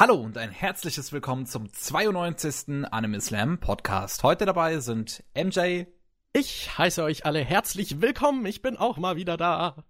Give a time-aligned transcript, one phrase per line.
[0.00, 2.86] Hallo und ein herzliches Willkommen zum 92.
[2.92, 4.22] Anime Slam Podcast.
[4.22, 5.86] Heute dabei sind MJ.
[6.32, 8.46] Ich heiße euch alle herzlich willkommen.
[8.46, 9.82] Ich bin auch mal wieder da.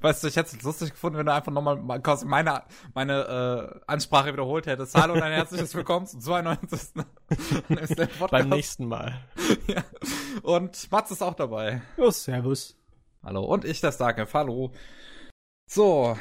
[0.00, 2.62] Weißt du, ich hätte es lustig gefunden, wenn du einfach nochmal meine,
[2.94, 4.94] meine äh, Ansprache wiederholt hättest.
[4.94, 7.04] Hallo und ein herzliches Willkommen zum 92.
[7.68, 8.30] Anime Slam Podcast.
[8.30, 9.20] Beim nächsten Mal.
[9.66, 9.84] ja.
[10.40, 11.82] Und Mats ist auch dabei.
[11.98, 12.74] Oh, servus.
[13.22, 13.44] Hallo.
[13.44, 14.26] Und ich, der Starke.
[14.32, 14.72] Hallo.
[15.68, 16.16] So,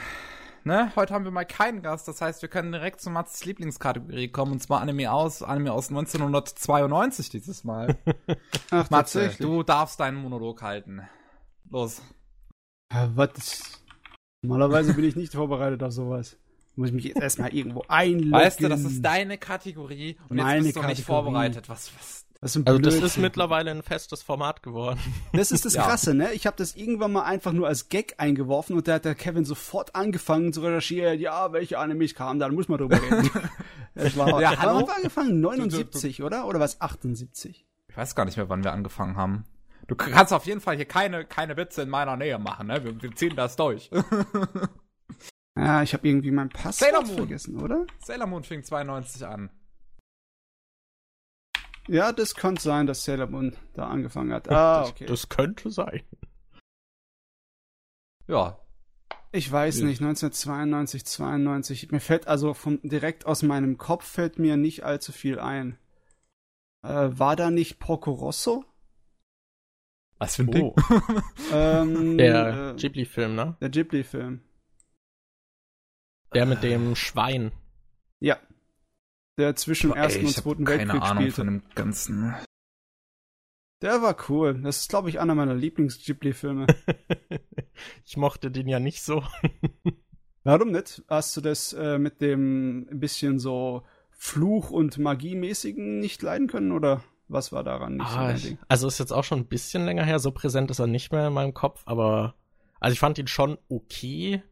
[0.63, 4.29] ne, heute haben wir mal keinen Gast, das heißt, wir können direkt zu Mats Lieblingskategorie
[4.29, 7.97] kommen, und zwar Anime aus, Anime aus 1992 dieses Mal.
[8.71, 11.01] Ach, Matze, du darfst deinen Monolog halten.
[11.69, 12.01] Los.
[12.89, 13.81] was?
[14.41, 16.37] Normalerweise bin ich nicht vorbereitet auf sowas.
[16.75, 18.31] Muss ich mich jetzt erstmal irgendwo einloggen.
[18.31, 20.99] Weißt du, das ist deine Kategorie und Meine jetzt bist du Kategorie.
[20.99, 21.69] nicht vorbereitet.
[21.69, 24.99] Was, was, das also das ist mittlerweile ein festes Format geworden.
[25.33, 25.83] Das ist das ja.
[25.83, 26.33] Krasse, ne?
[26.33, 29.45] Ich habe das irgendwann mal einfach nur als Gag eingeworfen und da hat der Kevin
[29.45, 33.29] sofort angefangen zu recherchieren, ja, welche Animes kamen, da muss man drüber reden.
[33.93, 34.79] das war, ja, hallo?
[34.79, 35.39] haben wir angefangen?
[35.39, 36.47] 79, oder?
[36.47, 36.81] Oder was?
[36.81, 37.67] 78?
[37.87, 39.43] Ich weiß gar nicht mehr, wann wir angefangen haben.
[39.87, 42.83] Du kannst auf jeden Fall hier keine, keine Witze in meiner Nähe machen, ne?
[42.83, 43.91] Wir, wir ziehen das durch.
[45.55, 47.85] ja, ich habe irgendwie mein Passwort vergessen, oder?
[48.03, 49.51] Sailor Moon fing 92 an.
[51.87, 54.47] Ja, das könnte sein, dass Sailor Moon da angefangen hat.
[54.51, 55.05] Ah, okay.
[55.05, 56.03] Das, das könnte sein.
[58.27, 58.59] Ja.
[59.31, 59.85] Ich weiß ja.
[59.85, 61.91] nicht, 1992, 92.
[61.91, 65.77] Mir fällt also vom, direkt aus meinem Kopf fällt mir nicht allzu viel ein.
[66.83, 68.65] Äh, war da nicht Porco Rosso?
[70.17, 70.63] Was für ein Ding?
[70.63, 70.75] Oh.
[71.53, 73.57] ähm, der äh, Ghibli-Film, ne?
[73.61, 74.41] Der Ghibli-Film.
[76.33, 77.51] Der mit dem Schwein.
[78.19, 78.39] Ja,
[79.41, 81.35] der zwischen dem Ersten und Zweiten Weltkrieg keine Ahnung spielte.
[81.35, 82.35] von dem ganzen.
[83.81, 84.61] Der war cool.
[84.61, 86.67] Das ist, glaube ich, einer meiner Lieblings-Ghibli-Filme.
[88.05, 89.23] ich mochte den ja nicht so.
[90.43, 91.03] Warum nicht?
[91.07, 96.71] Hast du das äh, mit dem ein bisschen so Fluch- und Magie-mäßigen nicht leiden können
[96.71, 100.03] oder was war daran nicht ah, so Also ist jetzt auch schon ein bisschen länger
[100.03, 102.35] her, so präsent ist er nicht mehr in meinem Kopf, aber
[102.79, 104.43] also ich fand ihn schon okay.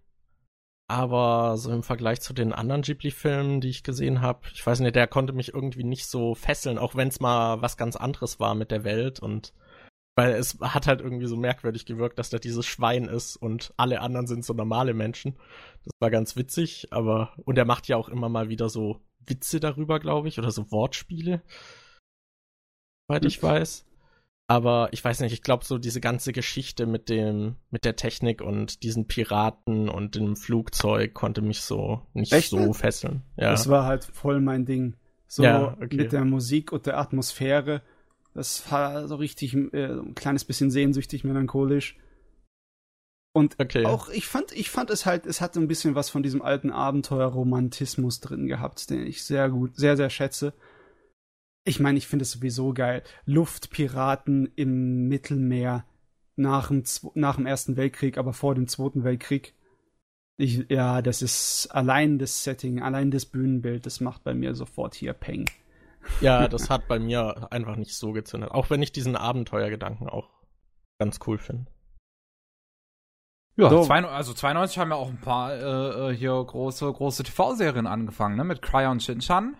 [0.89, 4.95] Aber so im Vergleich zu den anderen Ghibli-Filmen, die ich gesehen habe, ich weiß nicht,
[4.95, 8.55] der konnte mich irgendwie nicht so fesseln, auch wenn es mal was ganz anderes war
[8.55, 9.53] mit der Welt und
[10.15, 14.01] weil es hat halt irgendwie so merkwürdig gewirkt, dass da dieses Schwein ist und alle
[14.01, 15.37] anderen sind so normale Menschen.
[15.85, 19.59] Das war ganz witzig, aber und er macht ja auch immer mal wieder so Witze
[19.59, 21.43] darüber, glaube ich, oder so Wortspiele,
[23.07, 23.85] soweit ich weiß.
[24.49, 28.41] Aber ich weiß nicht, ich glaube, so diese ganze Geschichte mit dem, mit der Technik
[28.41, 32.49] und diesen Piraten und dem Flugzeug konnte mich so nicht Echt?
[32.49, 33.21] so fesseln.
[33.37, 33.51] Ja.
[33.51, 34.95] Das war halt voll mein Ding.
[35.27, 35.97] So ja, okay.
[35.97, 37.83] mit der Musik und der Atmosphäre.
[38.33, 41.95] Das war so richtig äh, ein kleines bisschen sehnsüchtig, melancholisch.
[43.31, 43.85] Und okay.
[43.85, 46.71] auch, ich fand, ich fand es halt, es hatte ein bisschen was von diesem alten
[46.71, 50.53] Abenteuerromantismus drin gehabt, den ich sehr gut, sehr, sehr schätze
[51.69, 53.03] ich meine, ich finde es sowieso geil.
[53.25, 55.85] Luftpiraten im Mittelmeer
[56.35, 59.53] nach dem, nach dem Ersten Weltkrieg, aber vor dem Zweiten Weltkrieg.
[60.37, 64.95] Ich, ja, das ist allein das Setting, allein das Bühnenbild, das macht bei mir sofort
[64.95, 65.45] hier Peng.
[66.21, 68.49] Ja, das hat bei mir einfach nicht so gezündet.
[68.49, 70.29] Auch wenn ich diesen Abenteuergedanken auch
[70.97, 71.69] ganz cool finde.
[73.57, 73.83] Ja, so.
[73.83, 78.37] zwei, also 92 haben ja auch ein paar äh, äh hier große, große TV-Serien angefangen,
[78.37, 78.43] ne?
[78.43, 79.55] Mit Cryon Shinchan.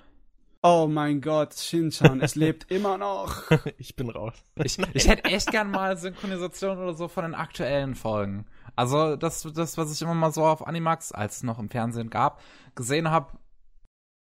[0.62, 3.50] Oh mein Gott, Shinchan, es lebt immer noch.
[3.78, 4.34] Ich bin raus.
[4.56, 8.46] Ich, ich hätte echt gern mal Synchronisation oder so von den aktuellen Folgen.
[8.76, 12.10] Also das, das, was ich immer mal so auf Animax, als es noch im Fernsehen
[12.10, 12.42] gab,
[12.76, 13.38] gesehen habe,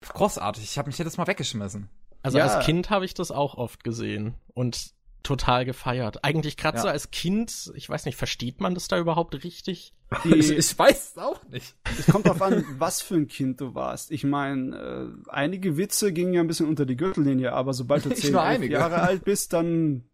[0.08, 0.64] großartig.
[0.64, 1.88] Ich habe mich jedes Mal weggeschmissen.
[2.22, 2.46] Also ja.
[2.46, 4.34] als Kind habe ich das auch oft gesehen.
[4.54, 4.92] Und
[5.24, 6.22] total gefeiert.
[6.22, 6.82] Eigentlich gerade ja.
[6.82, 9.92] so als Kind, ich weiß nicht, versteht man das da überhaupt richtig?
[10.24, 11.74] Die, ich weiß es auch nicht.
[11.98, 14.12] Es kommt darauf an, was für ein Kind du warst.
[14.12, 18.10] Ich meine, äh, einige Witze gingen ja ein bisschen unter die Gürtellinie, aber sobald du
[18.14, 20.04] zehn Jahre alt bist, dann,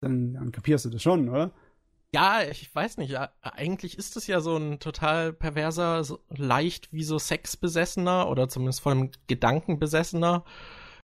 [0.00, 1.52] dann, dann kapierst du das schon, oder?
[2.14, 3.16] Ja, ich weiß nicht.
[3.42, 8.80] Eigentlich ist es ja so ein total perverser, so leicht wie so Sexbesessener oder zumindest
[8.80, 10.44] von einem Gedankenbesessener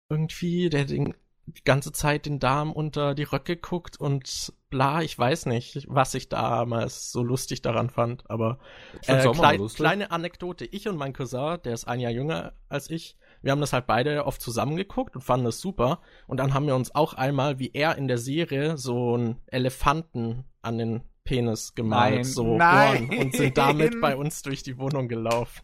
[0.09, 5.17] irgendwie, der den die ganze Zeit den Darm unter die Röcke guckt und bla, ich
[5.17, 8.59] weiß nicht, was ich damals so lustig daran fand, aber
[9.07, 13.17] äh, klei kleine Anekdote, ich und mein Cousin, der ist ein Jahr jünger als ich,
[13.41, 16.75] wir haben das halt beide oft zusammengeguckt und fanden das super und dann haben wir
[16.75, 22.15] uns auch einmal, wie er in der Serie, so einen Elefanten an den Penis gemalt,
[22.15, 23.09] nein, so nein.
[23.09, 25.61] Ohren und sind damit bei uns durch die Wohnung gelaufen.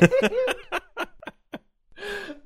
[0.00, 0.10] Nein.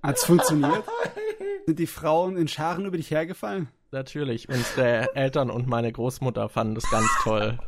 [0.03, 0.85] Hat's funktioniert?
[1.71, 3.69] Sind die Frauen in Scharen über dich hergefallen?
[3.93, 4.49] Natürlich.
[4.49, 7.61] Unsere Eltern und meine Großmutter fanden das ganz toll.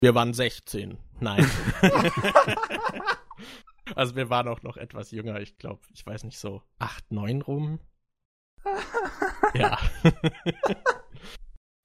[0.00, 0.98] Wir waren 16.
[1.20, 1.48] Nein.
[3.94, 7.40] also wir waren auch noch etwas jünger, ich glaube, ich weiß nicht, so acht, neun
[7.40, 7.78] rum.
[9.54, 9.78] ja.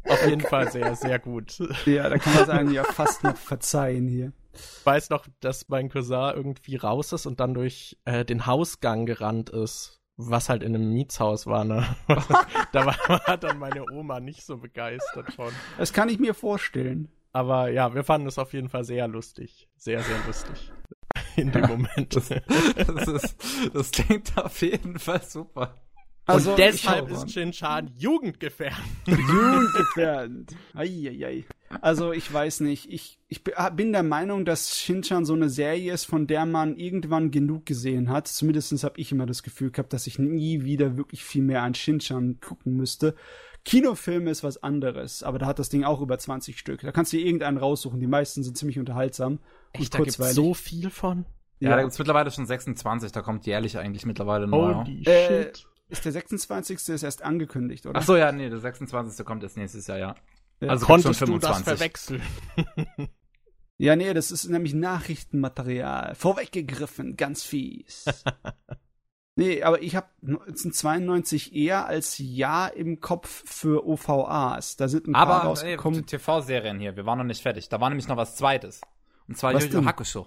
[0.05, 1.59] Auf jeden Fall sehr, sehr gut.
[1.85, 4.33] Ja, da kann man sagen, ja fast noch verzeihen hier.
[4.53, 9.05] Ich weiß noch, dass mein Cousin irgendwie raus ist und dann durch äh, den Hausgang
[9.05, 11.85] gerannt ist, was halt in einem Mietshaus war, ne?
[12.71, 15.51] da war, dann meine Oma nicht so begeistert von.
[15.77, 17.09] Das kann ich mir vorstellen.
[17.31, 19.67] Aber ja, wir fanden es auf jeden Fall sehr lustig.
[19.75, 20.71] Sehr, sehr lustig.
[21.35, 22.15] In dem Moment.
[22.15, 25.73] Das, das, ist, das klingt auf jeden Fall super.
[26.25, 28.87] Also, und deshalb ist Shin-Chan jugendgefährdend.
[29.07, 30.55] Jugendgefährdend.
[30.73, 31.43] Eieiei.
[31.81, 32.89] Also ich weiß nicht.
[32.91, 37.31] Ich, ich bin der Meinung, dass Shin-Chan so eine Serie ist, von der man irgendwann
[37.31, 38.27] genug gesehen hat.
[38.27, 41.73] Zumindest habe ich immer das Gefühl gehabt, dass ich nie wieder wirklich viel mehr an
[41.73, 43.15] Shin-Chan gucken müsste.
[43.65, 46.81] Kinofilme ist was anderes, aber da hat das Ding auch über 20 Stück.
[46.81, 47.99] Da kannst du dir irgendeinen raussuchen.
[47.99, 49.39] Die meisten sind ziemlich unterhaltsam.
[49.71, 51.25] Echt, da gibt's so viel von?
[51.59, 53.13] Ja, ja, da gibt's mittlerweile schon 26.
[53.13, 54.73] Da kommt jährlich eigentlich mittlerweile neu.
[54.73, 55.67] Holy äh, shit.
[55.93, 56.89] Ist der 26.
[56.89, 57.99] ist erst angekündigt, oder?
[57.99, 59.23] Ach so, ja, nee, der 26.
[59.23, 60.15] kommt erst nächstes Jahr, ja.
[60.59, 60.69] ja.
[60.69, 61.63] Also konntest schon 25.
[61.65, 62.21] du das verwechseln?
[63.77, 66.15] ja, nee, das ist nämlich Nachrichtenmaterial.
[66.15, 68.05] Vorweggegriffen, ganz fies.
[69.35, 74.77] nee, aber ich habe 1992 eher als Jahr im Kopf für OVAs.
[74.77, 76.07] Da sind ein aber, paar rausgekommen.
[76.07, 77.69] TV-Serien hier, wir waren noch nicht fertig.
[77.69, 78.81] Da war nämlich noch was Zweites.
[79.27, 80.25] Und zwar Yu Yu Hakusho.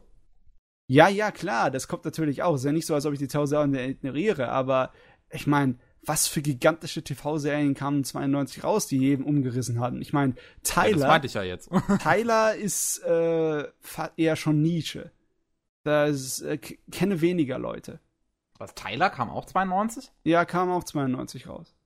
[0.88, 2.54] Ja, ja, klar, das kommt natürlich auch.
[2.54, 4.92] Es ist ja nicht so, als ob ich die TV-Serien ignoriere, aber
[5.36, 10.00] ich meine, was für gigantische TV-Serien kamen 92 raus, die jeden umgerissen hatten.
[10.00, 10.88] Ich meine, Tyler.
[10.88, 11.70] Ja, das meinte ich ja jetzt.
[12.02, 13.64] Tyler ist äh,
[14.16, 15.10] eher schon Nische.
[15.82, 18.00] Das äh, kenne weniger Leute.
[18.58, 20.10] Was, Tyler kam auch 92?
[20.24, 21.76] Ja, kam auch 92 raus.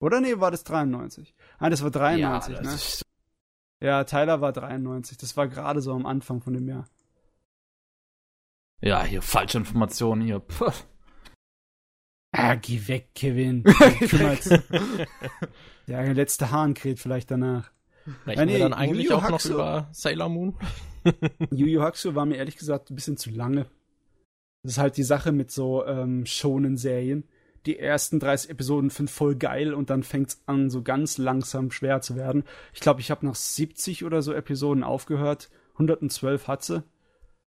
[0.00, 1.34] Oder nee, war das 93?
[1.60, 2.74] Nein, das war 93, ja, das ne?
[2.74, 3.02] Ist...
[3.80, 5.16] Ja, Tyler war 93.
[5.18, 6.86] Das war gerade so am Anfang von dem Jahr.
[8.80, 10.40] Ja, hier falsche Informationen hier.
[10.40, 10.72] Puh.
[12.36, 13.62] Ah, geh weg, Kevin.
[15.86, 17.70] ja, der letzte Hahn kräht vielleicht danach.
[18.22, 20.54] Sprechen ja, nee, wir dann eigentlich auch noch über Sailor Moon?
[21.52, 23.66] Yu Yu Hakusho war mir ehrlich gesagt ein bisschen zu lange.
[24.64, 27.24] Das ist halt die Sache mit so ähm, Shonen-Serien.
[27.66, 32.00] Die ersten 30 Episoden sind voll geil und dann fängt's an, so ganz langsam schwer
[32.00, 32.42] zu werden.
[32.72, 35.50] Ich glaube, ich habe nach 70 oder so Episoden aufgehört.
[35.74, 36.82] 112 hat sie.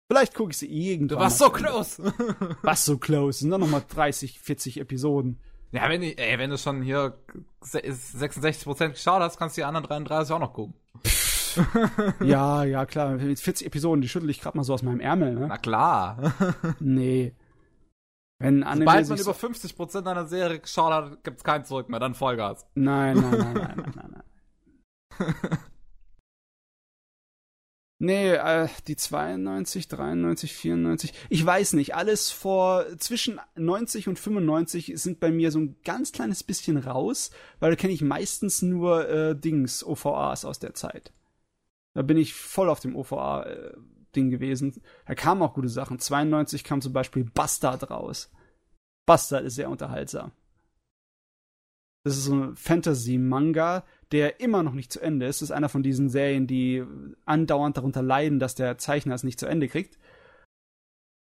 [0.09, 1.17] Vielleicht gucke ich sie irgendwann.
[1.17, 2.01] Du warst so close.
[2.61, 3.39] Was so close?
[3.39, 5.37] Sind dann nochmal 30, 40 Episoden.
[5.71, 7.17] Ja, wenn, ey, wenn du schon hier
[7.61, 10.75] 66% geschaut hast, kannst du die anderen 33 auch noch gucken.
[12.21, 13.15] ja, ja, klar.
[13.15, 15.47] Mit 40 Episoden, die schüttel ich gerade mal so aus meinem Ärmel, ne?
[15.47, 16.33] Na klar.
[16.79, 17.35] nee.
[18.39, 22.13] Wenn Anime Sobald man über 50% einer Serie geschaut hat, gibt's kein Zurück mehr, dann
[22.13, 22.65] Vollgas.
[22.75, 24.23] Nein, nein, nein, nein, nein, nein,
[25.19, 25.59] nein.
[27.99, 34.93] Nee, äh, die 92, 93, 94, ich weiß nicht, alles vor zwischen 90 und 95
[34.95, 39.09] sind bei mir so ein ganz kleines bisschen raus, weil da kenne ich meistens nur
[39.09, 41.11] äh, Dings, OVAs aus der Zeit.
[41.95, 44.79] Da bin ich voll auf dem OVA-Ding äh, gewesen.
[45.07, 45.97] Da kamen auch gute Sachen.
[45.97, 48.29] 92 kam zum Beispiel Bastard raus.
[49.07, 50.33] Bastard ist sehr unterhaltsam.
[52.07, 55.41] Das ist so ein Fantasy-Manga, der immer noch nicht zu Ende ist.
[55.41, 56.83] Das ist einer von diesen Serien, die
[57.25, 59.97] andauernd darunter leiden, dass der Zeichner es nicht zu Ende kriegt.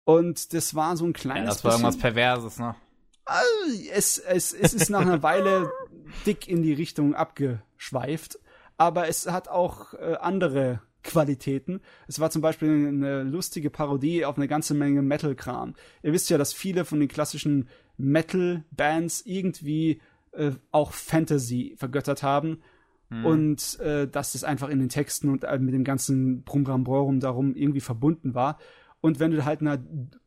[0.04, 1.42] Und das war so ein kleines.
[1.42, 2.76] Ja, das war irgendwas Perverses, ne?
[3.92, 5.70] Es, es, es ist nach einer Weile
[6.26, 8.38] dick in die Richtung abgeschweift,
[8.76, 11.80] aber es hat auch äh, andere Qualitäten.
[12.06, 15.74] Es war zum Beispiel eine lustige Parodie auf eine ganze Menge Metal-Kram.
[16.02, 20.00] Ihr wisst ja, dass viele von den klassischen Metal-Bands irgendwie
[20.36, 22.62] äh, auch Fantasy vergöttert haben.
[23.08, 23.26] Mhm.
[23.26, 27.54] Und äh, dass das einfach in den Texten und äh, mit dem ganzen Brumbramborum darum
[27.54, 28.58] irgendwie verbunden war.
[29.00, 29.84] Und wenn du halt eine,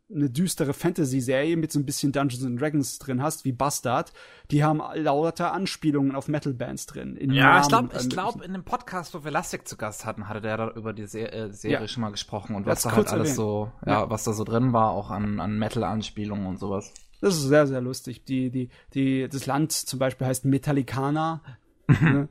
[0.09, 4.13] eine düstere Fantasy-Serie mit so ein bisschen Dungeons and Dragons drin hast, wie Bastard,
[4.49, 7.17] die haben lauter Anspielungen auf Metal-Bands drin.
[7.31, 10.29] ja, Namen ich glaube, ich glaub, in dem Podcast, wo wir Lastik zu Gast hatten,
[10.29, 11.87] hatte der da über die Se äh, Serie ja.
[11.87, 13.35] schon mal gesprochen und was da halt alles erwähnt.
[13.35, 16.93] so, ja, ja, was da so drin war, auch an, an Metal-Anspielungen und sowas.
[17.21, 18.23] Das ist sehr, sehr lustig.
[18.25, 21.41] Die, die, die, das Land zum Beispiel heißt Metallicana.
[21.87, 22.29] ne?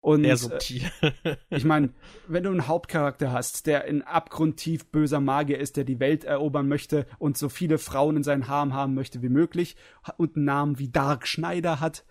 [0.00, 0.90] Und sehr subtil.
[1.00, 1.90] Äh, ich meine,
[2.26, 6.66] wenn du einen Hauptcharakter hast, der ein abgrundtief böser Magier ist, der die Welt erobern
[6.66, 9.76] möchte und so viele Frauen in seinen Harm haben möchte wie möglich
[10.16, 12.04] und einen Namen wie Dark Schneider hat,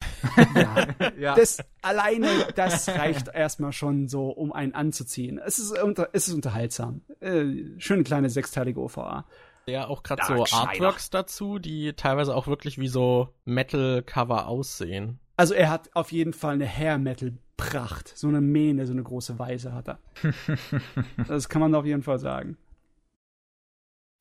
[0.54, 0.86] ja,
[1.18, 1.34] ja.
[1.34, 5.40] Das alleine, das reicht erstmal schon so, um einen anzuziehen.
[5.44, 7.02] Es ist, unter, es ist unterhaltsam.
[7.20, 9.26] Äh, schöne kleine sechsteilige OVA
[9.70, 15.20] ja auch gerade so Artworks dazu, die teilweise auch wirklich wie so Metal-Cover aussehen.
[15.36, 18.16] Also er hat auf jeden Fall eine Hair-Metal Pracht.
[18.16, 19.98] So eine Mähne, so eine große Weiße hat er.
[21.26, 22.56] das kann man auf jeden Fall sagen.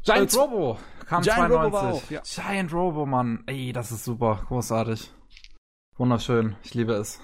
[0.03, 1.53] Giant äh, Robo kam Giant 92.
[1.53, 2.21] Robo war auch, ja.
[2.21, 3.43] Giant Robo, Mann.
[3.45, 4.43] Ey, das ist super.
[4.47, 5.11] Großartig.
[5.97, 6.55] Wunderschön.
[6.63, 7.21] Ich liebe es.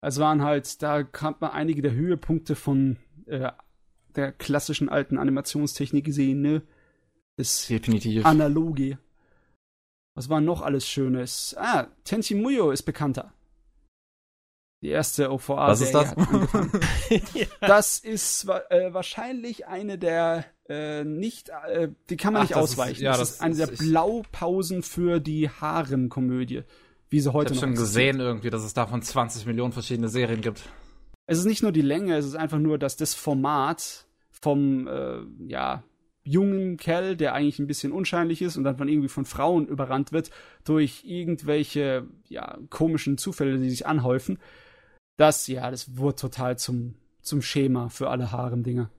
[0.00, 3.50] Es waren halt, da kam man einige der Höhepunkte von äh,
[4.14, 6.62] der klassischen alten Animationstechnik gesehen, ne?
[7.38, 8.26] Das Definitiv.
[8.26, 8.98] Analoge.
[10.16, 11.54] Was war noch alles Schönes?
[11.56, 13.32] Ah, Tenchi Muyo ist bekannter.
[14.82, 15.68] Die erste OVA.
[15.68, 16.14] Was ist das?
[17.34, 17.46] ja.
[17.60, 22.96] Das ist äh, wahrscheinlich eine der äh, nicht, äh, die kann man Ach, nicht ausweichen.
[22.96, 26.64] Ist, ja, das, das ist eine der Blaupausen für die Harem-Komödie,
[27.08, 29.72] wie sie heute ich noch Ich habe schon gesehen irgendwie, dass es davon 20 Millionen
[29.72, 30.68] verschiedene Serien gibt.
[31.26, 35.20] Es ist nicht nur die Länge, es ist einfach nur, dass das Format vom, äh,
[35.46, 35.84] ja,
[36.28, 40.12] jungen Kerl, der eigentlich ein bisschen unscheinlich ist und dann von irgendwie von Frauen überrannt
[40.12, 40.30] wird
[40.64, 44.38] durch irgendwelche ja, komischen Zufälle, die sich anhäufen.
[45.16, 48.90] Das, ja, das wurde total zum, zum Schema für alle Harem-Dinger.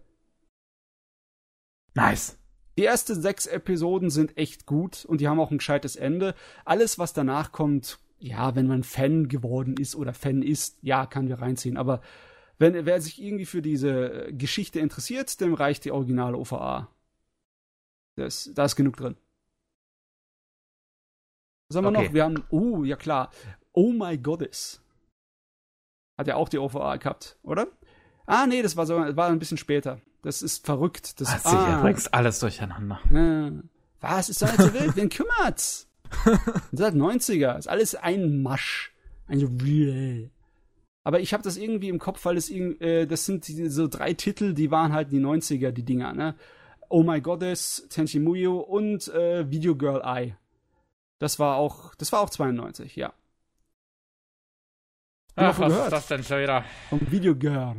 [1.93, 2.38] Nice.
[2.77, 6.33] Die ersten sechs Episoden sind echt gut und die haben auch ein gescheites Ende.
[6.65, 11.27] Alles, was danach kommt, ja, wenn man Fan geworden ist oder Fan ist, ja, kann
[11.27, 11.77] wir reinziehen.
[11.77, 12.01] Aber
[12.57, 16.89] wenn, wer sich irgendwie für diese Geschichte interessiert, dem reicht die originale OVA.
[18.16, 19.16] Das, da ist genug drin.
[21.70, 22.08] Was haben wir okay.
[22.08, 22.13] noch?
[22.13, 23.32] Wir haben, oh, ja klar.
[23.74, 24.82] Oh my Goddess.
[26.18, 27.68] Hat ja auch die OVA gehabt, oder?
[28.25, 30.01] Ah, nee, das war so, war ein bisschen später.
[30.22, 31.22] Das ist verrückt.
[31.22, 33.00] Das, ah, sicher, ah, bringst alles durcheinander.
[33.12, 33.63] Äh,
[34.01, 34.96] was ist doch nicht so wild?
[34.96, 35.88] Wen kümmert's?
[36.72, 37.58] Das ist 90er.
[37.58, 38.94] Ist alles ein Masch.
[39.28, 39.39] Ein
[41.04, 44.13] aber ich habe das irgendwie im Kopf, weil es äh, das sind die, so drei
[44.13, 46.36] Titel, die waren halt die 90er, die Dinger, ne?
[46.89, 50.36] Oh My Goddess, Tenchi Muyo und äh, Video Girl Eye.
[51.19, 53.13] Das war auch, das war auch 92, ja.
[55.36, 55.86] Ach, was gehört?
[55.86, 56.65] ist das denn schon wieder?
[56.89, 57.75] Vom Video Girl.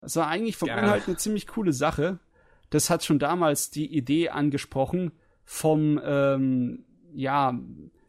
[0.00, 0.78] Das war eigentlich vom ja.
[0.78, 2.18] Inhalt eine ziemlich coole Sache.
[2.70, 5.12] Das hat schon damals die Idee angesprochen
[5.44, 6.84] vom, ähm,
[7.14, 7.58] ja,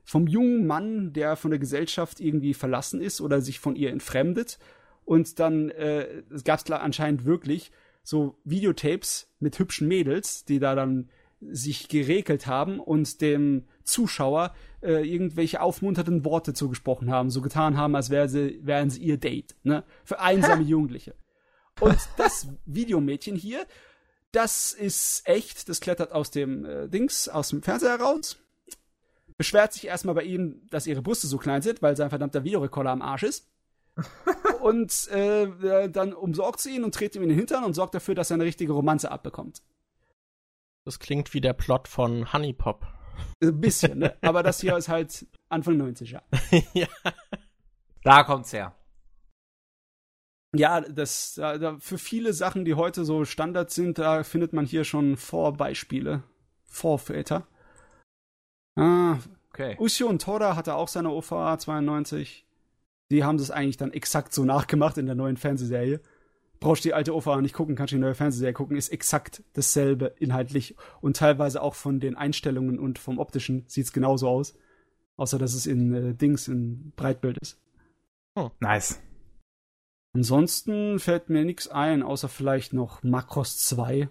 [0.03, 4.57] vom jungen Mann, der von der Gesellschaft irgendwie verlassen ist oder sich von ihr entfremdet.
[5.05, 7.71] Und dann äh, es gab es anscheinend wirklich
[8.07, 11.09] so Videotapes mit hübschen Mädels, die da dann
[11.41, 17.97] sich geregelt haben und dem Zuschauer äh, irgendwelche aufmunternden Worte zugesprochen haben, so getan haben,
[17.97, 19.83] als wären sie, wären sie ihr Date, ne?
[20.05, 21.15] Für einsame Jugendliche.
[21.81, 23.67] Und das Videomädchen hier,
[24.31, 28.37] das ist echt, das klettert aus dem äh, Dings, aus dem Fernseher raus,
[29.37, 32.91] beschwert sich erstmal bei ihm, dass ihre Brüste so klein sind, weil sein verdammter Videorekorder
[32.91, 33.49] am Arsch ist
[34.57, 38.15] und äh, dann umsorgt sie ihn und dreht ihm in den Hintern und sorgt dafür,
[38.15, 39.61] dass er eine richtige Romanze abbekommt.
[40.85, 42.87] Das klingt wie der Plot von Honey Pop.
[43.41, 44.17] Ein bisschen, ne?
[44.21, 46.21] Aber das hier ist halt Anfang 90er.
[46.73, 46.87] ja.
[48.03, 48.73] Da kommt's her.
[50.55, 54.85] Ja, das da, für viele Sachen, die heute so Standard sind, da findet man hier
[54.85, 56.23] schon Vorbeispiele,
[56.63, 57.47] Vorväter.
[58.75, 59.17] Ah,
[59.49, 59.75] okay.
[59.79, 62.46] Usio und Tora hatte auch seine OVA 92
[63.11, 66.01] die haben das eigentlich dann exakt so nachgemacht in der neuen Fernsehserie.
[66.59, 70.15] Brauchst die alte OVA nicht gucken, kannst du die neue Fernsehserie gucken, ist exakt dasselbe
[70.17, 74.55] inhaltlich und teilweise auch von den Einstellungen und vom optischen sieht's genauso aus.
[75.17, 77.59] Außer dass es in äh, Dings in Breitbild ist.
[78.35, 78.99] Oh, nice.
[80.13, 84.09] Ansonsten fällt mir nichts ein, außer vielleicht noch Macross 2.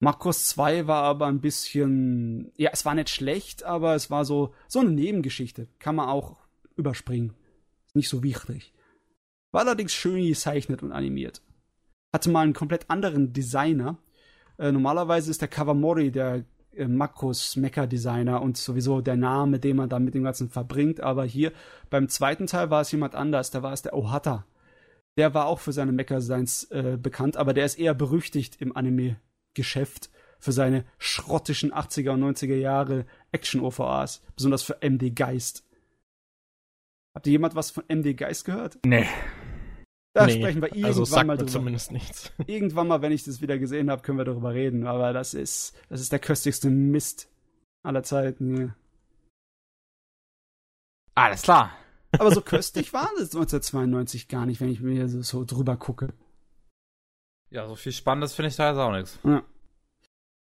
[0.00, 4.52] Makros 2 war aber ein bisschen, ja, es war nicht schlecht, aber es war so,
[4.68, 5.68] so eine Nebengeschichte.
[5.78, 6.36] Kann man auch
[6.76, 7.34] überspringen.
[7.94, 8.72] nicht so wichtig.
[9.52, 11.40] War allerdings schön gezeichnet und animiert.
[12.12, 13.98] Hatte mal einen komplett anderen Designer.
[14.58, 19.88] Äh, normalerweise ist der Kawamori der äh, Makros Mecha-Designer und sowieso der Name, den man
[19.88, 21.00] da mit dem Ganzen verbringt.
[21.00, 21.52] Aber hier
[21.88, 23.52] beim zweiten Teil war es jemand anders.
[23.52, 24.44] Da war es der Ohata.
[25.16, 29.16] Der war auch für seine Mecha-Designs äh, bekannt, aber der ist eher berüchtigt im Anime
[29.54, 35.64] Geschäft für seine schrottischen 80er und 90er Jahre Action-OVAs, besonders für MD Geist.
[37.14, 38.78] Habt ihr jemand was von MD Geist gehört?
[38.84, 39.06] Nee.
[40.14, 41.50] Da nee, sprechen wir also irgendwann also sagt mal drüber.
[41.50, 42.32] zumindest nichts.
[42.46, 44.86] Irgendwann mal, wenn ich das wieder gesehen habe, können wir darüber reden.
[44.86, 47.28] Aber das ist, das ist der köstlichste Mist
[47.82, 48.56] aller Zeiten.
[48.56, 48.76] Ja.
[51.16, 51.72] Alles klar.
[52.12, 56.12] Aber so köstlich war das 1992 gar nicht, wenn ich mir so drüber gucke.
[57.54, 59.20] Ja, so viel Spannendes finde ich da jetzt auch nichts.
[59.22, 59.44] Ja.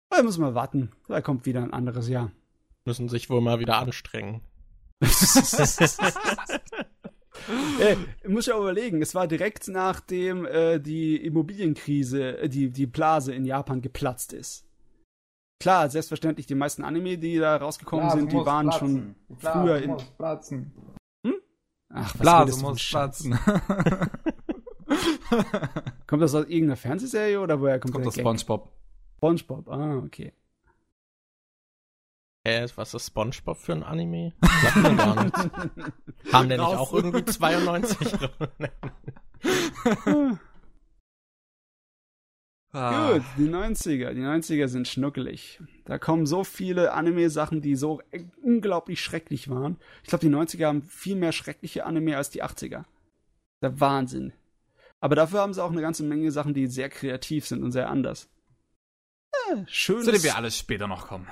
[0.09, 0.91] Da muss man warten.
[1.07, 2.33] Da kommt wieder ein anderes Jahr.
[2.83, 4.41] Müssen sich wohl mal wieder anstrengen.
[7.79, 7.95] Ey,
[8.27, 13.45] muss ja überlegen, es war direkt nachdem äh, die Immobilienkrise, äh, die, die Blase in
[13.45, 14.65] Japan geplatzt ist.
[15.61, 19.15] Klar, selbstverständlich, die meisten Anime, die da rausgekommen Blase sind, die waren platzen.
[19.29, 19.91] schon früher in.
[19.91, 20.73] Muss platzen.
[21.25, 21.35] Hm?
[21.93, 23.39] Ach, was Blase muss platzen.
[26.07, 28.15] kommt das aus irgendeiner Fernsehserie oder woher kommt, kommt das?
[28.15, 28.71] Kommt aus SpongeBob.
[29.17, 30.33] SpongeBob, ah, okay.
[32.43, 34.33] Äh, was ist SpongeBob für ein Anime?
[34.63, 35.39] Sagt mir gar nichts.
[36.31, 38.07] Haben der nicht auch irgendwie 92?
[42.73, 43.13] Ah.
[43.13, 44.13] Gut, die 90er.
[44.13, 45.61] Die 90er sind schnuckelig.
[45.85, 48.01] Da kommen so viele Anime-Sachen, die so
[48.43, 49.77] unglaublich schrecklich waren.
[50.03, 52.83] Ich glaube, die 90er haben viel mehr schreckliche Anime als die 80er.
[53.61, 54.33] Der Wahnsinn.
[54.99, 57.89] Aber dafür haben sie auch eine ganze Menge Sachen, die sehr kreativ sind und sehr
[57.89, 58.29] anders.
[59.49, 60.03] Ja, schön.
[60.03, 61.27] Zu dem wir alles später noch kommen.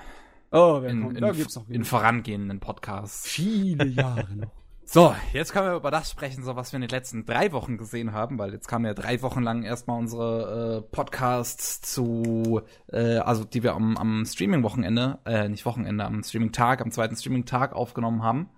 [0.52, 1.18] Oh, wer in, kommt?
[1.18, 3.28] In, da gibt's noch in vorangehenden Podcasts.
[3.28, 4.52] Viele Jahre noch.
[4.88, 7.78] So, jetzt können wir über das sprechen, so was wir in den letzten drei Wochen
[7.80, 13.18] gesehen haben, weil jetzt kamen ja drei Wochen lang erstmal unsere äh, Podcasts zu, äh,
[13.18, 18.22] also die wir am, am Streaming-Wochenende, äh, nicht Wochenende, am Streaming-Tag, am zweiten Streaming-Tag aufgenommen
[18.22, 18.52] haben.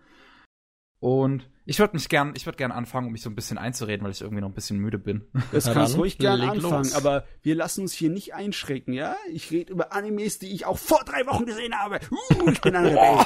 [1.00, 4.06] Und ich würde mich gern, ich würde gern anfangen, um mich so ein bisschen einzureden,
[4.06, 5.28] weil ich irgendwie noch ein bisschen müde bin.
[5.52, 6.94] Das ja, kannst ruhig gern anfangen, los.
[6.94, 9.16] aber wir lassen uns hier nicht einschrecken, ja?
[9.32, 12.00] Ich rede über Animes, die ich auch vor drei Wochen gesehen habe.
[12.12, 13.26] Uh, ich bin ein Rebell.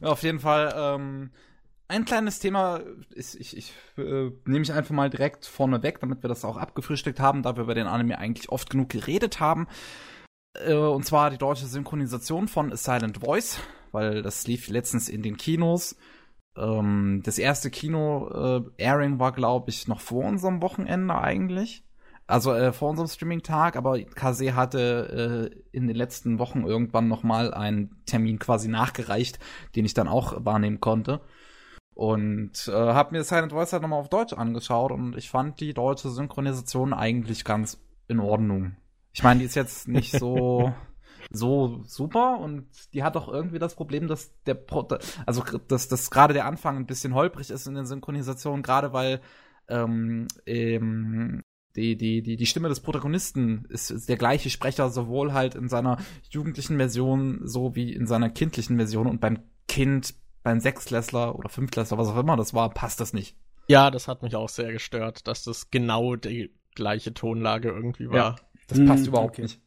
[0.02, 1.30] Auf jeden Fall, ähm,
[1.88, 2.80] ein kleines Thema
[3.14, 6.56] ist, ich, ich äh, nehme ich einfach mal direkt vorne weg, damit wir das auch
[6.56, 9.68] abgefrühstückt haben, da wir über den Anime eigentlich oft genug geredet haben.
[10.54, 13.58] Äh, und zwar die deutsche Synchronisation von A Silent Voice,
[13.92, 15.96] weil das lief letztens in den Kinos.
[16.60, 21.84] Ähm, das erste Kino-Airing äh, war, glaube ich, noch vor unserem Wochenende eigentlich.
[22.26, 27.24] Also äh, vor unserem Streaming-Tag, aber Kase hatte äh, in den letzten Wochen irgendwann noch
[27.24, 29.40] mal einen Termin quasi nachgereicht,
[29.74, 31.22] den ich dann auch wahrnehmen konnte.
[31.94, 35.74] Und äh, habe mir Silent Voice halt nochmal auf Deutsch angeschaut und ich fand die
[35.74, 38.76] deutsche Synchronisation eigentlich ganz in Ordnung.
[39.12, 40.72] Ich meine, die ist jetzt nicht so
[41.30, 44.86] so super und die hat auch irgendwie das Problem, dass der Pro
[45.26, 49.20] also dass, dass gerade der Anfang ein bisschen holprig ist in der Synchronisation, gerade weil
[49.68, 51.42] ähm, ähm,
[51.76, 55.68] die, die, die, die Stimme des Protagonisten ist, ist der gleiche Sprecher, sowohl halt in
[55.68, 59.38] seiner jugendlichen Version so wie in seiner kindlichen Version und beim
[59.68, 63.36] Kind beim Sechsklässler oder Fünftklässler, was auch immer das war, passt das nicht.
[63.68, 68.16] Ja, das hat mich auch sehr gestört, dass das genau die gleiche Tonlage irgendwie war.
[68.16, 69.42] Ja, das hm, passt überhaupt okay.
[69.42, 69.60] nicht.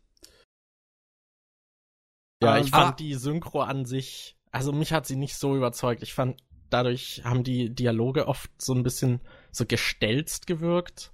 [2.44, 6.04] Ja, ich fand die Synchro an sich, also mich hat sie nicht so überzeugt.
[6.04, 11.12] Ich fand, dadurch haben die Dialoge oft so ein bisschen so gestelzt gewirkt.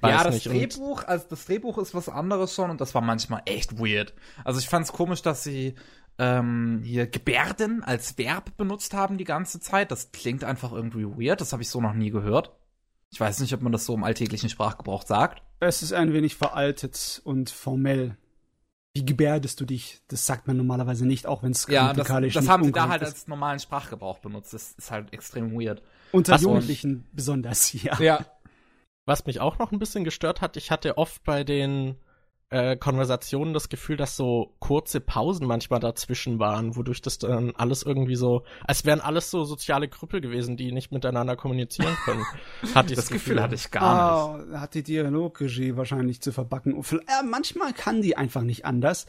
[0.00, 0.46] Weiß ja, das nicht.
[0.46, 4.14] Drehbuch, also das Drehbuch ist was anderes schon und das war manchmal echt weird.
[4.44, 5.74] Also ich fand es komisch, dass sie
[6.18, 9.90] ähm, hier Gebärden als Verb benutzt haben die ganze Zeit.
[9.90, 11.40] Das klingt einfach irgendwie weird.
[11.40, 12.52] Das habe ich so noch nie gehört.
[13.10, 15.42] Ich weiß nicht, ob man das so im alltäglichen Sprachgebrauch sagt.
[15.60, 18.16] Es ist ein wenig veraltet und formell.
[18.94, 20.02] Wie gebärdest du dich?
[20.08, 23.02] Das sagt man normalerweise nicht, auch wenn es ja, das, das haben sie da halt
[23.02, 23.08] ist.
[23.08, 24.52] als normalen Sprachgebrauch benutzt.
[24.52, 25.82] Das ist halt extrem weird.
[26.12, 27.98] Unter Was Jugendlichen besonders, ja.
[28.00, 28.26] Ja.
[29.06, 31.96] Was mich auch noch ein bisschen gestört hat, ich hatte oft bei den
[32.52, 37.82] äh, Konversationen das Gefühl, dass so kurze Pausen manchmal dazwischen waren, wodurch das dann alles
[37.82, 42.24] irgendwie so, als wären alles so soziale Krüppel gewesen, die nicht miteinander kommunizieren können.
[42.74, 44.50] Hatte ich das, das Gefühl, Gefühl hatte ich gar nicht.
[44.52, 46.74] Oh, hat die Dialogregie wahrscheinlich zu verbacken.
[46.74, 49.06] Äh, manchmal kann die einfach nicht anders,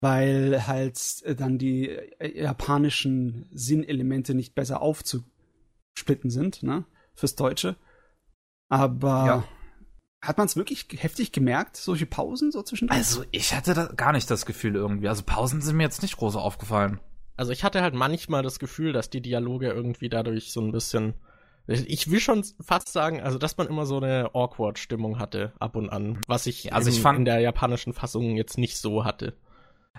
[0.00, 7.76] weil halt äh, dann die äh, japanischen Sinnelemente nicht besser aufzusplitten sind, ne, fürs Deutsche.
[8.68, 9.44] Aber ja.
[10.22, 12.98] Hat man es wirklich heftig gemerkt, solche Pausen so zwischendurch?
[12.98, 15.08] Also ich hatte da gar nicht das Gefühl irgendwie.
[15.08, 17.00] Also Pausen sind mir jetzt nicht groß aufgefallen.
[17.36, 21.14] Also ich hatte halt manchmal das Gefühl, dass die Dialoge irgendwie dadurch so ein bisschen.
[21.66, 25.76] Ich will schon fast sagen, also dass man immer so eine awkward Stimmung hatte ab
[25.76, 29.34] und an, was ich, also ich fand, in der japanischen Fassung jetzt nicht so hatte.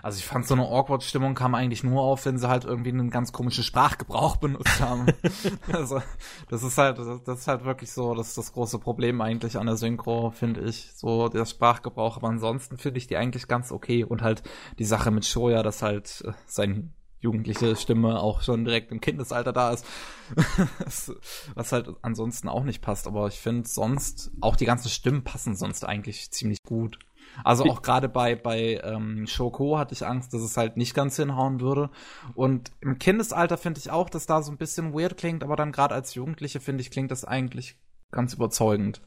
[0.00, 2.90] Also ich fand so eine awkward Stimmung kam eigentlich nur auf, wenn sie halt irgendwie
[2.90, 5.06] einen ganz komischen Sprachgebrauch benutzt haben.
[5.72, 6.02] also
[6.48, 9.66] das ist halt das ist halt wirklich so, das ist das große Problem eigentlich an
[9.66, 12.16] der Synchro, finde ich, so der Sprachgebrauch.
[12.16, 14.42] Aber ansonsten finde ich die eigentlich ganz okay und halt
[14.78, 19.52] die Sache mit Shoya, dass halt äh, sein jugendliche Stimme auch schon direkt im Kindesalter
[19.52, 19.86] da ist,
[21.54, 23.06] was halt ansonsten auch nicht passt.
[23.06, 26.98] Aber ich finde sonst auch die ganzen Stimmen passen sonst eigentlich ziemlich gut.
[27.44, 31.16] Also auch gerade bei, bei ähm, Shoko hatte ich Angst, dass es halt nicht ganz
[31.16, 31.90] hinhauen würde.
[32.34, 35.72] Und im Kindesalter finde ich auch, dass da so ein bisschen weird klingt, aber dann
[35.72, 37.76] gerade als Jugendliche finde ich, klingt das eigentlich
[38.10, 39.02] ganz überzeugend.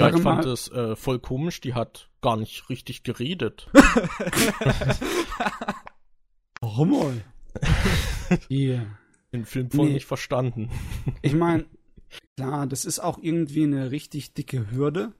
[0.00, 3.68] Ja, ich fand es äh, voll komisch, die hat gar nicht richtig geredet.
[6.60, 7.24] Warum wohl?
[8.50, 8.86] yeah.
[9.32, 9.94] Den Film voll nee.
[9.94, 10.70] nicht verstanden.
[11.22, 11.66] Ich meine,
[12.36, 15.12] klar, das ist auch irgendwie eine richtig dicke Hürde,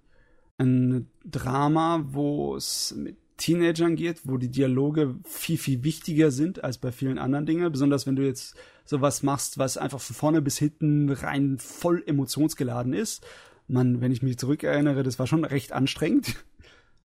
[0.59, 6.79] ein Drama, wo es mit Teenagern geht, wo die Dialoge viel, viel wichtiger sind als
[6.79, 7.71] bei vielen anderen Dingen.
[7.73, 12.93] Besonders wenn du jetzt sowas machst, was einfach von vorne bis hinten rein voll emotionsgeladen
[12.93, 13.27] ist.
[13.67, 16.45] Man, wenn ich mich zurückerinnere, das war schon recht anstrengend.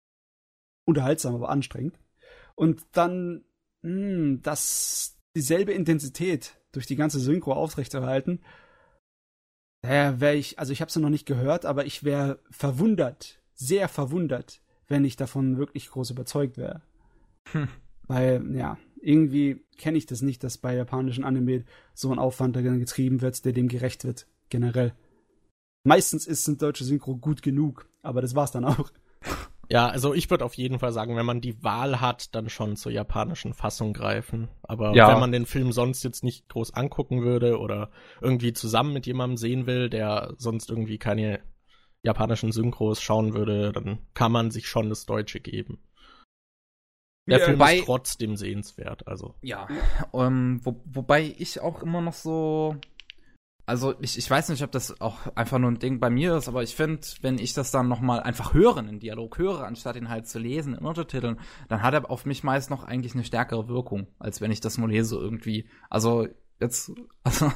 [0.85, 1.99] Unterhaltsam, aber anstrengend.
[2.55, 3.43] Und dann,
[3.83, 8.41] mh, hm, das dieselbe Intensität durch die ganze Synchro aufrechterhalten,
[9.87, 13.87] daher wäre ich, also ich habe es noch nicht gehört, aber ich wäre verwundert, sehr
[13.87, 16.81] verwundert, wenn ich davon wirklich groß überzeugt wäre.
[17.51, 17.69] Hm.
[18.07, 23.21] Weil, ja, irgendwie kenne ich das nicht, dass bei japanischen Anime so ein Aufwand getrieben
[23.21, 24.93] wird, der dem gerecht wird, generell.
[25.83, 28.91] Meistens ist ein deutsche Synchro gut genug, aber das war's dann auch.
[29.69, 32.77] Ja, also ich würde auf jeden Fall sagen, wenn man die Wahl hat, dann schon
[32.77, 34.47] zur japanischen Fassung greifen.
[34.63, 35.11] Aber ja.
[35.11, 39.37] wenn man den Film sonst jetzt nicht groß angucken würde oder irgendwie zusammen mit jemandem
[39.37, 41.41] sehen will, der sonst irgendwie keine
[42.01, 45.79] japanischen Synchros schauen würde, dann kann man sich schon das Deutsche geben.
[47.27, 49.35] Der ja, Film wobei, ist trotzdem sehenswert, also.
[49.41, 49.67] Ja,
[50.13, 52.77] ähm, wo, wobei ich auch immer noch so.
[53.67, 56.47] Also ich, ich weiß nicht, ob das auch einfach nur ein Ding bei mir ist,
[56.47, 60.07] aber ich finde, wenn ich das dann nochmal einfach hören, in Dialog höre, anstatt ihn
[60.07, 63.67] halt zu lesen in Untertiteln, dann hat er auf mich meist noch eigentlich eine stärkere
[63.67, 65.67] Wirkung, als wenn ich das nur lese irgendwie.
[65.89, 66.29] Also
[66.61, 66.93] jetzt,
[67.25, 67.51] also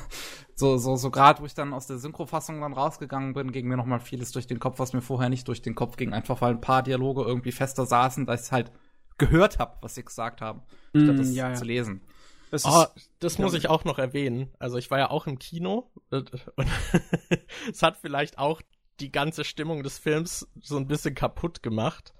[0.54, 3.78] so, so, so gerade, wo ich dann aus der Synchrofassung dann rausgegangen bin, ging mir
[3.78, 6.42] noch mal vieles durch den Kopf, was mir vorher nicht durch den Kopf ging, einfach
[6.42, 8.74] weil ein paar Dialoge irgendwie fester saßen, dass ich halt
[9.18, 11.54] gehört habe, was sie gesagt haben, statt mm, das ja, ja.
[11.56, 12.02] zu lesen.
[12.52, 12.86] Das, oh,
[13.20, 14.54] das muss ich auch noch erwähnen.
[14.60, 16.32] Also ich war ja auch im Kino und
[17.72, 18.62] es hat vielleicht auch
[19.00, 22.14] die ganze Stimmung des Films so ein bisschen kaputt gemacht.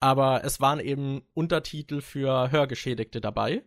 [0.00, 3.64] Aber es waren eben Untertitel für Hörgeschädigte dabei.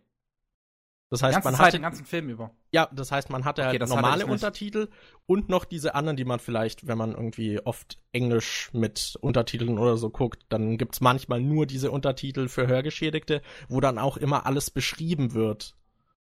[1.10, 2.50] Das heißt, man hat den ganzen Film über.
[2.70, 4.88] Ja, das heißt, man hatte okay, halt normale Untertitel
[5.26, 9.96] und noch diese anderen, die man vielleicht, wenn man irgendwie oft Englisch mit Untertiteln oder
[9.96, 14.70] so guckt, dann gibt's manchmal nur diese Untertitel für Hörgeschädigte, wo dann auch immer alles
[14.70, 15.77] beschrieben wird.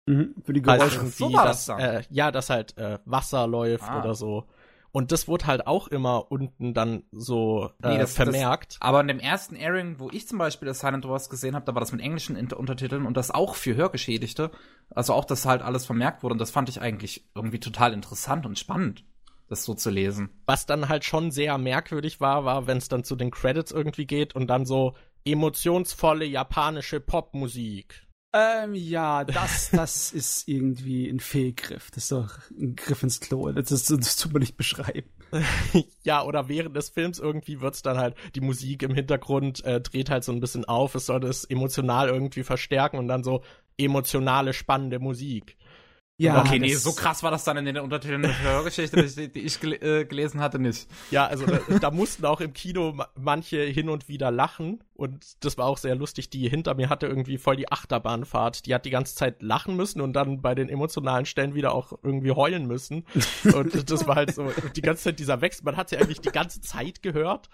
[0.07, 1.01] Mhm, für die Geräusche.
[1.01, 4.01] Also so das, äh, ja, dass halt äh, Wasser läuft ah.
[4.01, 4.47] oder so.
[4.93, 8.73] Und das wurde halt auch immer unten dann so äh, nee, das, vermerkt.
[8.73, 11.65] Das, aber in dem ersten Airing, wo ich zum Beispiel das Silent Wars gesehen habe,
[11.65, 14.51] da war das mit englischen Inter Untertiteln und das auch für Hörgeschädigte.
[14.91, 16.35] Also auch, dass halt alles vermerkt wurde.
[16.35, 19.05] Und das fand ich eigentlich irgendwie total interessant und spannend,
[19.49, 20.29] das so zu lesen.
[20.45, 24.07] Was dann halt schon sehr merkwürdig war, war, wenn es dann zu den Credits irgendwie
[24.07, 28.07] geht und dann so emotionsvolle japanische Popmusik.
[28.35, 31.91] Ähm, ja, das, das ist irgendwie ein Fehlgriff.
[31.91, 33.51] Das ist doch ein Griff ins Klo.
[33.53, 35.11] Das, ist, das tut man nicht beschreiben.
[36.03, 40.11] ja, oder während des Films irgendwie wird's dann halt, die Musik im Hintergrund äh, dreht
[40.11, 40.95] halt so ein bisschen auf.
[40.95, 43.43] Es soll das emotional irgendwie verstärken und dann so
[43.77, 45.57] emotionale, spannende Musik.
[46.19, 49.41] Ja, okay, nee, so krass war das dann in den Untertiteln der Hörgeschichte, die, die
[49.41, 50.87] ich gel äh, gelesen hatte, nicht.
[51.11, 55.57] Ja, also da, da, mussten auch im Kino manche hin und wieder lachen und das
[55.57, 56.29] war auch sehr lustig.
[56.31, 58.67] Die hinter mir hatte irgendwie voll die Achterbahnfahrt.
[58.67, 61.93] Die hat die ganze Zeit lachen müssen und dann bei den emotionalen Stellen wieder auch
[62.03, 63.07] irgendwie heulen müssen.
[63.55, 65.65] Und das war halt so die ganze Zeit dieser Wechsel.
[65.65, 67.49] Man hat sie eigentlich die ganze Zeit gehört.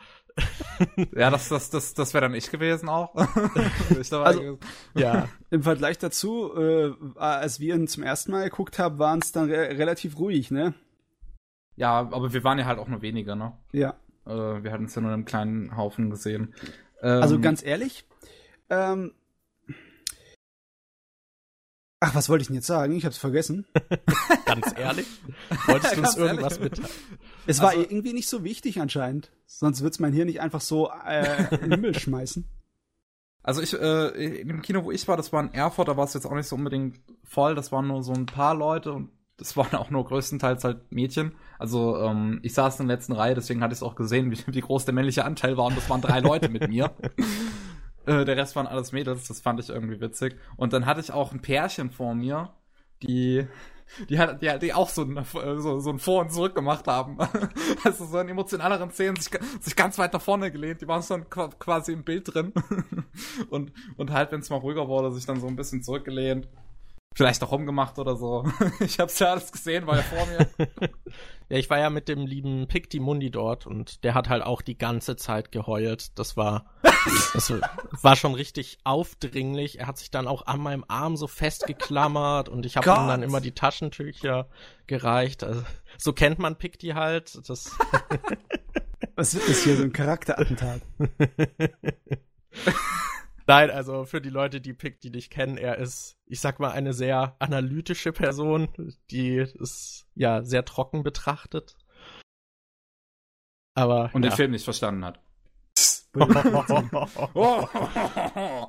[1.14, 3.14] Ja, das, das, das, das wäre dann ich gewesen auch.
[4.12, 4.58] also,
[4.94, 9.32] ja, im Vergleich dazu, äh, als wir ihn zum ersten Mal geguckt haben, waren es
[9.32, 10.74] dann re relativ ruhig, ne?
[11.76, 13.52] Ja, aber wir waren ja halt auch nur weniger, ne?
[13.72, 13.94] Ja.
[14.26, 16.54] Äh, wir hatten es ja nur in einem kleinen Haufen gesehen.
[17.02, 18.04] Ähm, also ganz ehrlich,
[18.70, 19.12] ähm,
[22.00, 22.94] Ach, was wollte ich denn jetzt sagen?
[22.96, 23.66] Ich hab's vergessen.
[24.44, 25.06] Ganz ehrlich?
[25.66, 26.88] Wolltest du uns irgendwas mitteilen?
[27.46, 29.32] Es war also, irgendwie nicht so wichtig anscheinend.
[29.46, 32.48] Sonst wird's mein Hirn nicht einfach so äh, in den Himmel schmeißen.
[33.42, 36.04] Also ich, äh, in dem Kino, wo ich war, das war in Erfurt, da war
[36.04, 37.56] es jetzt auch nicht so unbedingt voll.
[37.56, 41.32] Das waren nur so ein paar Leute und das waren auch nur größtenteils halt Mädchen.
[41.58, 44.38] Also ähm, ich saß in der letzten Reihe, deswegen hatte ich es auch gesehen, wie,
[44.46, 46.90] wie groß der männliche Anteil war und das waren drei Leute mit mir.
[48.06, 50.34] Äh, der Rest waren alles Mädels, das fand ich irgendwie witzig.
[50.56, 52.54] Und dann hatte ich auch ein Pärchen vor mir,
[53.02, 53.46] die
[54.08, 55.24] die hat die, die auch so ein,
[55.58, 57.18] so, so ein Vor und Zurück gemacht haben.
[57.84, 60.80] also so in emotionaleren Szenen sich, sich ganz weit nach vorne gelehnt.
[60.80, 62.52] Die waren schon quasi im Bild drin.
[63.50, 66.48] und, und halt, wenn es mal ruhiger wurde, sich dann so ein bisschen zurückgelehnt.
[67.18, 68.46] Vielleicht auch rumgemacht oder so.
[68.78, 70.48] ich hab's ja alles gesehen, war ja vor mir.
[71.48, 74.62] ja, ich war ja mit dem lieben Picti Mundi dort und der hat halt auch
[74.62, 76.16] die ganze Zeit geheult.
[76.16, 76.66] Das war,
[77.34, 77.52] das
[78.02, 79.80] war schon richtig aufdringlich.
[79.80, 83.24] Er hat sich dann auch an meinem Arm so festgeklammert und ich habe ihm dann
[83.24, 84.48] immer die Taschentücher
[84.86, 85.42] gereicht.
[85.42, 85.64] Also,
[85.96, 87.36] so kennt man Picti halt.
[87.48, 87.76] Das
[89.16, 90.82] Was ist hier so ein Charakterattentat?
[93.48, 96.70] Nein, also für die Leute, die Pick, die dich kennen, er ist, ich sag mal,
[96.70, 98.68] eine sehr analytische Person,
[99.10, 101.78] die es ja sehr trocken betrachtet.
[103.74, 104.10] Aber.
[104.12, 104.30] Und ja.
[104.30, 105.20] den Film nicht verstanden hat.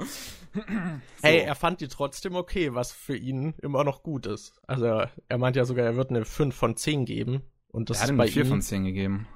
[1.21, 4.59] Hey, er fand die trotzdem okay, was für ihn immer noch gut ist.
[4.65, 7.43] Also er meint ja sogar, er wird eine 5 von 10 geben.
[7.67, 8.49] Und das er hat ist ihm bei eine 4 ihm.
[8.49, 9.27] von 10 gegeben.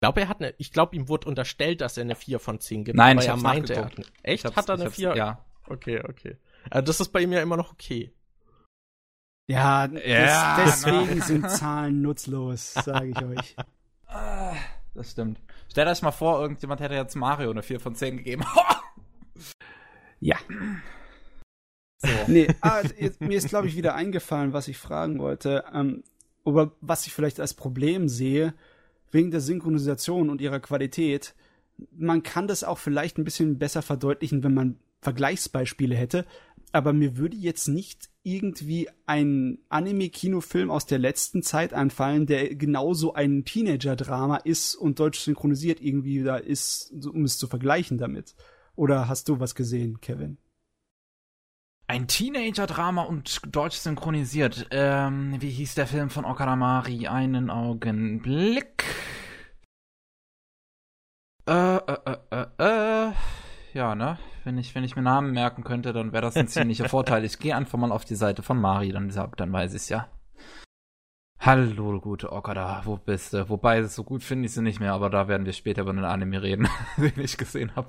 [0.00, 2.58] Ich glaube, er hat eine, ich glaube, ihm wurde unterstellt, dass er eine 4 von
[2.58, 2.96] 10 gibt.
[2.96, 4.56] Nein, aber ich er meinte, er hat eine, echt?
[4.56, 5.14] Hat er eine hab's- 4?
[5.14, 5.44] Ja.
[5.66, 6.38] Okay, okay.
[6.70, 8.10] Also das ist bei ihm ja immer noch okay.
[9.46, 13.56] Ja, Ja, des, deswegen sind Zahlen nutzlos, sage ich euch.
[14.06, 14.54] Ah,
[14.94, 15.38] Das stimmt.
[15.70, 18.42] Stellt euch mal vor, irgendjemand hätte jetzt Mario eine 4 von 10 gegeben.
[20.20, 20.36] Ja.
[21.98, 22.08] so.
[22.26, 25.64] Nee, ah, jetzt, mir ist, glaube ich, wieder eingefallen, was ich fragen wollte.
[25.74, 26.04] Ähm,
[26.44, 28.54] aber was ich vielleicht als Problem sehe,
[29.10, 31.34] wegen der Synchronisation und ihrer Qualität,
[31.96, 36.26] man kann das auch vielleicht ein bisschen besser verdeutlichen, wenn man Vergleichsbeispiele hätte.
[36.72, 43.14] Aber mir würde jetzt nicht irgendwie ein Anime-Kinofilm aus der letzten Zeit einfallen, der genauso
[43.14, 48.36] ein Teenager-Drama ist und deutsch synchronisiert irgendwie da ist, um es zu vergleichen damit.
[48.76, 50.38] Oder hast du was gesehen, Kevin?
[51.90, 54.68] Ein Teenager-Drama und deutsch synchronisiert.
[54.70, 57.08] Ähm, wie hieß der Film von Okaramari?
[57.08, 58.84] Einen Augenblick.
[61.48, 61.98] Äh, äh,
[62.30, 63.12] äh, äh, äh.
[63.74, 64.18] Ja, ne?
[64.44, 67.24] Wenn ich, wenn ich mir Namen merken könnte, dann wäre das ein ziemlicher Vorteil.
[67.24, 70.06] Ich gehe einfach mal auf die Seite von Mari, dann, dann weiß ich's ja.
[71.40, 73.48] Hallo, gute Okada, wo bist du?
[73.48, 76.04] Wobei, so gut finde ich sie nicht mehr, aber da werden wir später über einen
[76.04, 77.88] Anime reden, den ich gesehen habe.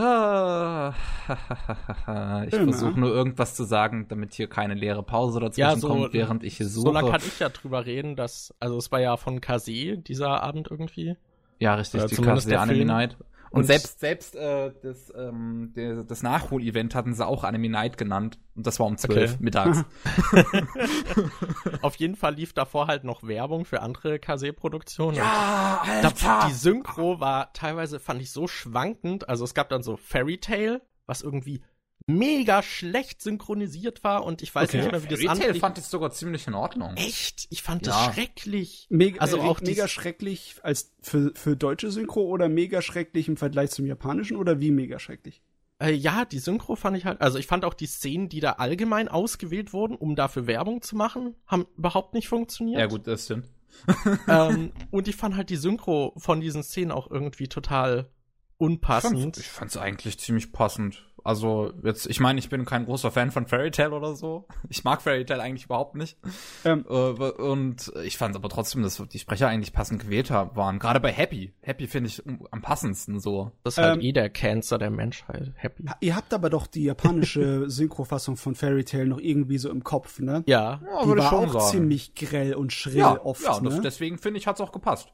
[0.00, 0.94] Ah,
[2.46, 6.12] ich versuche nur irgendwas zu sagen, damit hier keine leere Pause dazwischen Ja, so- kommt,
[6.12, 6.86] während ich hier suche.
[6.88, 10.42] So lange kann ich ja drüber reden, dass, also es war ja von Kase dieser
[10.42, 11.16] Abend irgendwie.
[11.58, 12.88] ja, richtig, Oder die der Anime Film.
[12.88, 13.16] Night.
[13.50, 17.96] Und, Und- selbst, selbst äh, das, ähm, der, das Nachhol-Event hatten sie auch Anime Night
[17.96, 18.38] genannt.
[18.54, 19.42] Und das war um 12 Okay.
[19.42, 19.84] mittags.
[21.82, 25.16] Auf jeden Fall lief davor halt noch Werbung für andere Kase-Produktionen.
[25.16, 29.28] ja, Da, die Synchro war teilweise, fand ich, so schwankend.
[29.28, 31.62] Also es gab dann so Fairy Tale, was irgendwie
[32.08, 34.78] mega schlecht synchronisiert war und ich weiß Okay.
[34.78, 35.60] nicht mehr, wie das Fairy Tail andere.
[35.60, 36.96] fand ich sogar ziemlich in Ordnung.
[36.96, 37.46] Echt?
[37.50, 38.06] Ich fand Ja.
[38.06, 38.86] das schrecklich.
[38.90, 43.36] Mega, Also äh, auch mega schrecklich als für, für deutsche Synchro oder mega schrecklich im
[43.36, 45.42] Vergleich zum japanischen oder wie mega schrecklich?
[45.80, 48.52] Äh, ja, die Synchro fand ich halt, also ich fand auch die Szenen, die da
[48.52, 52.80] allgemein ausgewählt wurden, um dafür Werbung zu machen, haben überhaupt nicht funktioniert.
[52.80, 53.46] Ja, gut, das stimmt.
[54.28, 58.08] ähm, und ich fand halt die Synchro von diesen Szenen auch irgendwie total
[58.56, 59.36] unpassend.
[59.38, 61.04] Ich fand's eigentlich ziemlich passend.
[61.28, 64.46] Also, jetzt, ich meine, ich bin kein großer Fan von Fairy Tail oder so.
[64.70, 66.16] Ich mag Fairy Tail eigentlich überhaupt nicht.
[66.64, 70.78] Ähm, Äh, und ich fand aber trotzdem, dass die Sprecher eigentlich passend gewählt haben, waren.
[70.78, 71.52] Gerade bei Happy.
[71.60, 73.52] Happy finde ich am passendsten so.
[73.62, 75.52] Das ist halt Ähm, eh der Cancer der Menschheit.
[75.56, 75.84] Happy.
[76.00, 80.20] ihr habt aber doch die japanische Synchrofassung von Fairy Tail noch irgendwie so im Kopf,
[80.20, 80.44] ne?
[80.46, 80.80] Ja.
[80.82, 83.80] Ja, die war auch ziemlich grell und schrill ja, oft, ja, das, ne?
[83.82, 85.12] deswegen finde ich, hat's auch gepasst.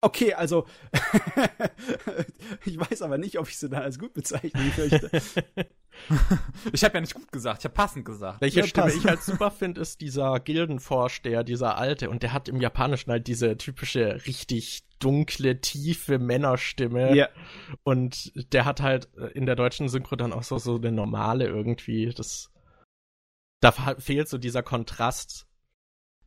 [0.00, 0.64] Okay, also
[2.64, 5.10] ich weiß aber nicht, ob ich sie da als gut bezeichnen möchte.
[6.72, 8.40] Ich habe ja nicht gut gesagt, ich habe passend gesagt.
[8.40, 12.08] Welche Ja, Stimme ich halt super finde, ist dieser Gildenvorsteher, dieser alte.
[12.08, 17.16] Und der hat im Japanischen halt diese typische, richtig dunkle, tiefe Männerstimme.
[17.16, 17.28] ja,
[17.82, 21.48] Und der hat halt äh, in der deutschen Synchro dann auch so, so eine normale
[21.48, 22.06] irgendwie.
[22.14, 22.52] Das,
[23.60, 25.47] da fehlt so dieser Kontrast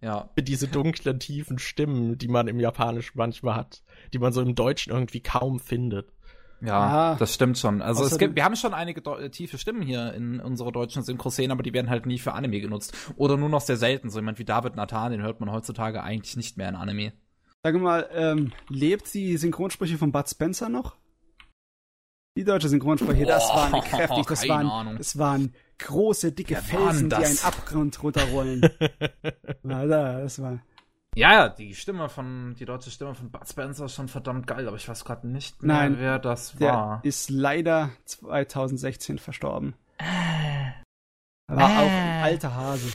[0.01, 0.29] Ja.
[0.35, 3.83] für diese dunklen, tiefen Stimmen, die man im Japanischen manchmal hat,
[4.13, 6.11] die man so im Deutschen irgendwie kaum findet.
[6.63, 7.15] Ja, Ah.
[7.15, 7.81] das stimmt schon.
[7.81, 11.01] Also es Außerdem- gibt, wir haben schon einige äh, tiefe Stimmen hier in unserer deutschen
[11.03, 12.95] Synchro-Szene, aber die werden halt nie für Anime genutzt.
[13.15, 14.09] Oder nur noch sehr selten.
[14.11, 17.13] So jemand wie David Nathan, den hört man heutzutage eigentlich nicht mehr in Anime.
[17.63, 20.95] sag mal, ähm, lebt die Synchronsprecher von Bud Spencer noch?
[22.37, 24.97] Die deutsche Synchronsprecher, das Boah, waren kräftig, das waren, Ahnung.
[24.97, 28.61] das waren große, dicke war Felsen, die einen Abgrund runterrollen.
[29.67, 30.59] Alter, das war.
[31.13, 34.65] Ja, ja, die Stimme von, die deutsche Stimme von Bud Spencer ist schon verdammt geil,
[34.67, 36.99] aber ich weiß gerade nicht mehr, Nein, wer das Der war.
[37.03, 39.75] ist leider 2016 verstorben.
[39.97, 40.75] Er
[41.47, 42.93] war auch ein alter Hase.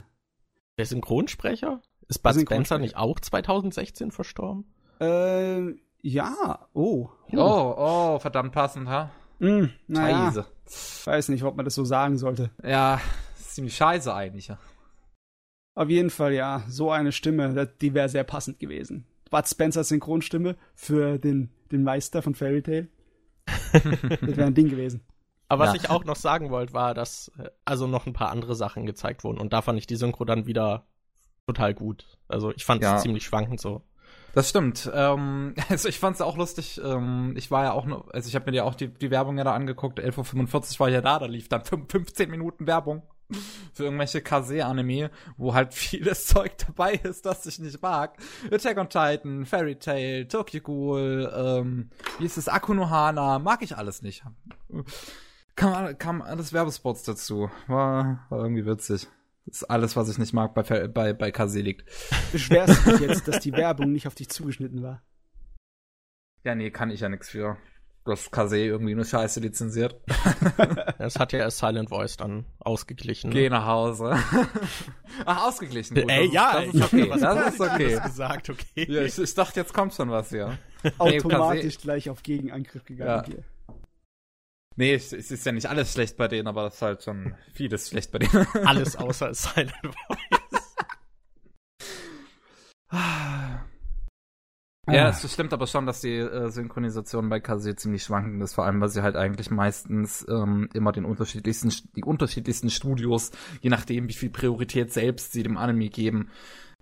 [0.79, 1.81] Der Synchronsprecher?
[2.07, 2.41] Ist Bud.
[2.41, 4.65] Spencer nicht auch 2016 verstorben?
[4.99, 7.09] Äh, ja, oh.
[7.33, 9.11] Oh, oh, verdammt passend, ha?
[9.39, 10.45] Hm, naja, Scheiße.
[11.05, 12.49] weiß nicht, ob man das so sagen sollte.
[12.63, 12.99] Ja,
[13.35, 14.47] ziemlich scheiße eigentlich.
[14.47, 14.57] ja.
[15.75, 19.05] Auf jeden Fall, ja, so eine Stimme, die wäre sehr passend gewesen.
[19.29, 22.87] Bud Spencers Synchronstimme für den, den Meister von Fairy Tail.
[23.73, 23.83] das
[24.37, 25.01] wäre ein Ding gewesen.
[25.49, 25.81] Aber was Ja.
[25.81, 29.23] ich auch noch sagen wollte, war, dass äh, also noch ein paar andere Sachen gezeigt
[29.23, 30.85] wurden und da fand ich die Synchro dann wieder
[31.45, 32.05] total gut.
[32.27, 32.97] Also ich fand es Ja.
[32.97, 33.83] ziemlich schwankend so.
[34.37, 34.87] Das stimmt.
[34.93, 36.79] Ähm, also ich fand's auch lustig.
[36.83, 39.39] Ähm, ich war ja auch noch, also ich habe mir ja auch die, die Werbung
[39.39, 39.99] ja da angeguckt.
[39.99, 43.01] 11.45 Uhr war ich ja da, da lief dann fünf- 15 Minuten Werbung.
[43.73, 48.15] für irgendwelche Kase-Anime, wo halt vieles Zeug dabei ist, das ich nicht mag.
[48.51, 54.03] Attack on Titan, Fairy Tail, Tokyo Ghoul, ähm, wie ist es, Akunohana, mag ich alles
[54.03, 54.23] nicht.
[55.55, 57.49] Kam, kam alles Werbespots dazu.
[57.65, 59.07] War, war irgendwie witzig.
[59.47, 61.89] Das ist alles, was ich nicht mag bei, bei, bei Kase liegt.
[62.31, 65.01] Beschwerst du dich jetzt, dass die Werbung nicht auf dich zugeschnitten war?
[66.43, 67.57] Ja, nee, kann ich ja nichts für
[68.07, 69.99] dass Kase irgendwie nur Scheiße lizenziert.
[70.97, 73.29] Das hat ja Silent Voice dann ausgeglichen.
[73.31, 74.17] Geh nach Hause.
[75.25, 75.95] Ach, ausgeglichen.
[75.95, 77.09] Gut, Ey, ja, das ist okay.
[77.09, 77.99] Das, das ist okay.
[78.03, 78.85] gesagt, okay.
[78.87, 80.57] Ja, ich, ich, dachte, jetzt kommt schon was, ja.
[80.97, 83.25] Automatisch nee, gleich auf Gegenangriff gegangen ja.
[83.25, 83.43] hier.
[84.77, 87.35] Nee, es, es, ist ja nicht alles schlecht bei denen, aber das ist halt schon
[87.53, 88.47] vieles schlecht bei denen.
[88.65, 90.77] Alles außer Silent Voice.
[94.89, 95.09] Ja, ah.
[95.09, 98.79] es stimmt aber schon, dass die äh, Synchronisation bei Kase ziemlich schwankend ist, vor allem
[98.79, 104.13] weil sie halt eigentlich meistens ähm, immer den unterschiedlichsten, die unterschiedlichsten Studios, je nachdem wie
[104.13, 106.29] viel Priorität selbst sie dem Anime geben,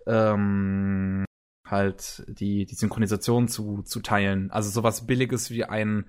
[0.06, 1.24] ähm,
[1.66, 4.50] halt die, die Synchronisation zu, zu teilen.
[4.52, 6.04] Also sowas Billiges wie ein,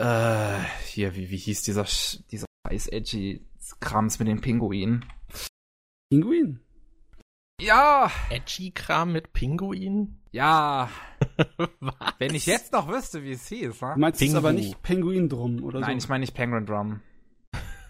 [0.00, 1.86] äh, hier, wie, wie hieß dieser,
[2.30, 3.46] dieser scheiß edgy
[3.80, 5.04] Krams mit den Pinguinen?
[6.10, 6.60] Pinguin?
[7.60, 8.10] Ja!
[8.30, 10.22] Edgy Kram mit Pinguinen?
[10.32, 10.90] Ja.
[12.18, 13.94] Wenn ich jetzt noch wüsste, wie es hieß, wa?
[13.94, 15.88] Du meinst es aber nicht Penguin Drum oder Nein, so?
[15.88, 17.00] Nein, ich meine nicht Penguin Drum.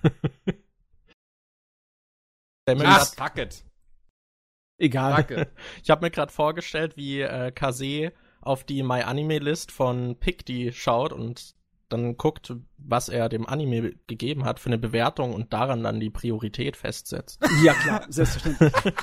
[2.66, 3.64] Ach, fuck it.
[4.78, 5.24] Egal.
[5.24, 5.48] Fuck
[5.82, 10.72] Ich habe mir gerade vorgestellt, wie äh, Kase auf die My Anime List von Picti
[10.72, 11.54] schaut und
[11.92, 16.10] dann guckt, was er dem Anime gegeben hat für eine Bewertung und daran dann die
[16.10, 17.40] Priorität festsetzt.
[17.62, 18.72] Ja, klar, selbstverständlich.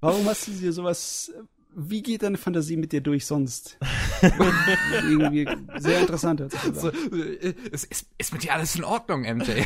[0.00, 1.32] Warum hast du dir sowas.
[1.74, 3.78] Wie geht deine Fantasie mit dir durch sonst?
[5.02, 6.42] Irgendwie sehr interessant.
[6.74, 9.62] So, äh, ist, ist, ist mit dir alles in Ordnung, MJ?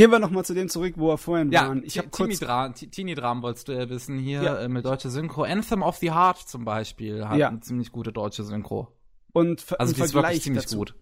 [0.00, 1.82] Gehen wir nochmal zu dem zurück, wo wir vorhin ja, waren.
[1.84, 4.58] Ich habe kurz Teenie-Dram wolltest du ja wissen hier ja.
[4.60, 5.42] äh, mit deutscher Synchro.
[5.42, 7.48] Anthem of the Heart zum Beispiel hat ja.
[7.48, 8.88] eine ziemlich gute deutsche Synchro.
[9.34, 10.78] Und also die ist wirklich ziemlich dazu.
[10.78, 10.94] gut.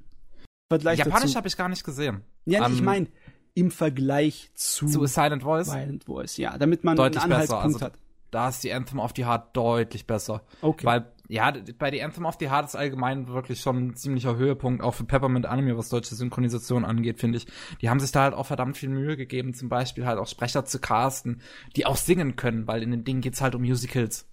[0.68, 2.24] Vergleich Japanisch habe ich gar nicht gesehen.
[2.44, 3.06] Ja, um, ich ähm, meine
[3.54, 5.70] im Vergleich zu, zu Silent Voice.
[5.70, 7.84] Silent Voice, ja, damit man deutlich einen Anhaltspunkt besser.
[7.84, 7.98] Also, hat.
[8.32, 10.42] Da ist die Anthem of the Heart deutlich besser.
[10.60, 10.84] Okay.
[10.84, 14.82] Weil, ja, bei die Anthem of the Heart ist allgemein wirklich schon ein ziemlicher Höhepunkt,
[14.82, 17.46] auch für Peppermint Anime, was deutsche Synchronisation angeht, finde ich.
[17.82, 20.64] Die haben sich da halt auch verdammt viel Mühe gegeben, zum Beispiel halt auch Sprecher
[20.64, 21.42] zu casten,
[21.76, 24.26] die auch singen können, weil in den Dingen geht's halt um Musicals.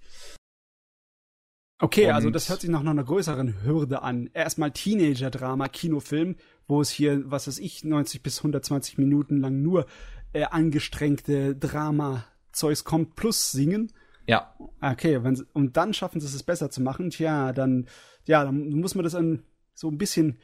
[1.79, 4.29] Okay, Und also das hört sich nach einer größeren Hürde an.
[4.33, 9.85] Erstmal Teenager-Drama, Kinofilm, wo es hier, was weiß ich, 90 bis 120 Minuten lang nur
[10.31, 13.91] äh, angestrengte Drama-Zeugs kommt, plus singen.
[14.27, 14.55] Ja.
[14.81, 17.87] Okay, wenn, und dann schaffen sie es besser zu machen, tja, dann,
[18.25, 20.39] ja, dann muss man das an, so ein bisschen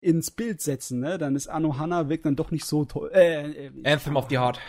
[0.00, 1.16] ins Bild setzen, ne?
[1.16, 3.10] Dann ist Anohana wirkt dann doch nicht so toll.
[3.14, 4.60] Äh, äh, Anthem of the Heart.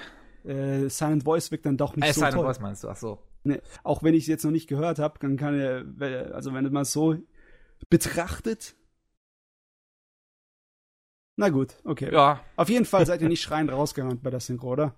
[0.46, 2.44] Äh, Silent Voice wirkt dann doch nicht äh, so Silent toll.
[2.44, 3.20] Silent Voice meinst du, ach so.
[3.44, 6.64] Ne, auch wenn ich es jetzt noch nicht gehört habe, dann kann er, also wenn
[6.72, 7.16] man es so
[7.90, 8.76] betrachtet,
[11.36, 12.12] na gut, okay.
[12.14, 12.40] Ja.
[12.56, 14.96] Auf jeden Fall seid ihr nicht schreiend rausgerannt bei der Synchro, oder?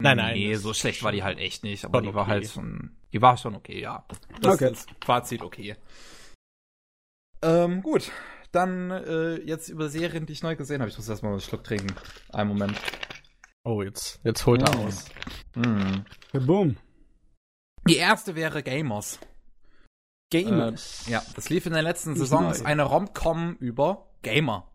[0.00, 0.34] Nein, nein.
[0.34, 2.16] Nee, so schlecht war die halt echt nicht, aber die okay.
[2.16, 4.04] war halt schon, die war schon okay, ja.
[4.40, 4.72] Das okay.
[4.72, 5.76] ist Fazit okay.
[7.42, 8.10] Ähm, gut.
[8.52, 10.90] Dann äh, jetzt über Serien, die ich neu gesehen habe.
[10.90, 11.94] Ich muss erstmal einen Schluck trinken.
[12.32, 12.80] Einen Moment.
[13.62, 14.86] Oh, jetzt, jetzt holt er mm.
[14.86, 15.04] aus.
[15.54, 16.46] Mm.
[16.46, 16.76] Boom.
[17.86, 19.20] Die erste wäre Gamers.
[20.30, 21.06] Gamers?
[21.06, 22.50] Äh, ja, das lief in der letzten Saison.
[22.50, 24.69] Ist eine Rom-Com über Gamer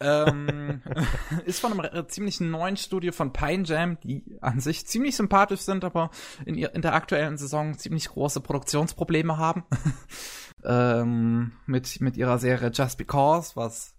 [0.00, 0.82] ähm,
[1.44, 5.60] ist von einem äh, ziemlich neuen Studio von Pine Jam, die an sich ziemlich sympathisch
[5.60, 6.10] sind, aber
[6.46, 9.64] in, ihr, in der aktuellen Saison ziemlich große Produktionsprobleme haben.
[10.64, 13.94] ähm, mit, mit ihrer Serie Just Because, was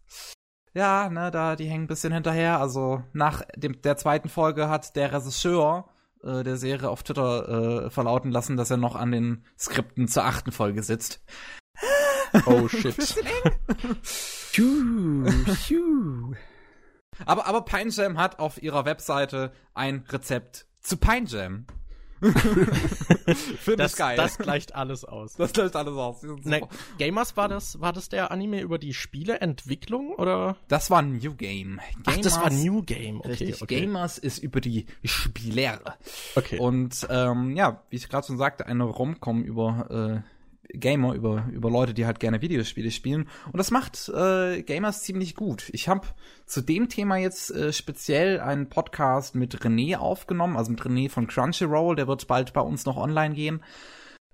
[0.73, 2.59] ja, ne, da die hängen ein bisschen hinterher.
[2.59, 5.89] Also nach dem, der zweiten Folge hat der Regisseur
[6.23, 10.25] äh, der Serie auf Twitter äh, verlauten lassen, dass er noch an den Skripten zur
[10.25, 11.23] achten Folge sitzt.
[12.45, 12.95] Oh shit.
[17.25, 21.65] Aber, aber Pine Jam hat auf ihrer Webseite ein Rezept zu Pine Jam.
[22.21, 24.17] Finde das, geil.
[24.17, 25.35] Das gleicht alles aus.
[25.35, 26.21] Das gleicht alles aus.
[26.43, 30.57] Ne, Gamers war das, war das der Anime über die Spieleentwicklung oder?
[30.67, 31.79] Das war New Game.
[32.03, 33.19] Gamers, Ach, das war New Game.
[33.19, 33.61] Okay, richtig.
[33.61, 33.81] Okay.
[33.81, 35.79] Gamers ist über die Spieler.
[36.35, 36.59] Okay.
[36.59, 40.38] Und ähm, ja, wie ich gerade schon sagte, eine Romcom über äh,
[40.73, 43.27] Gamer, über, über Leute, die halt gerne Videospiele spielen.
[43.47, 45.69] Und das macht äh, Gamers ziemlich gut.
[45.73, 46.07] Ich habe
[46.45, 51.27] zu dem Thema jetzt äh, speziell einen Podcast mit René aufgenommen, also mit René von
[51.27, 53.63] Crunchyroll, der wird bald bei uns noch online gehen,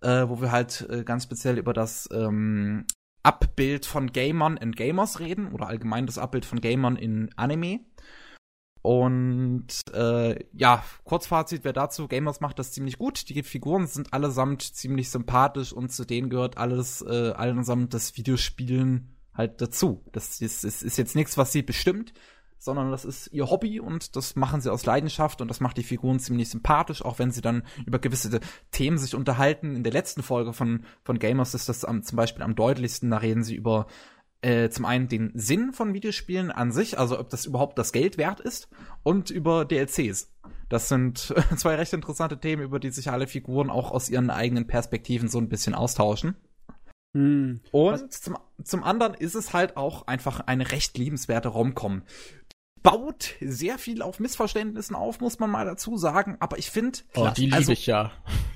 [0.01, 2.85] äh, wo wir halt äh, ganz speziell über das ähm,
[3.23, 7.79] Abbild von Gamern in Gamers reden oder allgemein das Abbild von Gamern in Anime.
[8.85, 9.65] Und
[9.95, 13.29] äh, ja, Kurzfazit wäre dazu, Gamers macht das ziemlich gut.
[13.29, 19.17] Die Figuren sind allesamt ziemlich sympathisch und zu denen gehört alles, äh, allesamt das Videospielen
[19.33, 20.03] halt dazu.
[20.11, 22.13] Das ist, ist, ist jetzt nichts, was sie bestimmt,
[22.59, 25.83] sondern das ist ihr Hobby und das machen sie aus Leidenschaft und das macht die
[25.83, 29.75] Figuren ziemlich sympathisch, auch wenn sie dann über gewisse Themen sich unterhalten.
[29.75, 33.17] In der letzten Folge von, von Gamers ist das am, zum Beispiel am deutlichsten, da
[33.17, 33.87] reden sie über
[34.41, 38.17] äh, zum einen den Sinn von Videospielen an sich, also ob das überhaupt das Geld
[38.17, 38.69] wert ist,
[39.03, 40.31] und über DLCs.
[40.69, 44.67] Das sind zwei recht interessante Themen, über die sich alle Figuren auch aus ihren eigenen
[44.67, 46.35] Perspektiven so ein bisschen austauschen.
[47.15, 47.61] Hm.
[47.71, 52.03] Und zum, zum anderen ist es halt auch einfach eine recht liebenswerte Romcom
[52.85, 56.37] baut sehr viel auf Missverständnissen auf, muss man mal dazu sagen.
[56.39, 58.11] Aber ich finde, oh, die liebe also, ich ja.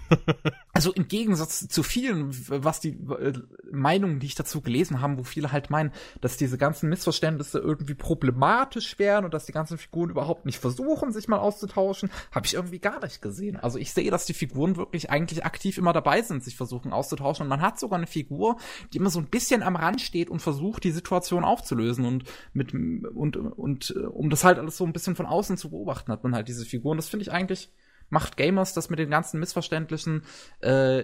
[0.74, 3.34] also im Gegensatz zu vielen, was die äh,
[3.72, 5.92] Meinungen, die ich dazu gelesen habe, wo viele halt meinen,
[6.22, 11.12] dass diese ganzen Missverständnisse irgendwie problematisch wären und dass die ganzen Figuren überhaupt nicht versuchen,
[11.12, 13.58] sich mal auszutauschen, habe ich irgendwie gar nicht gesehen.
[13.58, 17.44] Also ich sehe, dass die Figuren wirklich eigentlich aktiv immer dabei sind, sich versuchen auszutauschen.
[17.44, 18.58] Und man hat sogar eine Figur,
[18.94, 22.74] die immer so ein bisschen am Rand steht und versucht, die Situation aufzulösen und mit
[22.74, 26.24] und und äh, um das halt alles so ein bisschen von außen zu beobachten, hat
[26.24, 26.98] man halt diese Figuren.
[26.98, 27.72] Das finde ich eigentlich
[28.10, 30.24] macht Gamers das mit den ganzen Missverständnissen
[30.62, 31.04] äh,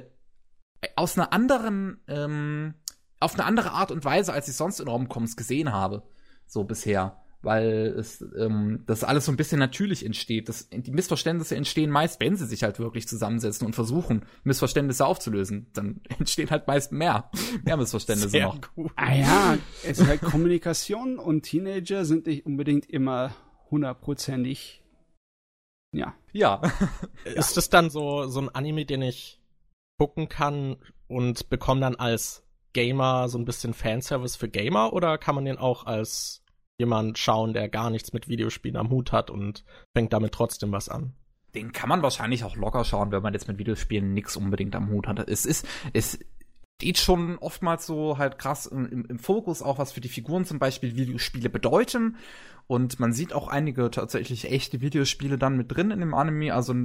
[0.96, 2.76] aus einer anderen, ähm,
[3.20, 6.04] auf eine andere Art und Weise, als ich sonst in Romcoms gesehen habe.
[6.46, 7.22] So bisher.
[7.42, 10.50] Weil es, ähm, das alles so ein bisschen natürlich entsteht.
[10.50, 15.68] Das, die Missverständnisse entstehen meist, wenn sie sich halt wirklich zusammensetzen und versuchen, Missverständnisse aufzulösen.
[15.74, 17.30] Dann entstehen halt meist mehr,
[17.64, 18.62] mehr Missverständnisse Sehr noch.
[18.74, 18.92] Gut.
[18.96, 23.36] Ah ja, es ist halt Kommunikation und Teenager sind nicht unbedingt immer
[23.70, 24.85] hundertprozentig
[25.96, 26.14] ja.
[26.34, 26.62] Ja.
[27.24, 29.40] Ist das dann so, so ein Anime, den ich
[29.98, 30.78] gucken kann
[31.08, 32.44] und bekomme dann als
[32.74, 36.44] Gamer so ein bisschen Fanservice für Gamer oder kann man den auch als
[36.78, 40.90] jemand schauen, der gar nichts mit Videospielen am Hut hat und fängt damit trotzdem was
[40.90, 41.14] an?
[41.54, 44.90] Den kann man wahrscheinlich auch locker schauen, wenn man jetzt mit Videospielen nichts unbedingt am
[44.90, 45.20] Hut hat.
[45.30, 46.20] Es ist, es
[46.78, 50.60] steht schon oftmals so halt krass im, im, Fokus auch, was für die Figuren zum
[50.60, 52.18] Beispiel Videospiele bedeuten.
[52.68, 56.54] Und man sieht auch einige tatsächlich echte Videospiele dann mit drin in dem Anime.
[56.54, 56.76] Also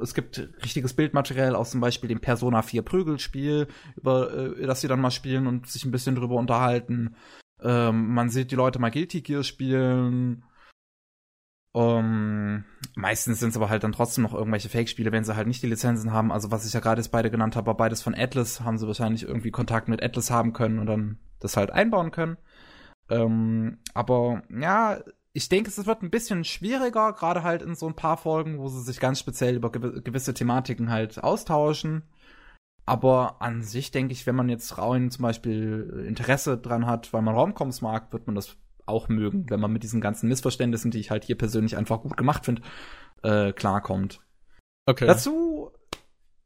[0.00, 4.88] es gibt richtiges Bildmaterial aus zum Beispiel dem Persona 4 Prügelspiel, über äh, das sie
[4.88, 7.16] dann mal spielen und sich ein bisschen drüber unterhalten.
[7.62, 10.44] Ähm, man sieht die Leute mal Guilty Gear spielen
[11.72, 12.64] um,
[12.96, 15.68] meistens sind es aber halt dann trotzdem noch irgendwelche Fake-Spiele, wenn sie halt nicht die
[15.68, 16.32] Lizenzen haben.
[16.32, 19.24] Also was ich ja gerade jetzt beide genannt habe, beides von Atlas, haben sie wahrscheinlich
[19.24, 22.36] irgendwie Kontakt mit Atlas haben können und dann das halt einbauen können.
[23.10, 24.98] Ähm, aber ja,
[25.32, 28.68] ich denke, es wird ein bisschen schwieriger, gerade halt in so ein paar Folgen, wo
[28.68, 32.02] sie sich ganz speziell über gewisse Thematiken halt austauschen.
[32.86, 37.22] Aber an sich denke ich, wenn man jetzt rein zum Beispiel Interesse dran hat, weil
[37.22, 38.56] man Raumcoms mag, wird man das
[38.88, 42.16] auch mögen, wenn man mit diesen ganzen Missverständnissen, die ich halt hier persönlich einfach gut
[42.16, 42.62] gemacht finde,
[43.22, 44.20] äh, klarkommt.
[44.86, 45.06] Okay.
[45.06, 45.70] Dazu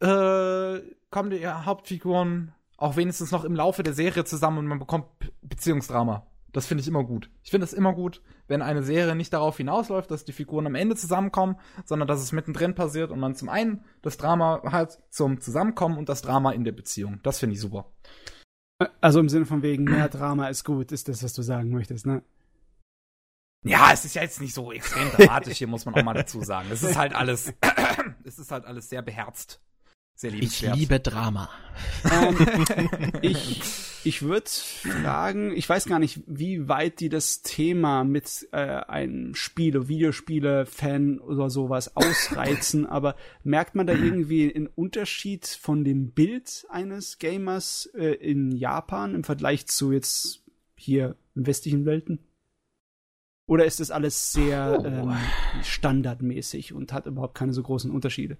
[0.01, 0.81] äh,
[1.11, 5.07] kommen die Hauptfiguren auch wenigstens noch im Laufe der Serie zusammen und man bekommt
[5.43, 6.27] Beziehungsdrama.
[6.53, 7.31] Das finde ich immer gut.
[7.43, 10.75] Ich finde es immer gut, wenn eine Serie nicht darauf hinausläuft, dass die Figuren am
[10.75, 15.41] Ende zusammenkommen, sondern dass es mittendrin passiert und man zum einen das Drama hat zum
[15.41, 17.21] Zusammenkommen und das Drama in der Beziehung.
[17.23, 17.87] Das finde ich super.
[19.01, 22.07] Also im Sinne von wegen, mehr Drama ist gut, ist das, was du sagen möchtest,
[22.07, 22.23] ne?
[23.65, 26.43] Ja, es ist ja jetzt nicht so extrem dramatisch, hier muss man auch mal dazu
[26.43, 26.69] sagen.
[26.73, 27.55] Es ist halt alles,
[28.25, 29.61] es ist halt alles sehr beherzt.
[30.15, 31.49] Sehr Ich liebe Drama.
[32.11, 32.37] Ähm,
[33.23, 33.63] ich
[34.05, 39.35] ich würde fragen, ich weiß gar nicht, wie weit die das Thema mit äh, einem
[39.35, 46.67] Spiele, Videospiele-Fan oder sowas ausreizen, aber merkt man da irgendwie einen Unterschied von dem Bild
[46.69, 50.43] eines Gamers äh, in Japan im Vergleich zu jetzt
[50.75, 52.19] hier im westlichen Welten?
[53.47, 54.85] Oder ist das alles sehr oh.
[54.85, 55.17] ähm,
[55.63, 58.37] standardmäßig und hat überhaupt keine so großen Unterschiede?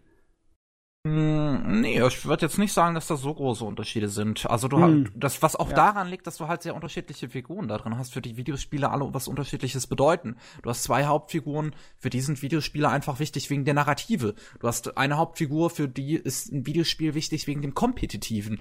[1.05, 4.49] Hm, nee, ich würde jetzt nicht sagen, dass da so große Unterschiede sind.
[4.49, 5.05] Also du hm.
[5.07, 5.75] hast, das, was auch ja.
[5.75, 9.13] daran liegt, dass du halt sehr unterschiedliche Figuren da drin hast, für die Videospiele alle
[9.13, 10.37] was unterschiedliches bedeuten.
[10.63, 14.35] Du hast zwei Hauptfiguren, für die sind Videospiele einfach wichtig wegen der Narrative.
[14.61, 18.61] Du hast eine Hauptfigur, für die ist ein Videospiel wichtig wegen dem Kompetitiven.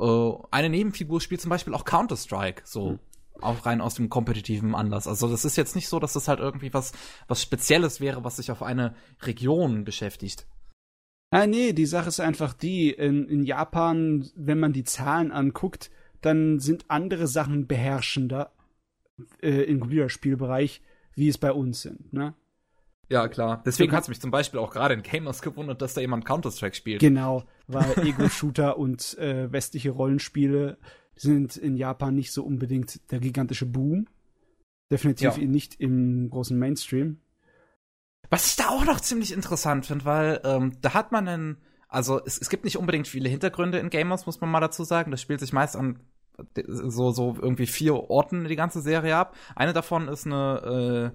[0.00, 2.90] Äh, eine Nebenfigur spielt zum Beispiel auch Counter-Strike, so.
[2.90, 2.98] Hm
[3.42, 5.06] auch rein aus dem kompetitiven Anlass.
[5.06, 6.92] Also das ist jetzt nicht so, dass das halt irgendwie was,
[7.28, 10.46] was Spezielles wäre, was sich auf eine Region beschäftigt.
[11.36, 15.90] Ah, nee, die Sache ist einfach die, in, in Japan, wenn man die Zahlen anguckt,
[16.22, 18.52] dann sind andere Sachen beherrschender
[19.42, 20.80] äh, im Computerspielbereich,
[21.14, 22.32] wie es bei uns sind, ne?
[23.10, 23.62] Ja, klar.
[23.66, 26.74] Deswegen hat es mich zum Beispiel auch gerade in Gamers gewundert, dass da jemand Counter-Strike
[26.74, 27.00] spielt.
[27.00, 30.78] Genau, weil Ego-Shooter und äh, westliche Rollenspiele
[31.16, 34.06] sind in Japan nicht so unbedingt der gigantische Boom.
[34.90, 35.44] Definitiv ja.
[35.44, 37.18] nicht im großen Mainstream.
[38.30, 41.56] Was ich da auch noch ziemlich interessant finde, weil ähm, da hat man einen,
[41.88, 45.10] also es, es gibt nicht unbedingt viele Hintergründe in Gamers, muss man mal dazu sagen.
[45.10, 46.00] Das spielt sich meist an
[46.66, 49.34] so, so irgendwie vier Orten die ganze Serie ab.
[49.54, 51.12] Eine davon ist eine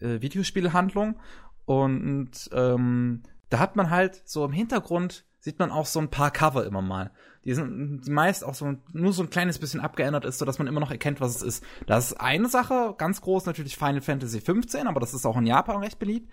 [0.00, 1.18] äh, äh, Videospielhandlung
[1.64, 3.22] und ähm,
[3.52, 6.82] da hat man halt so im Hintergrund sieht man auch so ein paar Cover immer
[6.82, 7.10] mal.
[7.44, 10.68] Die sind meist auch so nur so ein kleines bisschen abgeändert ist, so dass man
[10.68, 11.64] immer noch erkennt, was es ist.
[11.86, 15.46] Das ist eine Sache, ganz groß natürlich Final Fantasy 15, aber das ist auch in
[15.46, 16.32] Japan recht beliebt.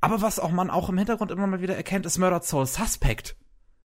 [0.00, 3.36] Aber was auch man auch im Hintergrund immer mal wieder erkennt, ist Murdered Soul Suspect.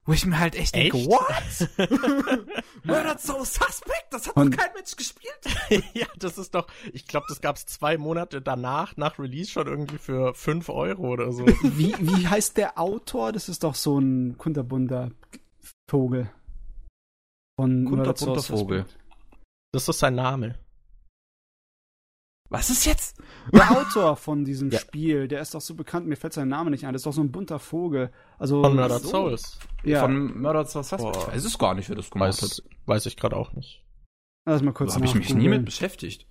[0.06, 0.92] Wo ich mir halt echt, echt?
[0.92, 1.68] denke, what?
[2.84, 4.06] Murdered Soul Suspect?
[4.10, 5.38] Das hat Und doch kein Mensch gespielt.
[5.94, 9.96] ja, das ist doch, ich glaube, das gab's zwei Monate danach, nach Release schon irgendwie
[9.96, 11.46] für fünf Euro oder so.
[11.62, 13.32] wie, wie heißt der Autor?
[13.32, 15.10] Das ist doch so ein kunterbunter
[15.88, 16.30] Vogel.
[17.58, 18.84] Von kunterbunter Vogel.
[19.72, 20.58] Das ist sein Name.
[22.54, 23.16] Was ist jetzt?
[23.52, 24.78] Der Autor von diesem ja.
[24.78, 26.92] Spiel, der ist doch so bekannt, mir fällt sein Name nicht ein.
[26.92, 28.12] Das ist doch so ein bunter Vogel.
[28.38, 29.08] Also, von Murdered so.
[29.08, 29.58] Souls.
[29.82, 30.02] Ja.
[30.02, 30.92] Von Murdered Souls.
[30.92, 32.62] Ich weiß es gar nicht, wer das gemacht weiß, hat.
[32.86, 33.84] Weiß ich gerade auch nicht.
[34.46, 36.28] Lass mal kurz Da habe ich mich nie mit beschäftigt.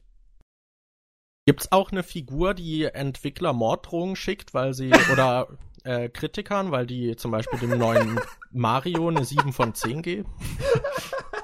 [1.46, 5.50] Gibt's auch eine Figur, die Entwickler Morddrohungen schickt, weil sie, oder
[5.84, 8.18] äh, Kritikern, weil die zum Beispiel dem neuen
[8.52, 10.30] Mario eine 7 von 10 geben?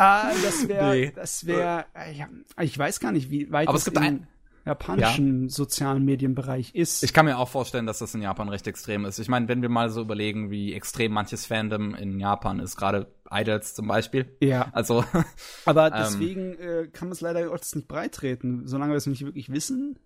[0.00, 1.12] Ah, das wäre, nee.
[1.14, 2.28] das wäre, äh, ja,
[2.60, 4.26] ich weiß gar nicht, wie weit Aber es gibt ein
[4.64, 5.48] japanischen ja.
[5.50, 7.02] sozialen Medienbereich ist.
[7.02, 9.18] Ich kann mir auch vorstellen, dass das in Japan recht extrem ist.
[9.18, 13.12] Ich meine, wenn wir mal so überlegen, wie extrem manches Fandom in Japan ist, gerade
[13.30, 14.36] Idols zum Beispiel.
[14.40, 14.68] Ja.
[14.72, 15.04] Also.
[15.66, 19.24] Aber ähm, deswegen äh, kann man es leider Gottes nicht breitreten, solange wir es nicht
[19.24, 19.98] wirklich wissen.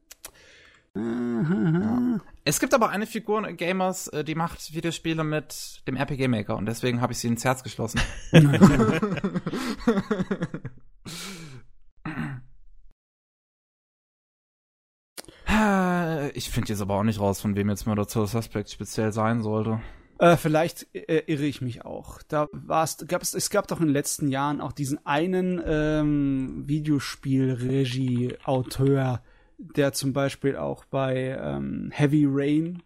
[0.97, 2.21] Ja.
[2.45, 6.57] Es gibt aber eine Figur in Gamers, äh, die macht Videospiele mit dem RPG Maker
[6.57, 8.01] und deswegen habe ich sie ins Herz geschlossen.
[16.35, 19.43] ich finde jetzt aber auch nicht raus, von wem jetzt Murder to Suspect speziell sein
[19.43, 19.81] sollte.
[20.19, 22.23] Äh, vielleicht äh, irre ich mich auch.
[22.29, 26.63] Da war's, gab es, es gab doch in den letzten Jahren auch diesen einen ähm,
[26.67, 29.23] Videospiel-Regie-Auteur,
[29.59, 32.83] der zum Beispiel auch bei ähm, Heavy Rain.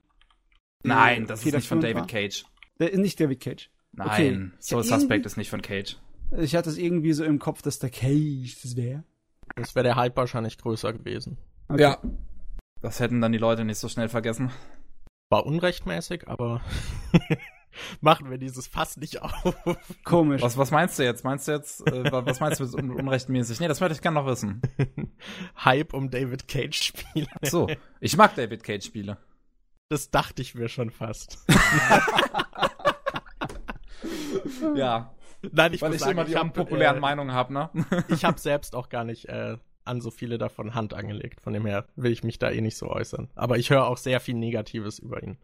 [0.83, 2.07] Nein, das ist nicht von David war.
[2.07, 2.45] Cage.
[2.79, 3.71] Der ist nicht David Cage.
[3.93, 4.63] Nein, okay.
[4.63, 5.99] Soul Suspect ist nicht von Cage.
[6.37, 9.03] Ich hatte es irgendwie so im Kopf, dass der Cage das wäre.
[9.57, 11.39] Das wäre der Hype wahrscheinlich größer gewesen.
[11.69, 11.83] Okay.
[11.83, 11.99] Ja.
[12.81, 14.51] Das hätten dann die Leute nicht so schnell vergessen.
[15.31, 16.61] War unrechtmäßig, aber
[18.01, 19.57] machen wir dieses Fass nicht auf.
[20.05, 20.43] Komisch.
[20.43, 21.25] Was, was meinst du jetzt?
[21.25, 23.61] Meinst du jetzt, äh, was meinst du mit un unrechtmäßig?
[23.61, 24.63] Nee, das möchte ich gerne noch wissen.
[25.65, 27.29] Hype um David Cage Spiele.
[27.43, 27.69] so,
[28.01, 29.19] ich mag David Cage Spiele.
[29.91, 31.39] Das dachte ich mir schon fast.
[34.75, 35.15] ja.
[35.53, 37.71] Nein, ich Weil ich sagen, immer die ich unpopulären äh, Meinungen habe, ne?
[38.09, 41.41] ich habe selbst auch gar nicht äh, an so viele davon Hand angelegt.
[41.41, 43.31] Von dem her will ich mich da eh nicht so äußern.
[43.35, 45.39] Aber ich höre auch sehr viel Negatives über ihn.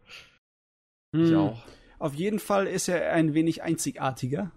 [1.12, 1.38] Ich hm.
[1.38, 1.62] auch.
[2.04, 4.50] Auf jeden Fall ist er ein wenig einzigartiger.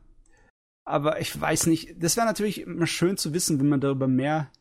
[0.83, 4.51] Aber ich weiß nicht, das wäre natürlich immer schön zu wissen, wenn man darüber mehr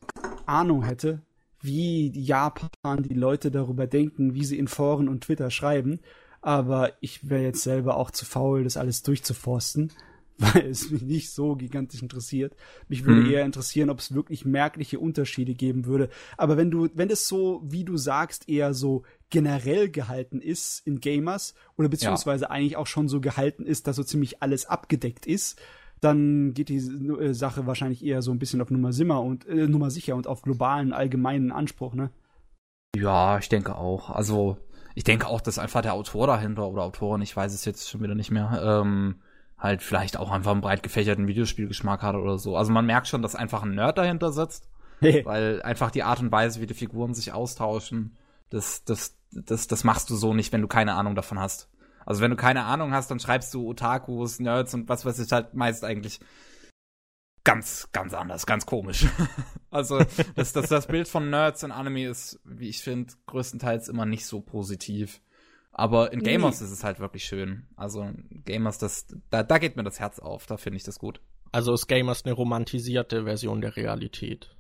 [0.47, 1.21] Ahnung hätte,
[1.61, 5.99] wie Japan die Leute darüber denken, wie sie in Foren und Twitter schreiben.
[6.43, 9.91] Aber ich wäre jetzt selber auch zu faul, das alles durchzuforsten.
[10.39, 12.55] weil es mich nicht so gigantisch interessiert.
[12.89, 13.31] Mich würde mhm.
[13.31, 16.11] eher interessieren, ob es wirklich merkliche Unterschiede geben würde.
[16.37, 21.01] Aber wenn du, wenn es so, wie du sagst, eher so generell gehalten ist in
[21.01, 22.51] Gamers oder beziehungsweise ja.
[22.51, 25.61] eigentlich auch schon so gehalten ist, dass so ziemlich alles abgedeckt ist,
[26.01, 29.67] dann geht die äh, Sache wahrscheinlich eher so ein bisschen auf Nummer Simmer und äh,
[29.67, 32.11] Nummer sicher und auf globalen allgemeinen Anspruch, ne?
[32.95, 34.11] Ja, ich denke auch.
[34.11, 34.59] Also
[34.95, 38.03] ich denke auch, dass einfach der Autor dahinter oder Autorin, ich weiß es jetzt schon
[38.03, 39.17] wieder nicht mehr, ähm,
[39.59, 42.57] halt vielleicht auch einfach einen breit gefächerten Videospielgeschmack hat oder so.
[42.57, 44.69] Also man merkt schon, dass einfach ein Nerd dahinter sitzt,
[45.01, 48.17] weil einfach die Art und Weise, wie die Figuren sich austauschen,
[48.51, 51.69] das, das, das, das machst du so nicht, wenn du keine Ahnung davon hast.
[52.05, 55.33] Also wenn du keine Ahnung hast, dann schreibst du Otakus, Nerds und was weiß ich
[55.33, 56.21] halt meist eigentlich
[57.43, 59.07] ganz, ganz anders, ganz komisch.
[59.71, 59.99] also
[60.35, 64.27] das, das, das Bild von Nerds in Anime ist, wie ich finde, größtenteils immer nicht
[64.27, 65.21] so positiv.
[65.73, 66.67] Aber in Gamers nee.
[66.67, 67.67] ist es halt wirklich schön.
[67.77, 68.11] Also
[68.45, 71.21] Gamers, das, da, da geht mir das Herz auf, da finde ich das gut.
[71.53, 74.57] Also ist Gamers eine romantisierte Version der Realität.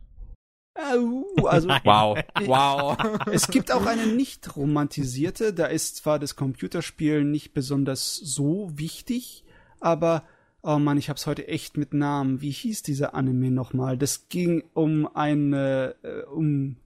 [1.44, 2.96] Also wow, wow.
[3.32, 9.44] Es gibt auch eine nicht romantisierte, da ist zwar das Computerspiel nicht besonders so wichtig,
[9.80, 10.24] aber
[10.62, 12.40] oh Mann, ich hab's heute echt mit Namen.
[12.40, 13.96] Wie hieß dieser Anime nochmal?
[13.96, 16.76] Das ging um eine äh, um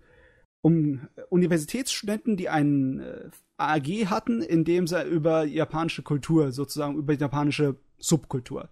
[0.63, 7.15] um Universitätsstudenten, die einen äh, AG hatten, in dem sie über japanische Kultur, sozusagen über
[7.15, 8.69] japanische Subkultur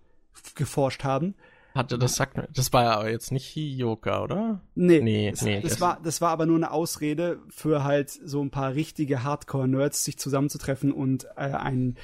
[0.55, 1.35] geforscht haben.
[1.79, 4.61] Hatte das sagt das war ja aber jetzt nicht Hioka, oder?
[4.75, 8.11] Nee, nee, das, nee das, das, war das war aber nur eine Ausrede für halt
[8.11, 11.97] so ein paar richtige Hardcore Nerds sich zusammenzutreffen und äh, ein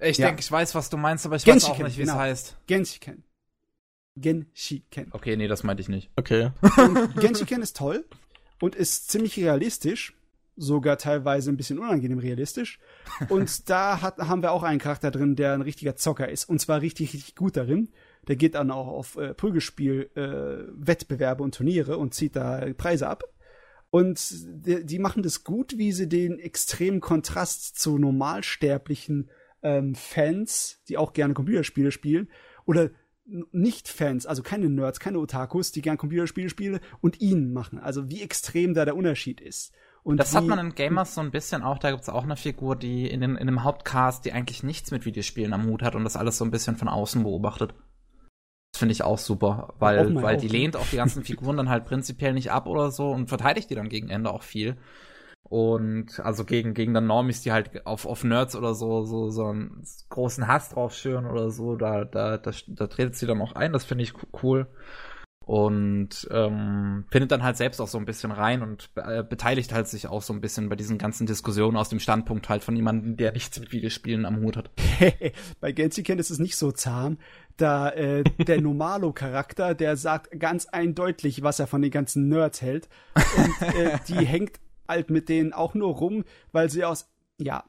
[0.00, 0.26] Ich ja.
[0.26, 2.12] denke, ich weiß, was du meinst, aber ich Genshiken, weiß auch nicht, wie genau.
[2.12, 2.56] es heißt.
[2.66, 3.24] Genshiken.
[4.16, 5.06] Genshiken.
[5.12, 6.10] Okay, nee, das meinte ich nicht.
[6.16, 6.50] Okay.
[6.76, 8.04] Und Genshiken ist toll
[8.60, 10.14] und ist ziemlich realistisch
[10.56, 12.78] sogar teilweise ein bisschen unangenehm realistisch.
[13.30, 16.44] Und da hat, haben wir auch einen Charakter drin, der ein richtiger Zocker ist.
[16.50, 17.88] Und zwar richtig, richtig gut darin.
[18.28, 23.24] Der geht dann auch auf äh, Prügelspiel-Wettbewerbe äh, und Turniere und zieht da Preise ab.
[23.90, 29.28] Und die, die, machen das gut, wie sie den extremen Kontrast zu normalsterblichen
[29.62, 32.30] ähm, Fans, die auch gerne Computerspiele spielen,
[32.64, 32.90] oder
[33.26, 37.78] nicht-Fans, also keine Nerds, keine Otakus, die gerne Computerspiele spielen und ihnen machen.
[37.78, 39.72] Also wie extrem da der Unterschied ist.
[40.02, 42.74] Und das hat man in Gamers so ein bisschen auch, da gibt's auch eine Figur,
[42.74, 46.02] die in, den, in einem Hauptcast, die eigentlich nichts mit Videospielen am Hut hat und
[46.02, 47.72] das alles so ein bisschen von außen beobachtet.
[48.72, 51.84] Das finde ich auch super, weil, weil die lehnt auch die ganzen Figuren dann halt
[51.84, 54.76] prinzipiell nicht ab oder so und verteidigt die dann gegen Ende auch viel.
[55.44, 59.46] Und also gegen, gegen dann Normis, die halt auf, auf Nerds oder so, so, so
[59.48, 63.52] einen großen Hass drauf schüren oder so, da, da, da, da tretet sie dann auch
[63.52, 64.66] ein, das finde ich cool
[65.44, 69.88] und ähm, findet dann halt selbst auch so ein bisschen rein und äh, beteiligt halt
[69.88, 73.16] sich auch so ein bisschen bei diesen ganzen Diskussionen aus dem Standpunkt halt von jemandem,
[73.16, 74.70] der nichts mit Videospielen am Hut hat.
[75.60, 77.18] bei Genshiken ist es nicht so zahm,
[77.56, 82.88] da äh, der Normalo-Charakter, der sagt ganz eindeutig, was er von den ganzen Nerds hält
[83.36, 87.64] und äh, die hängt halt mit denen auch nur rum, weil sie aus, ja,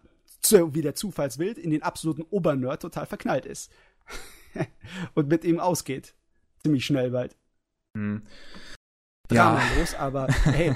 [0.49, 3.71] wie der Zufallswild in den absoluten Obernerd total verknallt ist.
[5.15, 6.13] und mit ihm ausgeht.
[6.61, 7.35] Ziemlich schnell bald.
[7.95, 8.23] Hm.
[9.31, 9.55] Ja.
[9.55, 10.75] Dramalos, aber hey.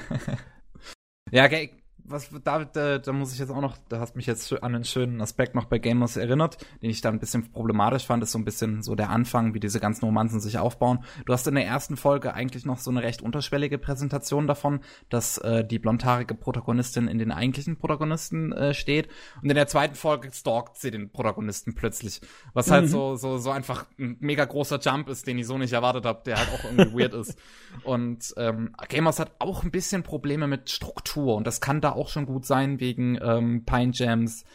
[1.31, 1.71] ja, okay,
[2.07, 4.83] was da, da, da muss ich jetzt auch noch, da hast mich jetzt an einen
[4.83, 8.39] schönen Aspekt noch bei Gamers erinnert, den ich da ein bisschen problematisch fand, ist so
[8.39, 10.99] ein bisschen so der Anfang, wie diese ganzen Romanzen sich aufbauen.
[11.25, 14.79] Du hast in der ersten Folge eigentlich noch so eine recht unterschwellige Präsentation davon,
[15.09, 19.09] dass äh, die blondhaarige Protagonistin in den eigentlichen Protagonisten äh, steht
[19.41, 22.21] und in der zweiten Folge stalkt sie den Protagonisten plötzlich,
[22.53, 22.89] was halt mhm.
[22.89, 26.21] so so so einfach ein mega großer Jump ist, den ich so nicht erwartet habe,
[26.25, 27.37] der halt auch irgendwie weird ist.
[27.83, 32.09] Und ähm, Gamers hat auch ein bisschen Probleme mit Struktur und das kann da auch
[32.09, 34.45] schon gut sein wegen ähm, Pine Jams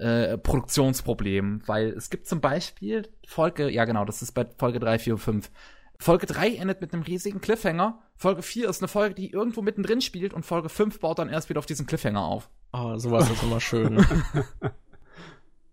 [0.00, 4.98] äh, Produktionsproblemen, weil es gibt zum Beispiel Folge, ja genau, das ist bei Folge 3,
[4.98, 5.50] 4 und 5.
[5.98, 8.00] Folge 3 endet mit einem riesigen Cliffhanger.
[8.16, 11.50] Folge 4 ist eine Folge, die irgendwo mittendrin spielt und Folge 5 baut dann erst
[11.50, 12.48] wieder auf diesen Cliffhanger auf.
[12.72, 14.02] Ah, oh, sowas ist immer schön.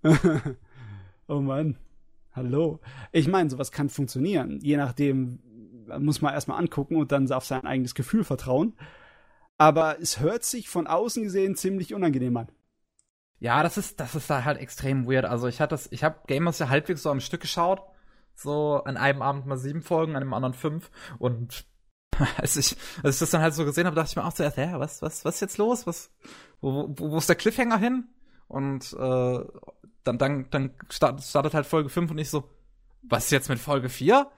[1.28, 1.78] oh Mann.
[2.34, 2.82] Hallo.
[3.14, 4.60] Ich meine, sowas kann funktionieren.
[4.62, 5.40] Je nachdem
[6.00, 8.74] muss man erstmal angucken und dann auf sein eigenes Gefühl vertrauen
[9.58, 12.50] aber es hört sich von außen gesehen ziemlich unangenehm an.
[13.40, 15.26] Ja, das ist, das ist da halt extrem weird.
[15.26, 17.82] Also ich hatte das, ich habe Gamers ja halbwegs so am Stück geschaut.
[18.36, 20.92] So an einem Abend mal sieben Folgen, an dem anderen fünf.
[21.20, 21.66] Und
[22.38, 24.58] als ich, als ich das dann halt so gesehen habe, dachte ich mir auch zuerst,
[24.58, 25.88] hä, was, was, was ist jetzt los?
[25.88, 26.12] Was,
[26.62, 28.06] wo, wo, wo ist der Cliffhanger hin?
[28.48, 29.40] Und äh,
[30.04, 32.50] dann, dann, dann startet halt Folge 5 und ich so,
[33.04, 34.30] was ist jetzt mit Folge 4?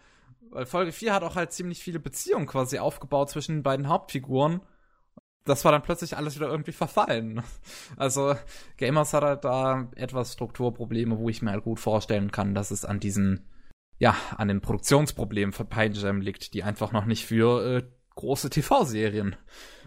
[0.49, 4.61] Weil Folge 4 hat auch halt ziemlich viele Beziehungen quasi aufgebaut zwischen den beiden Hauptfiguren
[5.49, 7.41] das war dann plötzlich alles wieder irgendwie verfallen.
[7.97, 8.35] Also
[8.77, 12.85] Gamers hat halt da etwas Strukturprobleme, wo ich mir halt gut vorstellen kann, dass es
[12.85, 13.47] an diesen,
[13.97, 17.83] ja, an den Produktionsproblemen für Pine Jam liegt, die einfach noch nicht für äh,
[18.15, 19.35] große TV-Serien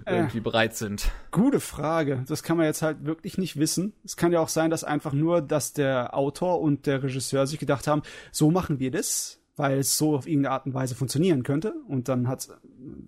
[0.07, 1.11] äh, irgendwie bereit sind.
[1.31, 2.25] Gute Frage.
[2.27, 3.93] Das kann man jetzt halt wirklich nicht wissen.
[4.05, 7.59] Es kann ja auch sein, dass einfach nur, dass der Autor und der Regisseur sich
[7.59, 11.43] gedacht haben, so machen wir das, weil es so auf irgendeine Art und Weise funktionieren
[11.43, 11.75] könnte.
[11.87, 12.27] Und dann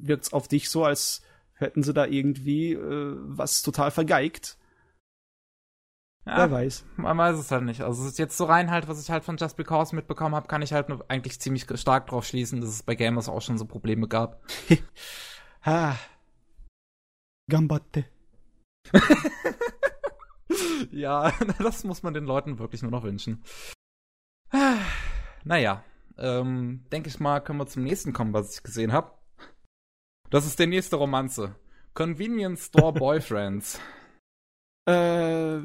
[0.01, 1.23] wirkt es auf dich so, als
[1.55, 4.59] hätten sie da irgendwie äh, was total vergeigt.
[6.27, 6.87] Ja, Wer weiß.
[6.97, 7.83] Man weiß es halt nicht.
[7.83, 10.49] Also es ist jetzt so rein halt, was ich halt von Just Because mitbekommen habe,
[10.49, 13.59] kann ich halt nur eigentlich ziemlich stark drauf schließen, dass es bei Gamers auch schon
[13.59, 14.41] so Probleme gab.
[15.63, 15.99] ha.
[17.51, 18.07] Gambatte.
[20.91, 23.45] ja, das muss man den Leuten wirklich nur noch wünschen.
[25.45, 25.85] naja,
[26.17, 29.13] ähm, denke ich mal, können wir zum nächsten kommen, was ich gesehen habe.
[30.35, 31.55] Das ist der nächste Romanze.
[31.95, 33.79] Convenience Store Boyfriends.
[34.85, 35.61] äh,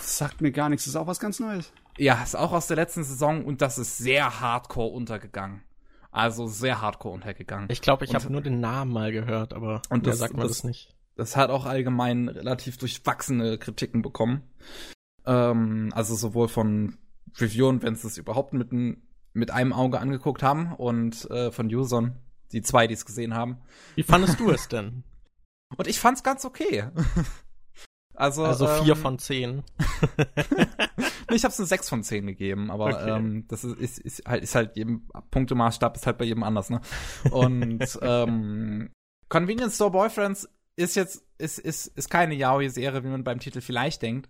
[0.00, 0.84] sagt mir gar nichts.
[0.84, 1.72] Das ist auch was ganz Neues.
[1.98, 5.64] Ja, ist auch aus der letzten Saison und das ist sehr hardcore untergegangen.
[6.12, 7.66] Also sehr hardcore untergegangen.
[7.68, 10.58] Ich glaube, ich habe nur den Namen mal gehört, aber und das sagt man das,
[10.58, 10.94] das, nicht.
[11.16, 14.42] Das hat auch allgemein relativ durchwachsene Kritiken bekommen.
[15.26, 16.96] Ähm, also sowohl von
[17.38, 22.21] Reviewern, wenn sie es überhaupt mit, mit einem Auge angeguckt haben, und äh, von Usern,
[22.52, 23.58] die zwei, die es gesehen haben.
[23.94, 25.04] Wie fandest du es denn?
[25.76, 26.90] Und ich fand's ganz okay.
[28.14, 29.62] Also, also vier ähm, von zehn.
[31.30, 33.10] ich habe es eine sechs von zehn gegeben, aber okay.
[33.10, 36.68] ähm, das ist, ist, ist halt ist halt jedem Punktemaßstab ist halt bei jedem anders,
[36.68, 36.80] ne?
[37.30, 38.90] Und ähm,
[39.28, 44.02] Convenience Store Boyfriends ist jetzt ist ist ist keine Yaoi-Serie, wie man beim Titel vielleicht
[44.02, 44.28] denkt,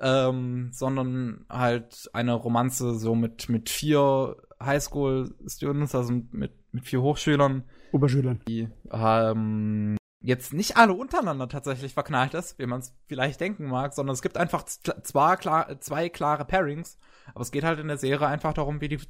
[0.00, 7.64] ähm, sondern halt eine Romanze so mit mit vier Highschool-Students, also mit mit vier Hochschülern,
[7.92, 13.68] Oberschülern, die ähm, jetzt nicht alle untereinander tatsächlich verknallt ist, wie man es vielleicht denken
[13.68, 16.98] mag, sondern es gibt einfach zwei, klar, zwei klare Pairings,
[17.34, 19.00] aber es geht halt in der Serie einfach darum, wie die,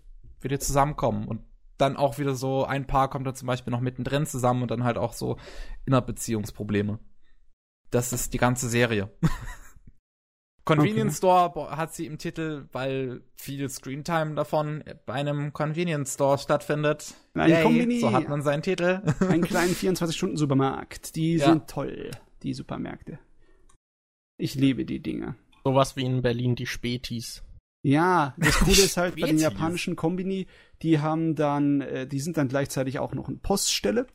[0.40, 1.42] wie die zusammenkommen und
[1.78, 4.84] dann auch wieder so ein Paar kommt dann zum Beispiel noch mittendrin zusammen und dann
[4.84, 5.38] halt auch so
[5.86, 6.98] Innerbeziehungsprobleme.
[7.90, 9.10] Das ist die ganze Serie.
[10.76, 11.50] Convenience okay.
[11.50, 17.14] Store hat sie im Titel, weil viel Screentime davon bei einem Convenience Store stattfindet.
[17.34, 18.00] Ein Yay, Kombini.
[18.00, 19.02] So hat man seinen Titel.
[19.20, 21.16] Einen kleinen 24-Stunden-Supermarkt.
[21.16, 21.46] Die ja.
[21.46, 22.10] sind toll,
[22.42, 23.18] die Supermärkte.
[24.36, 25.36] Ich liebe die Dinge.
[25.64, 27.42] Sowas wie in Berlin die Spätis.
[27.82, 30.46] Ja, das Coole ist halt bei den japanischen Kombini,
[30.82, 34.06] die haben dann, äh, die sind dann gleichzeitig auch noch eine Poststelle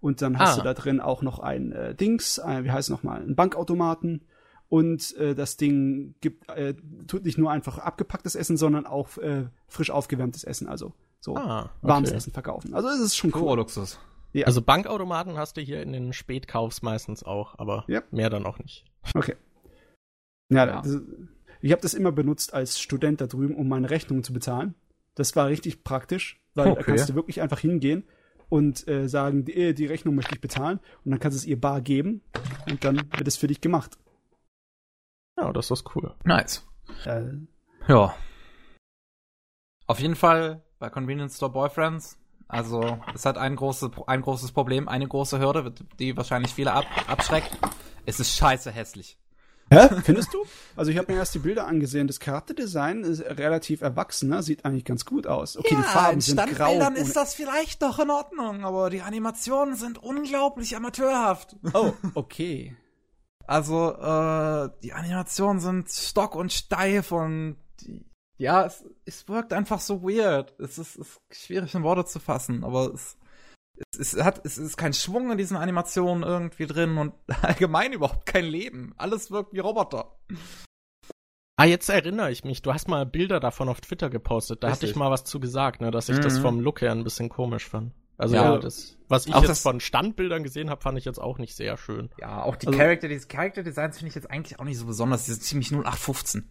[0.00, 0.56] und dann hast ah.
[0.56, 4.24] du da drin auch noch ein äh, Dings, äh, wie heißt es nochmal, ein Bankautomaten
[4.72, 6.72] und äh, das Ding gibt äh,
[7.06, 11.64] tut nicht nur einfach abgepacktes Essen, sondern auch äh, frisch aufgewärmtes Essen, also so ah,
[11.64, 11.70] okay.
[11.82, 12.72] warmes Essen verkaufen.
[12.72, 13.58] Also es ist schon cool.
[13.58, 14.00] Luxus.
[14.32, 14.46] Ja.
[14.46, 18.02] Also Bankautomaten hast du hier in den Spätkaufs meistens auch, aber ja.
[18.12, 18.86] mehr dann auch nicht.
[19.14, 19.36] Okay.
[20.48, 20.80] Ja, ja.
[20.80, 21.02] Das,
[21.60, 24.74] ich habe das immer benutzt als Student da drüben, um meine Rechnungen zu bezahlen.
[25.14, 26.76] Das war richtig praktisch, weil okay.
[26.78, 28.04] da kannst du wirklich einfach hingehen
[28.48, 31.60] und äh, sagen, die, die Rechnung möchte ich bezahlen und dann kannst du es ihr
[31.60, 32.22] bar geben
[32.70, 33.98] und dann wird es für dich gemacht.
[35.42, 36.14] Ja, das ist cool.
[36.22, 36.64] Nice.
[37.04, 37.22] Äh,
[37.88, 38.14] ja.
[39.88, 42.16] Auf jeden Fall bei Convenience Store Boyfriends.
[42.46, 46.84] Also, es hat ein, große, ein großes Problem, eine große Hürde, die wahrscheinlich viele ab,
[47.08, 47.58] abschreckt.
[48.06, 49.18] Es ist scheiße hässlich.
[49.70, 49.88] Hä?
[50.04, 50.44] Findest du?
[50.76, 52.06] Also ich habe mir erst die Bilder angesehen.
[52.06, 54.42] Das Charakterdesign ist relativ erwachsen, ne?
[54.42, 55.56] sieht eigentlich ganz gut aus.
[55.56, 56.78] Okay, ja, die Farben sind grau.
[56.78, 61.56] Dann ist das vielleicht doch in Ordnung, aber die Animationen sind unglaublich amateurhaft.
[61.72, 62.76] Oh, okay.
[63.52, 67.58] Also, äh, die Animationen sind stock und steif und
[68.38, 70.58] ja, es, es wirkt einfach so weird.
[70.58, 73.18] Es ist, ist schwierig in Worte zu fassen, aber es,
[73.92, 78.24] es, es, hat, es ist kein Schwung in diesen Animationen irgendwie drin und allgemein überhaupt
[78.24, 78.94] kein Leben.
[78.96, 80.18] Alles wirkt wie Roboter.
[81.58, 82.62] Ah, jetzt erinnere ich mich.
[82.62, 84.62] Du hast mal Bilder davon auf Twitter gepostet.
[84.62, 84.88] Da Richtig.
[84.88, 86.22] hatte ich mal was zu gesagt, ne, dass ich mhm.
[86.22, 87.92] das vom Look her ein bisschen komisch fand.
[88.22, 91.56] Also ja, das, was ich jetzt von Standbildern gesehen habe, fand ich jetzt auch nicht
[91.56, 92.08] sehr schön.
[92.20, 94.86] Ja, auch die also, Character, die Character Designs finde ich jetzt eigentlich auch nicht so
[94.86, 95.24] besonders.
[95.24, 96.48] Die sind ziemlich 0815.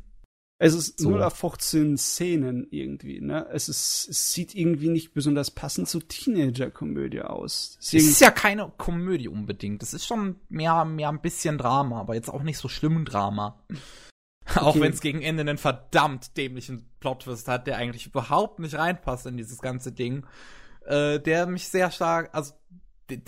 [0.57, 1.11] Es ist so.
[1.11, 3.47] 0815 Szenen irgendwie, ne?
[3.53, 7.77] Es ist, es sieht irgendwie nicht besonders passend zur Teenager-Komödie aus.
[7.79, 9.81] Es ist ja keine Komödie unbedingt.
[9.81, 13.63] Es ist schon mehr, mehr ein bisschen Drama, aber jetzt auch nicht so schlimm Drama.
[14.43, 14.59] Okay.
[14.59, 19.27] Auch wenn es gegen Ende einen verdammt dämlichen Plot-Twist hat, der eigentlich überhaupt nicht reinpasst
[19.27, 20.25] in dieses ganze Ding
[20.85, 22.53] äh, der mich sehr stark, also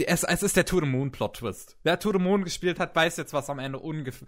[0.06, 1.78] es, es ist der To the Moon Plot Twist.
[1.84, 4.28] Wer To the Moon gespielt hat, weiß jetzt, was am Ende ungefähr,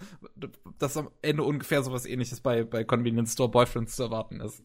[0.80, 4.63] dass am Ende ungefähr sowas ähnliches bei, bei Convenience Store Boyfriends zu erwarten ist.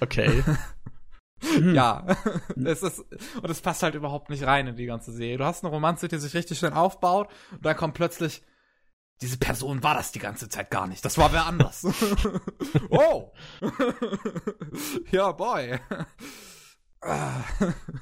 [0.00, 0.44] Okay.
[1.72, 2.06] ja,
[2.64, 3.00] es ist,
[3.42, 5.38] und es passt halt überhaupt nicht rein in die ganze Serie.
[5.38, 8.42] Du hast eine Romanze, die sich richtig schön aufbaut, und dann kommt plötzlich,
[9.20, 11.04] diese Person war das die ganze Zeit gar nicht.
[11.04, 11.84] Das war wer anders.
[12.90, 13.32] oh!
[15.10, 15.78] ja, boy.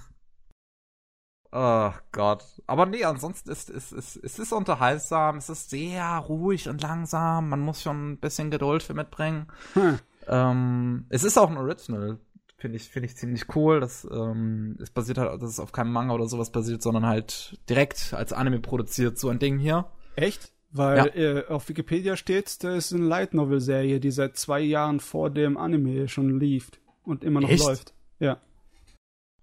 [1.53, 2.45] Oh Gott.
[2.67, 7.49] Aber nee, ansonsten ist es ist, ist, ist unterhaltsam, es ist sehr ruhig und langsam,
[7.49, 9.49] man muss schon ein bisschen Geduld für mitbringen.
[9.75, 9.99] Hm.
[10.29, 12.19] Ähm, es ist auch ein Original,
[12.57, 13.81] finde ich, finde ich ziemlich cool.
[13.81, 17.59] Das ähm, es basiert halt, das ist auf keinem Manga oder sowas basiert, sondern halt
[17.69, 19.87] direkt als Anime produziert, so ein Ding hier.
[20.15, 20.53] Echt?
[20.71, 21.39] Weil ja.
[21.39, 25.31] äh, auf Wikipedia steht, da ist eine Light Novel Serie, die seit zwei Jahren vor
[25.31, 26.71] dem Anime schon lief
[27.03, 27.65] und immer noch Echt?
[27.65, 27.95] läuft.
[28.21, 28.41] Ja.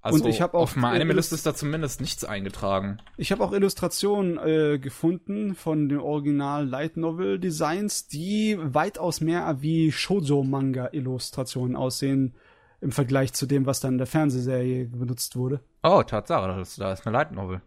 [0.08, 2.99] Also und ich habe auch auf meiner Liste ist da zumindest nichts eingetragen.
[3.18, 9.62] Ich habe auch Illustrationen äh, gefunden von den Original Light Novel Designs, die weitaus mehr
[9.62, 12.36] wie Shoujo Manga Illustrationen aussehen
[12.80, 15.60] im Vergleich zu dem, was dann in der Fernsehserie benutzt wurde.
[15.84, 17.62] Oh, Tatsache, da ist, da ist eine Light Novel.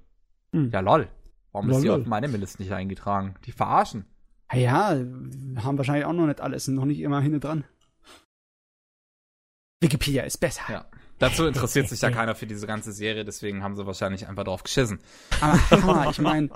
[0.53, 0.71] Hm.
[0.73, 1.09] Ja, lol.
[1.53, 3.35] Warum lol, ist die auf meiner Liste nicht eingetragen?
[3.45, 4.07] Die verarschen.
[4.53, 4.97] Ja,
[5.57, 7.65] haben wahrscheinlich auch noch nicht alles, sind noch nicht immer hinten dran.
[9.81, 10.63] Wikipedia ist besser.
[10.69, 10.87] Ja.
[11.21, 14.63] Dazu interessiert sich ja keiner für diese ganze Serie, deswegen haben sie wahrscheinlich einfach drauf
[14.65, 14.99] geschissen.
[15.41, 16.49] Aber ich meine,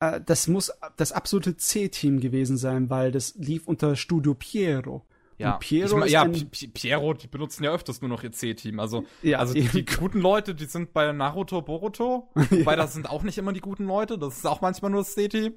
[0.00, 5.06] äh, das muss das absolute C-Team gewesen sein, weil das lief unter Studio Piero.
[5.36, 6.42] Ja, Piero ich mein, ja,
[6.72, 8.78] Piero, die benutzen ja öfters nur noch ihr C-Team.
[8.78, 12.30] Also, ja, also die, die, guten Leute, die sind bei Naruto, Boruto.
[12.34, 12.76] Wobei ja.
[12.76, 14.16] das sind auch nicht immer die guten Leute.
[14.16, 15.54] Das ist auch manchmal nur das C-Team.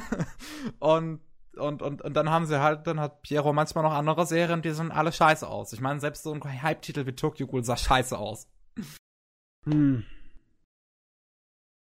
[0.78, 1.20] und,
[1.56, 4.70] und, und, und dann haben sie halt, dann hat Piero manchmal noch andere Serien, die
[4.70, 5.72] sind alle scheiße aus.
[5.72, 8.48] Ich meine, selbst so ein Hype-Titel wie Tokyo Ghoul sah scheiße aus.
[9.64, 10.04] Hm.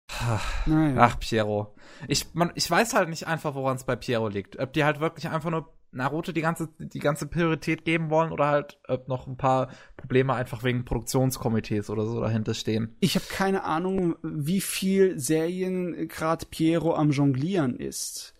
[0.66, 0.96] Naja.
[0.98, 1.74] Ach, Piero.
[2.08, 4.58] Ich, man, ich weiß halt nicht einfach, woran es bei Piero liegt.
[4.58, 8.46] Ob die halt wirklich einfach nur Naruto die ganze, die ganze Priorität geben wollen oder
[8.46, 12.96] halt ob noch ein paar Probleme einfach wegen Produktionskomitees oder so dahinter stehen.
[13.00, 18.34] Ich habe keine Ahnung, wie viel Serien gerade Piero am Jonglieren ist.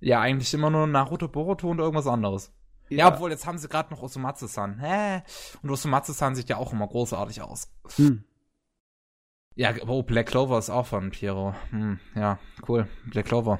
[0.00, 2.52] Ja, eigentlich immer nur Naruto, Boruto und irgendwas anderes.
[2.88, 4.78] Ja, ja obwohl jetzt haben sie gerade noch Osomatsu-san.
[4.78, 5.22] Hä?
[5.62, 7.72] Und Osomatsu-san sieht ja auch immer großartig aus.
[7.96, 8.24] Hm.
[9.54, 11.54] Ja, oh, Black Clover ist auch von Piero.
[11.70, 12.38] Hm, ja,
[12.68, 12.88] cool.
[13.06, 13.58] Black Clover.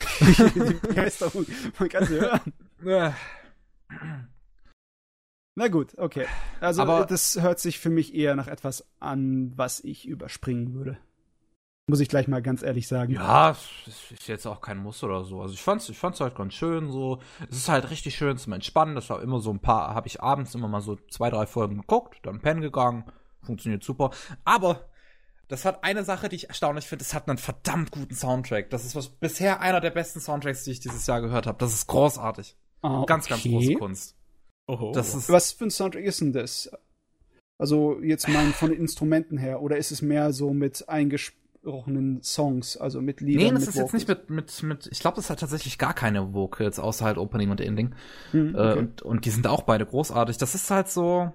[0.82, 1.46] Begeisterung,
[1.78, 3.14] man kann sie hören.
[5.56, 6.26] Na gut, okay.
[6.60, 10.98] Also Aber das hört sich für mich eher nach etwas an, was ich überspringen würde.
[11.90, 13.12] Muss ich gleich mal ganz ehrlich sagen.
[13.12, 13.50] Ja,
[13.86, 15.42] es ist jetzt auch kein Muss oder so.
[15.42, 17.18] Also ich fand's, ich fand's halt ganz schön so.
[17.50, 18.94] Es ist halt richtig schön zum Entspannen.
[18.94, 21.76] Das war immer so ein paar, habe ich abends immer mal so zwei, drei Folgen
[21.76, 23.04] geguckt, dann pennen gegangen
[23.42, 24.10] funktioniert super.
[24.44, 24.88] Aber
[25.48, 27.04] das hat eine Sache, die ich erstaunlich finde.
[27.04, 28.70] Es hat einen verdammt guten Soundtrack.
[28.70, 31.58] Das ist was, bisher einer der besten Soundtracks, die ich dieses Jahr gehört habe.
[31.58, 32.56] Das ist großartig.
[32.82, 34.16] Ah, ganz, ganz große Kunst.
[34.66, 34.92] Oho.
[34.92, 36.70] Das ist was für ein Soundtrack ist denn das?
[37.58, 39.60] Also jetzt mal von den Instrumenten her.
[39.60, 40.88] Oder ist es mehr so mit
[41.60, 43.44] eingesprochenen Songs, also mit Liedern?
[43.44, 43.92] Nee, das ist Vocals?
[43.92, 47.18] jetzt nicht mit, mit, mit ich glaube, das hat tatsächlich gar keine Vocals, außer halt
[47.18, 47.94] Opening und Ending.
[48.32, 48.72] Hm, okay.
[48.72, 50.38] äh, und, und die sind auch beide großartig.
[50.38, 51.32] Das ist halt so,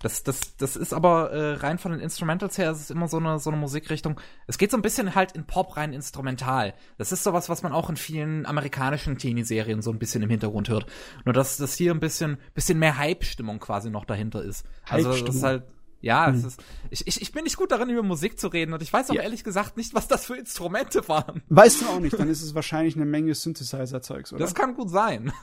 [0.00, 3.18] das, das, das ist aber äh, rein von den Instrumentals her, ist es immer so
[3.18, 4.20] eine, so eine Musikrichtung.
[4.46, 6.74] Es geht so ein bisschen halt in Pop rein instrumental.
[6.98, 10.68] Das ist sowas, was man auch in vielen amerikanischen Teenie-Serien so ein bisschen im Hintergrund
[10.68, 10.86] hört.
[11.24, 14.64] Nur dass das hier ein bisschen, bisschen mehr Hype-Stimmung quasi noch dahinter ist.
[14.88, 15.64] Also das ist halt,
[16.00, 16.34] ja, hm.
[16.34, 19.10] ist, ich, ich, ich bin nicht gut darin, über Musik zu reden und ich weiß
[19.10, 19.22] auch ja.
[19.22, 21.42] ehrlich gesagt nicht, was das für Instrumente waren.
[21.48, 24.40] Weißt du auch nicht, dann ist es wahrscheinlich eine Menge Synthesizer-Zeugs, oder?
[24.40, 25.32] Das kann gut sein.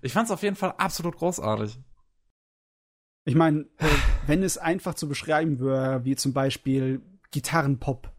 [0.00, 1.78] Ich fand's auf jeden Fall absolut großartig.
[3.24, 3.86] Ich meine, äh,
[4.26, 8.10] wenn es einfach zu beschreiben wäre, wie zum Beispiel Gitarrenpop,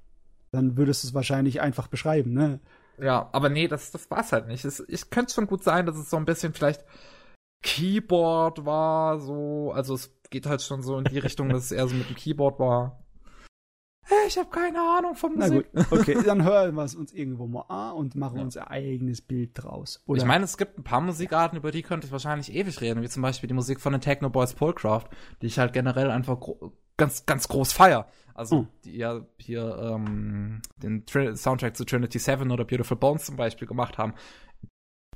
[0.51, 2.59] dann würdest du es wahrscheinlich einfach beschreiben, ne?
[2.99, 4.65] Ja, aber nee, das, das war's halt nicht.
[4.65, 6.83] Es, ich könnte schon gut sein, dass es so ein bisschen vielleicht
[7.63, 11.87] Keyboard war, so, also es geht halt schon so in die Richtung, dass es eher
[11.87, 13.03] so mit dem Keyboard war.
[14.27, 15.69] Ich habe keine Ahnung vom Musik.
[15.73, 18.43] Na gut, okay, dann hören wir es uns irgendwo mal an und machen ja.
[18.43, 20.01] unser eigenes Bild draus.
[20.05, 20.21] Oder?
[20.21, 23.09] Ich meine, es gibt ein paar Musikarten, über die könnte ich wahrscheinlich ewig reden, wie
[23.09, 25.05] zum Beispiel die Musik von den Techno Boys Polcraft,
[25.41, 26.39] die ich halt generell einfach
[26.97, 28.07] ganz, ganz groß feier.
[28.33, 28.67] Also, oh.
[28.85, 33.67] die ja hier ähm, den Tr Soundtrack zu Trinity 7 oder Beautiful Bones zum Beispiel
[33.67, 34.13] gemacht haben.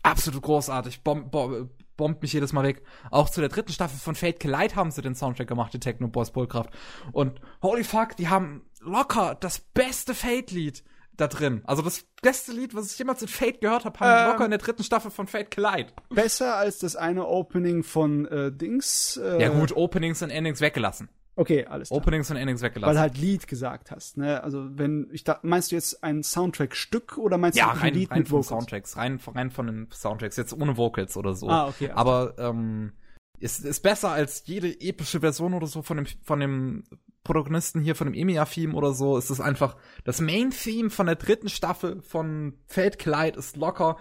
[0.02, 1.04] Absolut großartig.
[1.04, 2.84] Bom, bom, bombt mich jedes Mal weg.
[3.12, 6.08] Auch zu der dritten Staffel von Fate Collide haben sie den Soundtrack gemacht, die Techno
[6.08, 6.70] Boys Polkraft.
[7.12, 10.84] Und holy fuck, die haben locker das beste Fate-Lied
[11.16, 11.62] da drin.
[11.66, 14.52] Also das beste Lied, was ich jemals in Fate gehört habe, haben ähm, locker in
[14.52, 15.94] der dritten Staffel von Fate Collide.
[16.10, 19.18] Besser als das eine Opening von äh, Dings.
[19.18, 21.10] Äh, ja gut, Openings und Endings weggelassen.
[21.36, 22.00] Okay, alles klar.
[22.00, 22.96] Openings und Endings weggelassen.
[22.96, 24.44] Weil halt Lied gesagt hast, ne?
[24.44, 28.12] Also wenn ich da meinst du jetzt ein Soundtrack-Stück oder meinst ja, du ein Lied
[28.12, 28.48] rein mit von Vocals?
[28.48, 31.50] Soundtracks, rein, rein von den Soundtracks, jetzt ohne Vocals oder so.
[31.50, 31.90] Ah, okay.
[31.90, 32.92] Aber ähm,
[33.40, 36.84] ist, ist besser als jede epische Version oder so von dem von dem
[37.24, 39.18] Protagonisten hier von dem Emiya-Theme oder so.
[39.18, 43.98] Ist es einfach das Main-Theme von der dritten Staffel von Collide ist locker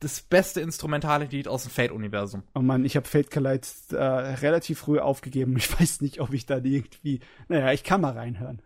[0.00, 2.42] das beste instrumentale Lied aus dem Fate-Universum.
[2.54, 5.56] Oh Mann, ich habe Fate Collide äh, relativ früh aufgegeben.
[5.56, 7.20] Ich weiß nicht, ob ich da irgendwie.
[7.48, 8.60] Naja, ich kann mal reinhören.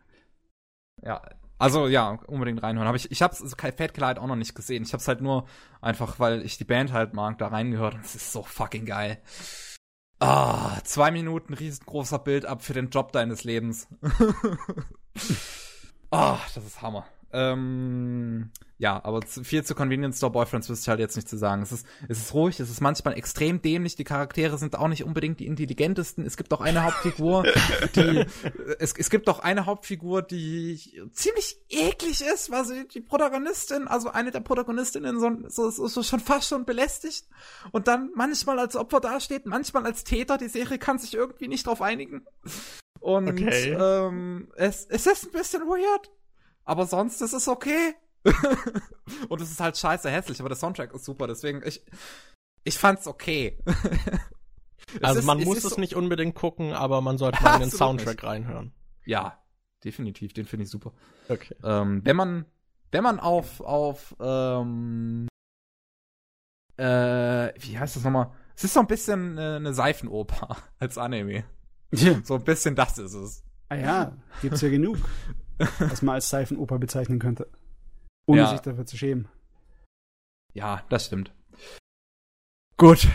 [1.03, 1.23] Ja,
[1.59, 2.89] also ja, unbedingt reinhören.
[2.89, 4.83] Aber ich, ich habe also Fate Collide auch noch nicht gesehen.
[4.83, 5.47] Ich habe es halt nur
[5.81, 7.95] einfach, weil ich die Band halt mag, da reingehört.
[7.95, 9.19] Und es ist so fucking geil.
[10.19, 13.89] Ah, zwei Minuten riesengroßer Bild ab für den Job deines Lebens.
[16.13, 17.07] Ah, oh, das ist Hammer.
[17.33, 18.51] Ähm,
[18.81, 21.61] ja, aber viel zu Convenience Store Boyfriends wüsste ich halt jetzt nicht zu sagen.
[21.61, 25.05] Es ist, es ist ruhig, es ist manchmal extrem dämlich, die Charaktere sind auch nicht
[25.05, 26.25] unbedingt die intelligentesten.
[26.25, 27.45] Es gibt auch eine Hauptfigur,
[27.95, 28.25] die,
[28.79, 30.81] es, es gibt auch eine Hauptfigur, die
[31.13, 36.03] ziemlich eklig ist, weil sie die Protagonistin, also eine der Protagonistinnen so, so, so, so
[36.03, 37.29] schon fast schon belästigt
[37.73, 40.39] und dann manchmal als Opfer dasteht, manchmal als Täter.
[40.39, 42.25] Die Serie kann sich irgendwie nicht drauf einigen.
[42.99, 43.77] Und okay.
[43.79, 46.11] ähm, es, es ist ein bisschen weird
[46.71, 47.95] aber sonst ist es okay.
[49.29, 51.85] und es ist halt scheiße hässlich, aber der Soundtrack ist super, deswegen ich
[52.65, 53.59] ich fand's okay.
[55.03, 57.71] also ist, man muss es so nicht unbedingt gucken, aber man sollte mal in den
[57.71, 58.25] Soundtrack nicht.
[58.25, 58.73] reinhören.
[59.05, 59.43] Ja,
[59.85, 60.93] definitiv, den finde ich super.
[61.29, 61.55] Okay.
[61.65, 62.45] Ähm, wenn man
[62.93, 65.29] wenn man auf auf ähm,
[66.77, 68.33] äh, wie heißt das nochmal?
[68.57, 71.45] Es ist so ein bisschen äh, eine Seifenoper als Anime.
[71.93, 72.21] Ja.
[72.25, 73.45] So ein bisschen das ist es.
[73.69, 74.99] Ah ja, gibt's ja genug,
[75.79, 77.49] was man als Seifenoper bezeichnen könnte.
[78.31, 78.47] Ohne ja.
[78.47, 79.29] sich dafür zu schämen.
[80.53, 81.33] Ja, das stimmt.
[82.77, 83.09] Gut.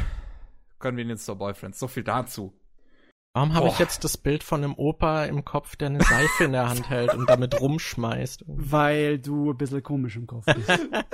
[0.78, 1.80] Convenience Store Boyfriends.
[1.80, 2.53] So viel dazu.
[3.34, 6.53] Warum habe ich jetzt das Bild von einem Opa im Kopf, der eine Seife in
[6.53, 8.43] der Hand hält und damit rumschmeißt?
[8.47, 10.70] Weil du ein bisschen komisch im Kopf bist.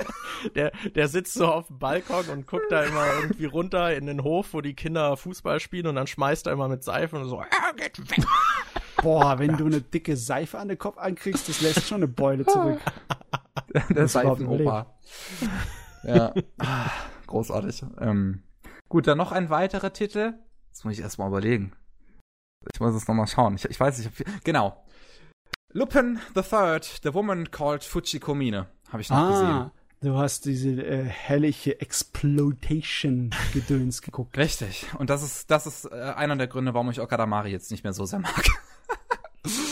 [0.54, 4.22] der, der sitzt so auf dem Balkon und guckt da immer irgendwie runter in den
[4.22, 7.40] Hof, wo die Kinder Fußball spielen und dann schmeißt er immer mit Seife und so,
[7.40, 8.24] ah, geht weg.
[9.02, 12.46] Boah, wenn du eine dicke Seife an den Kopf ankriegst, das lässt schon eine Beule
[12.46, 12.80] zurück.
[13.88, 14.94] der Seifenopa.
[16.04, 16.90] Ja, ah,
[17.28, 17.84] großartig.
[18.00, 18.42] Ähm,
[18.88, 20.34] gut, dann noch ein weiterer Titel.
[20.70, 21.74] Das muss ich erstmal überlegen.
[22.72, 23.54] Ich muss es nochmal schauen.
[23.54, 24.84] Ich, ich weiß nicht, ob genau.
[25.72, 28.66] Lupin the Third, The Woman Called Fujikomine.
[28.90, 29.70] Habe ich noch ah, gesehen.
[30.02, 34.36] Du hast diese äh, herrliche Exploitation-Gedöns geguckt.
[34.36, 34.86] Richtig.
[34.98, 37.92] Und das ist, das ist äh, einer der Gründe, warum ich Okadamari jetzt nicht mehr
[37.92, 38.44] so sehr mag.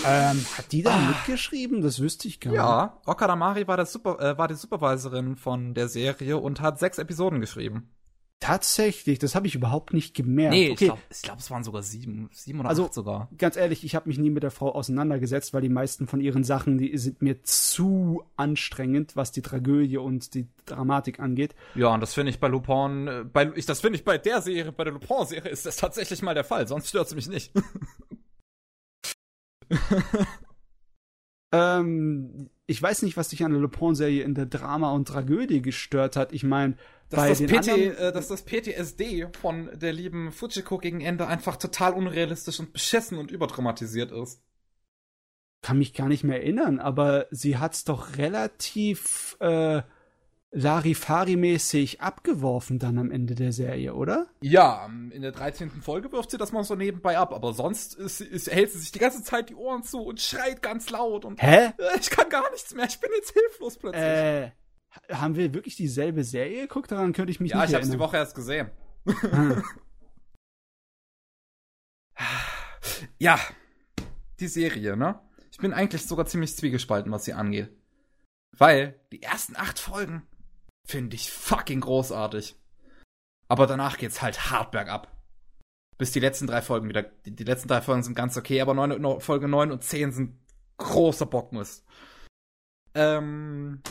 [0.04, 1.08] Ähm, hat die da ah.
[1.08, 1.80] mitgeschrieben?
[1.80, 2.58] Das wüsste ich gar nicht.
[2.58, 6.98] Ja, Okadamari war, der Super, äh, war die Supervisorin von der Serie und hat sechs
[6.98, 7.90] Episoden geschrieben.
[8.40, 10.54] Tatsächlich, das habe ich überhaupt nicht gemerkt.
[10.54, 10.72] Nee, okay.
[10.72, 13.28] ich glaube, glaub, es waren sogar sieben, sieben oder also, acht sogar.
[13.36, 16.42] Ganz ehrlich, ich habe mich nie mit der Frau auseinandergesetzt, weil die meisten von ihren
[16.42, 21.54] Sachen, die sind mir zu anstrengend, was die Tragödie und die Dramatik angeht.
[21.74, 24.40] Ja, und das finde ich bei Lupin, äh, bei, ich, das finde ich bei der
[24.40, 27.52] Serie, bei der Lupin-Serie ist das tatsächlich mal der Fall, sonst stört es mich nicht.
[31.52, 36.16] ähm, ich weiß nicht, was dich an der Lupin-Serie in der Drama und Tragödie gestört
[36.16, 36.32] hat.
[36.32, 36.76] Ich meine,
[37.08, 41.56] dass, das, PT, anderen, äh, dass das PTSD von der lieben Fujiko gegen Ende einfach
[41.56, 44.42] total unrealistisch und beschissen und überdramatisiert ist.
[45.62, 49.82] Kann mich gar nicht mehr erinnern, aber sie hat's doch relativ äh,
[50.53, 54.26] Larifari-mäßig abgeworfen dann am Ende der Serie, oder?
[54.42, 55.70] Ja, in der 13.
[55.80, 58.90] Folge wirft sie das mal so nebenbei ab, aber sonst ist, ist, hält sie sich
[58.90, 61.72] die ganze Zeit die Ohren zu und schreit ganz laut und Hä?
[62.01, 64.03] ich kann gar nichts mehr, ich bin jetzt hilflos plötzlich.
[64.03, 64.51] Äh,
[65.12, 66.90] haben wir wirklich dieselbe Serie geguckt?
[66.90, 67.90] Daran könnte ich mich ja, nicht erinnern.
[67.90, 68.70] Ja, ich habe die Woche erst gesehen.
[69.32, 69.62] Ah.
[73.18, 73.38] ja,
[74.40, 75.20] die Serie, ne?
[75.53, 77.70] Ich bin eigentlich sogar ziemlich zwiegespalten, was sie angeht.
[78.57, 80.26] Weil die ersten acht Folgen
[80.87, 82.57] finde ich fucking großartig.
[83.49, 85.16] Aber danach geht's halt hart bergab.
[85.99, 87.03] Bis die letzten drei Folgen wieder.
[87.03, 90.39] Die, die letzten drei Folgen sind ganz okay, aber neun, Folge 9 und 10 sind
[90.78, 91.85] großer Bockmist.
[92.95, 93.83] Ähm,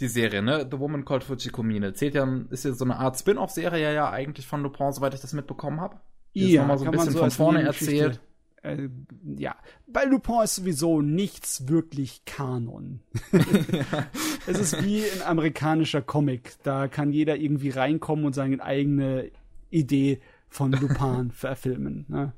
[0.00, 0.66] die Serie, ne?
[0.70, 1.92] The Woman Called Fujikomine.
[1.94, 5.32] Zählt ja, ist ja so eine Art Spin-off-Serie ja eigentlich von Lupin, soweit ich das
[5.32, 6.00] mitbekommen habe.
[6.32, 8.20] Ja, nochmal so ein bisschen so von vorne erzählt.
[8.62, 8.88] Äh,
[9.36, 9.56] ja,
[9.86, 13.00] bei Lupin ist sowieso nichts wirklich Kanon.
[13.32, 14.06] ja.
[14.46, 16.54] Es ist wie ein amerikanischer Comic.
[16.64, 19.30] Da kann jeder irgendwie reinkommen und seine eigene
[19.70, 22.06] Idee von Lupin verfilmen.
[22.08, 22.32] Ne?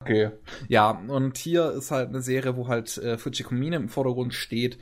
[0.00, 0.30] Okay.
[0.68, 4.78] Ja, und hier ist halt eine Serie, wo halt äh, Fujikomine im Vordergrund steht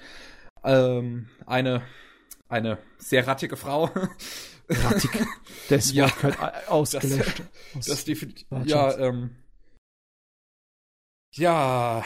[0.65, 1.83] ähm, eine,
[2.49, 3.91] eine sehr rattige Frau.
[4.69, 5.11] Rattig.
[5.69, 7.43] Das ja, Wort gehört ausgelöscht.
[7.75, 8.47] Das, das definitiv.
[8.65, 9.37] Ja, ähm,
[11.33, 12.05] ja,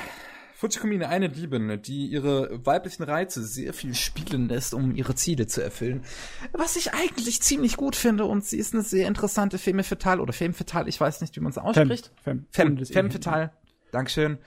[0.54, 5.62] Fujikomine, eine Liebin, die ihre weiblichen Reize sehr viel spielen lässt, um ihre Ziele zu
[5.62, 6.04] erfüllen.
[6.52, 10.32] Was ich eigentlich ziemlich gut finde und sie ist eine sehr interessante Femme Fatale oder
[10.32, 12.12] Femme Fatale, ich weiß nicht, wie man es ausspricht.
[12.22, 13.52] Femme, Femme, Femme, Femme Fatale.
[13.92, 14.38] Dankeschön.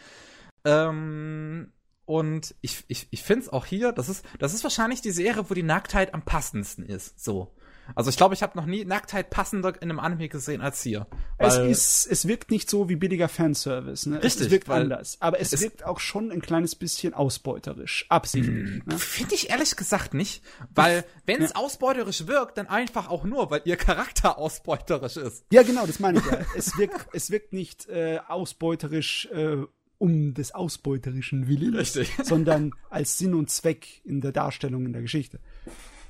[0.65, 1.71] Ähm,
[2.05, 5.49] und ich, ich, ich finde es auch hier, das ist, das ist wahrscheinlich die Serie,
[5.49, 7.23] wo die Nacktheit am passendsten ist.
[7.23, 7.53] So.
[7.95, 11.07] Also ich glaube, ich habe noch nie Nacktheit passender in einem Anime gesehen als hier.
[11.38, 14.09] Es ist, es wirkt nicht so wie billiger Fanservice.
[14.09, 14.21] Ne?
[14.23, 15.17] Richtig, es wirkt anders.
[15.19, 18.85] Aber es, es, wirkt auch schon ein kleines bisschen ausbeuterisch, absichtlich.
[18.85, 18.97] Ne?
[18.97, 21.55] Finde ich ehrlich gesagt nicht, weil wenn es ja.
[21.57, 25.45] ausbeuterisch wirkt, dann einfach auch nur, weil ihr Charakter ausbeuterisch ist.
[25.51, 26.39] Ja, genau, das meine ich ja.
[26.55, 29.57] es wirkt, es wirkt nicht äh, ausbeuterisch äh,
[29.97, 32.13] um des ausbeuterischen Willens, Richtig.
[32.23, 35.39] sondern als Sinn und Zweck in der Darstellung in der Geschichte.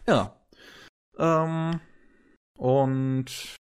[0.07, 0.35] Ja.
[1.17, 1.79] Ähm,
[2.57, 3.57] und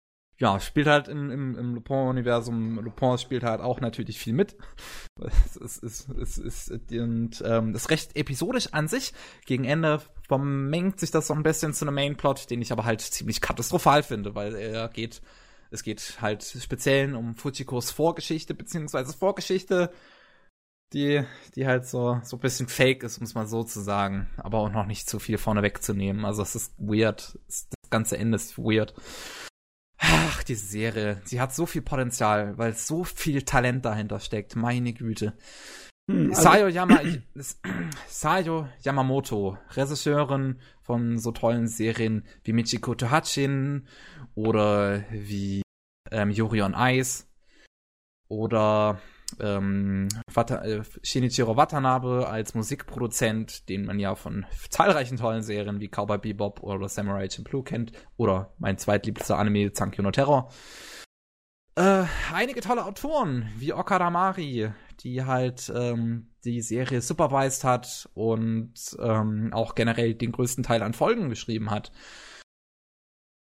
[0.43, 2.81] ja, spielt halt im, im, im Lupin-Universum.
[2.81, 4.57] Lupin spielt halt auch natürlich viel mit.
[5.21, 9.13] Es ist, es ist, es ist, und ähm, das ist recht episodisch an sich.
[9.47, 13.03] Gegen Ende vermengt sich das so ein bisschen zu einem Mainplot, den ich aber halt
[13.03, 15.23] ziemlich katastrophal finde, weil er geht,
[15.71, 19.93] es geht halt speziell um Fujikos Vorgeschichte, beziehungsweise Vorgeschichte
[20.93, 21.25] die,
[21.55, 24.71] die halt so, so ein bisschen fake ist, muss man so zu sagen, aber auch
[24.71, 26.25] noch nicht zu viel vorne wegzunehmen.
[26.25, 27.39] Also es ist weird.
[27.47, 28.95] Das ganze Ende ist weird.
[29.99, 34.57] Ach, diese Serie, sie hat so viel Potenzial, weil so viel Talent dahinter steckt.
[34.57, 35.35] Meine Güte.
[36.11, 37.01] Hm, also Sayo, Yama,
[38.09, 43.87] Sayo Yamamoto, Regisseurin von so tollen Serien wie Michiko Tohachin
[44.35, 45.63] oder wie
[46.11, 47.27] ähm, Yuri on Ice
[48.29, 49.01] oder
[49.41, 55.89] ähm, Wata, äh, Shinichiro Watanabe als Musikproduzent, den man ja von zahlreichen tollen Serien wie
[55.89, 60.51] Cowboy Bebop oder Samurai Champloo kennt oder mein zweitlieblichster Anime Zankyo no Terror.
[61.75, 62.05] Äh,
[62.35, 64.71] einige tolle Autoren wie Okada Mari,
[65.01, 70.93] die halt ähm, die Serie supervised hat und ähm, auch generell den größten Teil an
[70.93, 71.91] Folgen geschrieben hat.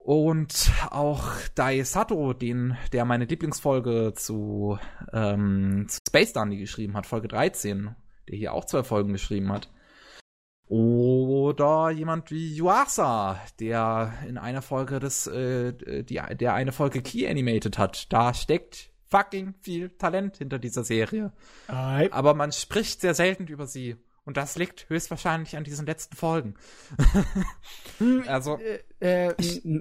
[0.07, 4.79] Und auch Dai Sato, den, der meine Lieblingsfolge zu,
[5.13, 7.97] ähm, zu Space Dandy geschrieben hat, Folge 13,
[8.29, 9.69] der hier auch zwei Folgen geschrieben hat.
[10.69, 15.73] Oder jemand wie Yuasa, der in einer Folge des, äh,
[16.05, 18.13] die, der eine Folge Key animated hat.
[18.13, 21.33] Da steckt fucking viel Talent hinter dieser Serie.
[21.67, 22.13] Aye.
[22.13, 23.97] Aber man spricht sehr selten über sie.
[24.27, 26.55] Und das liegt höchstwahrscheinlich an diesen letzten Folgen.
[27.99, 28.59] Hm, also.
[29.01, 29.35] Äh, äh,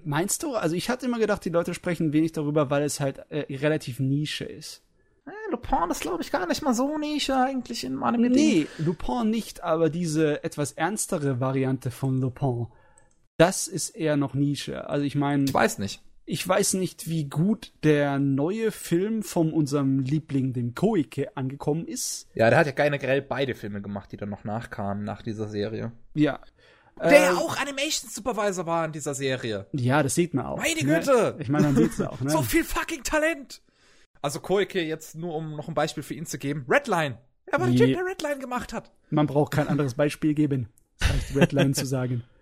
[0.06, 0.56] meinst du?
[0.56, 4.00] Also ich hatte immer gedacht, die Leute sprechen wenig darüber, weil es halt äh, relativ
[4.00, 4.84] Nische ist.
[5.26, 8.22] Äh, Lupin ist, glaube ich, gar nicht mal so Nische eigentlich in meinem.
[8.22, 12.68] Nee, Lupin nicht, aber diese etwas ernstere Variante von Lupin,
[13.38, 14.88] das ist eher noch Nische.
[14.88, 15.46] Also ich meine.
[15.46, 16.04] Ich weiß nicht.
[16.28, 22.28] Ich weiß nicht, wie gut der neue Film von unserem Liebling, dem Koike, angekommen ist.
[22.34, 25.92] Ja, der hat ja generell beide Filme gemacht, die dann noch nachkamen nach dieser Serie.
[26.16, 26.40] Ja.
[27.00, 29.68] Der ja äh, auch Animation Supervisor war in dieser Serie.
[29.74, 30.58] Ja, das sieht man auch.
[30.58, 31.00] Meine ne?
[31.00, 31.36] Güte!
[31.40, 32.32] Ich meine, man sieht's auch, ne?
[32.32, 33.62] so viel fucking Talent!
[34.22, 36.66] Also Koike, jetzt nur um noch ein Beispiel für ihn zu geben.
[36.68, 37.20] Redline.
[37.46, 38.92] Er war der Typ, der Redline gemacht hat.
[39.12, 40.70] Man braucht kein anderes Beispiel geben.
[40.98, 42.24] Das heißt, Redline zu sagen.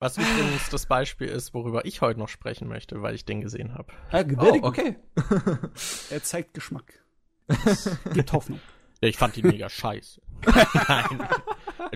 [0.00, 3.74] Was übrigens das Beispiel ist, worüber ich heute noch sprechen möchte, weil ich den gesehen
[3.74, 3.92] habe.
[4.12, 4.96] Ah, oh, okay.
[6.10, 7.04] er zeigt Geschmack.
[7.48, 8.60] Es gibt Hoffnung.
[9.00, 10.20] Ja, ich fand die mega scheiße.
[10.88, 11.28] Nein.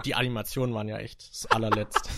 [0.04, 2.08] Die Animationen waren ja echt das allerletzte.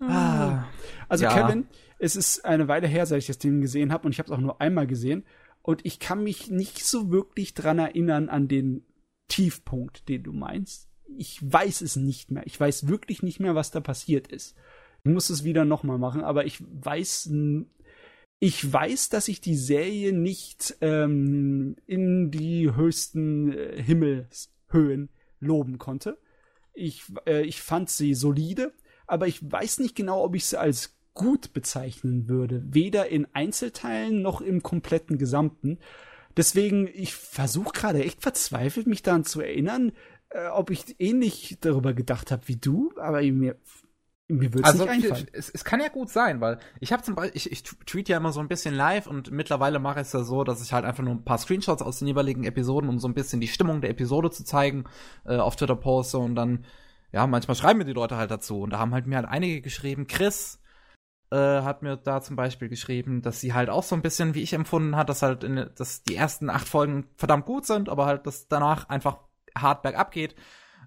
[0.00, 0.64] ah.
[1.10, 1.34] Also ja.
[1.34, 4.32] Kevin, es ist eine Weile her, seit ich das Ding gesehen habe und ich habe
[4.32, 5.26] es auch nur einmal gesehen
[5.60, 8.86] und ich kann mich nicht so wirklich dran erinnern an den
[9.28, 12.46] Tiefpunkt, den du meinst ich weiß es nicht mehr.
[12.46, 14.56] Ich weiß wirklich nicht mehr, was da passiert ist.
[15.04, 17.30] Ich muss es wieder nochmal machen, aber ich weiß,
[18.40, 25.08] ich weiß, dass ich die Serie nicht ähm, in die höchsten äh, Himmelshöhen
[25.40, 26.18] loben konnte.
[26.74, 28.72] Ich, äh, ich fand sie solide,
[29.06, 32.62] aber ich weiß nicht genau, ob ich sie als gut bezeichnen würde.
[32.66, 35.78] Weder in Einzelteilen noch im kompletten Gesamten.
[36.36, 39.92] Deswegen, ich versuche gerade echt verzweifelt, mich daran zu erinnern,
[40.30, 43.56] äh, ob ich ähnlich darüber gedacht habe wie du, aber mir,
[44.28, 45.26] mir würde also, nicht einfallen.
[45.32, 48.16] Es, es kann ja gut sein, weil ich habe zum Beispiel, ich, ich tweet ja
[48.16, 50.84] immer so ein bisschen live und mittlerweile mache ich es ja so, dass ich halt
[50.84, 53.80] einfach nur ein paar Screenshots aus den jeweiligen Episoden, um so ein bisschen die Stimmung
[53.80, 54.84] der Episode zu zeigen,
[55.24, 56.64] äh, auf Twitter poste und dann,
[57.12, 59.60] ja, manchmal schreiben mir die Leute halt dazu und da haben halt mir halt einige
[59.60, 60.60] geschrieben, Chris,
[61.30, 64.42] äh, hat mir da zum Beispiel geschrieben, dass sie halt auch so ein bisschen, wie
[64.42, 68.06] ich empfunden hat, dass halt, in, dass die ersten acht Folgen verdammt gut sind, aber
[68.06, 69.18] halt, dass danach einfach
[69.60, 70.34] hart bergab geht.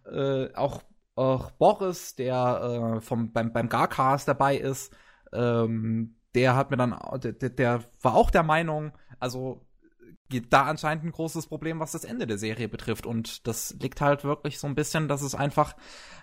[0.05, 0.83] Äh, auch,
[1.15, 4.95] auch Boris, der äh, vom, beim, beim Garcast dabei ist,
[5.33, 9.65] ähm, der hat mir dann, der, der war auch der Meinung, also
[10.29, 13.05] gibt da anscheinend ein großes Problem, was das Ende der Serie betrifft.
[13.07, 15.75] Und das liegt halt wirklich so ein bisschen, dass es einfach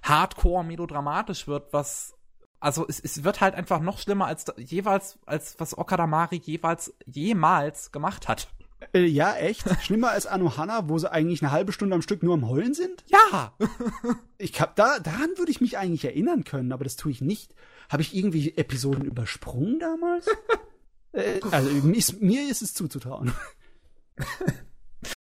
[0.04, 2.16] hardcore melodramatisch wird, was
[2.58, 7.92] also es, es wird halt einfach noch schlimmer als jeweils, als was Okadamari jeweils jemals
[7.92, 8.48] gemacht hat.
[8.92, 9.64] Äh, ja, echt?
[9.82, 13.04] Schlimmer als Anohana, wo sie eigentlich eine halbe Stunde am Stück nur am Heulen sind?
[13.06, 13.54] Ja!
[14.38, 17.54] ich hab da, daran würde ich mich eigentlich erinnern können, aber das tue ich nicht.
[17.88, 20.26] Habe ich irgendwie Episoden übersprungen damals?
[21.12, 23.32] äh, also mir ist, mir ist es zuzutrauen.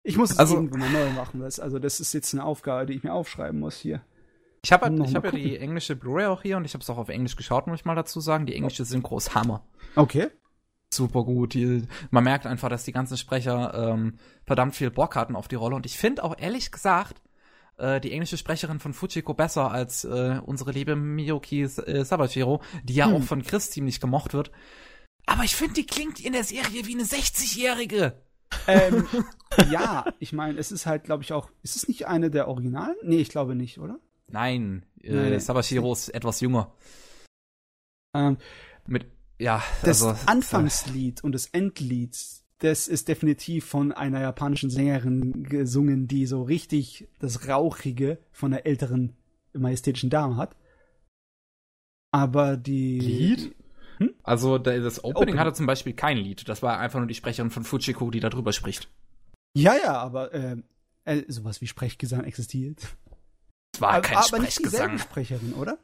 [0.04, 1.40] ich muss es also, irgendwann mal neu machen.
[1.40, 4.02] Das, also das ist jetzt eine Aufgabe, die ich mir aufschreiben muss hier.
[4.64, 6.90] Ich habe halt, ich hab ja die englische Blu-ray auch hier und ich habe es
[6.90, 8.46] auch auf Englisch geschaut, muss ich mal dazu sagen.
[8.46, 9.66] Die englische Synchro ist Hammer.
[9.96, 10.30] Okay
[10.94, 11.54] super gut.
[11.54, 15.56] Die, man merkt einfach, dass die ganzen Sprecher ähm, verdammt viel Bock hatten auf die
[15.56, 15.76] Rolle.
[15.76, 17.22] Und ich finde auch ehrlich gesagt
[17.78, 22.96] äh, die englische Sprecherin von Fujiko besser als äh, unsere liebe Miyoki äh, Sabashiro, die
[22.96, 23.16] ja hm.
[23.16, 24.52] auch von Chris ziemlich gemocht wird.
[25.26, 28.22] Aber ich finde, die klingt in der Serie wie eine 60-Jährige.
[28.66, 29.06] Ähm,
[29.70, 31.50] ja, ich meine, es ist halt, glaube ich, auch.
[31.64, 32.96] Ist es nicht eine der Originalen?
[33.04, 34.00] Nee, ich glaube nicht, oder?
[34.30, 35.40] Nein, äh, nee.
[35.40, 36.74] Sabashiro ist etwas jünger.
[38.16, 38.38] Ähm,
[38.86, 39.06] Mit
[39.40, 42.18] ja, das also, Anfangslied und das Endlied,
[42.60, 48.66] das ist definitiv von einer japanischen Sängerin gesungen, die so richtig das Rauchige von einer
[48.66, 49.16] älteren
[49.54, 50.56] majestätischen Dame hat.
[52.12, 53.00] Aber die.
[53.00, 53.56] Lied?
[53.98, 54.14] Hm?
[54.24, 56.48] Also das Opening, Opening hatte zum Beispiel kein Lied.
[56.48, 58.90] Das war einfach nur die Sprecherin von Fujiko, die darüber spricht.
[59.56, 60.58] Ja, ja, aber äh,
[61.06, 62.96] äh, sowas wie Sprechgesang existiert.
[63.74, 65.78] Es war kein aber, aber nicht Sprecherin, oder?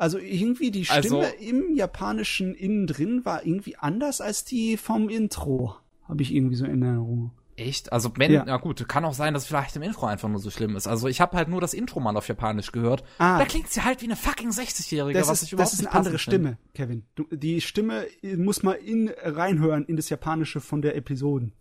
[0.00, 5.10] Also irgendwie die Stimme also, im japanischen innen drin war irgendwie anders als die vom
[5.10, 5.76] Intro.
[6.08, 7.32] Habe ich irgendwie so in Erinnerung.
[7.56, 7.92] Echt?
[7.92, 8.44] Also wenn, ja.
[8.46, 10.86] na gut, kann auch sein, dass vielleicht im Intro einfach nur so schlimm ist.
[10.86, 13.04] Also ich habe halt nur das Intro mal auf Japanisch gehört.
[13.18, 13.38] Ah.
[13.38, 16.18] Da klingt sie halt wie eine fucking 60-Jährige, was ich überhaupt Das ist eine andere
[16.18, 17.04] Stimme, Kevin.
[17.14, 18.06] Du, die Stimme
[18.38, 21.52] muss mal in reinhören in das Japanische von der Episoden.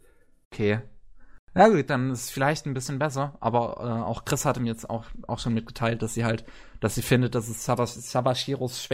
[0.53, 0.79] Okay.
[1.55, 4.69] Ja gut, dann ist es vielleicht ein bisschen besser, aber äh, auch Chris hatte mir
[4.69, 6.45] jetzt auch, auch schon mitgeteilt, dass sie halt,
[6.79, 8.87] dass sie findet, dass es Sabashiros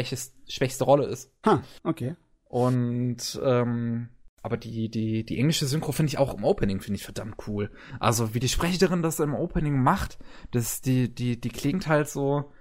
[0.48, 1.32] schwächste Rolle ist.
[1.46, 2.16] Ha, okay.
[2.46, 4.10] Und ähm,
[4.46, 7.72] aber die, die, die englische Synchro finde ich auch im Opening, finde ich verdammt cool.
[8.00, 10.20] Also, wie die Sprecherin das im Opening macht,
[10.52, 12.52] das, die, die, die klingt halt so.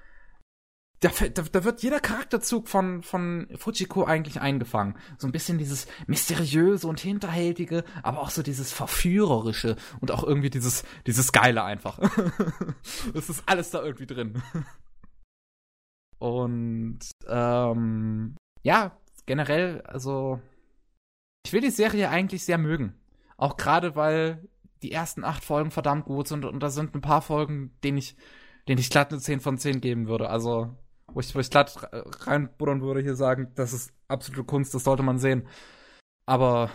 [1.05, 4.97] Da, da, da wird jeder Charakterzug von, von Fujiko eigentlich eingefangen.
[5.19, 10.49] So ein bisschen dieses mysteriöse und hinterhältige, aber auch so dieses verführerische und auch irgendwie
[10.49, 11.99] dieses, dieses geile einfach.
[13.13, 14.43] das ist alles da irgendwie drin.
[16.19, 20.41] Und ähm, ja, generell, also
[21.45, 22.95] ich will die Serie eigentlich sehr mögen.
[23.37, 24.49] Auch gerade, weil
[24.83, 28.17] die ersten acht Folgen verdammt gut sind und da sind ein paar Folgen, denen ich,
[28.69, 30.31] denen ich glatt eine 10 von 10 geben würde.
[30.31, 30.75] Also,
[31.15, 31.89] wo ich, wo ich glatt
[32.27, 35.47] reinbuddern würde, hier sagen, das ist absolute Kunst, das sollte man sehen.
[36.27, 36.71] Aber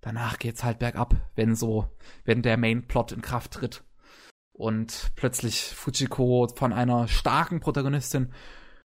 [0.00, 1.88] danach geht's halt bergab, wenn so,
[2.24, 3.84] wenn der Main-Plot in Kraft tritt.
[4.52, 8.32] Und plötzlich Fujiko von einer starken Protagonistin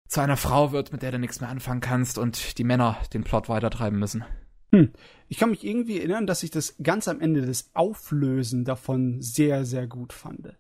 [0.08, 3.24] zu einer Frau wird, mit der du nichts mehr anfangen kannst und die Männer den
[3.24, 4.24] Plot weitertreiben müssen.
[4.72, 4.92] Hm.
[5.28, 9.64] Ich kann mich irgendwie erinnern, dass ich das ganz am Ende des Auflösen davon sehr,
[9.64, 10.54] sehr gut fand.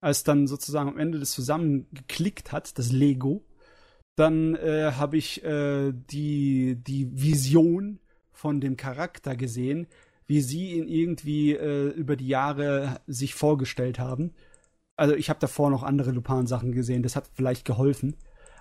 [0.00, 3.44] Als dann sozusagen am Ende das zusammengeklickt hat, das Lego,
[4.16, 8.00] dann äh, habe ich äh, die, die Vision
[8.32, 9.86] von dem Charakter gesehen,
[10.26, 14.32] wie sie ihn irgendwie äh, über die Jahre sich vorgestellt haben.
[14.96, 18.16] Also ich habe davor noch andere Lupin-Sachen gesehen, das hat vielleicht geholfen.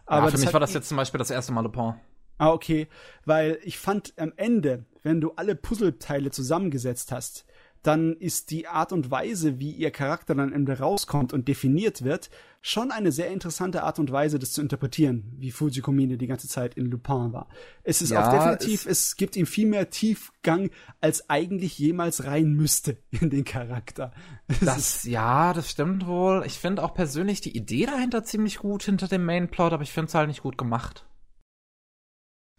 [0.05, 1.93] Aber ja, für mich war das jetzt zum Beispiel das erste Mal Lupin.
[2.39, 2.87] Ah, okay.
[3.25, 7.45] Weil ich fand am Ende, wenn du alle Puzzleteile zusammengesetzt hast,
[7.83, 12.03] dann ist die Art und Weise, wie ihr Charakter dann am Ende rauskommt und definiert
[12.03, 12.29] wird,
[12.61, 16.49] schon eine sehr interessante Art und Weise, das zu interpretieren, wie Fujiko Mine die ganze
[16.49, 17.47] Zeit in Lupin war.
[17.83, 20.69] Es ist ja, auch definitiv, es, es, gibt ihm viel mehr Tiefgang,
[20.99, 24.11] als eigentlich jemals rein müsste in den Charakter.
[24.47, 26.43] Das, das ja, das stimmt wohl.
[26.45, 30.09] Ich finde auch persönlich die Idee dahinter ziemlich gut hinter dem Mainplot, aber ich finde
[30.09, 31.05] es halt nicht gut gemacht.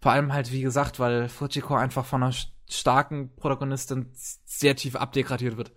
[0.00, 2.32] Vor allem halt, wie gesagt, weil Fujiko einfach von einer
[2.70, 5.72] starken Protagonistin sehr tief abdegradiert wird.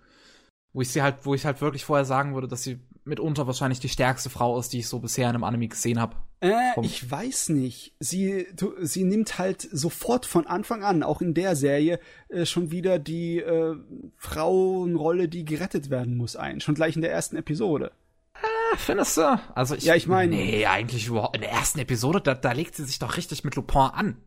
[0.74, 3.80] Wo ich sie halt, wo ich halt wirklich vorher sagen würde, dass sie mitunter wahrscheinlich
[3.80, 6.16] die stärkste Frau ist, die ich so bisher in einem Anime gesehen habe.
[6.40, 7.96] Äh, ich weiß nicht.
[8.00, 12.00] Sie, du, sie nimmt halt sofort von Anfang an, auch in der Serie,
[12.30, 13.76] äh, schon wieder die äh,
[14.18, 16.60] Frauenrolle, die gerettet werden muss, ein.
[16.60, 17.92] Schon gleich in der ersten Episode.
[18.76, 19.40] Findest du?
[19.54, 20.36] Also ich, ja, ich meine.
[20.36, 21.36] Nee, eigentlich überhaupt.
[21.36, 24.18] In der ersten Episode, da, da legt sie sich doch richtig mit Lupin an.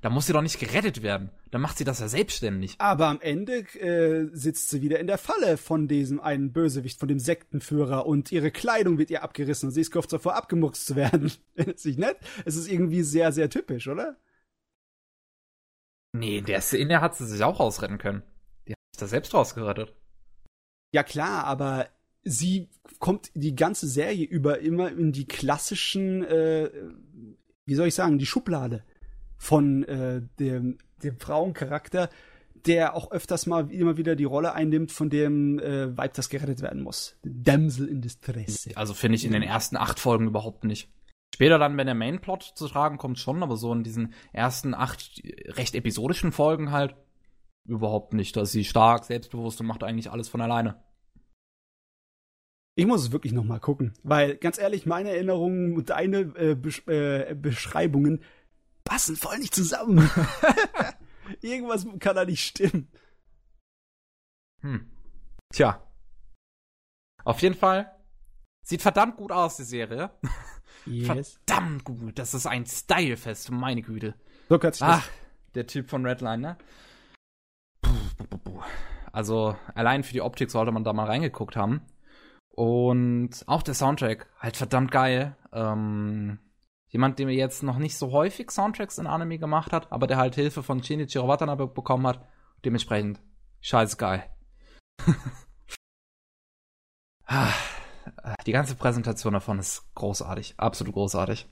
[0.00, 1.30] Da muss sie doch nicht gerettet werden.
[1.50, 2.76] Da macht sie das ja selbstständig.
[2.78, 7.08] Aber am Ende äh, sitzt sie wieder in der Falle von diesem einen Bösewicht, von
[7.08, 10.94] dem Sektenführer und ihre Kleidung wird ihr abgerissen und sie ist kurz davor abgemuxt zu
[10.94, 11.32] werden.
[11.56, 12.16] Findet sich nett?
[12.44, 14.16] Es ist irgendwie sehr, sehr typisch, oder?
[16.12, 18.22] Nee, in der Szene hat sie sich auch rausretten können.
[18.66, 19.94] Die hat sich da selbst rausgerettet.
[20.92, 21.88] Ja klar, aber
[22.22, 22.68] sie
[23.00, 26.70] kommt die ganze Serie über immer in die klassischen, äh,
[27.66, 28.84] wie soll ich sagen, die Schublade
[29.38, 32.10] von äh, dem, dem Frauencharakter,
[32.66, 36.60] der auch öfters mal immer wieder die Rolle einnimmt, von dem äh, Weib, das gerettet
[36.60, 37.16] werden muss.
[37.22, 38.68] Damsel in Distress.
[38.74, 40.90] Also finde ich in den ersten acht Folgen überhaupt nicht.
[41.34, 45.22] Später dann, wenn der Mainplot zu tragen kommt, schon, aber so in diesen ersten acht
[45.46, 46.96] recht episodischen Folgen halt
[47.66, 48.36] überhaupt nicht.
[48.36, 50.82] Da ist sie stark, selbstbewusst und macht eigentlich alles von alleine.
[52.74, 56.54] Ich muss es wirklich noch mal gucken, weil ganz ehrlich, meine Erinnerungen und deine äh,
[56.54, 58.22] Besch äh, Beschreibungen
[58.88, 60.10] passen voll nicht zusammen.
[61.42, 62.90] Irgendwas kann da nicht stimmen.
[64.62, 64.90] Hm.
[65.52, 65.82] Tja.
[67.24, 67.94] Auf jeden Fall
[68.64, 70.10] sieht verdammt gut aus, die Serie.
[70.86, 71.38] Yes.
[71.46, 72.18] Verdammt gut.
[72.18, 74.14] Das ist ein Stylefest, meine Güte.
[74.48, 75.06] So kannst Ach,
[75.54, 76.58] der Typ von Redline, ne?
[79.12, 81.82] Also, allein für die Optik sollte man da mal reingeguckt haben.
[82.50, 85.36] Und auch der Soundtrack, halt verdammt geil.
[85.52, 86.38] Ähm,
[86.88, 90.16] jemand, der mir jetzt noch nicht so häufig Soundtracks in Anime gemacht hat, aber der
[90.16, 92.26] halt Hilfe von Shinichiro Watanabe bekommen hat.
[92.64, 93.20] Dementsprechend,
[93.60, 94.24] scheiße geil.
[97.30, 97.52] Ah,
[98.46, 101.46] die ganze Präsentation davon ist großartig, absolut großartig.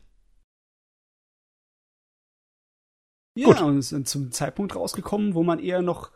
[3.37, 3.61] Ja, Gut.
[3.61, 6.11] und sind zum Zeitpunkt rausgekommen, wo man eher noch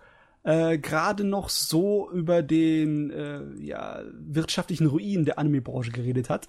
[0.45, 6.49] äh, gerade noch so über den äh, ja, wirtschaftlichen Ruin der Anime-Branche geredet hat.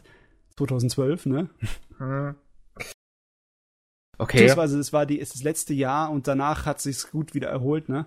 [0.55, 1.49] 2012, ne?
[4.21, 4.37] Okay.
[4.37, 7.89] Beziehungsweise es war die, ist das letzte Jahr und danach hat sich's gut wieder erholt,
[7.89, 8.05] ne?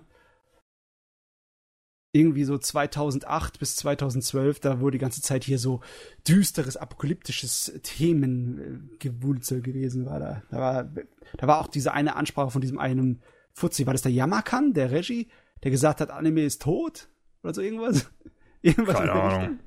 [2.13, 5.81] Irgendwie so 2008 bis 2012, da wurde die ganze Zeit hier so
[6.25, 10.43] düsteres, apokalyptisches Themengewulzel gewesen, war da.
[10.49, 10.89] Da war,
[11.35, 13.21] da war auch diese eine Ansprache von diesem einen
[13.51, 15.27] Fuzzi, war das der Yamakan, der Regie,
[15.63, 17.09] der gesagt hat, Anime ist tot?
[17.43, 18.09] Oder so irgendwas?
[18.61, 19.59] irgendwas Keine Ahnung.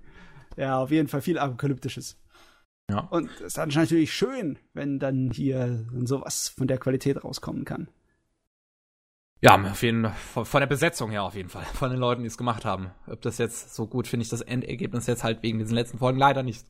[0.56, 2.16] Ja, auf jeden Fall viel Apokalyptisches.
[2.90, 3.00] Ja.
[3.10, 7.88] Und es ist natürlich schön, wenn dann hier sowas von der Qualität rauskommen kann.
[9.40, 11.64] Ja, auf jeden Fall, von der Besetzung her auf jeden Fall.
[11.74, 12.90] Von den Leuten, die es gemacht haben.
[13.06, 16.18] Ob das jetzt so gut finde ich das Endergebnis jetzt halt wegen diesen letzten Folgen
[16.18, 16.66] leider nicht.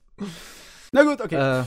[0.93, 1.61] Na gut, okay.
[1.61, 1.65] Äh,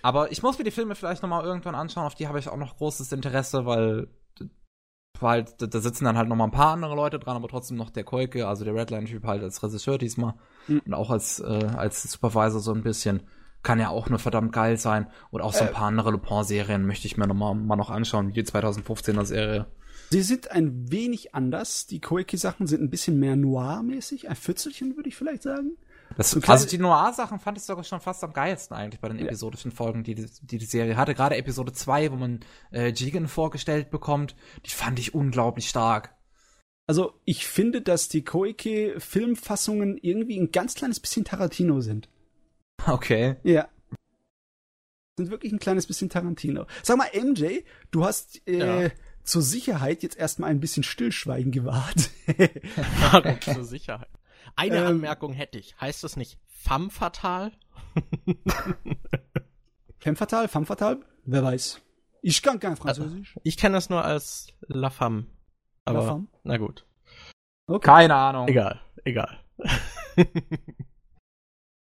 [0.00, 2.56] aber ich muss mir die Filme vielleicht nochmal irgendwann anschauen, auf die habe ich auch
[2.56, 4.08] noch großes Interesse, weil
[5.20, 7.90] halt, da sitzen dann halt noch mal ein paar andere Leute dran, aber trotzdem noch
[7.90, 10.34] der Koike, also der Redline-Typ halt als Regisseur diesmal
[10.68, 10.82] mhm.
[10.86, 13.22] und auch als, äh, als Supervisor so ein bisschen.
[13.62, 15.08] Kann ja auch nur verdammt geil sein.
[15.30, 18.28] Und auch so ein äh, paar andere Lupin-Serien möchte ich mir noch mal, noch anschauen,
[18.28, 19.66] wie die 2015er Serie.
[20.10, 21.86] Sie sind ein wenig anders.
[21.86, 24.28] Die Koike-Sachen sind ein bisschen mehr noir-mäßig.
[24.28, 25.76] Ein Fürzelchen, würde ich vielleicht sagen.
[26.16, 29.26] Das, also die Noir-Sachen fand ich sogar schon fast am geilsten eigentlich bei den ja.
[29.26, 31.14] episodischen Folgen, die, die die Serie hatte.
[31.14, 32.40] Gerade Episode 2, wo man
[32.72, 36.14] äh, Jigen vorgestellt bekommt, die fand ich unglaublich stark.
[36.86, 42.08] Also ich finde, dass die Koike-Filmfassungen irgendwie ein ganz kleines bisschen Tarantino sind.
[42.86, 43.36] Okay.
[43.42, 43.68] Ja.
[45.16, 46.66] Sind wirklich ein kleines bisschen Tarantino.
[46.82, 47.60] Sag mal, MJ,
[47.90, 48.90] du hast äh, ja.
[49.24, 52.10] zur Sicherheit jetzt erstmal ein bisschen Stillschweigen gewahrt.
[53.10, 54.08] Warum zur Sicherheit?
[54.56, 55.78] Eine ähm, Anmerkung hätte ich.
[55.80, 57.52] Heißt das nicht femme fatale?
[59.98, 61.00] femme fatale, femme fatale?
[61.24, 61.80] Wer weiß.
[62.22, 63.30] Ich kann kein Französisch.
[63.30, 65.26] Also, ich kenne das nur als la femme.
[65.84, 66.26] Aber, la femme?
[66.44, 66.86] na gut.
[67.66, 67.86] Okay.
[67.86, 68.48] Keine Ahnung.
[68.48, 69.38] Egal, egal.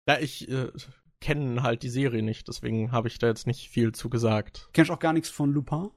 [0.07, 0.71] Ja, ich äh,
[1.19, 4.69] kenne halt die Serie nicht, deswegen habe ich da jetzt nicht viel zu gesagt.
[4.73, 5.89] Kennst du auch gar nichts von Lupin?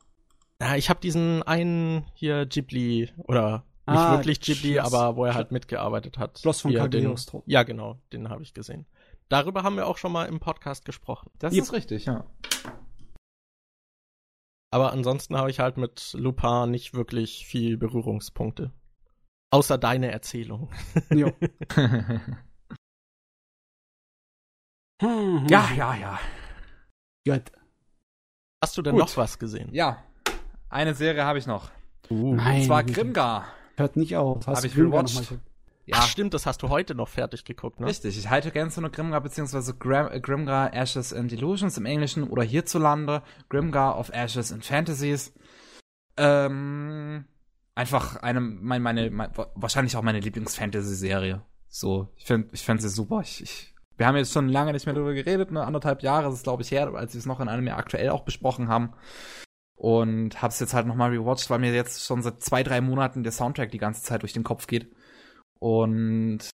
[0.61, 5.25] Ja, ich habe diesen einen hier Ghibli oder nicht ah, wirklich Ghibli, Schloss, aber wo
[5.25, 6.39] er halt mitgearbeitet hat.
[6.39, 7.43] Schloss von Cagliostro.
[7.47, 8.87] Ja, genau, den habe ich gesehen.
[9.29, 11.31] Darüber haben wir auch schon mal im Podcast gesprochen.
[11.39, 11.63] Das ja.
[11.63, 12.27] ist richtig, ja.
[14.73, 18.73] Aber ansonsten habe ich halt mit Lupin nicht wirklich viel Berührungspunkte.
[19.51, 20.71] Außer deine Erzählung.
[21.11, 21.33] Jo.
[25.01, 26.21] ja, ja, ja.
[27.27, 27.53] Gut.
[28.63, 29.01] Hast du denn Gut.
[29.01, 29.69] noch was gesehen?
[29.73, 30.03] Ja.
[30.69, 31.71] Eine Serie habe ich noch.
[32.11, 33.47] Uh, Und zwar Grimgar.
[33.77, 34.47] Hört nicht auf.
[34.47, 35.39] Hast Hab ich rewatcht.
[35.87, 35.97] Ja.
[36.01, 37.87] Ach, stimmt, das hast du heute noch fertig geguckt, ne?
[37.87, 42.25] Richtig, ich halte gerne so eine Grimgar beziehungsweise Grim, Grimgar Ashes and Illusions im Englischen
[42.25, 45.33] oder hierzulande Grimgar of Ashes and Fantasies.
[46.17, 47.25] Ähm,
[47.75, 51.43] einfach eine, mein, meine, mein, wahrscheinlich auch meine Lieblings-Fantasy-Serie.
[51.69, 53.23] So, ich finde, ich finde sie super.
[53.23, 53.70] Ich, ich,
[54.01, 55.63] wir haben jetzt schon lange nicht mehr darüber geredet, ne?
[55.63, 58.09] Anderthalb Jahre ist es, glaube ich, her, als wir es noch in einem Jahr aktuell
[58.09, 58.95] auch besprochen haben
[59.77, 63.33] und hab's jetzt halt nochmal rewatcht, weil mir jetzt schon seit zwei, drei Monaten der
[63.33, 64.91] Soundtrack die ganze Zeit durch den Kopf geht.
[65.59, 66.49] Und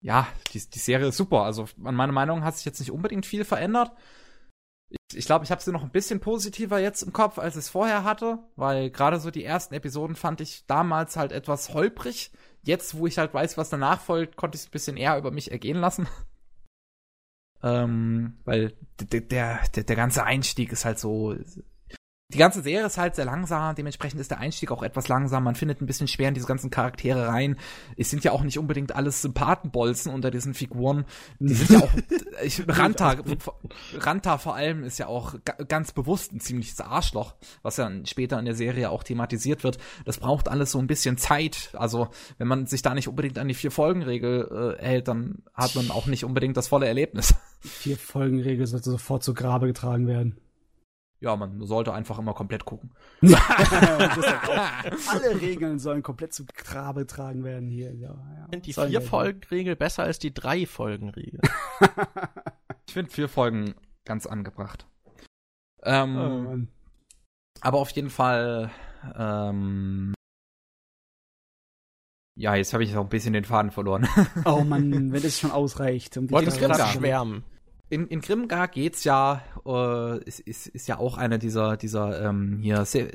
[0.00, 1.42] ja, die, die Serie ist super.
[1.42, 3.90] Also an meiner Meinung hat sich jetzt nicht unbedingt viel verändert.
[5.12, 7.68] Ich glaube, ich, habe sie noch ein bisschen positiver jetzt im Kopf, als ich es
[7.68, 12.30] vorher hatte, weil gerade so die ersten Episoden fand ich damals halt etwas holprig.
[12.62, 15.32] Jetzt, wo ich halt weiß, was danach folgt, konnte ich es ein bisschen eher über
[15.32, 16.06] mich ergehen lassen.
[17.62, 21.34] Ähm, weil der, der, der ganze Einstieg ist halt so
[22.32, 25.44] die ganze Serie ist halt sehr langsam, dementsprechend ist der Einstieg auch etwas langsam.
[25.44, 27.56] Man findet ein bisschen schwer in diese ganzen Charaktere rein.
[27.96, 31.04] Es sind ja auch nicht unbedingt alles Sympathenbolzen unter diesen Figuren.
[31.40, 31.90] Die sind ja auch,
[32.44, 33.16] ich, Ranta,
[33.98, 35.34] Ranta vor allem ist ja auch
[35.68, 39.78] ganz bewusst ein ziemliches Arschloch, was ja später in der Serie auch thematisiert wird.
[40.04, 41.70] Das braucht alles so ein bisschen Zeit.
[41.74, 42.08] Also,
[42.38, 46.06] wenn man sich da nicht unbedingt an die Vier-Folgen-Regel äh, hält, dann hat man auch
[46.06, 47.34] nicht unbedingt das volle Erlebnis.
[47.60, 50.36] Vier-Folgen-Regel sollte sofort zu Grabe getragen werden
[51.20, 52.92] ja, man sollte einfach immer komplett gucken.
[53.22, 54.10] Alle
[55.40, 57.94] Regeln sollen komplett zu Grabe getragen werden hier.
[57.94, 58.48] Ja, ja.
[58.50, 61.40] Ich finde die Vier-Folgen-Regel besser als die Drei-Folgen-Regel.
[62.86, 63.74] ich finde vier Folgen
[64.04, 64.86] ganz angebracht.
[65.82, 66.56] Ähm, oh,
[67.60, 68.70] aber auf jeden Fall,
[69.14, 70.14] ähm,
[72.34, 74.08] ja, jetzt habe ich auch ein bisschen den Faden verloren.
[74.46, 76.16] oh Mann, wenn das schon ausreicht.
[76.16, 77.44] Um Wolltest gerade schwärmen
[77.90, 82.58] in, in Grimgar geht's ja, äh, ist, ist, ist ja auch eine dieser, dieser, ähm,
[82.62, 83.10] hier, Se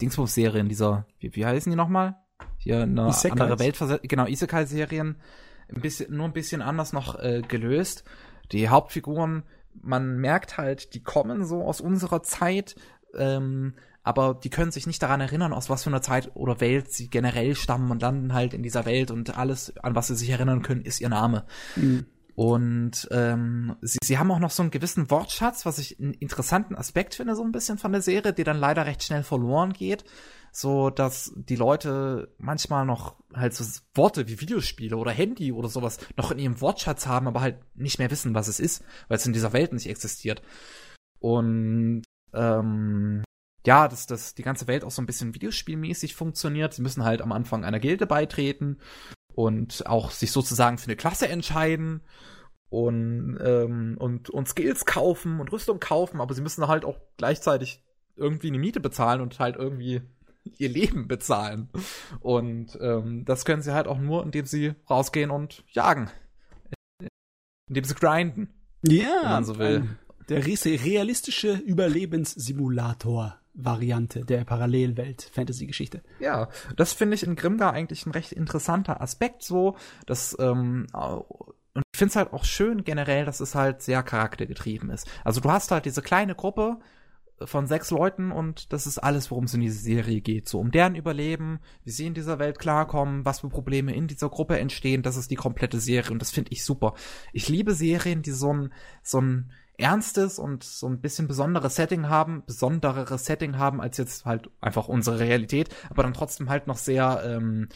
[0.00, 2.16] Dingsbums-Serien, dieser, wie, wie heißen die nochmal?
[2.56, 3.32] Hier eine Isekais.
[3.32, 5.16] andere Welt, genau, Isekai-Serien,
[5.74, 8.04] ein bisschen, nur ein bisschen anders noch äh, gelöst.
[8.52, 9.42] Die Hauptfiguren,
[9.74, 12.76] man merkt halt, die kommen so aus unserer Zeit,
[13.16, 13.74] ähm,
[14.04, 17.10] aber die können sich nicht daran erinnern, aus was für einer Zeit oder Welt sie
[17.10, 20.62] generell stammen und landen halt in dieser Welt und alles, an was sie sich erinnern
[20.62, 21.44] können, ist ihr Name.
[21.74, 22.06] Mhm.
[22.38, 26.76] Und ähm, sie, sie haben auch noch so einen gewissen Wortschatz, was ich einen interessanten
[26.76, 30.04] Aspekt finde, so ein bisschen von der Serie, der dann leider recht schnell verloren geht.
[30.52, 35.98] So, dass die Leute manchmal noch halt so Worte wie Videospiele oder Handy oder sowas
[36.16, 39.26] noch in ihrem Wortschatz haben, aber halt nicht mehr wissen, was es ist, weil es
[39.26, 40.40] in dieser Welt nicht existiert.
[41.18, 42.04] Und
[42.34, 43.24] ähm,
[43.66, 46.72] ja, dass, dass die ganze Welt auch so ein bisschen videospielmäßig funktioniert.
[46.72, 48.78] Sie müssen halt am Anfang einer Gilde beitreten
[49.38, 52.00] und auch sich sozusagen für eine Klasse entscheiden
[52.70, 57.84] und, ähm, und, und Skills kaufen und Rüstung kaufen, aber sie müssen halt auch gleichzeitig
[58.16, 60.02] irgendwie eine Miete bezahlen und halt irgendwie
[60.56, 61.68] ihr Leben bezahlen.
[62.18, 66.10] Und ähm, das können sie halt auch nur, indem sie rausgehen und jagen.
[67.68, 68.52] Indem sie grinden.
[68.82, 69.88] Ja, wenn man so will.
[70.28, 73.37] der realistische Überlebenssimulator.
[73.58, 76.02] Variante der Parallelwelt-Fantasy-Geschichte.
[76.20, 79.76] Ja, das finde ich in Grimgar eigentlich ein recht interessanter Aspekt so,
[80.06, 84.90] dass ähm, und ich finde es halt auch schön generell, dass es halt sehr charaktergetrieben
[84.90, 85.08] ist.
[85.24, 86.78] Also du hast halt diese kleine Gruppe
[87.44, 90.48] von sechs Leuten und das ist alles, worum es in dieser Serie geht.
[90.48, 94.28] So um deren Überleben, wie sie in dieser Welt klarkommen, was für Probleme in dieser
[94.28, 96.94] Gruppe entstehen, das ist die komplette Serie und das finde ich super.
[97.32, 98.72] Ich liebe Serien, die so ein,
[99.02, 104.24] so ein ernstes und so ein bisschen besonderes Setting haben, besondereres Setting haben als jetzt
[104.24, 107.68] halt einfach unsere Realität, aber dann trotzdem halt noch sehr ähm,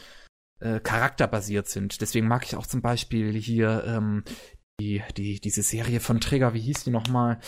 [0.59, 2.01] äh, charakterbasiert sind.
[2.01, 4.23] Deswegen mag ich auch zum Beispiel hier ähm,
[4.79, 7.39] die, die, diese Serie von Trigger, wie hieß die nochmal?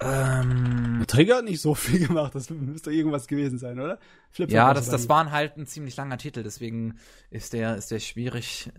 [0.00, 3.98] Ähm, Trigger hat nicht so viel gemacht, das müsste irgendwas gewesen sein, oder?
[4.30, 6.98] Flip ja, das, das war halt ein ziemlich langer Titel, deswegen
[7.30, 8.70] ist der, ist der schwierig,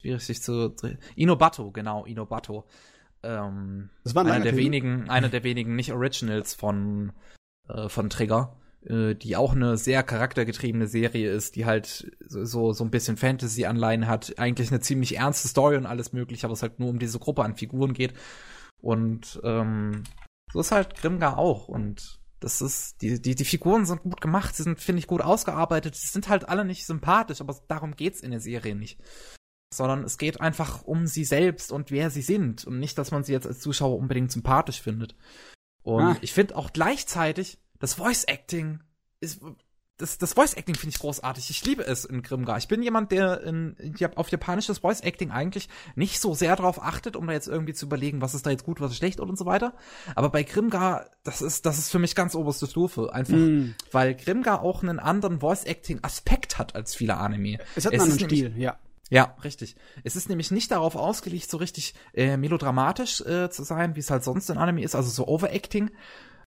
[0.00, 0.74] schwierig sich zu.
[1.16, 2.66] Inobato, genau, Inobato.
[3.26, 4.66] Ähm, das war einer der Film.
[4.66, 7.12] wenigen, einer der wenigen nicht Originals von
[7.68, 12.84] äh, von Trigger, äh, die auch eine sehr charaktergetriebene Serie ist, die halt so so
[12.84, 16.78] ein bisschen Fantasy-Anleihen hat, eigentlich eine ziemlich ernste Story und alles mögliche, aber es halt
[16.78, 18.14] nur um diese Gruppe an Figuren geht.
[18.80, 20.04] Und ähm,
[20.52, 24.54] so ist halt Grimgar auch und das ist, die, die, die Figuren sind gut gemacht,
[24.54, 28.20] sie sind, finde ich, gut ausgearbeitet, sie sind halt alle nicht sympathisch, aber darum geht's
[28.20, 29.00] in der Serie nicht
[29.72, 33.24] sondern es geht einfach um sie selbst und wer sie sind und nicht, dass man
[33.24, 35.16] sie jetzt als Zuschauer unbedingt sympathisch findet.
[35.82, 36.16] Und ah.
[36.20, 38.80] ich finde auch gleichzeitig, das Voice Acting
[39.20, 39.40] ist,
[39.98, 41.48] das, das Voice Acting finde ich großartig.
[41.48, 42.58] Ich liebe es in Grimgar.
[42.58, 43.76] Ich bin jemand, der in,
[44.16, 47.86] auf japanisches Voice Acting eigentlich nicht so sehr drauf achtet, um da jetzt irgendwie zu
[47.86, 49.74] überlegen, was ist da jetzt gut, was ist schlecht und so weiter.
[50.14, 53.12] Aber bei Grimgar, das ist, das ist für mich ganz oberste Stufe.
[53.12, 53.74] Einfach, mm.
[53.90, 57.58] weil Grimgar auch einen anderen Voice Acting Aspekt hat als viele Anime.
[57.74, 58.78] Es hat einen anderen Stil, ja.
[59.10, 59.76] Ja, richtig.
[60.02, 64.10] Es ist nämlich nicht darauf ausgelegt, so richtig äh, melodramatisch äh, zu sein, wie es
[64.10, 65.90] halt sonst in Anime ist, also so Overacting,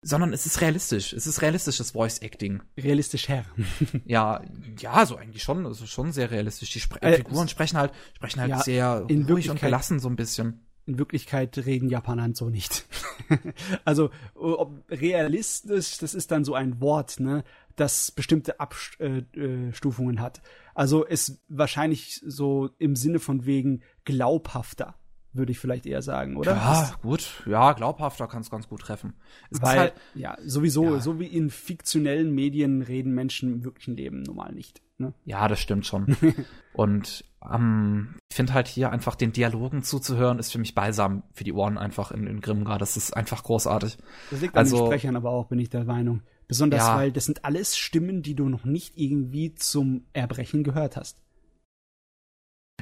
[0.02, 1.14] sondern es ist realistisch.
[1.14, 2.62] Es ist realistisches Voice Acting.
[2.78, 3.46] Realistisch her.
[4.06, 4.42] ja,
[4.80, 5.66] ja, so eigentlich schon.
[5.66, 6.72] Also schon sehr realistisch.
[6.72, 10.16] Die Spre äh, Figuren sprechen halt, sprechen halt ja, sehr ruhig und gelassen so ein
[10.16, 10.66] bisschen.
[10.86, 12.86] In Wirklichkeit reden Japaner halt so nicht.
[13.86, 17.44] also ob realistisch, das ist dann so ein Wort, ne?
[17.76, 20.42] das bestimmte Abstufungen äh, hat.
[20.74, 24.96] Also ist wahrscheinlich so im Sinne von wegen glaubhafter,
[25.34, 26.54] würde ich vielleicht eher sagen, oder?
[26.54, 27.44] Ja, gut.
[27.46, 29.14] Ja, glaubhafter kann es ganz gut treffen.
[29.50, 31.00] Es Weil, halt, ja, sowieso, ja.
[31.00, 34.82] so wie in fiktionellen Medien reden Menschen im wirklichen Leben normal nicht.
[35.02, 35.14] Ne?
[35.26, 36.16] Ja, das stimmt schon.
[36.74, 41.44] Und ähm, ich finde halt hier einfach den Dialogen zuzuhören, ist für mich balsam für
[41.44, 42.78] die Ohren einfach in, in Grimgar.
[42.78, 43.98] Das ist einfach großartig.
[44.30, 46.22] Das liegt an also, den Sprechern aber auch, bin ich der Meinung.
[46.48, 46.96] Besonders ja.
[46.98, 51.18] weil das sind alles Stimmen, die du noch nicht irgendwie zum Erbrechen gehört hast.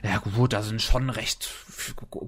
[0.04, 1.50] Ja gut, da sind schon recht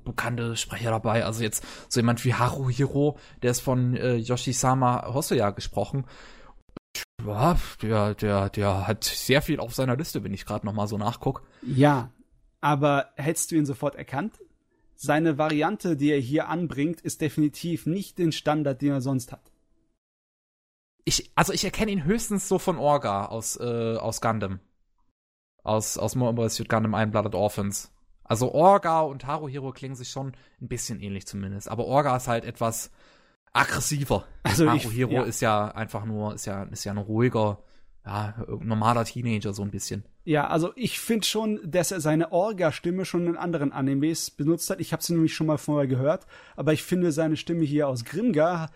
[0.03, 1.25] bekannte Sprecher dabei.
[1.25, 6.05] Also jetzt so jemand wie Haruhiro, der ist von äh, Yoshisama Hosoya gesprochen.
[7.25, 10.87] Ja, der, der, der hat sehr viel auf seiner Liste, wenn ich gerade noch mal
[10.87, 11.43] so nachguck.
[11.61, 12.11] Ja,
[12.61, 14.39] aber hättest du ihn sofort erkannt?
[14.95, 19.51] Seine Variante, die er hier anbringt, ist definitiv nicht den Standard, den er sonst hat
[21.05, 24.59] ich, also ich erkenne ihn höchstens so von Orga aus, äh, aus Gundam.
[25.63, 27.91] Aus, aus Mobile Suit Gundam Blooded Orphans.
[28.23, 31.69] Also Orga und Haruhiro klingen sich schon ein bisschen ähnlich zumindest.
[31.69, 32.91] Aber Orga ist halt etwas
[33.53, 34.25] aggressiver.
[34.43, 35.23] Also Haruhiro ja.
[35.23, 37.59] ist ja einfach nur, ist ja, ist ja ein ruhiger,
[38.05, 40.03] ja, normaler Teenager so ein bisschen.
[40.23, 44.79] Ja, also ich finde schon, dass er seine Orga-Stimme schon in anderen Animes benutzt hat.
[44.79, 48.05] Ich habe sie nämlich schon mal vorher gehört, aber ich finde seine Stimme hier aus
[48.05, 48.69] Grimgar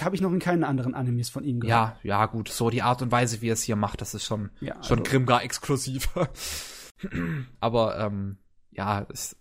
[0.00, 1.98] habe ich noch in keinen anderen Animes von ihm gehört.
[2.02, 2.48] Ja, ja, gut.
[2.48, 5.00] So die Art und Weise, wie er es hier macht, das ist schon, ja, schon
[5.00, 5.10] also.
[5.10, 6.08] Grimgar exklusiv.
[7.60, 8.38] Aber ähm,
[8.70, 9.36] ja, es,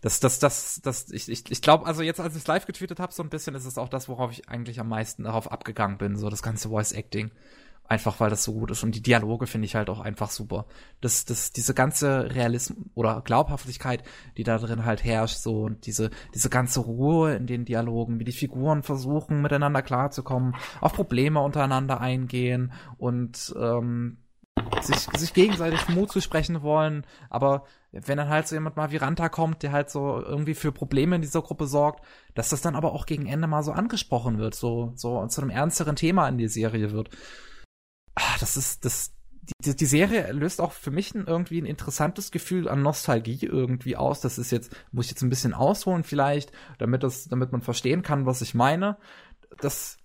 [0.00, 3.12] Das, das, das, das, ich, ich, ich glaube, also jetzt, als ich live getweetet habe,
[3.12, 6.16] so ein bisschen, ist es auch das, worauf ich eigentlich am meisten darauf abgegangen bin,
[6.16, 7.30] so das ganze Voice Acting.
[7.90, 8.82] Einfach weil das so gut ist.
[8.82, 10.66] Und die Dialoge finde ich halt auch einfach super.
[11.00, 14.04] Das, das, diese ganze Realismus oder Glaubhaftigkeit,
[14.36, 18.24] die da drin halt herrscht, so und diese, diese ganze Ruhe in den Dialogen, wie
[18.24, 24.18] die Figuren versuchen, miteinander klarzukommen, auf Probleme untereinander eingehen und ähm,
[24.82, 28.96] sich, sich gegenseitig Mut zu sprechen wollen, aber wenn dann halt so jemand mal wie
[28.96, 32.04] Ranta kommt, der halt so irgendwie für Probleme in dieser Gruppe sorgt,
[32.34, 35.50] dass das dann aber auch gegen Ende mal so angesprochen wird, so, so zu einem
[35.50, 37.10] ernsteren Thema in die Serie wird
[38.18, 39.14] ach, das ist, das,
[39.64, 44.20] die, die Serie löst auch für mich irgendwie ein interessantes Gefühl an Nostalgie irgendwie aus.
[44.20, 48.02] Das ist jetzt, muss ich jetzt ein bisschen ausholen vielleicht, damit das, damit man verstehen
[48.02, 48.98] kann, was ich meine.
[49.58, 49.98] Das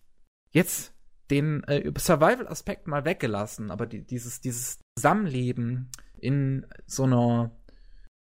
[0.52, 0.94] jetzt
[1.32, 5.90] den äh, Survival-Aspekt mal weggelassen, aber die, dieses, dieses Zusammenleben
[6.20, 7.52] in so einer,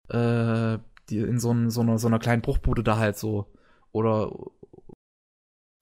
[0.10, 0.80] äh,
[1.10, 3.52] die, in so, ein, so, einer, so einer kleinen Bruchbude da halt so,
[3.92, 4.32] oder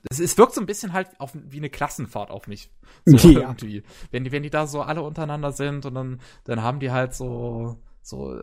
[0.10, 2.72] es, es wirkt so ein bisschen halt auf, wie eine Klassenfahrt auf mich.
[3.06, 3.42] So ja.
[3.42, 3.84] irgendwie.
[4.12, 7.14] Wenn die, wenn die da so alle untereinander sind und dann, dann haben die halt
[7.14, 8.42] so, so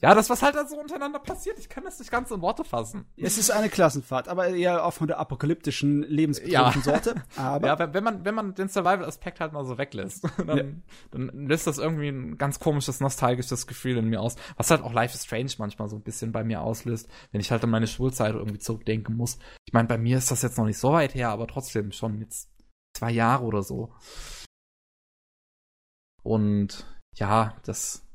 [0.00, 2.64] ja, das, was halt da so untereinander passiert, ich kann das nicht ganz in Worte
[2.64, 3.06] fassen.
[3.16, 6.84] Es ist eine Klassenfahrt, aber eher auch von der apokalyptischen, lebensbedrohlichen ja.
[6.84, 7.22] Sorte.
[7.36, 10.64] Aber ja, wenn man, wenn man den Survival-Aspekt halt mal so weglässt, dann, ja.
[11.10, 14.92] dann löst das irgendwie ein ganz komisches, nostalgisches Gefühl in mir aus, was halt auch
[14.92, 17.86] Life is Strange manchmal so ein bisschen bei mir auslöst, wenn ich halt an meine
[17.86, 19.38] Schulzeit irgendwie zurückdenken muss.
[19.66, 22.20] Ich meine, bei mir ist das jetzt noch nicht so weit her, aber trotzdem schon
[22.20, 22.50] jetzt
[22.96, 23.92] zwei Jahre oder so.
[26.22, 28.06] Und ja, das.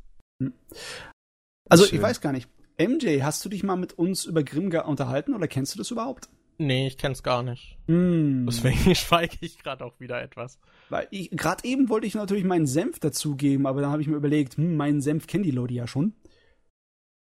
[1.74, 1.96] Also Schön.
[1.96, 2.48] ich weiß gar nicht.
[2.78, 6.30] MJ, hast du dich mal mit uns über Grimgar unterhalten oder kennst du das überhaupt?
[6.60, 7.80] Nee, ich kenn's gar nicht.
[7.88, 8.46] Mm.
[8.46, 10.60] Deswegen schweige ich gerade auch wieder etwas.
[10.90, 14.16] Weil ich gerade eben wollte ich natürlich meinen Senf dazugeben, aber dann habe ich mir
[14.16, 16.14] überlegt, hm, meinen Senf kennen die Leute ja schon.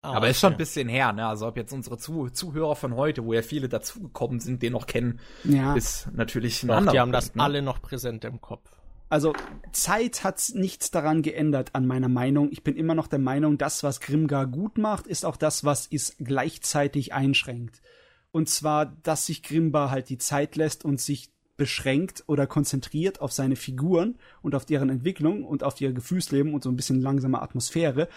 [0.03, 0.30] Ah, aber okay.
[0.30, 1.26] ist schon ein bisschen her, ne?
[1.26, 4.85] Also ob jetzt unsere Zuh Zuhörer von heute, wo ja viele dazugekommen sind, den noch
[4.85, 5.73] kennen, ja.
[5.73, 7.41] ist natürlich ein Doch, anderer Die haben Punkt, das ne?
[7.41, 8.69] alle noch präsent im Kopf.
[9.10, 9.34] Also
[9.72, 12.49] Zeit hat nichts daran geändert an meiner Meinung.
[12.52, 15.88] Ich bin immer noch der Meinung, das, was Grimgar gut macht, ist auch das, was
[15.91, 17.82] es gleichzeitig einschränkt.
[18.32, 23.32] Und zwar, dass sich Grimbar halt die Zeit lässt und sich beschränkt oder konzentriert auf
[23.32, 27.41] seine Figuren und auf deren Entwicklung und auf ihr Gefühlsleben und so ein bisschen langsame
[27.41, 28.10] Atmosphäre.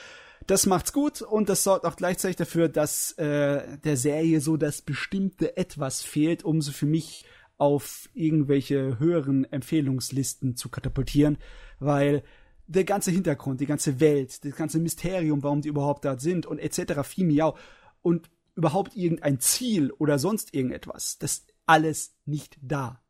[0.47, 4.83] Das macht's gut und das sorgt auch gleichzeitig dafür, dass äh, der Serie so das
[4.83, 7.25] bestimmte Etwas fehlt, um sie für mich
[7.59, 11.39] auf irgendwelche höheren Empfehlungslisten zu katapultieren,
[11.79, 12.23] weil
[12.67, 16.59] der ganze Hintergrund, die ganze Welt, das ganze Mysterium, warum die überhaupt da sind und
[16.59, 17.03] etc.
[17.03, 17.55] fiel mir
[18.03, 23.03] und überhaupt irgendein Ziel oder sonst irgendetwas, das alles nicht da.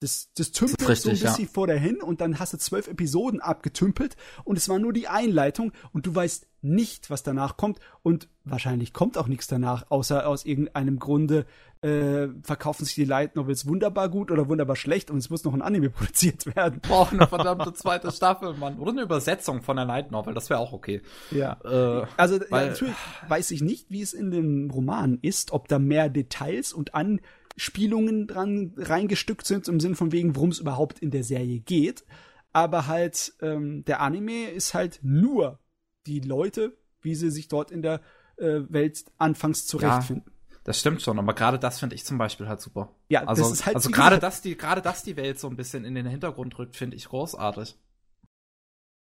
[0.00, 1.50] Das, das tümpelt das richtig, so ein bisschen ja.
[1.52, 5.72] vor dahin und dann hast du zwölf Episoden abgetümpelt und es war nur die Einleitung
[5.92, 10.44] und du weißt nicht, was danach kommt und wahrscheinlich kommt auch nichts danach, außer aus
[10.44, 11.46] irgendeinem Grunde
[11.82, 15.54] äh, verkaufen sich die Light Novels wunderbar gut oder wunderbar schlecht und es muss noch
[15.54, 16.80] ein Anime produziert werden.
[16.80, 18.78] Braucht eine verdammte zweite Staffel, Mann.
[18.78, 21.02] Oder eine Übersetzung von der Light Novel, das wäre auch okay.
[21.30, 21.58] Ja.
[21.64, 22.94] Äh, also weil, ja, natürlich
[23.28, 27.20] weiß ich nicht, wie es in dem Roman ist, ob da mehr Details und an
[27.58, 32.04] Spielungen dran reingestückt sind, im Sinn von wegen, worum es überhaupt in der Serie geht.
[32.52, 35.58] Aber halt, ähm, der Anime ist halt nur
[36.06, 38.00] die Leute, wie sie sich dort in der
[38.36, 40.24] äh, Welt anfangs zurechtfinden.
[40.26, 42.94] Ja, das stimmt schon, aber gerade das finde ich zum Beispiel halt super.
[43.08, 45.56] Ja, also, das ist halt also gerade das, die, gerade das die Welt so ein
[45.56, 47.76] bisschen in den Hintergrund rückt, finde ich großartig.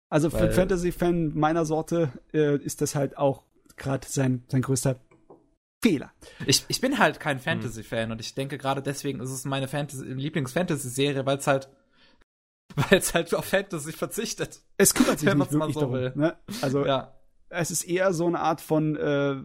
[0.08, 3.42] Also für Fantasy-Fan meiner Sorte äh, ist das halt auch
[3.76, 4.96] gerade sein, sein größter
[5.86, 6.12] Fehler.
[6.46, 10.04] Ich, ich bin halt kein Fantasy-Fan und ich denke gerade deswegen ist es meine Fantasy,
[10.04, 11.68] Lieblings-Fantasy-Serie, weil es halt
[12.76, 14.60] weil es halt auf Fantasy verzichtet.
[14.76, 15.94] Es kümmert sich nicht wirklich so darum.
[15.94, 16.12] Will.
[16.14, 16.36] Ne?
[16.62, 17.14] Also ja.
[17.48, 19.36] es ist eher so eine Art von äh,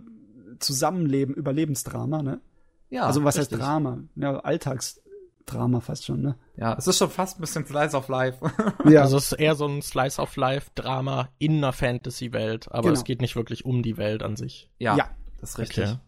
[0.60, 2.42] Zusammenleben, Überlebensdrama, ne?
[2.90, 3.06] Ja.
[3.06, 3.60] Also was richtig.
[3.60, 4.00] heißt Drama?
[4.16, 6.36] Ja, Alltagsdrama fast schon, ne?
[6.58, 8.40] Ja, es ist schon fast ein bisschen Slice of Life.
[8.90, 9.02] ja.
[9.04, 12.94] Also es ist eher so ein Slice of Life Drama in einer Fantasy-Welt, aber genau.
[12.94, 14.70] es geht nicht wirklich um die Welt an sich.
[14.80, 15.10] Ja, ja.
[15.40, 15.84] das ist richtig.
[15.86, 16.00] Okay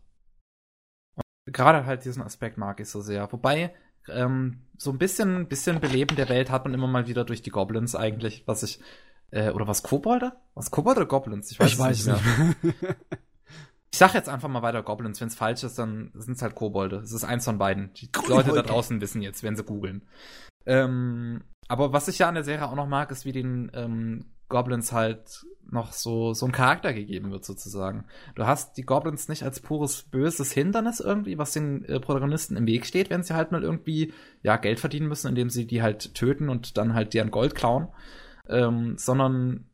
[1.45, 3.31] gerade halt diesen Aspekt mag ich so sehr.
[3.31, 3.73] Wobei,
[4.09, 7.49] ähm, so ein bisschen, bisschen Beleben der Welt hat man immer mal wieder durch die
[7.49, 8.79] Goblins eigentlich, was ich,
[9.31, 10.33] äh, oder was Kobolde?
[10.53, 11.51] Was Kobolde oder Goblins?
[11.51, 12.55] Ich weiß, ich weiß nicht mehr.
[13.91, 15.21] ich sag jetzt einfach mal weiter Goblins.
[15.21, 16.97] Wenn es falsch ist, dann sind es halt Kobolde.
[16.97, 17.93] Es ist eins von beiden.
[17.93, 18.49] Die Kobolde.
[18.49, 20.07] Leute da draußen wissen jetzt, wenn sie googeln.
[20.65, 24.32] Ähm, aber was ich ja an der Serie auch noch mag, ist, wie den ähm,
[24.53, 28.05] Goblins halt noch so, so ein Charakter gegeben wird, sozusagen.
[28.35, 32.67] Du hast die Goblins nicht als pures böses Hindernis irgendwie, was den äh, Protagonisten im
[32.67, 34.13] Weg steht, wenn sie halt mal irgendwie,
[34.43, 37.87] ja, Geld verdienen müssen, indem sie die halt töten und dann halt deren Gold klauen,
[38.47, 39.65] ähm, sondern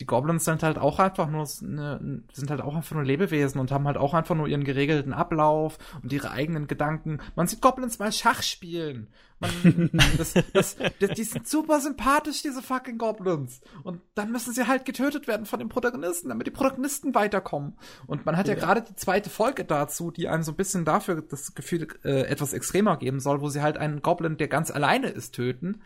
[0.00, 3.70] die Goblins sind halt auch einfach nur eine, sind halt auch einfach nur Lebewesen und
[3.70, 7.20] haben halt auch einfach nur ihren geregelten Ablauf und ihre eigenen Gedanken.
[7.36, 9.06] Man sieht Goblins mal Schach spielen.
[9.38, 13.60] Man, das, das, das, die sind super sympathisch, diese fucking Goblins.
[13.84, 17.78] Und dann müssen sie halt getötet werden von den Protagonisten, damit die Protagonisten weiterkommen.
[18.08, 20.84] Und man hat ja, ja gerade die zweite Folge dazu, die einem so ein bisschen
[20.84, 24.72] dafür das Gefühl äh, etwas extremer geben soll, wo sie halt einen Goblin, der ganz
[24.72, 25.82] alleine ist, töten.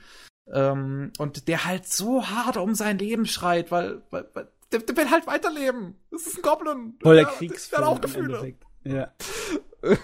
[0.52, 4.96] Ähm, und der halt so hart um sein Leben schreit, weil, weil, weil der, der,
[4.96, 5.96] will halt weiterleben.
[6.10, 6.94] Das ist ein Goblin.
[7.02, 7.82] Voll der Kriegsfilm.
[7.82, 8.54] Der hat auch Gefühle.
[8.84, 9.12] Ja.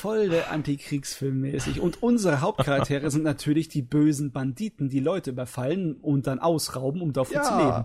[0.00, 1.80] Voll der Antikriegsfilm mäßig.
[1.80, 7.12] Und unsere Hauptcharaktere sind natürlich die bösen Banditen, die Leute überfallen und dann ausrauben, um
[7.12, 7.44] dafür ja.
[7.44, 7.84] zu leben.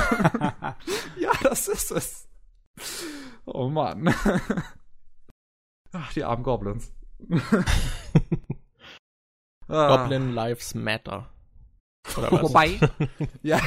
[1.20, 2.26] ja, das ist es.
[3.44, 4.08] Oh Mann.
[5.92, 6.90] Ach, die armen Goblins.
[9.68, 9.96] Ah.
[9.96, 11.28] Goblin Lives Matter.
[12.16, 12.42] Oder was?
[12.42, 12.78] Wobei,
[13.42, 13.60] ja.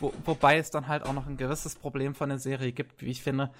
[0.00, 3.10] Wo, wobei es dann halt auch noch ein gewisses Problem von der Serie gibt, wie
[3.10, 3.50] ich finde.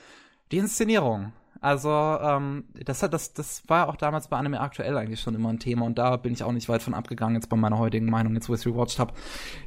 [0.50, 1.32] Die Inszenierung.
[1.60, 5.48] Also, ähm, das, hat, das, das war auch damals bei Anime aktuell eigentlich schon immer
[5.48, 8.06] ein Thema und da bin ich auch nicht weit von abgegangen, jetzt bei meiner heutigen
[8.06, 9.12] Meinung, jetzt wo ich es rewatcht habe.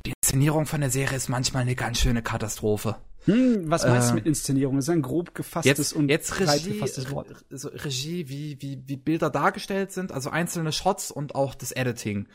[0.05, 2.95] Die Inszenierung von der Serie ist manchmal eine ganz schöne Katastrophe.
[3.25, 4.75] Hm, was meinst du äh, mit Inszenierung?
[4.75, 7.27] Das ist ein grob gefasstes jetzt, und jetzt Regie, gefasstes Wort.
[7.49, 12.27] So Regie, wie, wie, wie Bilder dargestellt sind, also einzelne Shots und auch das Editing.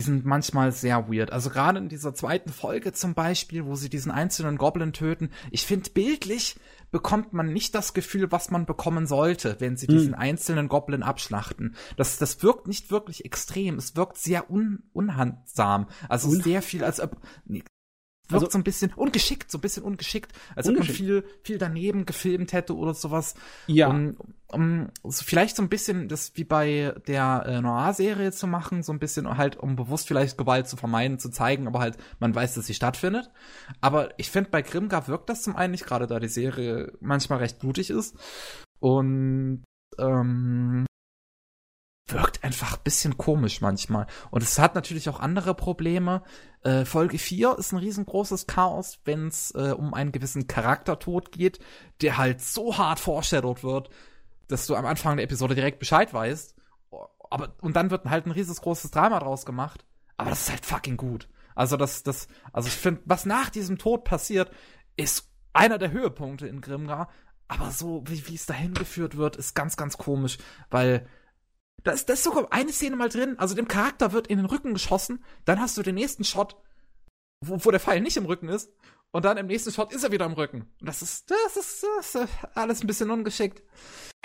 [0.00, 1.30] Die sind manchmal sehr weird.
[1.30, 5.66] Also gerade in dieser zweiten Folge zum Beispiel, wo sie diesen einzelnen Goblin töten, ich
[5.66, 6.56] finde bildlich
[6.90, 9.94] bekommt man nicht das Gefühl, was man bekommen sollte, wenn sie hm.
[9.94, 11.76] diesen einzelnen Goblin abschlachten.
[11.96, 13.76] Das, das wirkt nicht wirklich extrem.
[13.76, 15.88] Es wirkt sehr un, unhandsam.
[16.08, 17.16] Also Un sehr viel, als ob,
[18.30, 21.58] wirkt also, so ein bisschen ungeschickt, so ein bisschen ungeschickt, als ob man viel, viel
[21.58, 23.34] daneben gefilmt hätte oder sowas.
[23.66, 23.88] Ja.
[23.88, 24.16] Um,
[24.46, 28.92] um so vielleicht so ein bisschen das wie bei der äh, Noir-Serie zu machen, so
[28.92, 32.54] ein bisschen halt, um bewusst vielleicht Gewalt zu vermeiden, zu zeigen, aber halt, man weiß,
[32.54, 33.30] dass sie stattfindet.
[33.80, 37.38] Aber ich finde, bei Grimgar wirkt das zum einen nicht, gerade da die Serie manchmal
[37.38, 38.16] recht blutig ist.
[38.80, 39.64] Und
[39.98, 40.86] ähm,
[42.12, 44.06] wirkt einfach ein bisschen komisch manchmal.
[44.30, 46.22] Und es hat natürlich auch andere Probleme.
[46.62, 51.58] Äh, Folge 4 ist ein riesengroßes Chaos, wenn es äh, um einen gewissen Charaktertod geht,
[52.00, 53.90] der halt so hart foreshadowed wird,
[54.48, 56.54] dass du am Anfang der Episode direkt Bescheid weißt.
[57.30, 59.84] Aber, und dann wird halt ein riesengroßes Drama draus gemacht.
[60.16, 61.28] Aber das ist halt fucking gut.
[61.54, 64.50] Also das, das, also ich finde, was nach diesem Tod passiert,
[64.96, 67.08] ist einer der Höhepunkte in Grimgar.
[67.48, 70.38] Aber so, wie, wie es dahin geführt wird, ist ganz, ganz komisch,
[70.70, 71.06] weil
[71.82, 74.46] da ist, da ist sogar eine Szene mal drin, also dem Charakter wird in den
[74.46, 76.56] Rücken geschossen, dann hast du den nächsten Shot,
[77.40, 78.70] wo, wo der Pfeil nicht im Rücken ist,
[79.12, 80.68] und dann im nächsten Shot ist er wieder im Rücken.
[80.80, 83.62] Und das ist, das ist, das ist alles ein bisschen ungeschickt.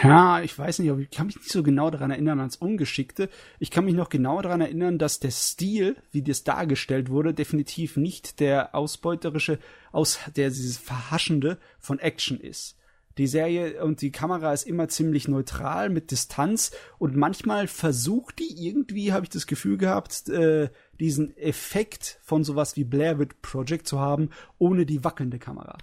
[0.01, 3.29] Ja, ich weiß nicht, ich kann mich nicht so genau daran erinnern als Ungeschickte.
[3.59, 7.95] Ich kann mich noch genau daran erinnern, dass der Stil, wie das dargestellt wurde, definitiv
[7.97, 9.57] nicht der ausbeuterische,
[9.91, 12.77] aus der dieses Verhaschende von Action ist.
[13.17, 18.67] Die Serie und die Kamera ist immer ziemlich neutral mit Distanz und manchmal versucht die
[18.67, 20.69] irgendwie, habe ich das Gefühl gehabt, äh,
[20.99, 25.77] diesen Effekt von sowas wie Blair Witch Project zu haben, ohne die wackelnde Kamera.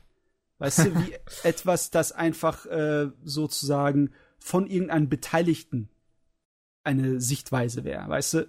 [0.59, 5.89] Weißt du, wie etwas, das einfach äh, sozusagen von irgendeinem Beteiligten
[6.85, 8.49] eine Sichtweise wäre, weißt du?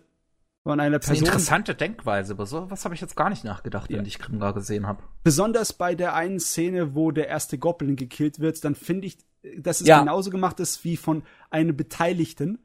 [0.64, 1.14] Von einer Person.
[1.14, 3.98] Das ist eine interessante Denkweise, aber so was habe ich jetzt gar nicht nachgedacht, ja.
[3.98, 5.04] wenn ich Grimgar gesehen habe.
[5.24, 9.18] Besonders bei der einen Szene, wo der erste Goblin gekillt wird, dann finde ich,
[9.58, 10.00] dass es ja.
[10.00, 12.60] genauso gemacht ist wie von einem Beteiligten,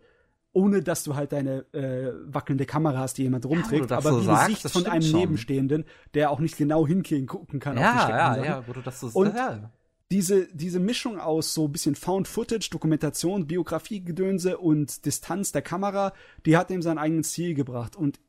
[0.53, 4.21] ohne dass du halt deine äh, wackelnde Kamera hast, die jemand rumträgt, ja, aber so
[4.21, 5.21] die sagst, Sicht von einem schon.
[5.21, 5.85] Nebenstehenden,
[6.15, 7.77] der auch nicht genau hingucken kann.
[7.77, 9.71] Ja, ja, ja, wo du das so Und ja
[10.11, 16.15] diese, diese Mischung aus so ein bisschen Found Footage, Dokumentation, Biografiegedönse und Distanz der Kamera,
[16.47, 17.95] die hat ihm sein eigenes Ziel gebracht.
[17.95, 18.21] Und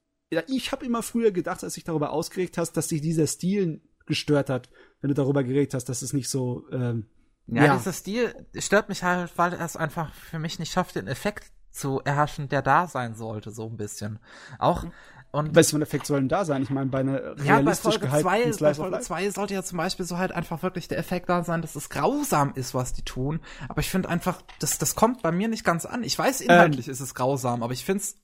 [0.48, 4.50] ich habe immer früher gedacht, als ich darüber ausgeregt hast, dass sich dieser Stil gestört
[4.50, 4.70] hat,
[5.02, 6.66] wenn du darüber geredet hast, dass es nicht so.
[6.72, 7.08] Ähm,
[7.48, 10.96] ja, ja, dieser Stil stört mich halt, weil er es einfach für mich nicht schafft,
[10.96, 14.20] den Effekt zu erhaschen, der da sein sollte, so ein bisschen.
[14.60, 14.86] Auch
[15.32, 16.64] und Was für ein Effekt soll denn da sein?
[16.64, 19.78] Ich meine, bei einer realistisch ja, bei Folge 2 bei Folge 2 sollte ja zum
[19.78, 23.04] Beispiel so halt einfach wirklich der Effekt da sein, dass es grausam ist, was die
[23.04, 23.40] tun.
[23.68, 26.04] Aber ich finde einfach, das, das kommt bei mir nicht ganz an.
[26.04, 28.16] Ich weiß, inhaltlich ähm, ist es grausam, aber ich finde es,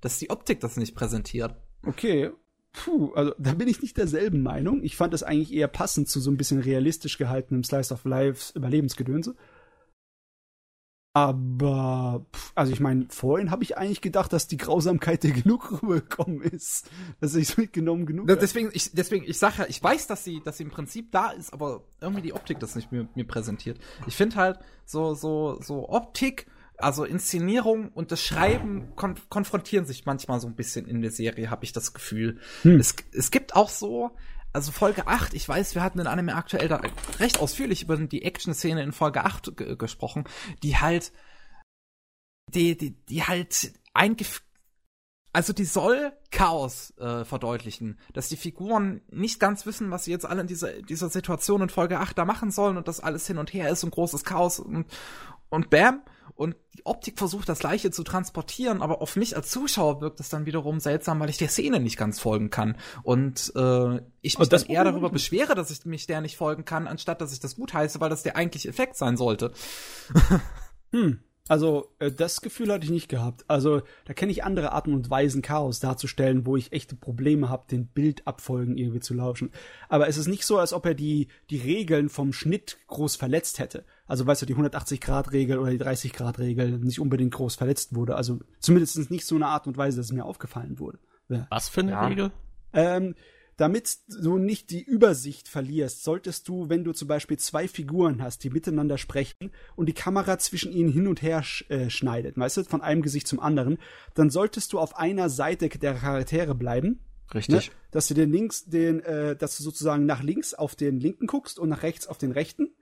[0.00, 1.56] dass die Optik das nicht präsentiert.
[1.84, 2.30] Okay.
[2.72, 4.82] Puh, also da bin ich nicht derselben Meinung.
[4.82, 8.56] Ich fand das eigentlich eher passend zu so ein bisschen realistisch gehaltenem Slice of Life
[8.56, 9.34] Überlebensgedönse.
[11.14, 12.24] Aber,
[12.54, 16.88] also ich meine, vorhin habe ich eigentlich gedacht, dass die Grausamkeit der genug rübergekommen ist.
[17.20, 18.40] Dass ich es mitgenommen genug habe.
[18.40, 21.30] Deswegen, ich, deswegen, ich sage ja, ich weiß, dass sie, dass sie im Prinzip da
[21.30, 23.78] ist, aber irgendwie die Optik das nicht mir, mir präsentiert.
[24.06, 26.46] Ich finde halt, so, so, so Optik,
[26.78, 31.50] also Inszenierung und das Schreiben kon konfrontieren sich manchmal so ein bisschen in der Serie,
[31.50, 32.38] habe ich das Gefühl.
[32.62, 32.80] Hm.
[32.80, 34.12] Es, es gibt auch so
[34.52, 36.80] also Folge 8, ich weiß, wir hatten in Anime aktuell da
[37.18, 40.24] recht ausführlich über die Action-Szene in Folge 8 gesprochen,
[40.62, 41.12] die halt,
[42.48, 44.42] die, die, die halt eingef
[45.34, 50.26] also die soll Chaos äh, verdeutlichen, dass die Figuren nicht ganz wissen, was sie jetzt
[50.26, 53.38] alle in dieser, dieser Situation in Folge 8 da machen sollen und dass alles hin
[53.38, 54.86] und her ist und großes Chaos und,
[55.48, 56.02] und bam.
[56.34, 60.28] Und die Optik versucht das gleiche zu transportieren, aber auf mich als Zuschauer wirkt es
[60.28, 62.76] dann wiederum seltsam, weil ich der Szene nicht ganz folgen kann.
[63.02, 66.86] Und äh, ich mich dann eher darüber beschwere, dass ich mich der nicht folgen kann,
[66.86, 69.52] anstatt dass ich das gut heiße, weil das der eigentliche Effekt sein sollte.
[70.92, 71.20] hm.
[71.48, 73.44] Also, äh, das Gefühl hatte ich nicht gehabt.
[73.48, 77.66] Also, da kenne ich andere Arten und Weisen, Chaos darzustellen, wo ich echte Probleme habe,
[77.68, 79.50] den Bildabfolgen irgendwie zu lauschen.
[79.88, 83.58] Aber es ist nicht so, als ob er die, die Regeln vom Schnitt groß verletzt
[83.58, 83.84] hätte.
[84.12, 88.14] Also, weißt du, die 180-Grad-Regel oder die 30-Grad-Regel nicht unbedingt groß verletzt wurde.
[88.14, 90.98] Also, zumindest nicht so eine Art und Weise, dass es mir aufgefallen wurde.
[91.30, 91.46] Ja.
[91.48, 92.06] Was für eine ja.
[92.06, 92.30] Regel?
[92.74, 93.14] Ähm,
[93.56, 98.44] damit du nicht die Übersicht verlierst, solltest du, wenn du zum Beispiel zwei Figuren hast,
[98.44, 102.58] die miteinander sprechen und die Kamera zwischen ihnen hin und her sch äh, schneidet, weißt
[102.58, 103.78] du, von einem Gesicht zum anderen,
[104.12, 107.00] dann solltest du auf einer Seite der Charaktere bleiben.
[107.32, 107.68] Richtig.
[107.68, 107.74] Ne?
[107.92, 111.58] Dass du den links, den, äh, dass du sozusagen nach links auf den linken guckst
[111.58, 112.74] und nach rechts auf den rechten.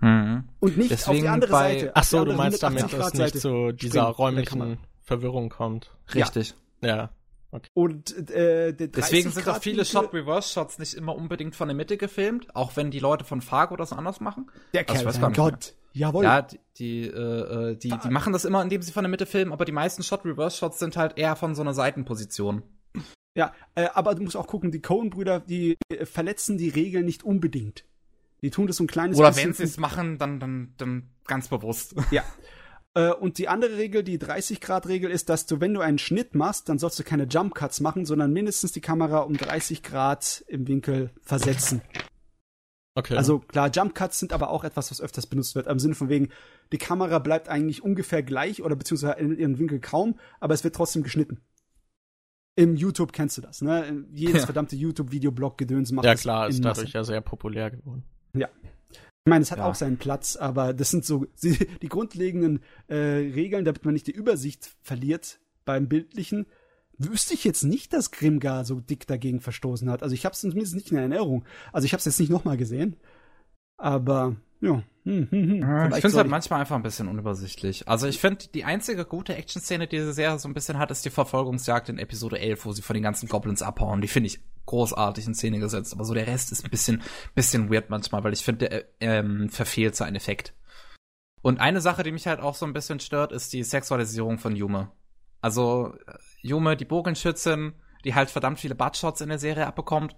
[0.00, 0.48] Mhm.
[0.60, 1.92] Und nicht Deswegen auf die andere bei, Seite.
[1.94, 5.90] Ach so, du meinst damit, dass es nicht zu dieser räumlichen Verwirrung kommt.
[6.14, 6.54] Richtig.
[6.82, 6.96] Ja.
[6.96, 7.10] ja.
[7.50, 7.70] Okay.
[7.72, 12.76] Und äh, deswegen sind auch viele Shot-Reverse-Shots nicht immer unbedingt von der Mitte gefilmt, auch
[12.76, 14.50] wenn die Leute von Fargo das anders machen.
[14.74, 15.74] Der also, Kerl, mein Gott.
[15.94, 16.24] Jawohl.
[16.24, 19.52] Ja, die, die, äh, die, die machen das immer, indem sie von der Mitte filmen,
[19.52, 22.62] aber die meisten Shot-Reverse-Shots sind halt eher von so einer Seitenposition.
[23.34, 27.22] Ja, äh, aber du musst auch gucken, die Cohen-Brüder, die äh, verletzen die Regeln nicht
[27.22, 27.84] unbedingt.
[28.42, 29.50] Die tun das so ein kleines Oder bisschen.
[29.50, 31.94] Oder wenn sie es machen, dann, dann, dann ganz bewusst.
[32.10, 32.22] Ja.
[32.94, 36.68] Äh, und die andere Regel, die 30-Grad-Regel, ist, dass du, wenn du einen Schnitt machst,
[36.68, 41.10] dann sollst du keine Jump-Cuts machen, sondern mindestens die Kamera um 30 Grad im Winkel
[41.20, 41.82] versetzen.
[42.94, 43.16] Okay.
[43.16, 45.68] Also klar, Jump-Cuts sind aber auch etwas, was öfters benutzt wird.
[45.68, 46.30] Im Sinne von wegen,
[46.72, 50.74] die Kamera bleibt eigentlich ungefähr gleich oder beziehungsweise in ihrem Winkel kaum, aber es wird
[50.74, 51.40] trotzdem geschnitten.
[52.56, 54.04] Im YouTube kennst du das, ne?
[54.10, 54.46] Jedes ja.
[54.46, 58.02] verdammte YouTube-Video-Blog-Gedöns macht Ja klar, ist dadurch ja sehr populär geworden.
[58.38, 58.48] Ja.
[59.28, 59.66] Ich meine, es hat ja.
[59.66, 64.12] auch seinen Platz, aber das sind so die, grundlegenden äh, Regeln, damit man nicht die
[64.12, 66.46] Übersicht verliert beim Bildlichen.
[66.96, 70.02] Wüsste ich jetzt nicht, dass Grimgar so dick dagegen verstoßen hat.
[70.02, 71.44] Also ich habe es zumindest nicht in Erinnerung.
[71.72, 72.96] Also ich habe es jetzt nicht nochmal gesehen.
[73.76, 74.82] Aber ja.
[75.04, 75.88] Hm, hm, hm.
[75.88, 77.86] ich finde es halt manchmal einfach ein bisschen unübersichtlich.
[77.88, 81.04] Also ich finde, die einzige gute Action-Szene, die diese Serie so ein bisschen hat, ist
[81.04, 84.00] die Verfolgungsjagd in Episode 11, wo sie von den ganzen Goblins abhauen.
[84.00, 85.92] Die finde ich großartig in Szene gesetzt.
[85.92, 87.02] Aber so der Rest ist ein bisschen,
[87.34, 90.54] bisschen weird manchmal, weil ich finde, der ähm, verfehlt seinen Effekt.
[91.42, 94.56] Und eine Sache, die mich halt auch so ein bisschen stört, ist die Sexualisierung von
[94.56, 94.90] Yume.
[95.40, 95.94] Also
[96.42, 97.74] Yume, die Bogenschützin,
[98.04, 100.16] die halt verdammt viele Buttshots in der Serie abbekommt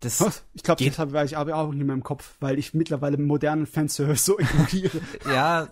[0.00, 3.18] das ich glaube, das habe ich aber auch nicht mehr im Kopf, weil ich mittlerweile
[3.18, 4.98] modernen Fanservice so ignoriere.
[5.26, 5.68] ja,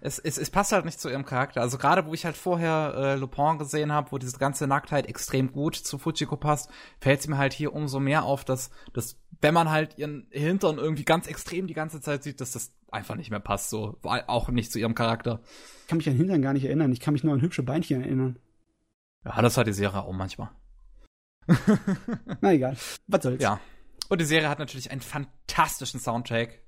[0.00, 1.60] es, es, es, passt halt nicht zu ihrem Charakter.
[1.60, 5.50] Also gerade wo ich halt vorher äh, Lupin gesehen habe, wo diese ganze Nacktheit extrem
[5.50, 9.52] gut zu Fujiko passt, fällt es mir halt hier umso mehr auf, dass, dass wenn
[9.52, 13.30] man halt ihren Hintern irgendwie ganz extrem die ganze Zeit sieht, dass das einfach nicht
[13.30, 15.40] mehr passt, so auch nicht zu ihrem Charakter.
[15.80, 16.92] Ich kann mich an Hintern gar nicht erinnern.
[16.92, 18.38] Ich kann mich nur an hübsche Beinchen erinnern.
[19.24, 20.50] Ja, das hat die Serie auch manchmal.
[22.40, 22.76] Na egal.
[23.08, 23.42] Was soll's.
[23.42, 23.60] Ja.
[24.12, 26.60] Und die Serie hat natürlich einen fantastischen Soundtrack.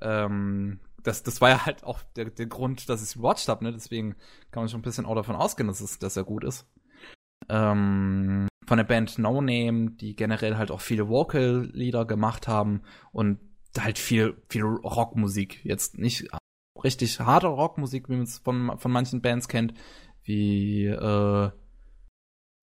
[0.00, 3.62] Ähm, das, das war ja halt auch der, der Grund, dass ich es watched habe,
[3.62, 3.70] ne?
[3.70, 4.16] Deswegen
[4.50, 6.66] kann man schon ein bisschen auch davon ausgehen, dass, es, dass er gut ist.
[7.48, 12.82] Ähm, von der Band No Name, die generell halt auch viele Vocal-Lieder gemacht haben
[13.12, 13.38] und
[13.78, 15.64] halt viel, viel Rockmusik.
[15.64, 16.26] Jetzt nicht
[16.82, 19.74] richtig harte Rockmusik, wie man es von, von manchen Bands kennt,
[20.24, 21.50] wie äh,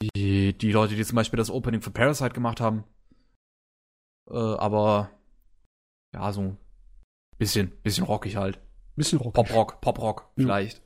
[0.01, 2.83] die, die Leute, die zum Beispiel das Opening für Parasite gemacht haben.
[4.29, 5.09] Äh, aber
[6.13, 6.57] ja, so ein
[7.37, 8.59] bisschen, bisschen rockig halt.
[8.95, 9.33] Bisschen rockig.
[9.33, 10.81] Pop-Rock, Pop-Rock vielleicht.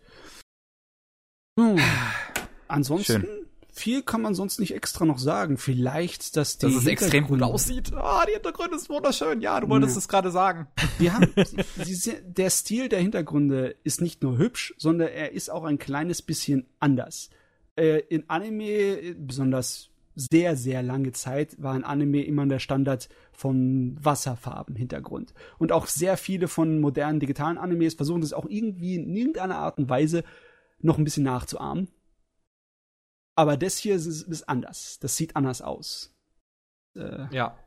[1.60, 1.80] Hm.
[2.68, 3.46] Ansonsten, Schön.
[3.72, 5.58] viel kann man sonst nicht extra noch sagen.
[5.58, 6.68] Vielleicht, dass die.
[6.68, 7.94] Dass es extrem gut aussieht.
[7.94, 9.42] Ah, die Hintergründe ist wunderschön.
[9.42, 10.00] Ja, du wolltest ja.
[10.00, 10.68] es gerade sagen.
[10.98, 11.34] Wir haben,
[12.26, 16.68] der Stil der Hintergründe ist nicht nur hübsch, sondern er ist auch ein kleines bisschen
[16.80, 17.30] anders.
[17.76, 23.98] Äh, in Anime, besonders sehr, sehr lange Zeit war ein Anime immer der Standard von
[24.02, 25.34] Wasserfarben-Hintergrund.
[25.58, 29.78] Und auch sehr viele von modernen digitalen Animes versuchen das auch irgendwie in irgendeiner Art
[29.78, 30.24] und Weise
[30.80, 31.90] noch ein bisschen nachzuahmen.
[33.36, 34.98] Aber das hier ist, ist anders.
[35.00, 36.16] Das sieht anders aus.
[36.96, 37.58] Äh, ja.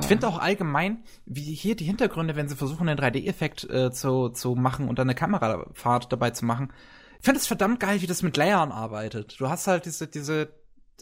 [0.00, 4.30] Ich finde auch allgemein, wie hier die Hintergründe, wenn sie versuchen, einen 3D-Effekt äh, zu,
[4.30, 6.72] zu machen und dann eine Kamerafahrt dabei zu machen.
[7.18, 9.38] Ich finde es verdammt geil, wie das mit Layern arbeitet.
[9.38, 10.48] Du hast halt diese, diese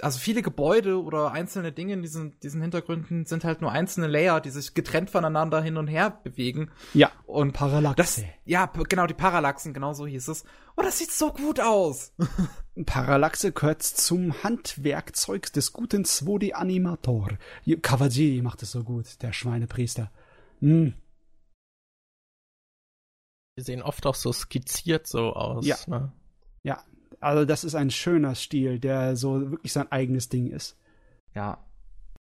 [0.00, 4.40] also viele Gebäude oder einzelne Dinge in diesen, diesen Hintergründen sind halt nur einzelne Layer,
[4.40, 6.70] die sich getrennt voneinander hin und her bewegen.
[6.94, 7.10] Ja.
[7.26, 7.96] Und Parallaxe.
[7.96, 10.44] Das, ja, genau, die Parallaxen, genau so hieß es.
[10.76, 12.12] Oh, das sieht so gut aus.
[12.86, 17.38] Parallaxe gehört zum Handwerkzeug des guten 2D-Animator.
[17.82, 20.10] Kawaji macht es so gut, der Schweinepriester.
[20.60, 20.94] Hm.
[23.58, 25.66] Die sehen oft auch so skizziert so aus.
[25.66, 25.76] Ja.
[25.86, 26.12] Ne?
[26.62, 26.82] Ja,
[27.20, 30.78] also das ist ein schöner Stil, der so wirklich sein eigenes Ding ist.
[31.34, 31.58] Ja,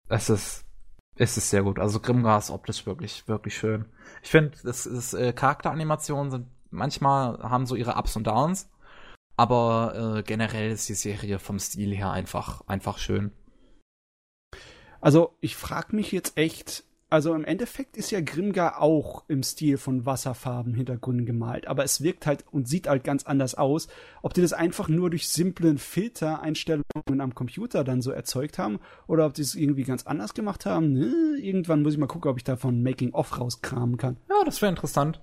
[0.07, 0.65] es ist,
[1.15, 1.79] es ist sehr gut.
[1.79, 3.85] Also Grimgar ist optisch wirklich, wirklich schön.
[4.21, 8.69] Ich finde, das ist, äh, Charakteranimationen sind manchmal haben so ihre Ups und Downs,
[9.37, 13.31] aber äh, generell ist die Serie vom Stil her einfach, einfach schön.
[15.01, 19.77] Also ich frage mich jetzt echt, also im Endeffekt ist ja Grimgar auch im Stil
[19.77, 23.87] von Wasserfarben Hintergründen gemalt, aber es wirkt halt und sieht halt ganz anders aus.
[24.21, 29.25] Ob die das einfach nur durch simplen Filtereinstellungen am Computer dann so erzeugt haben oder
[29.25, 31.11] ob die es irgendwie ganz anders gemacht haben, ne?
[31.39, 34.17] irgendwann muss ich mal gucken, ob ich davon Making Off rauskramen kann.
[34.29, 35.19] Ja, das wäre interessant.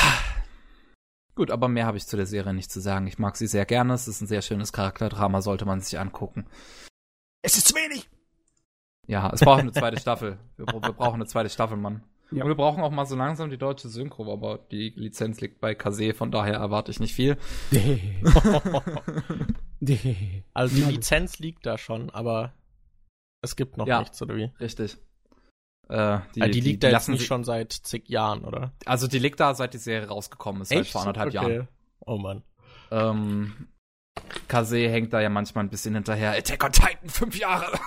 [1.35, 3.07] Gut, aber mehr habe ich zu der Serie nicht zu sagen.
[3.07, 3.95] Ich mag sie sehr gerne.
[3.95, 6.45] Es ist ein sehr schönes Charakterdrama, sollte man sich angucken.
[7.41, 8.11] Es ist zu wenig.
[9.07, 10.39] Ja, es braucht eine zweite Staffel.
[10.57, 12.03] Wir, wir, brauchen eine zweite Staffel, Mann.
[12.33, 12.43] Ja.
[12.43, 15.77] Und wir brauchen auch mal so langsam die deutsche Synchro, aber die Lizenz liegt bei
[15.77, 17.37] Kase, von daher erwarte ich nicht viel.
[20.53, 22.53] also die Lizenz liegt da schon, aber
[23.43, 24.51] es gibt noch ja, nichts, oder wie?
[24.59, 24.97] Richtig.
[25.89, 28.73] Äh, die, also die, liegt die, da jetzt nicht schon seit zig Jahren, oder?
[28.87, 30.85] Also die liegt da, seit die Serie rausgekommen ist, Echt?
[30.85, 31.37] seit vor anderthalb okay.
[31.37, 31.69] Jahren.
[32.01, 32.43] Oh Mann.
[32.91, 33.69] Ähm,
[34.49, 36.33] Kase hängt da ja manchmal ein bisschen hinterher.
[36.33, 37.79] Attack on Titan, fünf Jahre.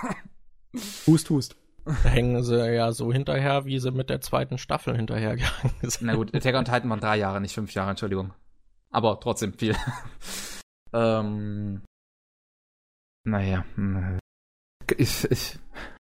[1.07, 1.55] Hust, hust.
[1.85, 6.07] Da hängen sie ja so hinterher, wie sie mit der zweiten Staffel hinterhergegangen sind.
[6.07, 8.33] Na gut, Attack on Titan waren drei Jahre, nicht fünf Jahre, Entschuldigung.
[8.91, 9.75] Aber trotzdem viel.
[10.93, 11.81] ähm,
[13.23, 13.65] naja.
[14.97, 15.59] Ich, ich,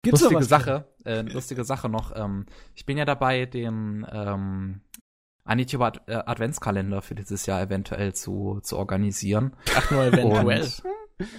[0.02, 2.14] Gibt's lustige Sache, äh, lustige Sache noch.
[2.16, 4.80] Ähm, ich bin ja dabei, den ähm,
[5.44, 9.56] Anituba Ad äh, Adventskalender für dieses Jahr eventuell zu, zu organisieren.
[9.76, 10.62] Ach, nur eventuell.
[10.62, 10.82] Und,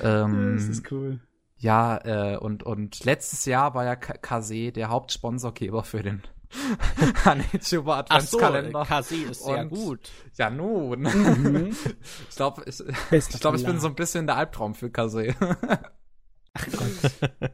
[0.02, 1.19] ähm, das ist cool.
[1.64, 6.22] Ja, äh, und, und letztes Jahr war ja Kase der Hauptsponsorgeber für den
[7.23, 8.85] Hanetsuba Adventskalender.
[8.90, 10.11] Ach so, ist sehr und, gut.
[10.35, 11.03] Ja, nun.
[11.03, 11.68] Mhm.
[12.30, 12.81] ich glaube, ich,
[13.11, 15.35] ich, glaub, ich bin so ein bisschen der Albtraum für Kase.
[16.53, 17.52] Ach Gott.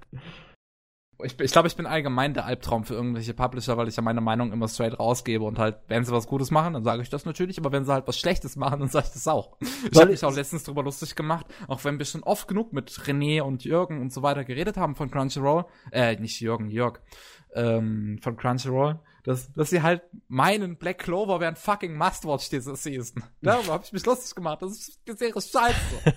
[1.21, 4.21] Ich, ich glaube, ich bin allgemein der Albtraum für irgendwelche Publisher, weil ich ja meine
[4.21, 7.25] Meinung immer straight rausgebe und halt, wenn sie was Gutes machen, dann sage ich das
[7.25, 9.57] natürlich, aber wenn sie halt was Schlechtes machen, dann sage ich das auch.
[9.91, 12.91] Ich habe mich auch letztens drüber lustig gemacht, auch wenn wir schon oft genug mit
[12.91, 16.99] René und Jürgen und so weiter geredet haben von Crunchyroll, äh, nicht Jürgen, Jörg,
[17.53, 23.23] ähm, von Crunchyroll, dass, dass sie halt meinen Black Clover wären fucking Must-Watch diese Season.
[23.41, 24.61] Darüber habe ich mich lustig gemacht.
[24.61, 26.15] Das ist die Serie scheiße.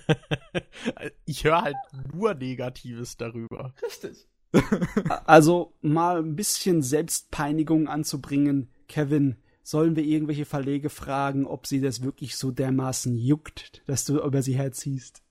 [1.25, 1.77] ich höre halt
[2.13, 3.75] nur Negatives darüber.
[3.83, 4.29] Richtig
[5.27, 8.71] also mal ein bisschen Selbstpeinigung anzubringen.
[8.89, 14.19] Kevin, sollen wir irgendwelche Verlege fragen, ob sie das wirklich so dermaßen juckt, dass du
[14.21, 15.23] über sie herziehst?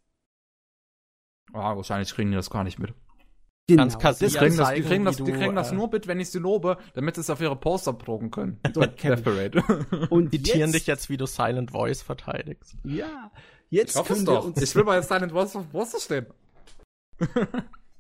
[1.54, 2.94] Ah, wahrscheinlich kriegen die das gar nicht mit.
[3.68, 3.84] Genau.
[3.84, 6.30] Ganz das kriegen das, die kriegen, das, die kriegen das äh, nur mit, wenn ich
[6.30, 8.60] sie lobe, damit sie es auf ihre Poster drucken können.
[8.74, 8.82] So,
[10.10, 12.76] Und die tieren dich jetzt, wie du Silent Voice verteidigst.
[12.84, 13.32] Ja,
[13.70, 14.46] jetzt ich können wir doch.
[14.46, 14.62] uns.
[14.62, 16.26] Ich will mal jetzt Silent Voice auf Poster stehen.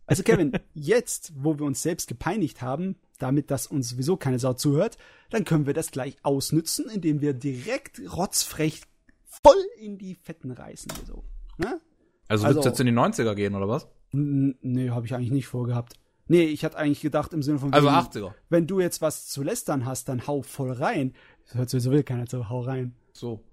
[0.06, 4.53] Also Kevin, jetzt, wo wir uns selbst gepeinigt haben, damit dass uns sowieso keine Sau
[4.53, 4.98] zuhört,
[5.30, 8.82] dann können wir das gleich ausnützen, indem wir direkt rotzfrech
[9.26, 10.91] voll in die Fetten reißen.
[11.07, 11.23] So.
[11.57, 11.80] Ne?
[12.28, 13.88] Also, also willst du jetzt in die 90er gehen, oder was?
[14.11, 15.94] Nee, habe ich eigentlich nicht vorgehabt.
[16.28, 17.73] Nee, ich hatte eigentlich gedacht im Sinne von.
[17.73, 18.34] Also wenn, 80er.
[18.49, 21.14] Wenn du jetzt was zu lästern hast, dann hau voll rein.
[21.45, 22.95] Das hört sowieso will keiner zu, hau rein.
[23.14, 23.44] So.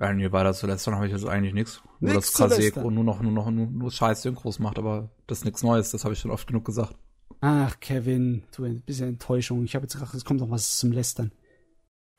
[0.00, 1.82] Ja, nee, weiter zu lästern habe ich jetzt eigentlich nichts.
[2.00, 5.44] Nur dass Kaseko nur noch, nur noch, nur, nur scheiß Synchros macht, aber das ist
[5.44, 6.96] nichts Neues, das habe ich schon oft genug gesagt.
[7.40, 9.64] Ach, Kevin, du, ein bisschen Enttäuschung.
[9.64, 11.30] Ich habe jetzt gedacht, es kommt noch was zum Lästern.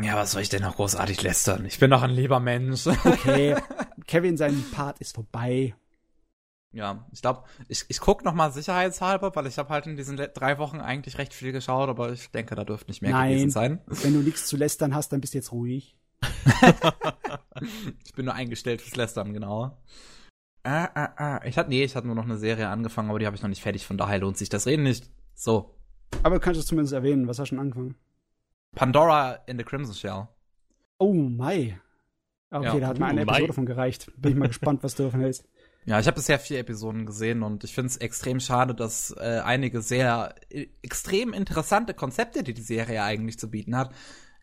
[0.02, 1.65] Ja, was soll ich denn noch großartig lästern?
[1.65, 2.88] Ich bin doch ein lieber Mensch.
[2.88, 3.57] Okay,
[4.07, 5.76] Kevin, sein Part ist vorbei.
[6.72, 10.18] Ja, ich glaube, ich, ich guck noch mal sicherheitshalber, weil ich habe halt in diesen
[10.18, 13.49] drei Wochen eigentlich recht viel geschaut, aber ich denke, da dürfte nicht mehr Nein, gewesen
[13.49, 13.81] sein.
[13.88, 15.98] wenn du nichts zu lästern hast, dann bist du jetzt ruhig.
[18.06, 19.81] ich bin nur eingestellt fürs Lästern, genau.
[20.70, 21.41] Ah, ah, ah.
[21.46, 23.50] Ich hatte, nee, ich hatte nur noch eine Serie angefangen, aber die habe ich noch
[23.50, 25.10] nicht fertig, von daher lohnt sich das Reden nicht.
[25.34, 25.74] So.
[26.22, 27.96] Aber du kannst es zumindest erwähnen, was hast du schon angefangen?
[28.76, 30.28] Pandora in the Crimson Shell.
[31.00, 31.80] Oh, Mai.
[32.52, 32.80] Okay, ja.
[32.80, 34.12] da hat mir eine Episode davon gereicht.
[34.18, 35.48] Bin ich mal gespannt, was du davon hältst.
[35.86, 39.41] Ja, ich habe bisher vier Episoden gesehen und ich finde es extrem schade, dass äh,
[39.44, 43.91] einige sehr äh, extrem interessante Konzepte, die die Serie eigentlich zu bieten hat,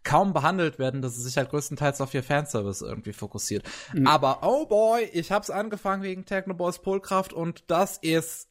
[0.07, 3.65] kaum behandelt werden, dass es sich halt größtenteils auf ihr Fanservice irgendwie fokussiert.
[3.93, 4.07] Mhm.
[4.07, 8.49] Aber oh boy, ich hab's angefangen wegen Technoboys Polkraft und das ist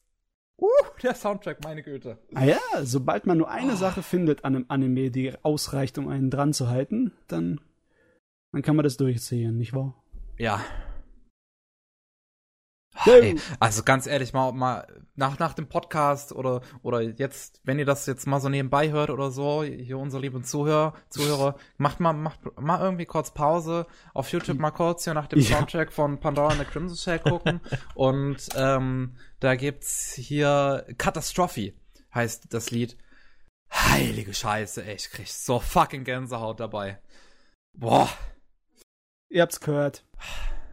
[0.58, 0.68] Uh,
[1.02, 2.16] der Soundtrack, meine Güte.
[2.32, 3.76] Ah ja, sobald man nur eine oh.
[3.76, 7.60] Sache findet an einem Anime, die ausreicht, um einen dran zu halten, dann,
[8.52, 10.02] dann kann man das durchziehen, nicht wahr?
[10.38, 10.64] Ja,
[13.06, 17.84] Ey, also ganz ehrlich, mal, mal nach, nach dem Podcast oder, oder jetzt, wenn ihr
[17.84, 22.12] das jetzt mal so nebenbei hört oder so, hier unsere lieben Zuhörer, Zuhörer, macht mal,
[22.12, 25.56] macht mal irgendwie kurz Pause, auf YouTube mal kurz hier nach dem ja.
[25.56, 27.60] Soundtrack von Pandora and the Crimson Shell gucken
[27.94, 31.74] und ähm, da gibt's hier Katastrophe,
[32.14, 32.96] heißt das Lied.
[33.72, 37.00] Heilige Scheiße, ey, ich krieg so fucking Gänsehaut dabei.
[37.72, 38.08] Boah.
[39.28, 40.04] Ihr habt's gehört.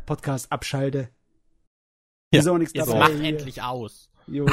[0.06, 1.10] Podcast abschalte.
[2.34, 2.40] Ja.
[2.40, 3.00] Ist auch nichts jetzt dabei.
[3.00, 3.30] Mach hier.
[3.30, 4.10] endlich aus.
[4.26, 4.48] Jo.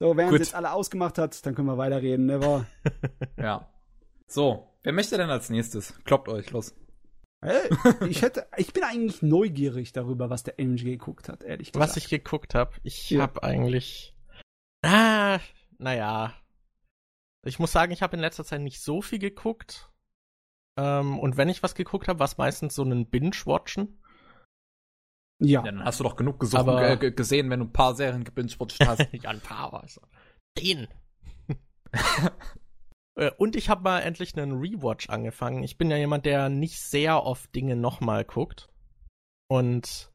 [0.00, 2.40] So, während es jetzt alle ausgemacht hat, dann können wir weiterreden, ne?
[2.40, 2.66] War.
[3.36, 3.68] ja.
[4.26, 5.92] So, wer möchte denn als nächstes?
[6.04, 6.74] Kloppt euch, los.
[7.44, 7.68] Hey,
[8.08, 11.90] ich hätte, ich bin eigentlich neugierig darüber, was der MG geguckt hat, ehrlich gesagt.
[11.90, 13.20] Was ich geguckt habe, ich ja.
[13.20, 14.14] habe eigentlich,
[14.82, 15.38] ah,
[15.76, 16.32] naja,
[17.44, 19.90] ich muss sagen, ich habe in letzter Zeit nicht so viel geguckt.
[20.78, 24.01] Ähm, und wenn ich was geguckt habe, war es meistens so ein Binge-Watchen.
[25.44, 25.60] Ja.
[25.60, 25.62] ja.
[25.62, 28.84] Dann hast du doch genug gesucht, Aber, äh, gesehen, wenn du ein paar Serien gebingewatcht
[28.86, 29.08] hast.
[29.12, 30.00] ja, ein paar, also.
[30.58, 30.88] Zehn.
[33.14, 35.62] Äh, und ich habe mal endlich einen Rewatch angefangen.
[35.62, 38.70] Ich bin ja jemand, der nicht sehr oft Dinge nochmal guckt.
[39.48, 40.10] Und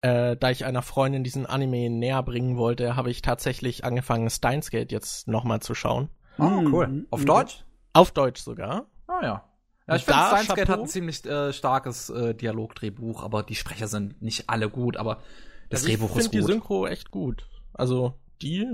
[0.00, 4.70] äh, da ich einer Freundin diesen Anime näher bringen wollte, habe ich tatsächlich angefangen, Steins
[4.70, 6.08] Gate jetzt nochmal zu schauen.
[6.38, 7.06] Oh, cool.
[7.10, 7.64] Auf Deutsch?
[7.92, 8.86] Auf Deutsch sogar.
[9.06, 9.53] Ah ja.
[9.86, 13.86] Ja, ich finde, Steins Gate hat ein ziemlich äh, starkes äh, Dialogdrehbuch, aber die Sprecher
[13.86, 15.20] sind nicht alle gut, aber
[15.68, 16.18] das also Drehbuch ist gut.
[16.18, 17.48] Ich finde die Synchro echt gut.
[17.74, 18.66] Also die,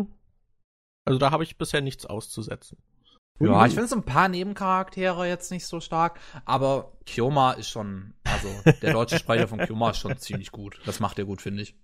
[1.05, 2.79] also da habe ich bisher nichts auszusetzen.
[3.41, 8.13] Ja, ich finde so ein paar Nebencharaktere jetzt nicht so stark, aber Kyoma ist schon,
[8.25, 8.49] also
[8.83, 10.79] der deutsche Sprecher von Kyoma ist schon ziemlich gut.
[10.85, 11.75] Das macht er gut, finde ich.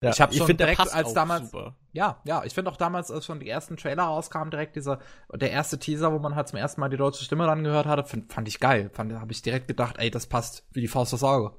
[0.00, 1.74] Ja, ich habe schon find, direkt als damals super.
[1.92, 5.00] ja ja ich finde auch damals als schon die ersten Trailer rauskamen direkt dieser
[5.34, 8.04] der erste Teaser wo man halt zum ersten Mal die deutsche Stimme dann gehört hatte
[8.04, 8.90] find, fand ich geil.
[8.92, 11.56] Fand habe ich direkt gedacht ey das passt wie die Faust aufs Auge.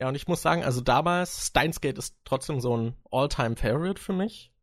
[0.00, 4.00] Ja und ich muss sagen also damals Steins Gate ist trotzdem so ein All-Time Favorite
[4.00, 4.54] für mich.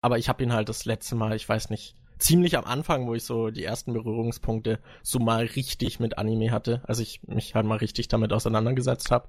[0.00, 3.12] Aber ich habe ihn halt das letzte Mal ich weiß nicht ziemlich am Anfang wo
[3.12, 6.80] ich so die ersten Berührungspunkte so mal richtig mit Anime hatte.
[6.86, 9.28] Also ich mich halt mal richtig damit auseinandergesetzt habe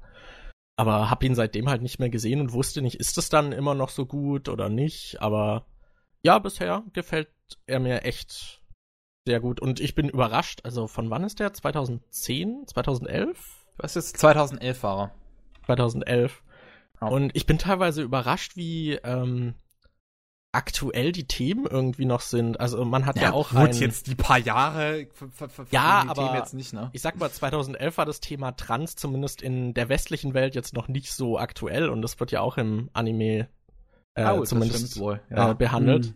[0.76, 3.76] aber hab ihn seitdem halt nicht mehr gesehen und wusste nicht, ist es dann immer
[3.76, 5.22] noch so gut oder nicht.
[5.22, 5.66] Aber
[6.22, 7.30] ja, bisher gefällt
[7.66, 8.62] er mir echt
[9.26, 9.60] sehr gut.
[9.60, 10.62] Und ich bin überrascht.
[10.64, 11.54] Also von wann ist der?
[11.54, 12.68] 2010?
[12.68, 13.66] 2011?
[13.78, 15.12] Was ist 2011 war er?
[15.66, 16.44] 2011.
[17.02, 17.08] Oh.
[17.08, 19.56] Und ich bin teilweise überrascht, wie ähm,
[20.56, 22.60] aktuell die Themen irgendwie noch sind.
[22.60, 25.07] Also man hat ja, ja auch gut, ein, jetzt die paar Jahre
[25.69, 26.90] ja, die aber Themen jetzt nicht, ne?
[26.94, 30.88] Ich sag mal 2011 war das Thema Trans zumindest in der westlichen Welt jetzt noch
[30.88, 33.49] nicht so aktuell und das wird ja auch im Anime
[34.15, 35.52] äh, oh, zumindest wohl, ja.
[35.52, 36.06] äh, behandelt.
[36.06, 36.15] Hm.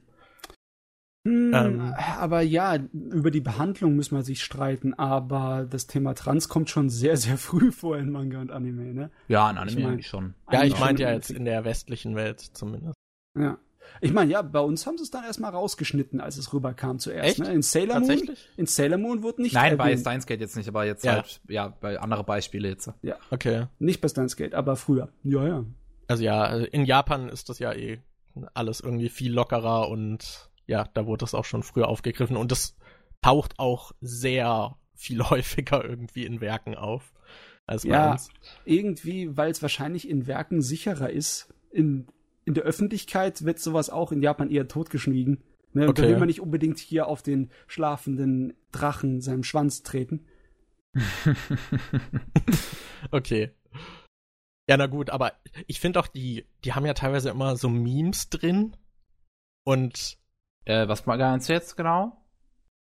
[1.28, 6.48] Hm, ähm, aber ja, über die Behandlung müssen wir sich streiten, aber das Thema Trans
[6.48, 9.12] kommt schon sehr, sehr früh vor in Manga und Anime, ne?
[9.28, 10.34] Ja, in Anime ich mein, schon.
[10.50, 12.96] Ja, ich meinte ja jetzt in der westlichen Welt zumindest.
[13.38, 13.58] Ja.
[14.02, 17.30] Ich meine, ja, bei uns haben sie es dann erstmal rausgeschnitten, als es rüberkam zuerst.
[17.30, 17.40] Echt?
[17.40, 17.54] Ne?
[17.54, 18.32] In Sailor Moon.
[18.58, 19.54] In Sailor Moon wurde nicht.
[19.54, 21.14] Nein, bei Steins Gate jetzt nicht, aber jetzt ja.
[21.14, 22.92] halt, ja, bei andere Beispiele jetzt.
[23.02, 23.18] Ja.
[23.30, 23.68] Okay.
[23.80, 25.10] Nicht bei Steins Gate, aber früher.
[25.24, 25.66] Ja, ja.
[26.08, 28.00] Also ja, in Japan ist das ja eh
[28.54, 32.78] alles irgendwie viel lockerer und ja, da wurde das auch schon früher aufgegriffen und das
[33.22, 37.14] taucht auch sehr viel häufiger irgendwie in Werken auf
[37.66, 38.30] als bei ja, uns.
[38.66, 42.08] Irgendwie, weil es wahrscheinlich in Werken sicherer ist, in
[42.46, 45.44] in der Öffentlichkeit wird sowas auch in Japan eher totgeschwiegen.
[45.74, 45.84] Ne?
[45.84, 46.02] Und okay.
[46.04, 50.26] da will man nicht unbedingt hier auf den schlafenden Drachen seinem Schwanz treten.
[53.12, 53.52] okay.
[54.68, 55.34] Ja, na gut, aber
[55.68, 58.76] ich finde auch, die, die haben ja teilweise immer so Memes drin.
[59.64, 60.18] Und.
[60.66, 62.16] Äh, was meinst du jetzt genau?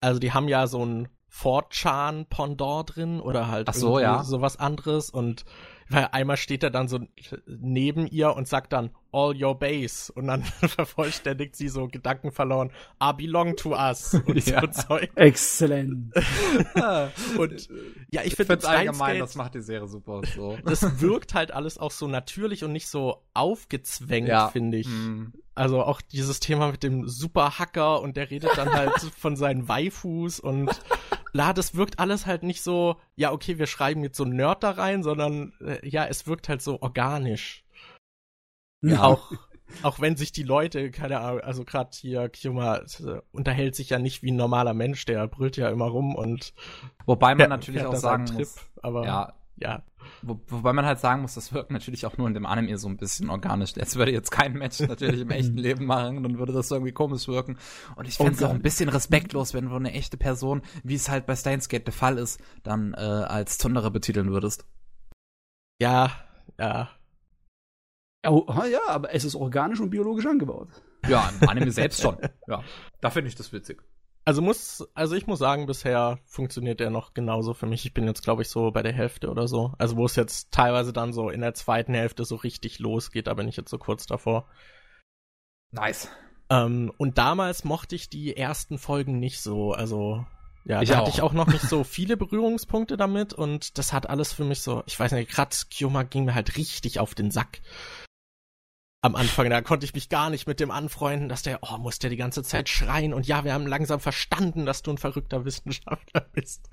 [0.02, 4.24] Also, die haben ja so ein 4chan-Pendant drin oder halt Ach so, ja.
[4.24, 5.46] sowas anderes und
[5.90, 7.00] weil einmal steht er dann so
[7.46, 12.72] neben ihr und sagt dann all your base und dann vervollständigt sie so Gedanken verloren,
[13.02, 14.62] I belong to us und ja.
[14.62, 15.12] so Zeug.
[15.16, 16.14] Exzellent.
[17.38, 17.70] und
[18.12, 20.58] ja, ich finde es allgemein, das macht die Serie super so.
[20.66, 24.50] Das wirkt halt alles auch so natürlich und nicht so aufgezwängt, ja.
[24.50, 24.88] finde ich.
[24.88, 25.34] Mm.
[25.54, 30.42] Also auch dieses Thema mit dem Superhacker und der redet dann halt von seinen Waifus
[30.42, 30.70] und
[31.36, 34.64] la, das wirkt alles halt nicht so, ja, okay, wir schreiben jetzt so einen Nerd
[34.64, 37.66] da rein, sondern äh, ja, es wirkt halt so organisch.
[38.82, 39.04] Ja.
[39.04, 39.34] Auch,
[39.84, 44.00] auch wenn sich die Leute, keine Ahnung, also gerade hier Kyoma äh, unterhält sich ja
[44.00, 46.54] nicht wie ein normaler Mensch, der brüllt ja immer rum und
[47.06, 49.84] wobei man natürlich auch sagen Trip, muss, aber ja, ja.
[50.22, 52.88] Wo, wobei man halt sagen muss, das wirkt natürlich auch nur in dem Anime so
[52.88, 53.74] ein bisschen organisch.
[53.74, 57.28] Das würde jetzt kein Mensch natürlich im echten Leben machen, dann würde das irgendwie komisch
[57.28, 57.58] wirken.
[57.96, 61.10] Und ich finde es auch ein bisschen respektlos, wenn du eine echte Person, wie es
[61.10, 64.66] halt bei Steins Gate der Fall ist, dann äh, als Zundere betiteln würdest.
[65.80, 66.12] Ja,
[66.60, 66.90] ja.
[68.28, 70.70] Oh, ja, aber es ist organisch und biologisch angebaut.
[71.08, 72.18] Ja, im Anime selbst schon.
[72.48, 72.64] Ja,
[73.02, 73.82] da finde ich das witzig.
[74.28, 77.86] Also muss, also ich muss sagen, bisher funktioniert der noch genauso für mich.
[77.86, 79.74] Ich bin jetzt, glaube ich, so bei der Hälfte oder so.
[79.78, 83.36] Also wo es jetzt teilweise dann so in der zweiten Hälfte so richtig losgeht, da
[83.36, 84.50] bin ich jetzt so kurz davor.
[85.72, 86.10] Nice.
[86.50, 89.74] Ähm, und damals mochte ich die ersten Folgen nicht so.
[89.74, 90.26] Also
[90.64, 91.02] ja, ich da auch.
[91.02, 94.62] hatte ich auch noch nicht so viele Berührungspunkte damit und das hat alles für mich
[94.62, 97.62] so, ich weiß nicht, gerade Kyoma ging mir halt richtig auf den Sack
[99.06, 102.00] am Anfang, da konnte ich mich gar nicht mit dem anfreunden, dass der, oh, muss
[102.00, 105.46] der die ganze Zeit schreien und ja, wir haben langsam verstanden, dass du ein verrückter
[105.46, 106.70] Wissenschaftler bist.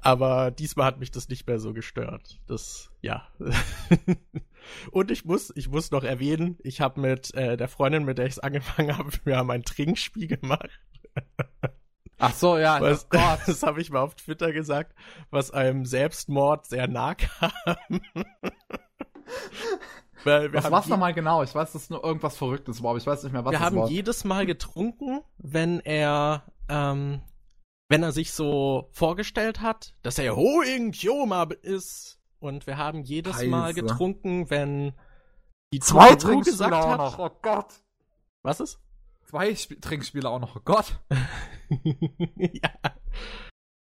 [0.00, 2.38] Aber diesmal hat mich das nicht mehr so gestört.
[2.46, 3.26] Das, ja.
[4.92, 8.26] und ich muss, ich muss noch erwähnen, ich habe mit äh, der Freundin, mit der
[8.26, 10.70] ich es angefangen habe, wir haben ein Trinkspiel gemacht.
[12.18, 13.40] Ach so, ja, was, Gott.
[13.46, 14.94] das habe ich mal auf Twitter gesagt,
[15.30, 18.00] was einem Selbstmord sehr nah kam.
[20.24, 21.42] Weil was war's nochmal genau?
[21.42, 23.60] Ich weiß, das ist nur irgendwas Verrücktes war, aber ich weiß nicht mehr, was Wir
[23.60, 23.88] haben war.
[23.88, 27.22] jedes Mal getrunken, wenn er, ähm,
[27.88, 32.18] wenn er sich so vorgestellt hat, dass er Hoing Kyoma ist.
[32.38, 33.48] Und wir haben jedes Scheiße.
[33.48, 34.92] Mal getrunken, wenn
[35.72, 37.82] die Zwei Trinkspiele auch noch, oh Gott.
[38.42, 38.78] Was ist?
[39.24, 41.00] Zwei Sp Trinkspiele auch noch, oh Gott.
[42.36, 42.70] ja.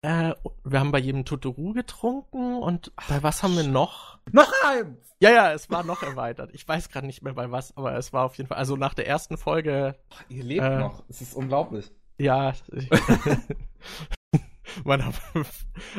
[0.07, 4.21] Äh, wir haben bei jedem Totoro getrunken und bei was haben wir noch?
[4.31, 5.17] Noch eins!
[5.19, 6.51] Ja, ja, es war noch erweitert.
[6.53, 8.95] Ich weiß gerade nicht mehr bei was, aber es war auf jeden Fall, also nach
[8.95, 9.97] der ersten Folge.
[10.11, 11.91] Ach, ihr lebt äh, noch, es ist unglaublich.
[12.19, 12.55] Ja.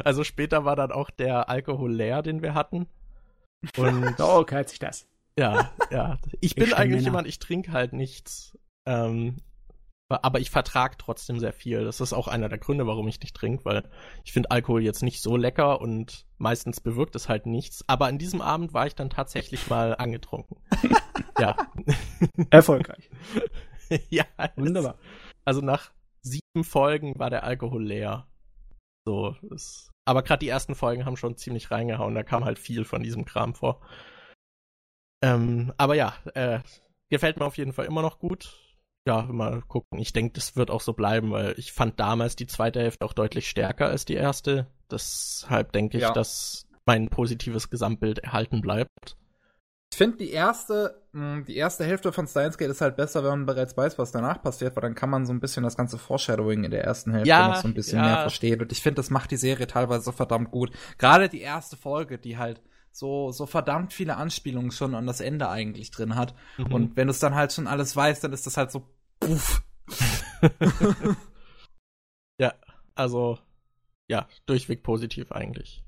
[0.03, 2.87] Also später war dann auch der Alkohol leer, den wir hatten.
[3.75, 5.07] Und oh, kalt sich das.
[5.37, 6.19] Ja, ja.
[6.41, 8.57] Ich bin ich eigentlich jemand, ich trinke halt nichts.
[8.85, 9.37] Ähm,
[10.09, 11.83] aber ich vertrag trotzdem sehr viel.
[11.83, 13.89] Das ist auch einer der Gründe, warum ich nicht trinke, weil
[14.23, 17.83] ich finde Alkohol jetzt nicht so lecker und meistens bewirkt es halt nichts.
[17.87, 20.57] Aber an diesem Abend war ich dann tatsächlich mal angetrunken.
[21.39, 21.55] ja.
[22.49, 23.09] Erfolgreich.
[24.09, 24.25] ja.
[24.55, 24.97] Wunderbar.
[25.43, 28.27] Also nach sieben Folgen war der Alkohol leer.
[29.05, 32.15] So, ist, aber gerade die ersten Folgen haben schon ziemlich reingehauen.
[32.15, 33.81] Da kam halt viel von diesem Kram vor.
[35.21, 36.59] Ähm, aber ja, äh,
[37.09, 38.66] gefällt mir auf jeden Fall immer noch gut
[39.07, 39.99] ja, mal gucken.
[39.99, 43.13] Ich denke, das wird auch so bleiben, weil ich fand damals die zweite Hälfte auch
[43.13, 44.67] deutlich stärker als die erste.
[44.91, 46.11] Deshalb denke ich, ja.
[46.11, 49.15] dass mein positives Gesamtbild erhalten bleibt.
[49.93, 53.29] Ich finde die erste, hm, die erste Hälfte von Steins Gate ist halt besser, wenn
[53.29, 55.97] man bereits weiß, was danach passiert, weil dann kann man so ein bisschen das ganze
[55.97, 58.05] Foreshadowing in der ersten Hälfte ja, noch so ein bisschen ja.
[58.05, 58.61] mehr verstehen.
[58.61, 60.71] Und ich finde, das macht die Serie teilweise so verdammt gut.
[60.97, 62.61] Gerade die erste Folge, die halt
[62.91, 66.33] so, so verdammt viele Anspielungen schon an das Ende eigentlich drin hat.
[66.57, 66.73] Mhm.
[66.73, 68.89] Und wenn du es dann halt schon alles weißt, dann ist das halt so
[69.23, 69.63] Uff.
[72.39, 72.53] ja,
[72.95, 73.39] also
[74.07, 75.83] ja, durchweg positiv eigentlich.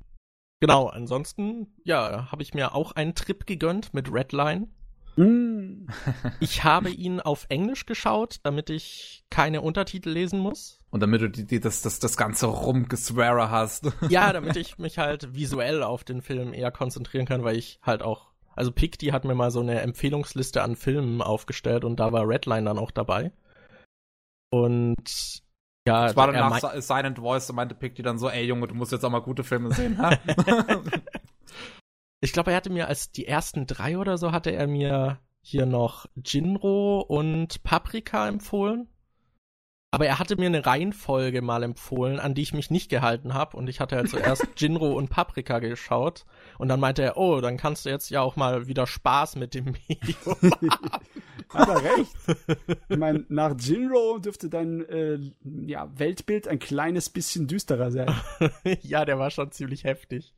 [0.61, 4.67] Genau, ansonsten, ja, habe ich mir auch einen Trip gegönnt mit Redline.
[5.15, 5.87] Mm.
[6.39, 10.79] ich habe ihn auf Englisch geschaut, damit ich keine Untertitel lesen muss.
[10.91, 13.91] Und damit du die, die, das, das, das ganze Rumgeswearer hast.
[14.09, 18.01] ja, damit ich mich halt visuell auf den Film eher konzentrieren kann, weil ich halt
[18.01, 18.28] auch
[18.59, 22.65] also Picti hat mir mal so eine Empfehlungsliste an Filmen aufgestellt und da war Redline
[22.65, 23.31] dann auch dabei.
[24.51, 25.41] Und
[25.87, 28.75] ja, das war dann nach Silent Voice, da meinte Picti dann so, ey Junge, du
[28.75, 29.97] musst jetzt auch mal gute Filme sehen.
[32.21, 35.65] ich glaube, er hatte mir als die ersten drei oder so hatte er mir hier
[35.65, 38.89] noch Jinro und Paprika empfohlen.
[39.91, 43.57] Aber er hatte mir eine Reihenfolge mal empfohlen, an die ich mich nicht gehalten habe.
[43.57, 46.25] Und ich hatte halt zuerst Jinro und Paprika geschaut.
[46.59, 49.55] Und dann meinte er, oh, dann kannst du jetzt ja auch mal wieder Spaß mit
[49.55, 51.09] dem Medium haben.
[51.49, 52.15] Hat er recht.
[52.87, 55.19] Ich meine, nach Jinro dürfte dein äh,
[55.65, 58.13] ja, Weltbild ein kleines bisschen düsterer sein.
[58.83, 60.35] ja, der war schon ziemlich heftig.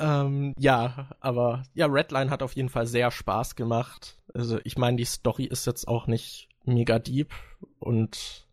[0.00, 4.18] Ähm, ja, aber ja, Redline hat auf jeden Fall sehr Spaß gemacht.
[4.32, 7.32] Also ich meine, die Story ist jetzt auch nicht mega deep
[7.78, 8.46] und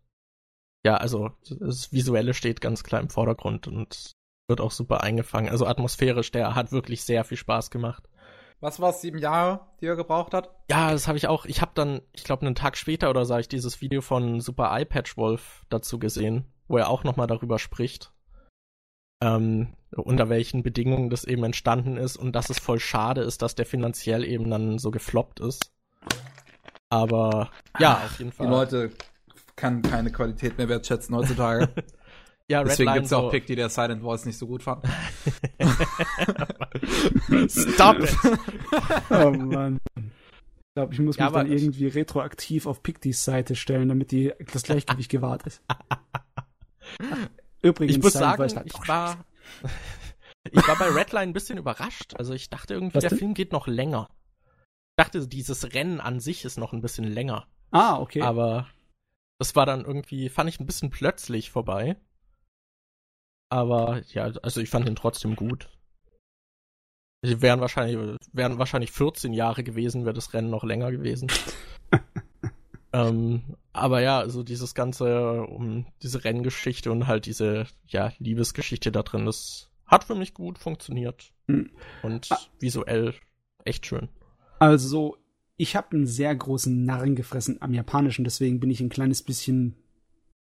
[0.84, 4.12] ja, also das Visuelle steht ganz klar im Vordergrund und
[4.48, 5.50] wird auch super eingefangen.
[5.50, 8.08] Also atmosphärisch, der hat wirklich sehr viel Spaß gemacht.
[8.60, 10.50] Was war es, sieben Jahre, die er gebraucht hat?
[10.70, 11.46] Ja, das habe ich auch.
[11.46, 14.70] Ich habe dann, ich glaube, einen Tag später oder so, ich dieses Video von Super
[14.76, 18.12] Eye Patch Wolf dazu gesehen, wo er auch nochmal darüber spricht,
[19.22, 23.54] ähm, unter welchen Bedingungen das eben entstanden ist und dass es voll schade ist, dass
[23.54, 25.72] der finanziell eben dann so gefloppt ist.
[26.90, 28.46] Aber ja, auf jeden Fall.
[28.46, 28.90] Die Leute
[29.56, 31.68] kann keine Qualität mehr wertschätzen heutzutage.
[32.48, 33.30] ja, Deswegen gibt es ja auch so.
[33.30, 34.84] Pick, die der Silent Voice nicht so gut fand.
[37.48, 38.16] Stop it!
[39.10, 39.78] oh Mann.
[39.96, 44.32] Ich glaube, ich muss ja, mich dann irgendwie retroaktiv auf Pictis Seite stellen, damit die,
[44.52, 45.62] das Gleichgewicht gewahrt ist.
[47.62, 49.24] Übrigens, ich muss sagen, halt ich war,
[50.50, 52.14] ich war bei Redline ein bisschen überrascht.
[52.16, 53.18] Also ich dachte irgendwie, Was der denn?
[53.18, 54.08] Film geht noch länger.
[55.00, 57.46] Ich dachte, dieses Rennen an sich ist noch ein bisschen länger.
[57.70, 58.20] Ah, okay.
[58.20, 58.66] Aber
[59.38, 61.96] das war dann irgendwie, fand ich ein bisschen plötzlich vorbei.
[63.48, 65.70] Aber ja, also ich fand ihn trotzdem gut.
[67.22, 71.32] Sie wären wahrscheinlich, wären wahrscheinlich 14 Jahre gewesen, wäre das Rennen noch länger gewesen.
[72.92, 79.02] ähm, aber ja, also dieses ganze, um diese Renngeschichte und halt diese, ja, Liebesgeschichte da
[79.02, 81.32] drin, das hat für mich gut funktioniert.
[81.48, 81.70] Hm.
[82.02, 82.38] Und ah.
[82.58, 83.14] visuell
[83.64, 84.10] echt schön.
[84.60, 85.16] Also,
[85.56, 89.74] ich habe einen sehr großen Narren gefressen am Japanischen, deswegen bin ich ein kleines bisschen,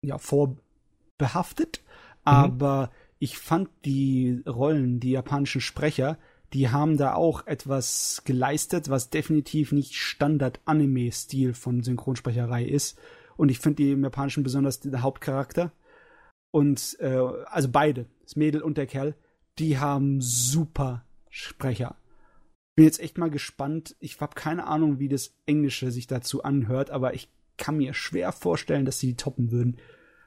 [0.01, 1.81] ja, vorbehaftet.
[1.81, 2.33] Mhm.
[2.33, 6.17] Aber ich fand die Rollen, die japanischen Sprecher,
[6.53, 12.97] die haben da auch etwas geleistet, was definitiv nicht Standard-Anime-Stil von Synchronsprecherei ist.
[13.37, 15.71] Und ich finde die im Japanischen besonders der Hauptcharakter.
[16.51, 19.15] Und äh, also beide, das Mädel und der Kerl,
[19.59, 21.95] die haben super Sprecher.
[22.79, 23.97] Bin jetzt echt mal gespannt.
[23.99, 27.27] Ich habe keine Ahnung, wie das Englische sich dazu anhört, aber ich
[27.57, 29.75] kann mir schwer vorstellen, dass sie die toppen würden.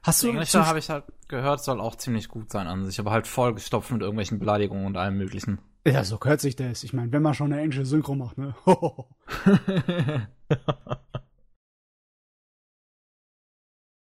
[0.03, 3.09] Hast du Englische habe ich halt gehört, soll auch ziemlich gut sein an sich, aber
[3.09, 5.57] halt vollgestopft mit irgendwelchen Beleidigungen und allem möglichen.
[5.83, 6.83] Ja, so hört sich das.
[6.83, 8.53] Ich meine, wenn man schon eine englische Synchro macht, ne?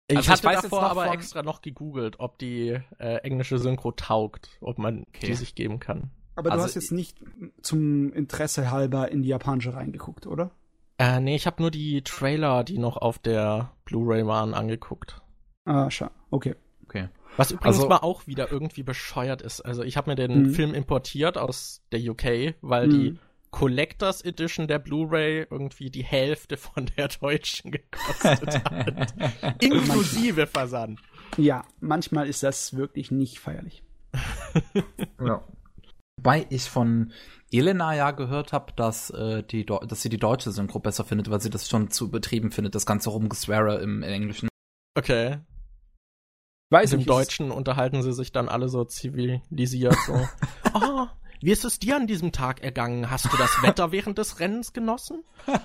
[0.07, 1.15] ich also hatte ich davor aber von...
[1.15, 5.29] extra noch gegoogelt, ob die äh, englische Synchro taugt, ob man okay.
[5.29, 6.11] die sich geben kann.
[6.37, 7.19] Aber also, du hast jetzt nicht
[7.63, 10.51] zum Interesse halber in die japanische reingeguckt, oder?
[10.99, 15.21] Äh, nee, ich habe nur die Trailer, die noch auf der Blu-ray waren, angeguckt.
[15.65, 16.11] Ah, schau.
[16.31, 16.55] Okay.
[16.85, 17.09] Okay.
[17.37, 19.61] Was übrigens also, mal auch wieder irgendwie bescheuert ist.
[19.61, 20.51] Also ich habe mir den mhm.
[20.55, 23.19] Film importiert aus der UK, weil die mhm.
[23.51, 29.15] Collectors Edition der Blu-ray irgendwie die Hälfte von der deutschen gekostet hat.
[29.63, 31.01] Inklusive Versand.
[31.37, 33.83] Ja, manchmal ist das wirklich nicht feierlich.
[35.21, 35.43] ja.
[36.25, 37.13] Wobei ich von
[37.53, 41.43] Elena ja gehört habe, dass, äh, die, dass sie die deutsche Synchro besser findet, weil
[41.43, 44.49] sie das schon zu übertrieben findet, das ganze Rumgeswearer im Englischen.
[44.97, 45.41] Okay.
[46.71, 50.15] Weiß Im Deutschen unterhalten sie sich dann alle so zivilisiert so.
[50.75, 51.07] oh,
[51.43, 53.11] wie ist es dir an diesem Tag ergangen?
[53.11, 55.23] Hast du das Wetter während des Rennens genossen?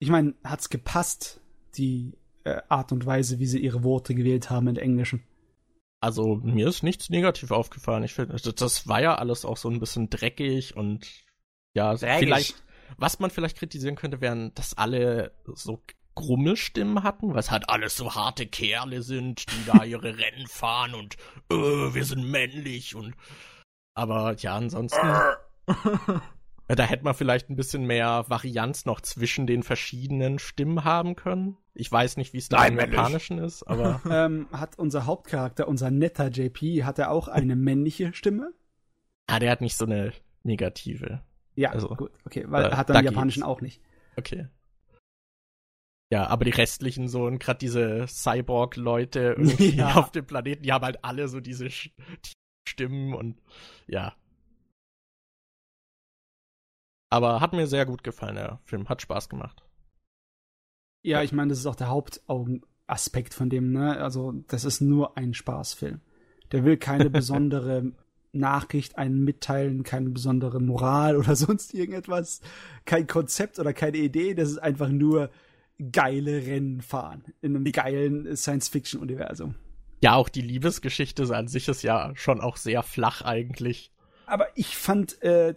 [0.00, 1.40] Ich meine, hat's gepasst,
[1.74, 5.24] die äh, Art und Weise, wie sie ihre Worte gewählt haben in Englischen?
[6.00, 8.04] Also, mir ist nichts negativ aufgefallen.
[8.04, 11.06] Ich finde, das war ja alles auch so ein bisschen dreckig und
[11.74, 12.18] ja, dreckig.
[12.18, 12.62] vielleicht,
[12.96, 15.82] was man vielleicht kritisieren könnte, wären, dass alle so
[16.14, 21.16] Grummelstimmen hatten, was halt alles so harte Kerle sind, die da ihre Rennen fahren und
[21.50, 23.14] äh, wir sind männlich und
[23.94, 25.06] aber ja, ansonsten
[26.76, 31.56] da hätte man vielleicht ein bisschen mehr Varianz noch zwischen den verschiedenen Stimmen haben können.
[31.74, 35.90] Ich weiß nicht, wie es da im Japanischen ist, aber ähm, hat unser Hauptcharakter, unser
[35.90, 38.52] netter JP, hat er auch eine männliche Stimme?
[39.26, 40.12] Ah, der hat nicht so eine
[40.42, 41.22] negative.
[41.54, 43.80] Ja, also, gut, okay, weil er hat er im Japanischen auch nicht.
[44.16, 44.48] Okay.
[46.10, 49.94] Ja, aber die restlichen so und gerade diese Cyborg-Leute irgendwie ja.
[49.94, 51.68] auf dem Planeten, die haben halt alle so diese
[52.68, 53.40] Stimmen und
[53.86, 54.14] ja.
[57.10, 58.88] Aber hat mir sehr gut gefallen, der Film.
[58.88, 59.62] Hat Spaß gemacht.
[61.02, 63.98] Ja, ich meine, das ist auch der Hauptaspekt von dem, ne?
[63.98, 66.00] Also, das ist nur ein Spaßfilm.
[66.52, 67.92] Der will keine besondere
[68.32, 72.40] Nachricht einen mitteilen, keine besondere Moral oder sonst irgendetwas,
[72.84, 74.34] kein Konzept oder keine Idee.
[74.34, 75.30] Das ist einfach nur
[75.92, 79.54] geile Rennen fahren in einem geilen Science-Fiction-Universum.
[80.02, 83.92] Ja, auch die Liebesgeschichte an sich ist ja schon auch sehr flach eigentlich.
[84.26, 85.54] Aber ich fand äh,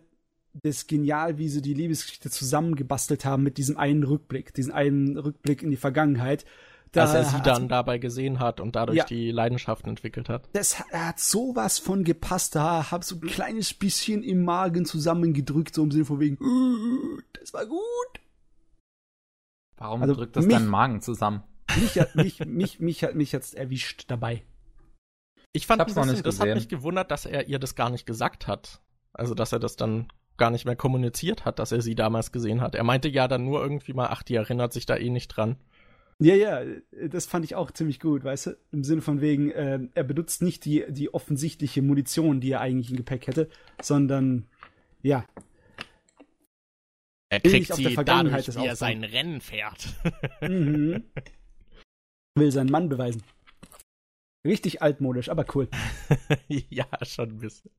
[0.53, 5.64] das genial, wie sie die Liebesgeschichte zusammengebastelt haben mit diesem einen Rückblick, diesen einen Rückblick
[5.64, 6.45] in die Vergangenheit.
[6.91, 10.49] Da Dass er sie dann dabei gesehen hat und dadurch ja, die Leidenschaften entwickelt hat.
[10.52, 12.56] Das er hat sowas von gepasst.
[12.56, 16.38] Da hab so ein kleines bisschen im Magen zusammengedrückt, so im Sinne von wegen,
[17.40, 17.80] das war gut.
[19.78, 21.44] Warum also drückt das mich, deinen Magen zusammen?
[21.80, 24.44] Mich hat mich, mich, mich, hat mich jetzt erwischt dabei.
[25.53, 28.48] Ich fand ich bisschen, das hat mich gewundert, dass er ihr das gar nicht gesagt
[28.48, 28.82] hat.
[29.14, 30.07] Also, dass er das dann
[30.41, 32.73] gar nicht mehr kommuniziert hat, dass er sie damals gesehen hat.
[32.73, 35.55] Er meinte ja dann nur irgendwie mal, ach, die erinnert sich da eh nicht dran.
[36.18, 36.61] Ja, ja,
[37.07, 38.57] das fand ich auch ziemlich gut, weißt du?
[38.72, 42.89] Im Sinne von wegen, äh, er benutzt nicht die, die offensichtliche Munition, die er eigentlich
[42.89, 43.49] im Gepäck hätte,
[43.84, 44.47] sondern,
[45.03, 45.26] ja,
[47.30, 49.95] Er kriegt sie dadurch, wie er sein Rennen fährt.
[50.41, 51.03] mhm.
[52.35, 53.22] Will seinen Mann beweisen.
[54.43, 55.69] Richtig altmodisch, aber cool.
[56.47, 57.69] ja, schon ein bisschen.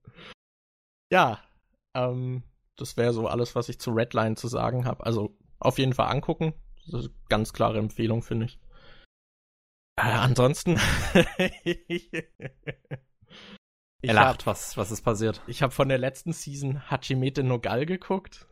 [1.11, 1.43] Ja,
[1.97, 2.45] ähm,
[2.77, 5.05] das wäre so alles, was ich zu Redline zu sagen habe.
[5.05, 6.55] Also auf jeden Fall angucken.
[6.87, 8.59] Das ist eine ganz klare Empfehlung, finde ich.
[9.97, 10.79] Äh, ansonsten.
[14.03, 15.43] er lacht, hab, was, was ist passiert?
[15.47, 18.49] Ich habe von der letzten Season Hachimete Nogal geguckt.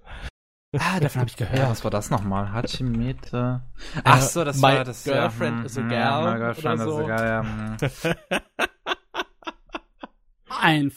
[0.78, 1.58] Ah, davon habe ich gehört.
[1.58, 2.52] Ja, was war das nochmal?
[2.52, 3.62] Hachimete.
[4.04, 5.02] Ach so, das my war das.
[5.04, 6.32] Girlfriend ja, is a hm, girl.
[6.32, 7.00] My girlfriend so.
[7.00, 8.40] is a girl, ja.
[10.60, 10.90] Ein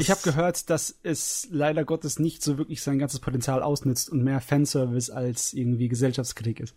[0.00, 0.02] Fashion-Mailer.
[0.02, 4.22] Ich habe gehört, dass es leider Gottes nicht so wirklich sein ganzes Potenzial ausnützt und
[4.22, 6.74] mehr Fanservice als irgendwie Gesellschaftskritik ist.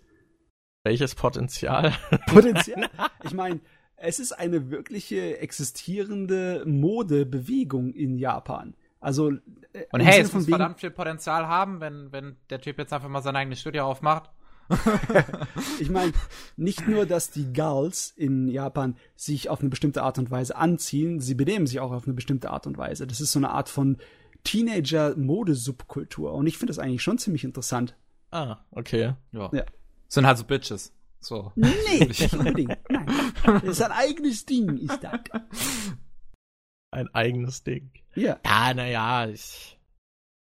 [0.83, 1.93] Welches Potenzial?
[2.27, 2.89] Potenzial?
[3.23, 3.59] Ich meine,
[3.97, 8.75] es ist eine wirkliche existierende Modebewegung in Japan.
[8.99, 9.31] Also
[9.73, 13.09] äh, und hey, es muss verdammt viel Potenzial haben, wenn wenn der Typ jetzt einfach
[13.09, 14.29] mal sein eigenes Studio aufmacht.
[15.79, 16.13] ich meine,
[16.57, 21.19] nicht nur, dass die Girls in Japan sich auf eine bestimmte Art und Weise anziehen,
[21.19, 23.07] sie benehmen sich auch auf eine bestimmte Art und Weise.
[23.07, 23.97] Das ist so eine Art von
[24.43, 26.33] Teenager-Modesubkultur.
[26.33, 27.95] Und ich finde das eigentlich schon ziemlich interessant.
[28.31, 29.13] Ah, okay.
[29.31, 29.49] Ja.
[29.53, 29.65] ja.
[30.07, 30.93] Sind halt so Bitches.
[31.19, 31.51] So.
[31.55, 32.77] Nee, nicht unbedingt.
[32.89, 33.05] Nein.
[33.43, 35.19] Das ist ein eigenes Ding, ist das.
[36.91, 37.91] Ein eigenes Ding.
[38.15, 38.39] Ja.
[38.45, 39.79] Ja, naja, ich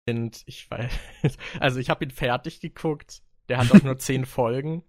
[0.09, 0.93] finde, ich weiß.
[1.61, 3.23] Also ich habe ihn fertig geguckt.
[3.49, 4.83] Der hat auch nur zehn Folgen.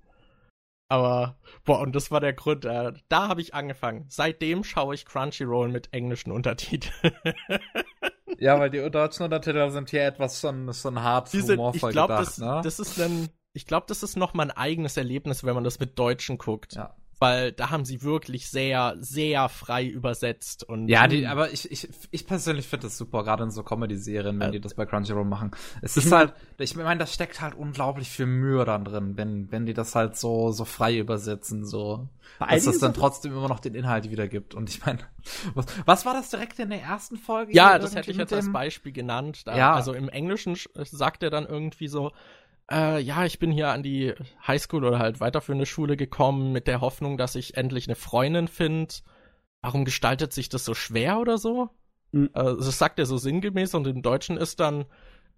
[0.90, 4.06] Aber, boah, und das war der Grund, äh, da habe ich angefangen.
[4.08, 6.94] Seitdem schaue ich Crunchyroll mit englischen Untertiteln.
[8.40, 11.94] ja, weil die deutschen Untertitel sind hier etwas schon, schon hart die sind, humorvoll ich
[11.94, 12.62] glaub, gedacht, das, ne?
[12.64, 15.80] das ist ein, ich glaube, das ist noch mal ein eigenes Erlebnis, wenn man das
[15.80, 16.76] mit Deutschen guckt.
[16.76, 20.88] Ja weil da haben sie wirklich sehr, sehr frei übersetzt und.
[20.88, 24.50] Ja, die, aber ich, ich, ich persönlich finde das super, gerade in so Comedy-Serien, wenn
[24.50, 25.52] äh, die das bei Crunchyroll machen.
[25.82, 29.66] Es ist halt, ich meine, da steckt halt unglaublich viel Mühe dann drin, wenn, wenn
[29.66, 32.08] die das halt so, so frei übersetzen, so.
[32.40, 34.54] Dass das dann trotzdem immer noch den Inhalt wiedergibt.
[34.54, 35.00] Und ich meine,
[35.54, 37.54] was, was war das direkt in der ersten Folge?
[37.54, 39.48] Ja, das hätte ich jetzt als Beispiel genannt.
[39.48, 39.74] Da, ja.
[39.74, 42.12] Also im Englischen sagt er dann irgendwie so,
[42.72, 44.14] äh, ja, ich bin hier an die
[44.46, 48.94] Highschool oder halt weiterführende Schule gekommen mit der Hoffnung, dass ich endlich eine Freundin finde.
[49.62, 51.70] Warum gestaltet sich das so schwer oder so?
[52.12, 52.30] Mhm.
[52.34, 54.86] Äh, das sagt er so sinngemäß und im Deutschen ist dann,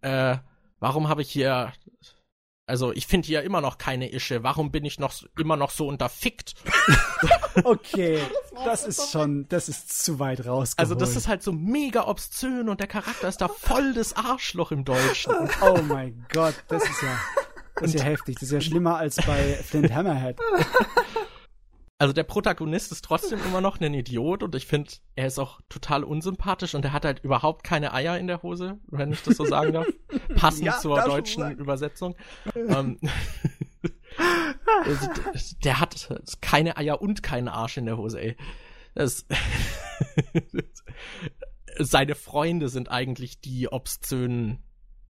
[0.01, 0.37] äh,
[0.79, 1.73] warum habe ich hier
[2.69, 4.43] also ich finde hier immer noch keine Ische.
[4.43, 6.53] Warum bin ich noch immer noch so unterfickt?
[7.63, 8.19] okay,
[8.53, 10.73] das, das ist schon, das ist zu weit raus.
[10.77, 14.71] Also das ist halt so mega obszön und der Charakter ist da voll des Arschloch
[14.71, 15.33] im Deutschen.
[15.61, 17.19] oh mein Gott, das ist ja,
[17.75, 18.35] das ist ja heftig.
[18.35, 20.37] Das ist ja schlimmer als bei Flint Hammerhead.
[22.01, 25.59] Also der Protagonist ist trotzdem immer noch ein Idiot und ich finde, er ist auch
[25.67, 29.35] total unsympathisch und er hat halt überhaupt keine Eier in der Hose, wenn ich das
[29.35, 29.85] so sagen darf.
[30.35, 32.15] Passend ja, zur deutschen Übersetzung.
[32.55, 32.97] ähm,
[35.65, 36.09] der hat
[36.39, 38.37] keine Eier und keinen Arsch in der Hose, ey.
[38.95, 39.25] Das,
[41.79, 44.63] seine Freunde sind eigentlich die obszönen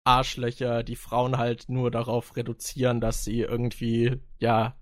[0.03, 4.75] Arschlöcher, die Frauen halt nur darauf reduzieren, dass sie irgendwie, ja,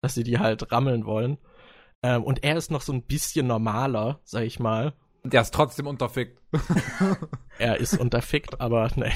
[0.00, 1.38] dass sie die halt rammeln wollen.
[2.02, 4.94] Ähm, und er ist noch so ein bisschen normaler, sag ich mal.
[5.22, 6.40] Und er ist trotzdem unterfickt.
[7.58, 9.12] er ist unterfickt, aber ne.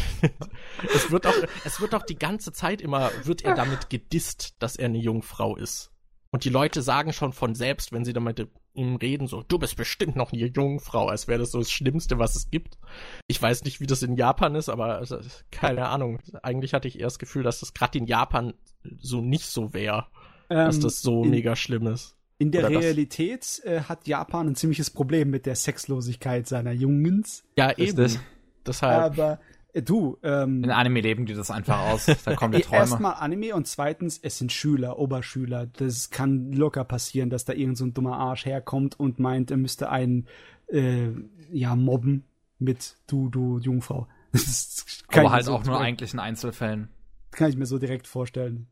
[0.94, 1.34] es wird auch,
[1.64, 5.56] es wird auch die ganze Zeit immer, wird er damit gedisst, dass er eine Jungfrau
[5.56, 5.90] ist.
[6.32, 9.58] Und die Leute sagen schon von selbst, wenn sie damit mit ihm reden, so, du
[9.58, 12.78] bist bestimmt noch eine Jungfrau, als wäre das so das Schlimmste, was es gibt.
[13.26, 15.06] Ich weiß nicht, wie das in Japan ist, aber
[15.50, 16.20] keine Ahnung.
[16.42, 18.54] Eigentlich hatte ich eher das Gefühl, dass das gerade in Japan
[18.98, 20.06] so nicht so wäre
[20.52, 22.16] ähm, dass das so in, mega schlimm ist.
[22.38, 27.44] In der Oder Realität äh, hat Japan ein ziemliches Problem mit der Sexlosigkeit seiner Jungens.
[27.56, 28.18] Ja, eben.
[28.66, 29.18] Deshalb.
[29.18, 29.40] Aber
[29.72, 32.06] äh, du, ähm, In Anime leben die das einfach aus.
[32.24, 32.80] Da kommen die Träume.
[32.80, 35.66] Erstmal Anime und zweitens, es sind Schüler, Oberschüler.
[35.66, 39.56] Das kann locker passieren, dass da irgend so ein dummer Arsch herkommt und meint, er
[39.56, 40.26] müsste einen
[40.68, 41.08] äh,
[41.50, 42.24] ja mobben
[42.58, 44.06] mit du, du Jungfrau.
[44.32, 46.88] Das kann Aber halt so auch nur eigentlich in Einzelfällen.
[47.32, 48.66] Kann ich mir so direkt vorstellen.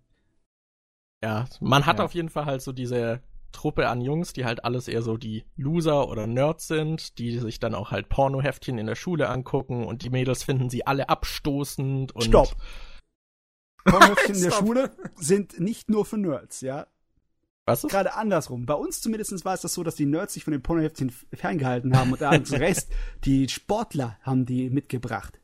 [1.22, 2.04] Ja, man hat ja.
[2.04, 3.22] auf jeden Fall halt so diese
[3.52, 7.58] Truppe an Jungs, die halt alles eher so die Loser oder Nerds sind, die sich
[7.58, 12.12] dann auch halt Pornoheftchen in der Schule angucken und die Mädels finden sie alle abstoßend
[12.12, 12.24] und.
[12.24, 12.56] Stopp!
[13.84, 16.86] Pornoheftchen in der Schule sind nicht nur für Nerds, ja.
[17.66, 17.84] Was?
[17.84, 17.90] Ist?
[17.90, 18.66] Gerade andersrum.
[18.66, 21.96] Bei uns zumindest war es das so, dass die Nerds sich von den Pornoheftchen ferngehalten
[21.96, 22.30] haben und der
[22.60, 22.90] Rest,
[23.24, 25.40] die Sportler, haben die mitgebracht.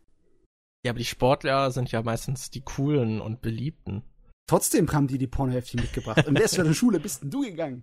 [0.84, 4.02] Ja, aber die Sportler sind ja meistens die coolen und beliebten.
[4.46, 6.26] Trotzdem haben die die Pornoheftchen mitgebracht.
[6.26, 7.82] Und wer ist für der Schule bist denn du gegangen?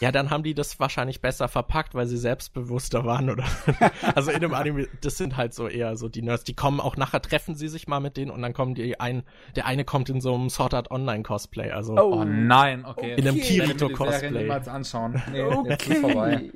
[0.00, 3.44] Ja, dann haben die das wahrscheinlich besser verpackt, weil sie selbstbewusster waren oder.
[4.14, 6.96] also in dem Anime, das sind halt so eher so die Nerds, die kommen auch
[6.96, 9.22] nachher, treffen sie sich mal mit denen und dann kommen die ein,
[9.56, 11.94] der eine kommt in so einem Sword Art Online Cosplay, also.
[11.94, 13.14] Oh, oh nein, okay.
[13.14, 14.46] In einem Kirito Cosplay.
[14.46, 15.22] Ich anschauen.
[15.32, 15.70] Nee, okay.
[15.70, 16.50] jetzt ist vorbei.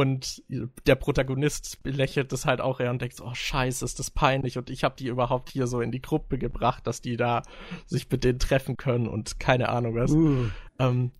[0.00, 0.42] Und
[0.86, 4.56] der Protagonist lächelt das halt auch eher und denkt so, oh scheiße, ist das peinlich
[4.56, 7.42] und ich habe die überhaupt hier so in die Gruppe gebracht, dass die da
[7.84, 10.10] sich mit denen treffen können und keine Ahnung was.
[10.10, 10.46] Uh.
[10.78, 11.10] Ähm,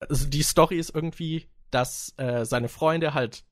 [0.00, 3.44] also die Story ist irgendwie, dass äh, seine Freunde halt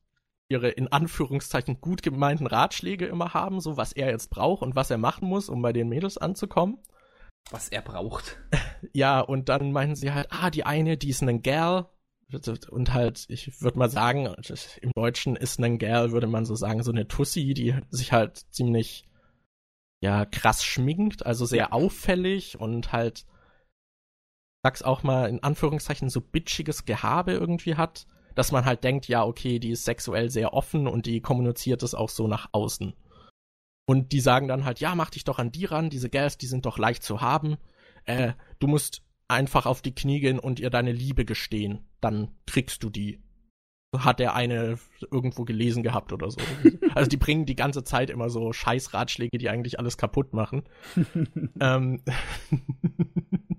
[0.49, 4.91] ihre in Anführungszeichen gut gemeinten Ratschläge immer haben, so was er jetzt braucht und was
[4.91, 6.77] er machen muss, um bei den Mädels anzukommen.
[7.51, 8.37] Was er braucht.
[8.93, 11.87] Ja, und dann meinen sie halt, ah, die eine, die ist ein Gal,
[12.69, 14.33] und halt, ich würde mal sagen,
[14.81, 18.45] im Deutschen ist ein Girl, würde man so sagen, so eine Tussi, die sich halt
[18.51, 19.07] ziemlich,
[20.01, 23.25] ja, krass schminkt, also sehr auffällig und halt,
[24.63, 29.23] sag's auch mal in Anführungszeichen, so bitchiges Gehabe irgendwie hat, dass man halt denkt, ja,
[29.23, 32.93] okay, die ist sexuell sehr offen und die kommuniziert es auch so nach außen.
[33.87, 36.47] Und die sagen dann halt, ja, mach dich doch an die ran, diese Girls, die
[36.47, 37.57] sind doch leicht zu haben.
[38.05, 41.87] Äh, du musst einfach auf die Knie gehen und ihr deine Liebe gestehen.
[42.05, 43.19] Dann kriegst du die.
[43.97, 44.77] Hat der eine
[45.09, 46.39] irgendwo gelesen gehabt oder so.
[46.93, 50.69] also die bringen die ganze Zeit immer so Scheißratschläge, die eigentlich alles kaputt machen.
[51.59, 52.03] ähm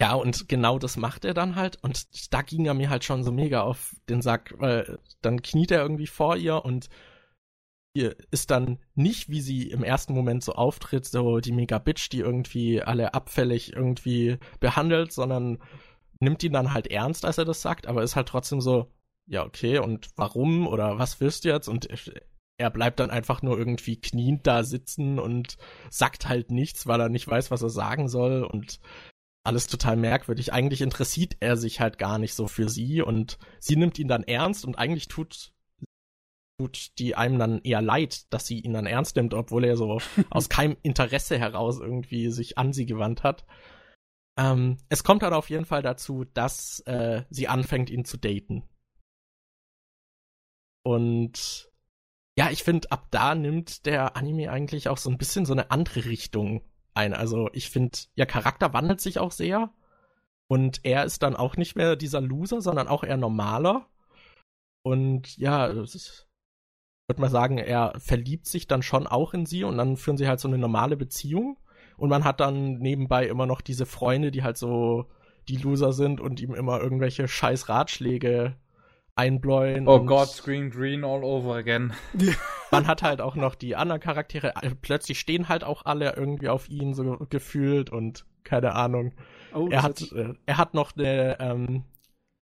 [0.00, 1.82] ja, und genau das macht er dann halt.
[1.82, 5.72] Und da ging er mir halt schon so mega auf den Sack, weil dann kniet
[5.72, 6.88] er irgendwie vor ihr und
[8.30, 12.80] ist dann nicht, wie sie im ersten Moment so auftritt, so die Mega-Bitch, die irgendwie
[12.80, 15.58] alle abfällig irgendwie behandelt, sondern
[16.20, 18.92] nimmt ihn dann halt ernst, als er das sagt, aber ist halt trotzdem so,
[19.26, 21.68] ja, okay, und warum oder was willst du jetzt?
[21.68, 21.88] Und
[22.58, 25.56] er bleibt dann einfach nur irgendwie kniend da sitzen und
[25.90, 28.80] sagt halt nichts, weil er nicht weiß, was er sagen soll und
[29.44, 30.52] alles total merkwürdig.
[30.52, 34.24] Eigentlich interessiert er sich halt gar nicht so für sie und sie nimmt ihn dann
[34.24, 35.52] ernst und eigentlich tut
[36.60, 40.00] tut die einem dann eher leid, dass sie ihn dann ernst nimmt, obwohl er so
[40.30, 43.44] aus keinem Interesse heraus irgendwie sich an sie gewandt hat.
[44.38, 48.62] Ähm, es kommt dann auf jeden Fall dazu, dass äh, sie anfängt, ihn zu daten.
[50.84, 51.70] Und
[52.36, 55.70] ja, ich finde, ab da nimmt der Anime eigentlich auch so ein bisschen so eine
[55.72, 56.62] andere Richtung
[56.94, 57.12] ein.
[57.12, 59.74] Also ich finde, ihr Charakter wandelt sich auch sehr.
[60.48, 63.86] Und er ist dann auch nicht mehr dieser Loser, sondern auch eher normaler.
[64.82, 66.28] Und ja, ist
[67.08, 70.28] würde mal sagen, er verliebt sich dann schon auch in sie und dann führen sie
[70.28, 71.58] halt so eine normale Beziehung.
[71.98, 75.06] Und man hat dann nebenbei immer noch diese Freunde, die halt so
[75.48, 78.56] die Loser sind und ihm immer irgendwelche scheiß Ratschläge
[79.14, 79.86] einbläuen.
[79.86, 81.92] Oh Gott, Screen Green all over again.
[82.70, 84.54] man hat halt auch noch die anderen Charaktere.
[84.62, 89.12] Äh, plötzlich stehen halt auch alle irgendwie auf ihn so gefühlt und keine Ahnung.
[89.52, 91.84] Oh, er, hat, äh, er hat noch eine ähm,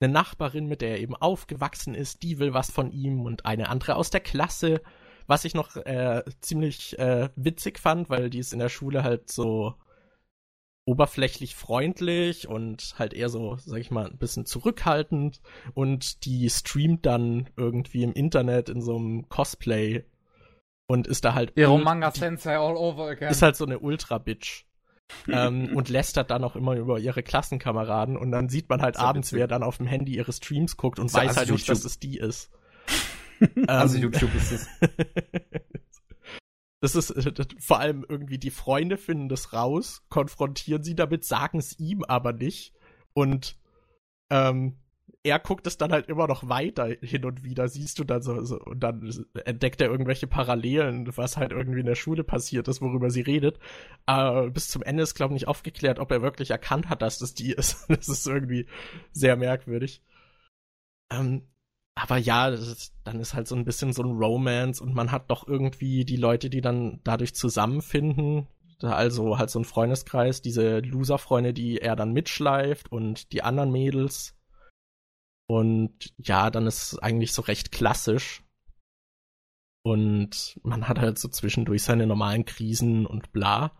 [0.00, 3.68] eine Nachbarin, mit der er eben aufgewachsen ist, die will was von ihm und eine
[3.68, 4.82] andere aus der Klasse.
[5.26, 9.30] Was ich noch äh, ziemlich äh, witzig fand, weil die ist in der Schule halt
[9.30, 9.74] so
[10.86, 15.40] oberflächlich freundlich und halt eher so, sag ich mal, ein bisschen zurückhaltend
[15.74, 20.04] und die streamt dann irgendwie im Internet in so einem Cosplay
[20.86, 21.52] und ist da halt.
[21.56, 23.30] Ihre Manga Sensei all over again.
[23.30, 24.64] Ist halt so eine Ultra-Bitch
[25.28, 29.28] ähm, und lästert dann auch immer über ihre Klassenkameraden und dann sieht man halt abends,
[29.28, 29.40] witzig.
[29.40, 32.18] wer dann auf dem Handy ihre Streams guckt und weiß halt nicht, dass es die
[32.18, 32.50] ist.
[33.66, 34.68] also YouTube ist es.
[36.80, 41.58] Das ist das, vor allem irgendwie die Freunde finden das raus, konfrontieren sie damit, sagen
[41.58, 42.74] es ihm aber nicht
[43.14, 43.58] und
[44.30, 44.76] ähm,
[45.26, 48.42] er guckt es dann halt immer noch weiter hin und wieder, siehst du dann so,
[48.44, 49.12] so, und dann
[49.44, 53.58] entdeckt er irgendwelche Parallelen, was halt irgendwie in der Schule passiert ist, worüber sie redet.
[54.06, 57.18] Aber bis zum Ende ist, glaube ich, nicht aufgeklärt, ob er wirklich erkannt hat, dass
[57.18, 57.86] das die ist.
[57.88, 58.66] das ist irgendwie
[59.12, 60.02] sehr merkwürdig.
[61.10, 61.42] Ähm,
[61.96, 65.30] aber ja, ist, dann ist halt so ein bisschen so ein Romance und man hat
[65.30, 68.46] doch irgendwie die Leute, die dann dadurch zusammenfinden.
[68.82, 74.36] Also halt so ein Freundeskreis, diese Loser-Freunde, die er dann mitschleift und die anderen Mädels
[75.46, 78.42] und ja, dann ist es eigentlich so recht klassisch.
[79.82, 83.72] Und man hat halt so zwischendurch seine normalen Krisen und bla.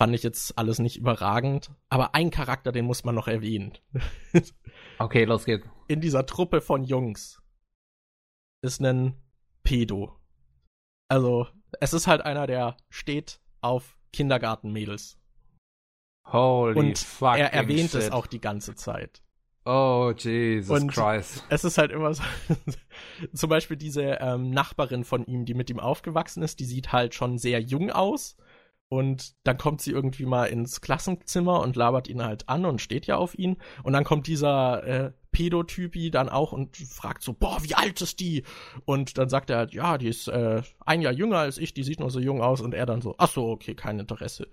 [0.00, 1.70] Fand ich jetzt alles nicht überragend.
[1.88, 3.78] Aber ein Charakter, den muss man noch erwähnen.
[4.98, 5.66] okay, los geht's.
[5.86, 7.42] In dieser Truppe von Jungs
[8.62, 9.22] ist ein
[9.62, 10.18] Pedo.
[11.08, 11.46] Also,
[11.80, 15.18] es ist halt einer, der steht auf Kindergartenmädels.
[16.26, 18.00] Holy Und er erwähnt shit.
[18.00, 19.22] es auch die ganze Zeit.
[19.66, 21.44] Oh, Jesus und Christ.
[21.48, 22.22] Es ist halt immer so,
[23.34, 27.14] zum Beispiel diese ähm, Nachbarin von ihm, die mit ihm aufgewachsen ist, die sieht halt
[27.14, 28.36] schon sehr jung aus
[28.88, 33.06] Und dann kommt sie irgendwie mal ins Klassenzimmer und labert ihn halt an und steht
[33.06, 33.56] ja auf ihn.
[33.82, 38.20] Und dann kommt dieser äh, Pädotypi dann auch und fragt so, boah, wie alt ist
[38.20, 38.44] die?
[38.84, 41.82] Und dann sagt er halt, ja, die ist äh, ein Jahr jünger als ich, die
[41.82, 42.60] sieht nur so jung aus.
[42.60, 44.48] Und er dann so, ach so, okay, kein Interesse.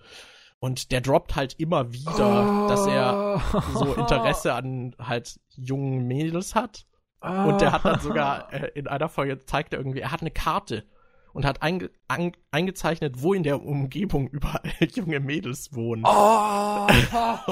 [0.59, 2.67] Und der droppt halt immer wieder, oh.
[2.67, 3.41] dass er
[3.73, 6.85] so Interesse an halt jungen Mädels hat.
[7.21, 7.49] Oh.
[7.49, 10.31] Und der hat dann sogar äh, in einer Folge zeigt er irgendwie, er hat eine
[10.31, 10.85] Karte
[11.33, 14.61] und hat einge an, eingezeichnet, wo in der Umgebung überall
[14.93, 16.03] junge Mädels wohnen.
[16.05, 17.51] Oh, Scheiße.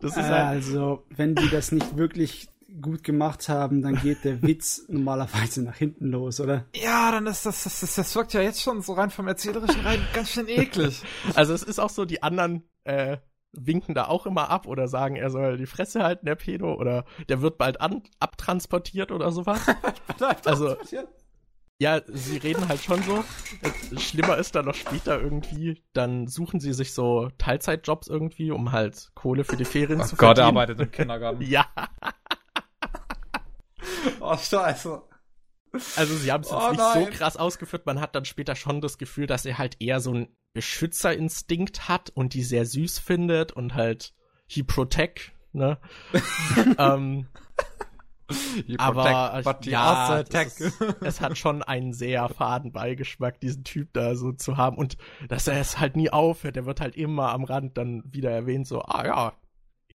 [0.00, 2.48] Das ist äh, halt also, wenn die das nicht wirklich
[2.80, 6.66] gut gemacht haben, dann geht der Witz normalerweise nach hinten los, oder?
[6.74, 9.80] Ja, dann ist das, das, das, das wirkt ja jetzt schon so rein vom Erzählerischen
[9.80, 11.02] rein ganz schön eklig.
[11.34, 13.18] Also es ist auch so, die anderen äh,
[13.52, 17.04] winken da auch immer ab oder sagen, er soll die Fresse halten, der Pedo, oder
[17.28, 19.60] der wird bald an, abtransportiert oder sowas.
[20.44, 20.76] also
[21.80, 23.24] ja, sie reden halt schon so.
[23.98, 29.10] Schlimmer ist dann noch später irgendwie, dann suchen sie sich so Teilzeitjobs irgendwie, um halt
[29.14, 30.36] Kohle für die Ferien oh zu Gott, verdienen.
[30.36, 31.42] Gott, er arbeitet im Kindergarten.
[31.42, 31.66] ja.
[34.20, 35.02] oh, scheiße.
[35.96, 37.06] Also sie haben es jetzt oh, nicht nein.
[37.06, 40.10] so krass ausgeführt, man hat dann später schon das Gefühl, dass er halt eher so
[40.10, 44.12] einen Beschützerinstinkt hat und die sehr süß findet und halt
[44.46, 45.78] he protect, ne?
[46.78, 47.26] ähm,
[48.78, 49.10] aber
[49.62, 54.76] ja, ist, es hat schon einen sehr faden Beigeschmack, diesen Typ da so zu haben
[54.76, 54.96] und
[55.28, 56.56] dass er es halt nie aufhört.
[56.56, 59.32] Der wird halt immer am Rand dann wieder erwähnt, so, ah ja,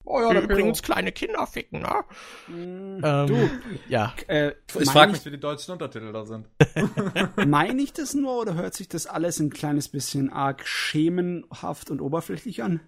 [0.03, 2.03] Oh ja, übrigens kleine Kinder ficken, ne?
[2.47, 3.49] Mm, ähm, du,
[3.87, 4.13] ja.
[4.27, 6.47] Äh, ich frage mich, wie die deutschen Untertitel da sind.
[7.47, 12.01] Meine ich das nur oder hört sich das alles ein kleines bisschen arg schemenhaft und
[12.01, 12.81] oberflächlich an?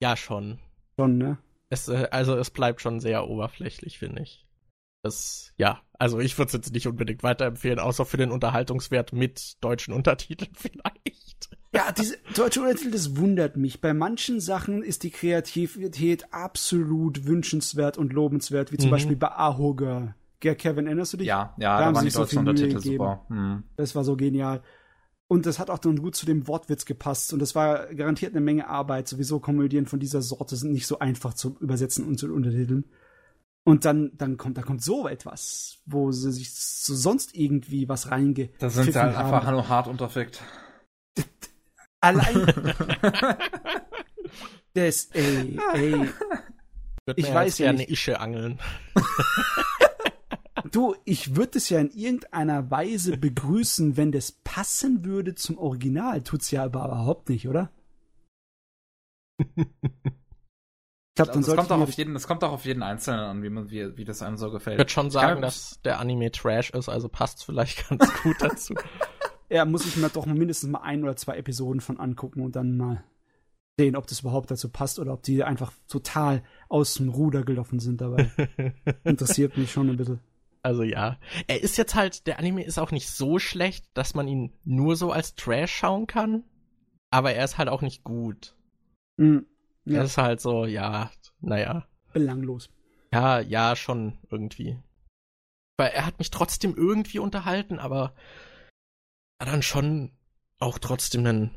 [0.00, 0.58] Ja, schon.
[0.98, 1.38] Schon, ne?
[1.70, 4.46] Es, äh, also es bleibt schon sehr oberflächlich, finde ich.
[5.02, 9.56] Das, ja, also ich würde es jetzt nicht unbedingt weiterempfehlen, außer für den Unterhaltungswert mit
[9.60, 11.50] deutschen Untertiteln vielleicht.
[11.72, 13.80] Ja, diese deutsche Untertitel, das wundert mich.
[13.80, 18.92] Bei manchen Sachen ist die Kreativität absolut wünschenswert und lobenswert, wie zum mhm.
[18.92, 20.14] Beispiel bei Ahoga.
[20.40, 21.26] Ger Kevin, erinnerst du dich?
[21.26, 23.26] Ja, ja, da, da waren die deutschen so Untertitel super.
[23.28, 23.64] Mhm.
[23.76, 24.62] Das war so genial.
[25.26, 27.32] Und das hat auch dann gut zu dem Wortwitz gepasst.
[27.32, 29.08] Und das war garantiert eine Menge Arbeit.
[29.08, 32.86] Sowieso Komödien von dieser Sorte sind nicht so einfach zu übersetzen und zu untertiteln.
[33.68, 38.10] Und dann, dann kommt, da kommt so etwas, wo sie sich so sonst irgendwie was
[38.10, 38.48] reinge.
[38.60, 39.34] Da sind sie halt haben.
[39.34, 40.42] einfach nur hart unterfickt.
[42.00, 42.46] Allein.
[44.72, 46.08] das, ey, ey.
[47.14, 47.90] ich weiß ja nicht.
[47.90, 48.58] Ische angeln.
[50.72, 56.22] du, ich würde es ja in irgendeiner Weise begrüßen, wenn das passen würde zum Original.
[56.22, 57.70] Tut's ja aber überhaupt nicht, oder?
[61.24, 63.50] glaub, dann das, kommt auch auf jeden, das kommt auch auf jeden Einzelnen an, wie,
[63.50, 64.74] man, wie, wie das einem so gefällt.
[64.74, 68.74] Ich würde schon sagen, dass der Anime Trash ist, also passt vielleicht ganz gut dazu.
[69.50, 72.76] ja, muss ich mir doch mindestens mal ein oder zwei Episoden von angucken und dann
[72.76, 73.04] mal
[73.78, 77.78] sehen, ob das überhaupt dazu passt oder ob die einfach total aus dem Ruder gelaufen
[77.78, 78.30] sind dabei.
[79.04, 80.20] Interessiert mich schon ein bisschen.
[80.62, 81.18] Also ja.
[81.46, 84.96] Er ist jetzt halt, der Anime ist auch nicht so schlecht, dass man ihn nur
[84.96, 86.42] so als Trash schauen kann.
[87.10, 88.54] Aber er ist halt auch nicht gut.
[89.16, 89.46] Mhm.
[89.92, 90.02] Ja.
[90.02, 91.10] Das ist halt so, ja,
[91.40, 91.86] naja.
[92.12, 92.70] Belanglos.
[93.12, 94.78] Ja, ja, schon irgendwie.
[95.76, 98.14] Weil er hat mich trotzdem irgendwie unterhalten, aber
[99.38, 100.12] war dann schon
[100.58, 101.50] auch trotzdem ein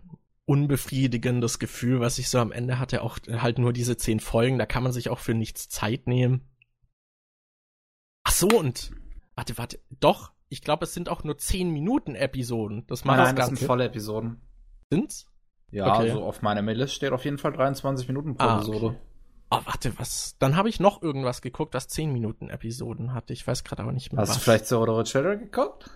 [0.46, 3.02] unbefriedigendes Gefühl, was ich so am Ende hatte.
[3.02, 6.48] Auch halt nur diese zehn Folgen, da kann man sich auch für nichts Zeit nehmen.
[8.24, 8.92] Ach so, und
[9.36, 12.86] warte, warte, doch, ich glaube, es sind auch nur zehn Minuten Episoden.
[12.88, 13.52] Das macht Nein, das Ganze.
[13.52, 14.42] Das sind volle Episoden.
[14.92, 15.31] Sind's?
[15.72, 16.10] Ja, okay.
[16.10, 18.86] also auf meiner Maillist steht auf jeden Fall 23 Minuten pro ah, Episode.
[18.88, 18.98] Okay.
[19.54, 20.38] Oh, warte, was?
[20.40, 23.34] Dann habe ich noch irgendwas geguckt, das 10 Minuten Episoden hatte.
[23.34, 24.22] Ich weiß gerade aber nicht mehr.
[24.22, 24.38] Hast was.
[24.38, 25.90] du vielleicht Zero Children geguckt?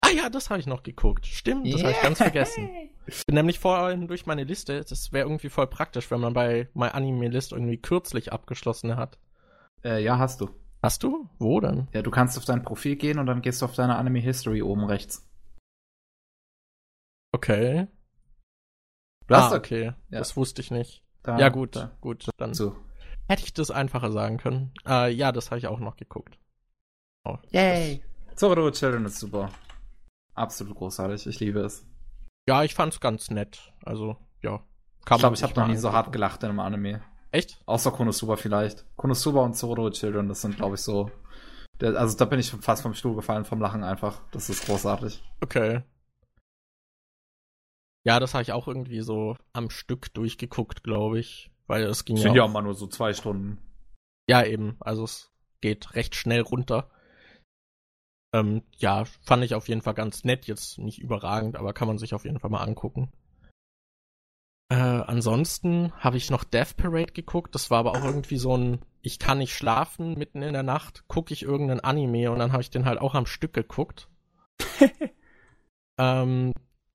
[0.00, 1.26] Ah ja, das habe ich noch geguckt.
[1.26, 1.82] Stimmt, das yeah.
[1.84, 2.68] habe ich ganz vergessen.
[3.06, 4.84] Ich bin nämlich vorhin durch meine Liste.
[4.88, 9.18] Das wäre irgendwie voll praktisch, wenn man bei My Anime List irgendwie kürzlich abgeschlossen hat.
[9.84, 10.50] Äh, ja, hast du.
[10.82, 11.28] Hast du?
[11.38, 11.88] Wo denn?
[11.92, 14.62] Ja, du kannst auf dein Profil gehen und dann gehst du auf deine Anime History
[14.62, 15.28] oben rechts.
[17.32, 17.88] Okay.
[19.26, 19.92] Du ah, okay.
[20.10, 20.18] Ja.
[20.18, 21.02] Das wusste ich nicht.
[21.22, 21.92] Da, ja, gut, da.
[22.00, 22.28] gut.
[22.36, 22.76] Dann so.
[23.28, 24.72] hätte ich das einfacher sagen können.
[24.86, 26.38] Äh, ja, das habe ich auch noch geguckt.
[27.24, 28.02] Oh, Yay!
[28.34, 29.50] Zoro Children ist super.
[30.34, 31.26] Absolut großartig.
[31.26, 31.86] Ich liebe es.
[32.48, 33.72] Ja, ich fand's ganz nett.
[33.84, 34.60] Also, ja.
[34.98, 37.02] ich glaube, ich habe noch nie so hart gelacht in einem Anime.
[37.30, 37.62] Echt?
[37.66, 38.84] Außer Konosuba vielleicht.
[38.96, 41.10] Konosuba und Zoro Children, das sind, glaube ich, so.
[41.80, 44.20] Der, also da bin ich fast vom Stuhl gefallen vom Lachen einfach.
[44.32, 45.22] Das ist großartig.
[45.40, 45.82] Okay.
[48.04, 51.50] Ja, das habe ich auch irgendwie so am Stück durchgeguckt, glaube ich.
[51.66, 52.30] Weil es ging Sind ja.
[52.30, 53.58] Sind ja auch mal nur so zwei Stunden.
[54.28, 54.76] Ja, eben.
[54.80, 55.30] Also es
[55.60, 56.90] geht recht schnell runter.
[58.34, 61.98] Ähm, ja, fand ich auf jeden Fall ganz nett, jetzt nicht überragend, aber kann man
[61.98, 63.12] sich auf jeden Fall mal angucken.
[64.70, 68.82] Äh, ansonsten habe ich noch Death Parade geguckt, das war aber auch irgendwie so ein,
[69.02, 72.62] ich kann nicht schlafen, mitten in der Nacht gucke ich irgendeinen Anime und dann habe
[72.62, 74.08] ich den halt auch am Stück geguckt.
[75.98, 76.54] ähm,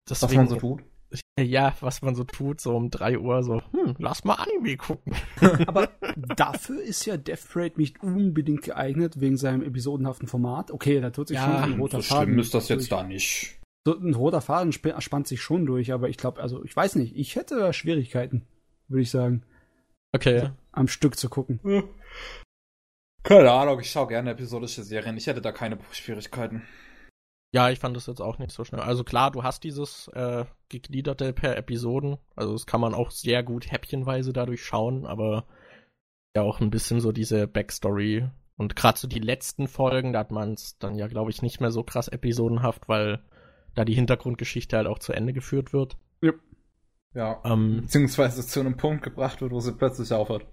[0.09, 0.83] deswegen, Was man so tut?
[1.39, 5.13] Ja, was man so tut, so um 3 Uhr, so, hm, lass mal Anime gucken.
[5.67, 5.89] Aber
[6.35, 10.71] dafür ist ja Death Parade nicht unbedingt geeignet, wegen seinem episodenhaften Format.
[10.71, 12.25] Okay, da tut sich ja, schon ein roter so Faden.
[12.29, 13.59] Schlimm ist das jetzt da nicht.
[13.85, 16.95] So ein roter Faden sp spannt sich schon durch, aber ich glaube, also ich weiß
[16.95, 18.47] nicht, ich hätte Schwierigkeiten,
[18.87, 19.43] würde ich sagen.
[20.13, 20.49] Okay.
[20.71, 21.59] Am Stück zu gucken.
[23.23, 25.17] Keine Ahnung, ich schaue gerne episodische Serien.
[25.17, 26.63] Ich hätte da keine Schwierigkeiten.
[27.53, 28.81] Ja, ich fand das jetzt auch nicht so schnell.
[28.81, 32.17] Also klar, du hast dieses äh, gegliederte per Episoden.
[32.35, 35.45] Also das kann man auch sehr gut häppchenweise dadurch schauen, aber
[36.35, 38.27] ja auch ein bisschen so diese Backstory.
[38.57, 41.61] Und gerade so die letzten Folgen, da hat man es dann ja, glaube ich, nicht
[41.61, 43.23] mehr so krass episodenhaft, weil
[43.75, 45.97] da die Hintergrundgeschichte halt auch zu Ende geführt wird.
[46.21, 46.33] Ja.
[47.13, 47.41] Ja.
[47.45, 50.45] Ähm, Beziehungsweise zu einem Punkt gebracht wird, wo sie plötzlich aufhört.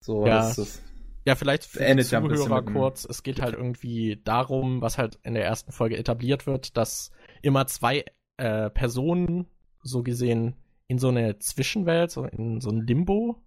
[0.00, 0.36] So, ja.
[0.36, 0.82] das ist
[1.26, 3.04] ja, vielleicht für die Zuhörer kurz.
[3.04, 7.10] Es geht halt irgendwie darum, was halt in der ersten Folge etabliert wird, dass
[7.42, 8.04] immer zwei
[8.36, 9.46] äh, Personen
[9.82, 10.54] so gesehen
[10.86, 13.42] in so eine Zwischenwelt, so in so ein Limbo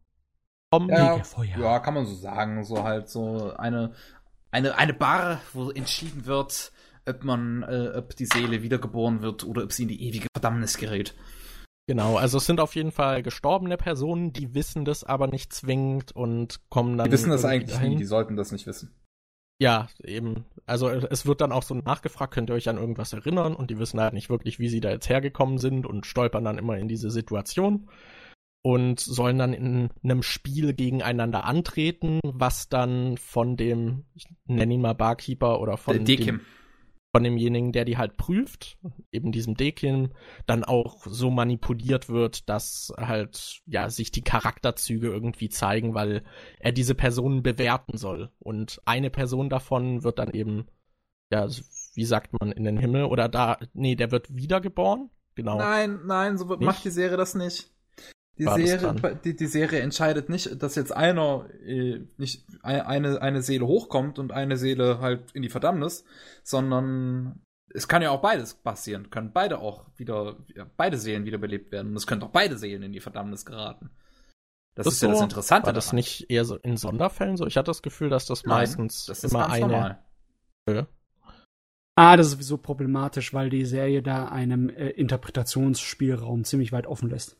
[0.71, 0.89] kommen.
[0.89, 1.21] Ja,
[1.57, 2.65] ja, kann man so sagen.
[2.65, 3.93] So halt so eine,
[4.51, 6.73] eine, eine Bar, wo entschieden wird,
[7.07, 10.77] ob man, äh, ob die Seele wiedergeboren wird oder ob sie in die ewige Verdammnis
[10.77, 11.15] gerät.
[11.89, 16.11] Genau, also es sind auf jeden Fall gestorbene Personen, die wissen das aber nicht zwingend
[16.15, 17.07] und kommen dann.
[17.07, 17.93] Die wissen das eigentlich dahin.
[17.93, 18.93] nie, die sollten das nicht wissen.
[19.59, 20.45] Ja, eben.
[20.67, 23.55] Also es wird dann auch so nachgefragt, könnt ihr euch an irgendwas erinnern?
[23.55, 26.59] Und die wissen halt nicht wirklich, wie sie da jetzt hergekommen sind und stolpern dann
[26.59, 27.89] immer in diese Situation
[28.61, 34.81] und sollen dann in einem Spiel gegeneinander antreten, was dann von dem, ich nenne ihn
[34.81, 36.41] mal Barkeeper oder von dem,
[37.11, 38.77] von demjenigen, der die halt prüft,
[39.11, 40.13] eben diesem Dekin,
[40.45, 46.23] dann auch so manipuliert wird, dass halt, ja, sich die Charakterzüge irgendwie zeigen, weil
[46.59, 48.31] er diese Personen bewerten soll.
[48.39, 50.67] Und eine Person davon wird dann eben,
[51.31, 51.47] ja,
[51.95, 55.09] wie sagt man, in den Himmel oder da, nee, der wird wiedergeboren.
[55.35, 55.57] Genau.
[55.57, 56.61] Nein, nein, so nicht?
[56.61, 57.71] macht die Serie das nicht.
[58.39, 58.95] Die Serie,
[59.25, 64.31] die, die, Serie entscheidet nicht, dass jetzt einer äh, nicht eine, eine Seele hochkommt und
[64.31, 66.05] eine Seele halt in die Verdammnis,
[66.41, 67.41] sondern
[67.73, 69.09] es kann ja auch beides passieren.
[69.09, 71.89] Können beide auch wieder, ja, beide Seelen wiederbelebt werden.
[71.89, 73.89] Und es können auch beide Seelen in die Verdammnis geraten.
[74.73, 75.65] Das, das ist so, ja das Interessante.
[75.67, 75.95] War das daran.
[75.97, 77.45] nicht eher so in Sonderfällen so?
[77.45, 79.67] Ich hatte das Gefühl, dass das Nein, meistens das ist immer eine.
[79.67, 79.99] Normal.
[80.69, 80.87] Ja.
[81.95, 87.09] Ah, das ist sowieso problematisch, weil die Serie da einem äh, Interpretationsspielraum ziemlich weit offen
[87.09, 87.35] lässt.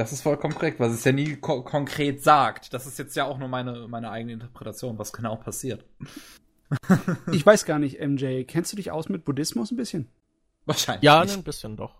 [0.00, 2.72] Das ist vollkommen korrekt, was es ja nie ko konkret sagt.
[2.72, 5.84] Das ist jetzt ja auch nur meine, meine eigene Interpretation, was genau passiert.
[7.32, 8.44] ich weiß gar nicht, MJ.
[8.44, 10.08] Kennst du dich aus mit Buddhismus ein bisschen?
[10.64, 11.02] Wahrscheinlich.
[11.02, 11.96] Ja, ein bisschen doch.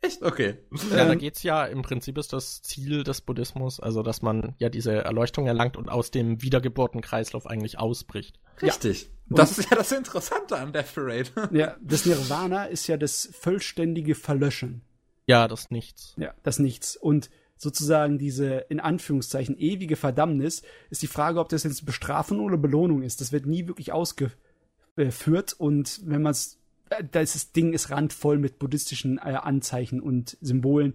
[0.00, 0.22] Echt?
[0.22, 0.58] Okay.
[0.92, 4.68] Ja, da geht's ja, im Prinzip ist das Ziel des Buddhismus, also dass man ja
[4.68, 8.38] diese Erleuchtung erlangt und aus dem Wiedergeburtenkreislauf eigentlich ausbricht.
[8.62, 9.10] Richtig.
[9.28, 9.36] Ja.
[9.38, 11.30] Das ist ja das Interessante an Death Parade.
[11.52, 14.82] Ja, das Nirvana ist ja das vollständige Verlöschen.
[15.30, 16.14] Ja, das Nichts.
[16.16, 16.96] Ja, das Nichts.
[16.96, 17.30] Und
[17.60, 23.02] sozusagen diese in Anführungszeichen ewige Verdammnis ist die Frage, ob das jetzt Bestrafung oder Belohnung
[23.02, 23.20] ist.
[23.20, 26.58] Das wird nie wirklich ausgeführt und wenn man es,
[26.88, 30.94] äh, das Ding ist randvoll mit buddhistischen äh, Anzeichen und Symbolen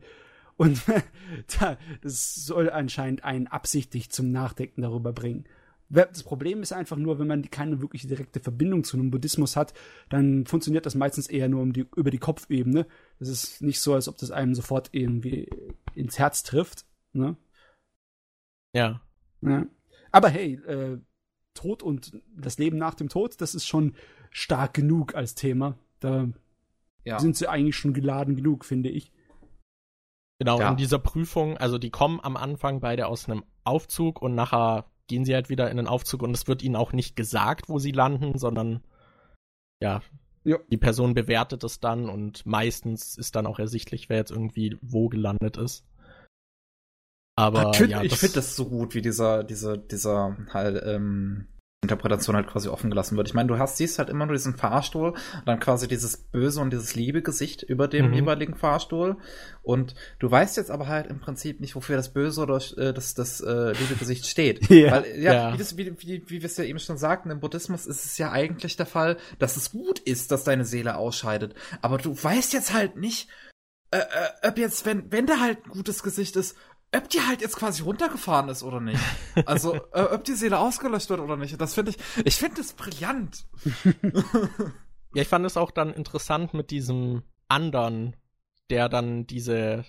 [0.58, 0.82] und
[2.02, 5.46] das soll anscheinend einen absichtlich zum Nachdenken darüber bringen.
[5.90, 9.74] Das Problem ist einfach nur, wenn man keine wirkliche direkte Verbindung zu einem Buddhismus hat,
[10.10, 12.88] dann funktioniert das meistens eher nur um die, über die Kopfebene.
[13.20, 15.48] Das ist nicht so, als ob das einem sofort irgendwie
[15.94, 16.86] ins Herz trifft.
[17.14, 17.38] Ne?
[18.74, 19.02] Ja.
[19.42, 19.66] ja.
[20.12, 21.00] Aber hey, äh,
[21.54, 23.96] Tod und das Leben nach dem Tod, das ist schon
[24.32, 25.78] stark genug als Thema.
[26.00, 26.30] Da
[27.04, 27.20] ja.
[27.20, 29.12] sind sie eigentlich schon geladen genug, finde ich.
[30.40, 30.72] Genau, ja.
[30.72, 35.26] in dieser Prüfung, also die kommen am Anfang beide aus einem Aufzug und nachher gehen
[35.26, 37.92] sie halt wieder in den Aufzug und es wird ihnen auch nicht gesagt, wo sie
[37.92, 38.84] landen, sondern
[39.82, 40.02] ja,
[40.44, 40.58] ja.
[40.70, 45.10] die Person bewertet es dann und meistens ist dann auch ersichtlich, wer jetzt irgendwie wo
[45.10, 45.86] gelandet ist.
[47.38, 51.48] Aber ja, ich finde das so gut, wie dieser, dieser, dieser halt, ähm,
[51.86, 53.28] Interpretation halt quasi offen gelassen wird.
[53.28, 56.60] Ich meine, du hast, siehst halt immer nur diesen Fahrstuhl und dann quasi dieses böse
[56.62, 58.14] und dieses liebe Gesicht über dem mhm.
[58.14, 59.18] jeweiligen Fahrstuhl.
[59.64, 63.14] Und du weißt jetzt aber halt im Prinzip nicht, wofür das böse oder äh, das,
[63.14, 64.70] das äh, liebe Gesicht steht.
[64.70, 64.92] ja.
[64.92, 65.54] Weil, ja, ja.
[65.54, 68.18] Wie, das, wie, wie, wie wir es ja eben schon sagten, im Buddhismus ist es
[68.18, 71.56] ja eigentlich der Fall, dass es gut ist, dass deine Seele ausscheidet.
[71.82, 73.30] Aber du weißt jetzt halt nicht,
[73.92, 76.56] äh, äh, ob jetzt, wenn, wenn da halt ein gutes Gesicht ist,
[76.98, 79.00] ob die halt jetzt quasi runtergefahren ist oder nicht.
[79.46, 81.60] Also, äh, ob die Seele ausgelöscht wird oder nicht.
[81.60, 83.46] Das finde ich, ich finde das brillant.
[85.14, 88.16] ja, ich fand es auch dann interessant mit diesem anderen,
[88.70, 89.86] der dann diese,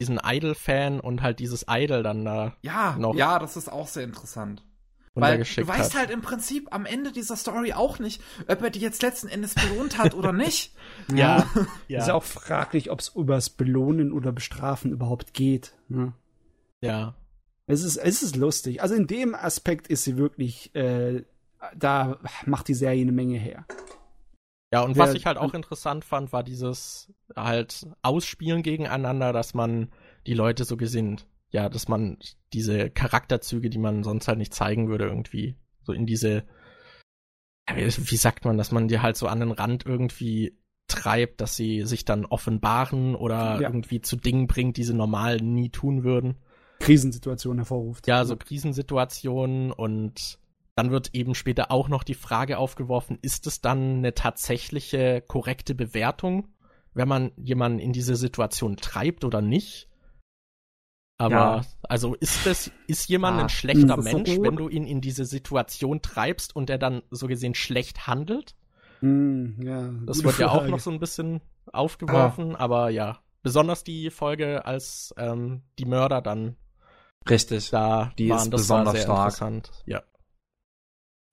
[0.00, 3.14] diesen Idol-Fan und halt dieses Idol dann da ja, noch.
[3.14, 4.62] Ja, das ist auch sehr interessant.
[5.20, 6.00] Weil du weißt hat.
[6.00, 9.54] halt im Prinzip am Ende dieser Story auch nicht, ob er die jetzt letzten Endes
[9.54, 10.74] belohnt hat oder nicht.
[11.14, 11.46] ja.
[11.88, 12.00] ja.
[12.00, 15.74] Ist ja auch fraglich, ob es übers Belohnen oder Bestrafen überhaupt geht.
[15.88, 16.12] Ne?
[16.80, 17.14] Ja.
[17.66, 18.82] Es ist, es ist lustig.
[18.82, 21.24] Also in dem Aspekt ist sie wirklich, äh,
[21.76, 23.66] da macht die Serie eine Menge her.
[24.72, 29.90] Ja, und was ich halt auch interessant fand, war dieses halt Ausspielen gegeneinander, dass man
[30.26, 31.26] die Leute so gesinnt.
[31.50, 32.18] Ja, dass man
[32.52, 36.44] diese Charakterzüge, die man sonst halt nicht zeigen würde, irgendwie so in diese,
[37.66, 41.82] wie sagt man, dass man die halt so an den Rand irgendwie treibt, dass sie
[41.82, 43.68] sich dann offenbaren oder ja.
[43.68, 46.36] irgendwie zu Dingen bringt, die sie normal nie tun würden.
[46.80, 48.06] Krisensituationen hervorruft.
[48.06, 50.38] Ja, so Krisensituationen und
[50.74, 55.74] dann wird eben später auch noch die Frage aufgeworfen, ist es dann eine tatsächliche korrekte
[55.74, 56.48] Bewertung,
[56.94, 59.87] wenn man jemanden in diese Situation treibt oder nicht?
[61.18, 61.60] Aber ja.
[61.82, 66.00] also ist das ist jemand ah, ein schlechter Mensch, wenn du ihn in diese Situation
[66.00, 68.54] treibst und er dann so gesehen schlecht handelt?
[69.00, 71.40] Mm, ja, das wird ja auch noch so ein bisschen
[71.72, 72.60] aufgeworfen, ah.
[72.60, 76.56] aber ja, besonders die Folge, als ähm, die Mörder dann
[77.28, 77.70] Richtig.
[77.70, 79.18] Da die waren, ist das besonders war sehr stark.
[79.18, 79.70] interessant.
[79.86, 80.02] Ja.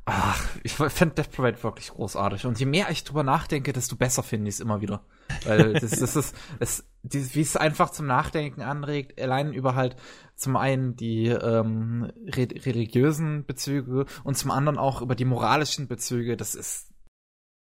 [0.07, 2.45] Ach, ich finde Death Parade wirklich großartig.
[2.45, 5.03] Und je mehr ich drüber nachdenke, desto besser finde ich es immer wieder.
[5.45, 9.95] Weil das, das ist, es, die, wie es einfach zum Nachdenken anregt, allein über halt
[10.35, 16.37] zum einen die ähm, re religiösen Bezüge und zum anderen auch über die moralischen Bezüge,
[16.37, 16.93] das ist,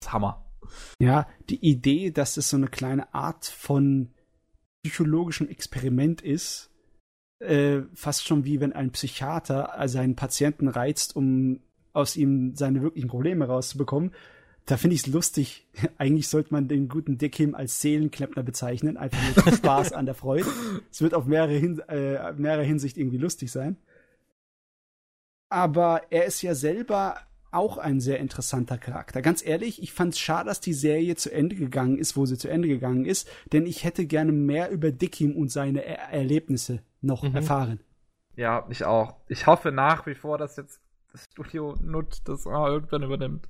[0.01, 0.47] das Hammer.
[1.01, 4.15] Ja, die Idee, dass es so eine kleine Art von
[4.85, 6.71] psychologischem Experiment ist,
[7.41, 11.61] äh, fast schon wie wenn ein Psychiater seinen Patienten reizt, um
[11.93, 14.13] aus ihm seine wirklichen Probleme rauszubekommen.
[14.67, 15.67] Da finde ich es lustig.
[15.99, 20.47] Eigentlich sollte man den guten Dickhim als Seelenklempner bezeichnen, einfach nur Spaß an der Freude.
[20.91, 23.77] Es wird auf mehrere, Hin äh, mehrere Hinsicht irgendwie lustig sein.
[25.49, 27.17] Aber er ist ja selber
[27.51, 29.23] auch ein sehr interessanter Charakter.
[29.23, 32.39] Ganz ehrlich, ich fand es schade, dass die Serie zu Ende gegangen ist, wo sie
[32.39, 36.81] zu Ende gegangen ist, denn ich hätte gerne mehr über Dickhim und seine er Erlebnisse
[37.01, 37.35] noch mhm.
[37.35, 37.81] erfahren.
[38.37, 39.17] Ja, ich auch.
[39.27, 40.81] Ich hoffe nach wie vor, dass jetzt
[41.13, 43.49] das Studio nutzt, das ah, irgendwann übernimmt.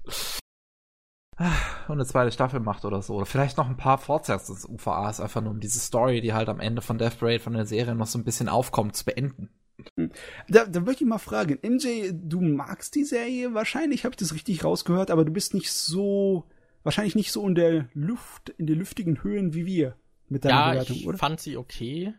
[1.89, 3.15] Und eine zweite Staffel macht oder so.
[3.15, 6.51] Oder vielleicht noch ein paar Fortsetzungen des UVAs, einfach nur um diese Story, die halt
[6.51, 9.49] am Ende von Death Parade von der Serie noch so ein bisschen aufkommt, zu beenden.
[9.97, 10.13] Hm.
[10.49, 14.35] Da, da möchte ich mal fragen, MJ, du magst die Serie wahrscheinlich, habe ich das
[14.35, 16.45] richtig rausgehört, aber du bist nicht so,
[16.83, 19.97] wahrscheinlich nicht so in der Luft, in den lüftigen Höhen wie wir
[20.29, 21.15] mit deiner ja, Bewertung, oder?
[21.15, 22.13] ich fand sie okay.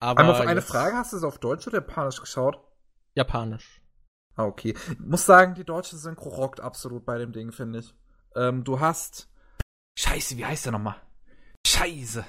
[0.00, 2.58] Aber Einmal eine Frage, hast du es auf Deutsch oder Japanisch geschaut?
[3.14, 3.81] Japanisch.
[4.36, 4.74] Ah, okay.
[4.90, 7.94] Ich muss sagen, die deutsche Synchro rockt absolut bei dem Ding, finde ich.
[8.34, 9.28] Ähm, du hast.
[9.98, 10.96] Scheiße, wie heißt der nochmal?
[11.66, 12.24] Scheiße.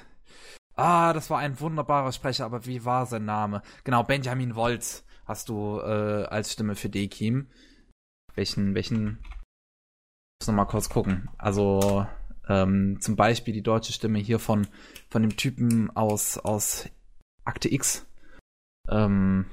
[0.76, 3.62] Ah, das war ein wunderbarer Sprecher, aber wie war sein Name?
[3.84, 7.48] Genau, Benjamin Wolz hast du äh, als Stimme für Dekim.
[8.34, 9.18] Welchen, welchen.
[9.22, 11.30] Ich muss nochmal kurz gucken.
[11.38, 12.06] Also,
[12.48, 14.66] ähm, zum Beispiel die deutsche Stimme hier von,
[15.08, 16.88] von dem Typen aus, aus
[17.44, 18.06] Akte X.
[18.88, 19.46] Ähm.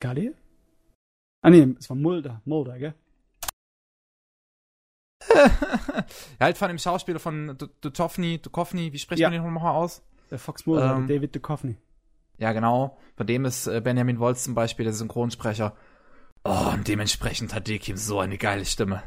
[0.00, 0.34] Galli?
[1.42, 2.94] Ah nee, es war Mulder, Mulder, gell?
[5.34, 6.04] ja,
[6.40, 9.30] halt von dem Schauspieler von Duchovny, Duchovny, wie spricht ja.
[9.30, 10.02] man den nochmal aus?
[10.30, 11.76] Der Fox Mulder, ähm, David Duchovny.
[12.38, 12.98] Ja, genau.
[13.16, 15.76] Von dem ist äh, Benjamin Wolz zum Beispiel der Synchronsprecher.
[16.44, 19.02] Oh, und dementsprechend hat Dekim so eine geile Stimme.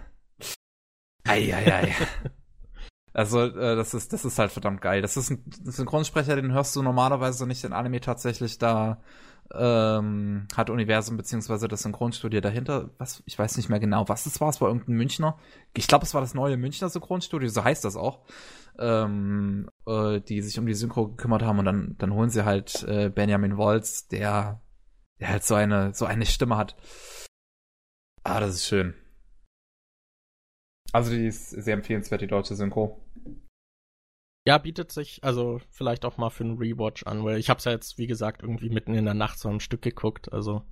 [1.23, 1.95] Eieiei.
[3.13, 5.01] also, äh, das ist, das ist halt verdammt geil.
[5.01, 9.01] Das ist ein Synchronsprecher, den hörst du normalerweise nicht in Anime tatsächlich da
[9.53, 14.41] ähm, hat Universum beziehungsweise das Synchronstudio dahinter, was ich weiß nicht mehr genau, was es
[14.41, 15.37] war, es war irgendein Münchner.
[15.75, 18.21] Ich glaube, es war das neue Münchner Synchronstudio, so heißt das auch,
[18.79, 22.83] ähm, äh, die sich um die Synchro gekümmert haben und dann dann holen sie halt
[22.83, 24.61] äh, Benjamin Wolz, der
[25.19, 26.75] der halt so eine so eine Stimme hat.
[28.23, 28.93] Ah, das ist schön.
[30.93, 33.03] Also die ist sehr empfehlenswert, die deutsche Synchro.
[34.45, 37.71] Ja, bietet sich also vielleicht auch mal für einen Rewatch an, weil ich hab's ja
[37.71, 40.33] jetzt, wie gesagt, irgendwie mitten in der Nacht so ein Stück geguckt.
[40.33, 40.63] Also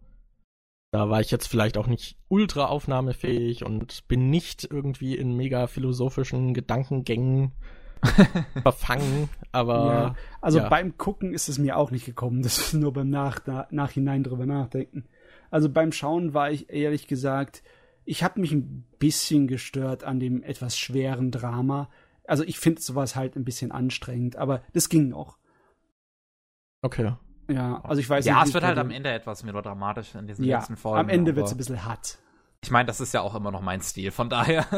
[0.91, 5.67] da war ich jetzt vielleicht auch nicht ultra aufnahmefähig und bin nicht irgendwie in mega
[5.67, 7.53] philosophischen Gedankengängen
[8.61, 9.73] verfangen, aber.
[9.73, 10.69] Ja, also ja.
[10.69, 12.41] beim Gucken ist es mir auch nicht gekommen.
[12.43, 13.39] Das ist nur beim Nach
[13.71, 15.05] Nachhinein drüber nachdenken.
[15.49, 17.63] Also beim Schauen war ich ehrlich gesagt,
[18.03, 21.89] ich habe mich ein bisschen gestört an dem etwas schweren Drama
[22.25, 25.37] also ich finde sowas halt ein bisschen anstrengend, aber das ging noch.
[26.81, 27.13] Okay.
[27.49, 28.41] Ja, also ich weiß ja, nicht.
[28.41, 30.99] Ja, es wird halt am Ende etwas melodramatisch in diesen ja, letzten Folgen.
[30.99, 32.17] Am Ende wird es ein bisschen hart.
[32.63, 34.65] Ich meine, das ist ja auch immer noch mein Stil, von daher.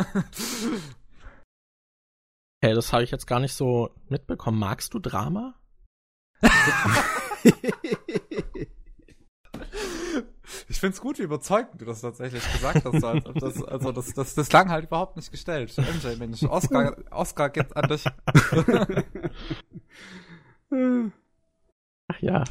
[2.64, 4.58] Hey, das habe ich jetzt gar nicht so mitbekommen.
[4.58, 5.56] Magst du Drama?
[10.70, 13.04] ich finde es gut, wie überzeugend du das tatsächlich gesagt hast.
[13.04, 15.76] Also das, also das, das, das klang halt überhaupt nicht gestellt.
[15.78, 18.06] MJ, Mensch, Oscar, Oscar geht an dich.
[22.08, 22.44] Ach ja.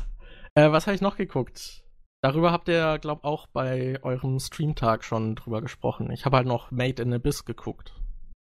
[0.55, 1.83] Äh, was habe ich noch geguckt?
[2.23, 6.11] Darüber habt ihr, glaub auch bei eurem Streamtag schon drüber gesprochen.
[6.13, 8.01] Ich habe halt noch Made in Abyss geguckt.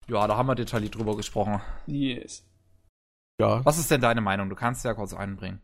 [0.09, 1.61] Ja, da haben wir detailliert drüber gesprochen.
[1.87, 2.45] Yes.
[3.41, 3.65] Ja.
[3.65, 4.49] Was ist denn deine Meinung?
[4.49, 5.61] Du kannst ja kurz einbringen.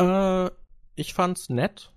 [0.00, 0.50] Äh,
[0.94, 1.92] ich fand's nett.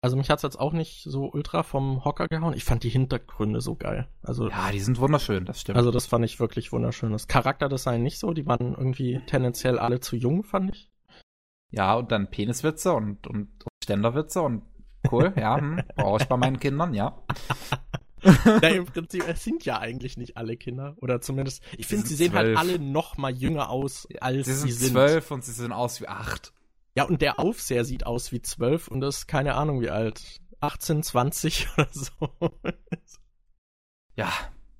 [0.00, 2.54] Also mich hat's jetzt auch nicht so ultra vom Hocker gehauen.
[2.54, 4.08] Ich fand die Hintergründe so geil.
[4.22, 5.76] Also ja, die sind wunderschön, das stimmt.
[5.76, 7.10] Also das fand ich wirklich wunderschön.
[7.10, 10.90] Das Charakterdesign nicht so, die waren irgendwie tendenziell alle zu jung, fand ich.
[11.70, 14.62] Ja, und dann Peniswitze und, und, und Ständerwitze und
[15.10, 17.20] cool, ja, hm, brauche ich bei meinen Kindern, ja.
[18.62, 20.94] ja, im Prinzip, es sind ja eigentlich nicht alle Kinder.
[20.98, 24.68] Oder zumindest, ich finde, sie sehen halt alle noch mal jünger aus, als sie sind.
[24.68, 26.52] Sie sind zwölf und sie sehen aus wie acht.
[26.98, 30.40] Ja, und der Aufseher sieht aus wie zwölf und ist keine Ahnung wie alt.
[30.58, 32.60] 18, 20 oder so.
[34.16, 34.32] ja.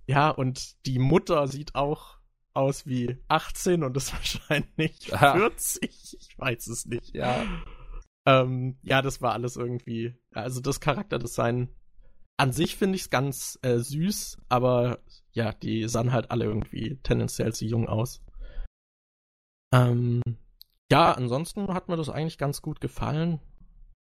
[0.08, 2.18] Ja, und die Mutter sieht auch
[2.54, 4.12] aus wie 18 und ist
[4.48, 5.34] wahrscheinlich ja.
[5.36, 6.16] 40.
[6.18, 7.14] Ich weiß es nicht.
[7.14, 7.46] Ja.
[8.26, 10.20] Ähm, ja, das war alles irgendwie.
[10.32, 11.68] Also das Charakterdesign
[12.36, 14.98] an sich finde ich es ganz äh, süß, aber
[15.30, 18.24] ja, die sahen halt alle irgendwie tendenziell zu jung aus.
[19.72, 20.20] Ähm,
[20.90, 23.40] ja, ansonsten hat mir das eigentlich ganz gut gefallen.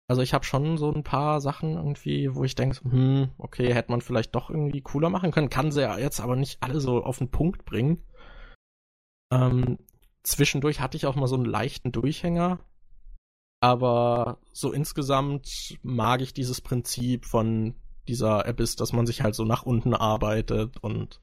[0.08, 3.92] Also ich habe schon so ein paar Sachen irgendwie, wo ich denke, hm, okay, hätte
[3.92, 5.50] man vielleicht doch irgendwie cooler machen können.
[5.50, 8.02] Kann sie ja jetzt aber nicht alle so auf den Punkt bringen.
[9.32, 9.78] Ähm,
[10.24, 12.60] zwischendurch hatte ich auch mal so einen leichten Durchhänger.
[13.62, 17.76] Aber so insgesamt mag ich dieses Prinzip von
[18.08, 21.22] dieser ist, dass man sich halt so nach unten arbeitet und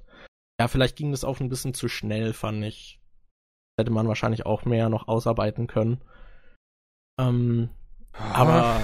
[0.60, 2.97] ja, vielleicht ging das auch ein bisschen zu schnell, fand ich.
[3.78, 6.00] Hätte man wahrscheinlich auch mehr noch ausarbeiten können.
[7.18, 7.70] Ähm,
[8.12, 8.80] aber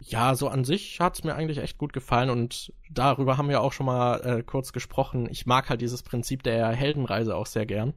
[0.00, 3.60] ja, so an sich hat es mir eigentlich echt gut gefallen und darüber haben wir
[3.60, 5.28] auch schon mal äh, kurz gesprochen.
[5.30, 7.94] Ich mag halt dieses Prinzip der Heldenreise auch sehr gern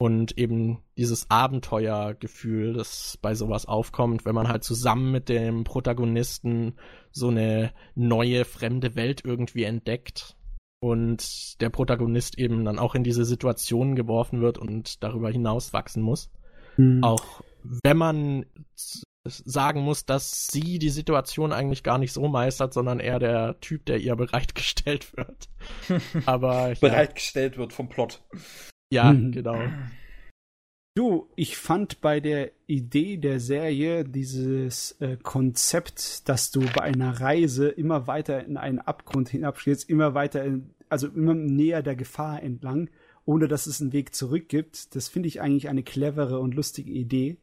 [0.00, 6.74] und eben dieses Abenteuergefühl, das bei sowas aufkommt, wenn man halt zusammen mit dem Protagonisten
[7.12, 10.36] so eine neue fremde Welt irgendwie entdeckt
[10.80, 16.02] und der Protagonist eben dann auch in diese Situation geworfen wird und darüber hinaus wachsen
[16.02, 16.30] muss.
[16.76, 17.04] Mhm.
[17.04, 18.46] Auch wenn man
[19.24, 23.84] sagen muss, dass sie die Situation eigentlich gar nicht so meistert, sondern eher der Typ,
[23.84, 25.48] der ihr bereitgestellt wird.
[26.26, 27.58] Aber bereitgestellt ja.
[27.60, 28.22] wird vom Plot.
[28.90, 29.32] Ja, mhm.
[29.32, 29.60] genau.
[31.00, 37.22] Du, ich fand bei der Idee der Serie dieses äh, Konzept, dass du bei einer
[37.22, 42.42] Reise immer weiter in einen Abgrund hinabschlägst, immer weiter, in, also immer näher der Gefahr
[42.42, 42.90] entlang,
[43.24, 46.90] ohne dass es einen Weg zurück gibt, das finde ich eigentlich eine clevere und lustige
[46.90, 47.38] Idee.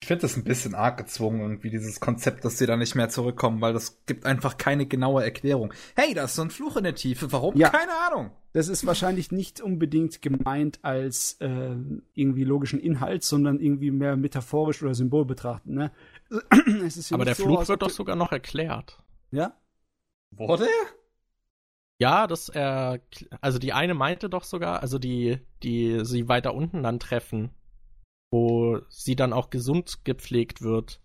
[0.00, 3.10] Ich finde das ein bisschen arg gezwungen, irgendwie, dieses Konzept, dass sie da nicht mehr
[3.10, 5.74] zurückkommen, weil das gibt einfach keine genaue Erklärung.
[5.94, 7.54] Hey, da ist so ein Fluch in der Tiefe, warum?
[7.54, 7.68] Ja.
[7.68, 8.30] Keine Ahnung.
[8.54, 11.74] Das ist wahrscheinlich nicht unbedingt gemeint als äh,
[12.14, 15.74] irgendwie logischen Inhalt, sondern irgendwie mehr metaphorisch oder Symbol betrachten.
[15.74, 15.90] Ne?
[17.10, 19.02] Aber der so, Fluch wird doch sogar noch erklärt.
[19.32, 19.56] Ja?
[20.30, 20.68] Wurde
[21.98, 23.00] Ja, das er,
[23.40, 27.50] also die eine meinte doch sogar, also die, die sie weiter unten dann treffen,
[28.30, 31.00] wo sie dann auch gesund gepflegt wird.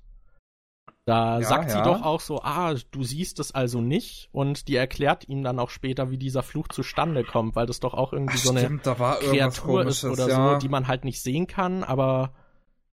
[1.10, 1.78] Da ja, sagt ja.
[1.78, 5.58] sie doch auch so, ah, du siehst es also nicht und die erklärt ihm dann
[5.58, 8.60] auch später, wie dieser Fluch zustande kommt, weil das doch auch irgendwie Ach, so eine
[8.60, 10.54] stimmt, Kreatur ist oder ja.
[10.54, 12.36] so, die man halt nicht sehen kann, aber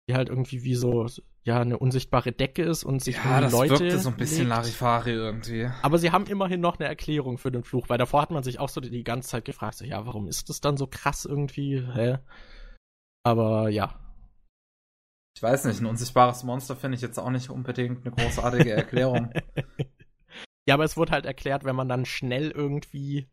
[0.08, 1.08] die halt irgendwie wie so
[1.42, 5.14] ja eine unsichtbare Decke ist und sich ja, das Leute wirkte so ein bisschen Larifari
[5.14, 5.72] irgendwie.
[5.82, 8.60] Aber sie haben immerhin noch eine Erklärung für den Fluch, weil davor hat man sich
[8.60, 11.84] auch so die ganze Zeit gefragt, so, ja, warum ist das dann so krass irgendwie,
[11.96, 12.20] hä?
[13.24, 13.96] Aber ja,
[15.36, 19.32] ich weiß nicht, ein unsichtbares Monster finde ich jetzt auch nicht unbedingt eine großartige Erklärung.
[20.66, 23.28] ja, aber es wurde halt erklärt, wenn man dann schnell irgendwie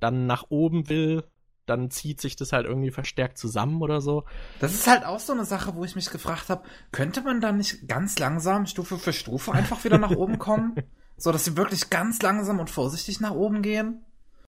[0.00, 1.24] dann nach oben will,
[1.66, 4.24] dann zieht sich das halt irgendwie verstärkt zusammen oder so.
[4.60, 7.52] Das ist halt auch so eine Sache, wo ich mich gefragt habe, könnte man da
[7.52, 10.74] nicht ganz langsam Stufe für Stufe einfach wieder nach oben kommen?
[11.18, 14.04] So, dass sie wirklich ganz langsam und vorsichtig nach oben gehen?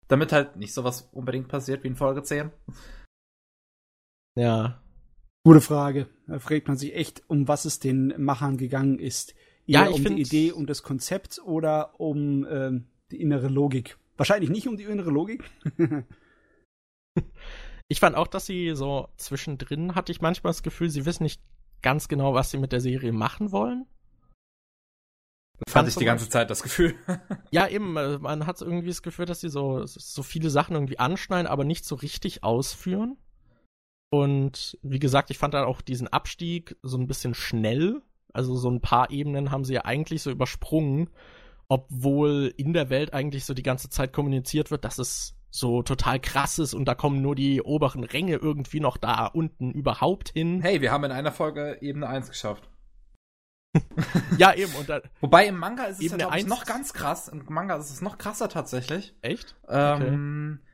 [0.09, 2.53] Damit halt nicht sowas unbedingt passiert wie in Folge 10.
[4.37, 4.81] Ja,
[5.47, 6.09] Gute Frage.
[6.27, 9.35] Da fragt man sich echt, um was es den Machern gegangen ist.
[9.67, 13.99] Eher ja, um die Idee, um das Konzept oder um ähm, die innere Logik.
[14.17, 15.45] Wahrscheinlich nicht um die innere Logik.
[17.89, 21.43] ich fand auch, dass sie so zwischendrin hatte ich manchmal das Gefühl, sie wissen nicht
[21.83, 23.85] ganz genau, was sie mit der Serie machen wollen.
[25.67, 26.95] Das hatte ich die ganze Zeit das Gefühl.
[27.51, 30.99] ja, eben, äh, man hat irgendwie das Gefühl, dass sie so, so viele Sachen irgendwie
[30.99, 33.19] anschneiden, aber nicht so richtig ausführen.
[34.15, 38.01] Und wie gesagt, ich fand dann auch diesen Abstieg so ein bisschen schnell.
[38.33, 41.11] Also so ein paar Ebenen haben sie ja eigentlich so übersprungen,
[41.67, 46.21] obwohl in der Welt eigentlich so die ganze Zeit kommuniziert wird, dass es so total
[46.21, 50.61] krass ist und da kommen nur die oberen Ränge irgendwie noch da unten überhaupt hin.
[50.61, 52.69] Hey, wir haben in einer Folge Ebene 1 geschafft.
[54.39, 54.73] ja, eben.
[54.87, 57.27] Da, Wobei im Manga ist es ja, ich, noch ganz krass.
[57.27, 59.13] Im Manga ist es noch krasser tatsächlich.
[59.23, 59.57] Echt?
[59.69, 60.74] Ähm, okay.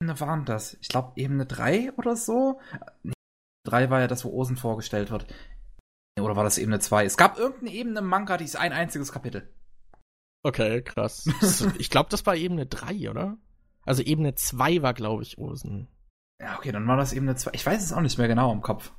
[0.00, 0.76] Ebene waren das?
[0.80, 2.60] Ich glaube Ebene 3 oder so.
[3.02, 3.12] Nee,
[3.64, 5.26] 3 war ja das, wo Osen vorgestellt wird.
[6.20, 7.04] Oder war das Ebene 2?
[7.04, 9.52] Es gab irgendeine Ebene im Manga, die ist ein einziges Kapitel.
[10.42, 11.26] Okay, krass.
[11.78, 13.36] ich glaube, das war Ebene 3, oder?
[13.84, 15.88] Also Ebene 2 war, glaube ich, Osen.
[16.40, 17.52] Ja, okay, dann war das Ebene 2.
[17.54, 18.92] Ich weiß es auch nicht mehr genau im Kopf.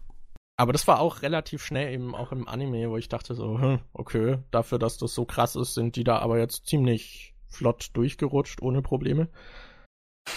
[0.59, 3.79] Aber das war auch relativ schnell eben auch im Anime, wo ich dachte so, hm,
[3.93, 8.61] okay, dafür, dass das so krass ist, sind die da aber jetzt ziemlich flott durchgerutscht,
[8.61, 9.29] ohne Probleme.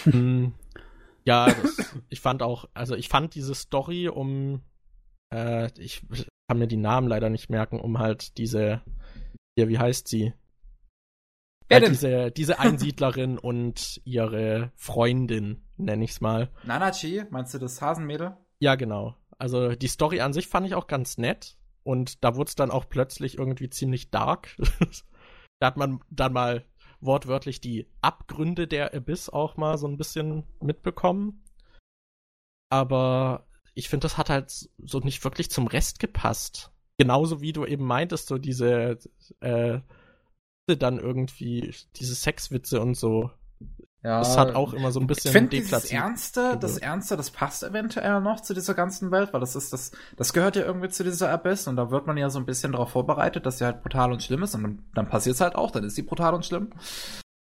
[0.03, 0.53] Hm,
[1.23, 4.61] ja, das, ich fand auch, also ich fand diese Story um,
[5.33, 6.03] äh, ich
[6.47, 8.81] kann mir die Namen leider nicht merken, um halt diese,
[9.57, 10.33] ja, wie heißt sie?
[11.71, 16.49] Ja, diese, diese Einsiedlerin und ihre Freundin, nenne ich's mal.
[16.63, 18.35] Nanachi, meinst du das Hasenmädel?
[18.59, 19.15] Ja, genau.
[19.37, 22.71] Also die Story an sich fand ich auch ganz nett und da wurde es dann
[22.71, 24.49] auch plötzlich irgendwie ziemlich dark.
[25.59, 26.65] da hat man dann mal
[27.01, 31.43] wortwörtlich die Abgründe der Abyss auch mal so ein bisschen mitbekommen.
[32.69, 36.71] Aber ich finde, das hat halt so nicht wirklich zum Rest gepasst.
[36.97, 38.99] Genauso wie du eben meintest, so diese
[39.39, 39.79] äh,
[40.67, 43.31] dann irgendwie, diese Sexwitze und so.
[44.03, 47.29] Ja, das hat auch immer so ein bisschen ich finde das Ernste, das Ernste, das
[47.29, 50.89] passt eventuell noch zu dieser ganzen Welt, weil das ist das, das gehört ja irgendwie
[50.89, 53.65] zu dieser Abyss und da wird man ja so ein bisschen darauf vorbereitet, dass sie
[53.65, 56.01] halt brutal und schlimm ist und dann, dann passiert es halt auch, dann ist sie
[56.01, 56.71] brutal und schlimm.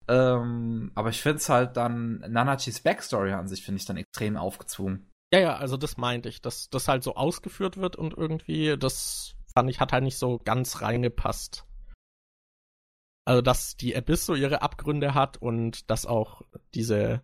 [0.08, 4.38] Ähm, aber ich finde es halt dann, Nanachis Backstory an sich finde ich dann extrem
[4.38, 5.10] aufgezwungen.
[5.34, 9.34] Ja, ja, also das meinte ich, dass das halt so ausgeführt wird und irgendwie, das
[9.52, 11.65] fand ich, hat halt nicht so ganz reingepasst.
[13.26, 16.42] Also, dass die Abyss so ihre Abgründe hat und dass auch
[16.74, 17.22] diese,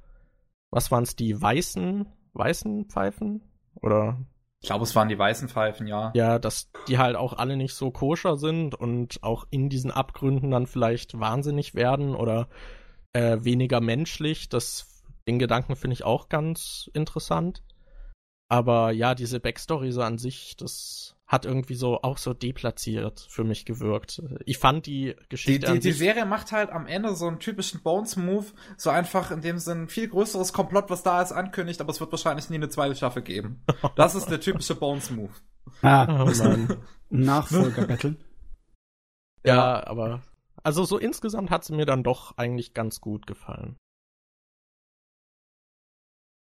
[0.70, 3.40] was waren es, die weißen, weißen Pfeifen?
[3.81, 4.18] Oder?
[4.60, 6.10] Ich glaube, es waren die weißen Pfeifen, ja.
[6.14, 10.50] Ja, dass die halt auch alle nicht so koscher sind und auch in diesen Abgründen
[10.50, 12.48] dann vielleicht wahnsinnig werden oder
[13.12, 14.48] äh, weniger menschlich.
[14.48, 17.62] Das, den Gedanken finde ich auch ganz interessant.
[18.48, 23.43] Aber ja, diese Backstory so an sich, das hat irgendwie so auch so deplatziert für
[23.43, 24.23] mich gewirkt.
[24.44, 25.67] Ich fand die Geschichte.
[25.67, 28.44] Die, die, die Serie macht halt am Ende so einen typischen Bones-Move,
[28.77, 32.12] so einfach in dem Sinn viel größeres Komplott, was da ist, ankündigt, aber es wird
[32.12, 33.65] wahrscheinlich nie eine zweite Staffel geben.
[33.97, 35.33] Das ist der typische Bones-Move.
[35.81, 36.77] Ah, oh Mann.
[37.09, 38.23] Nachfolger betteln.
[39.44, 40.23] Ja, aber
[40.62, 43.77] also so insgesamt hat sie mir dann doch eigentlich ganz gut gefallen.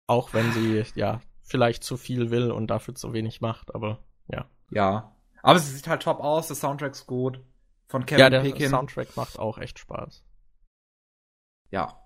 [0.06, 3.98] Auch wenn sie ja vielleicht zu viel will und dafür zu wenig macht, aber
[4.28, 4.48] ja.
[4.70, 5.12] Ja.
[5.42, 7.40] Aber es sieht halt top aus, der Soundtrack ist gut.
[7.88, 8.68] Von Kevin Ja, der Pekin.
[8.68, 10.24] Soundtrack macht auch echt Spaß.
[11.70, 12.00] Ja.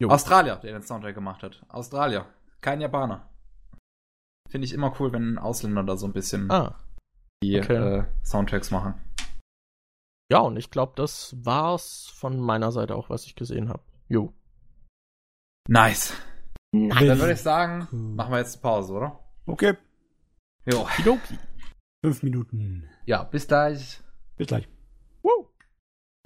[0.00, 0.10] Jo.
[0.10, 1.64] Australier, der den Soundtrack gemacht hat.
[1.68, 2.26] Australier.
[2.60, 3.30] Kein Japaner.
[4.48, 6.78] Finde ich immer cool, wenn Ausländer da so ein bisschen ah,
[7.42, 8.00] die okay.
[8.00, 9.00] äh, Soundtracks machen.
[10.30, 13.82] Ja, und ich glaube, das war's von meiner Seite auch, was ich gesehen habe.
[14.08, 14.32] Jo.
[15.68, 16.14] Nice.
[16.72, 17.06] Nice.
[17.06, 19.20] Dann würde ich sagen, machen wir jetzt Pause, oder?
[19.46, 19.76] Okay.
[20.66, 20.88] Jo.
[22.02, 22.88] Fünf Minuten.
[23.04, 24.00] Ja, bis gleich.
[24.38, 24.66] Bis gleich.
[25.22, 25.50] Woo.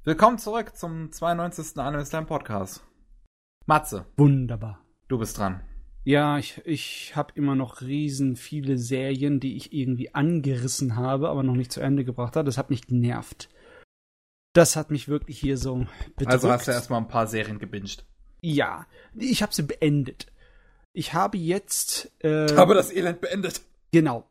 [0.05, 1.77] Willkommen zurück zum 92.
[1.77, 2.81] Anime Slam Podcast.
[3.65, 4.05] Matze.
[4.15, 4.79] Wunderbar.
[5.09, 5.61] Du bist dran.
[6.05, 11.43] Ja, ich, ich habe immer noch riesen viele Serien, die ich irgendwie angerissen habe, aber
[11.43, 12.45] noch nicht zu Ende gebracht habe.
[12.45, 13.49] Das hat mich genervt.
[14.53, 15.85] Das hat mich wirklich hier so
[16.15, 16.31] bedrückt.
[16.31, 18.05] Also hast du erstmal ein paar Serien gebinged.
[18.39, 20.27] Ja, ich habe sie beendet.
[20.93, 22.09] Ich habe jetzt.
[22.23, 23.63] Äh, habe das Elend beendet.
[23.91, 24.28] Genau.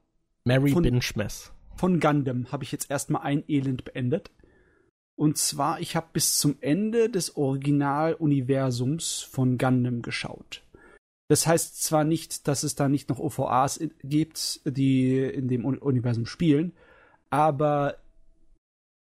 [0.49, 1.53] Mary von, Binchmess.
[1.77, 4.31] Von Gundam habe ich jetzt erstmal ein Elend beendet.
[5.15, 10.63] Und zwar, ich habe bis zum Ende des Originaluniversums von Gundam geschaut.
[11.29, 16.25] Das heißt zwar nicht, dass es da nicht noch OVAs gibt, die in dem Universum
[16.25, 16.73] spielen,
[17.29, 17.97] aber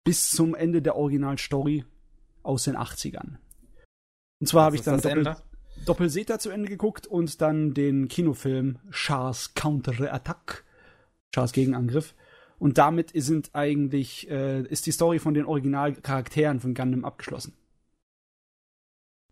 [0.04, 1.86] bis zum Ende der Originalstory
[2.44, 3.38] aus den 80ern.
[4.40, 5.36] Und zwar habe ich dann Doppel,
[5.86, 10.66] Doppelseta zu Ende geguckt und dann den Kinofilm Char's Counter-Attack,
[11.34, 12.16] Char's Gegenangriff.
[12.60, 17.54] Und damit sind eigentlich, äh, ist die Story von den Originalcharakteren von Gundam abgeschlossen.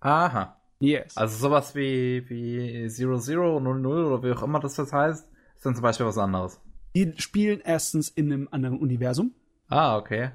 [0.01, 0.61] Aha.
[0.79, 1.17] Yes.
[1.17, 5.65] Also sowas wie, wie Zero Zero, 00 oder wie auch immer das jetzt heißt, ist
[5.65, 6.59] dann zum Beispiel was anderes.
[6.95, 9.33] Die spielen erstens in einem anderen Universum.
[9.67, 10.31] Ah, okay.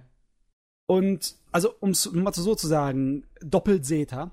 [0.86, 4.32] Und, also, um es mal so zu sagen, Doppel-Zeta,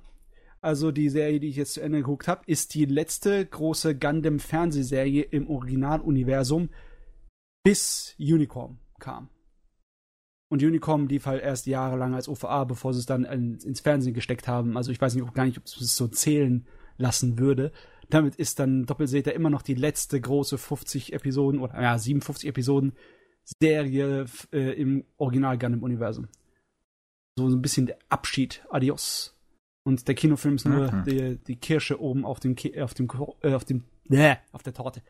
[0.60, 5.22] also die Serie, die ich jetzt zu Ende geguckt habe, ist die letzte große Gundam-Fernsehserie
[5.22, 6.70] im Originaluniversum,
[7.68, 9.28] bis Unicorn kam.
[10.50, 14.48] Und Unicom lief halt erst jahrelang als OVA, bevor sie es dann ins Fernsehen gesteckt
[14.48, 14.78] haben.
[14.78, 16.66] Also ich weiß nicht, gar nicht, ob es so zählen
[16.96, 17.74] lassen würde.
[18.10, 22.94] Damit ist dann Doppelseta immer noch die letzte große 50 Episoden oder ja 57 Episoden
[23.62, 26.30] Serie äh, im Original Gundam-Universum.
[27.36, 29.38] So ein bisschen der Abschied, Adios.
[29.84, 31.04] Und der Kinofilm ist nur mhm.
[31.04, 33.10] die, die Kirsche oben auf dem, auf dem,
[33.42, 35.02] äh, auf dem, äh, auf der Torte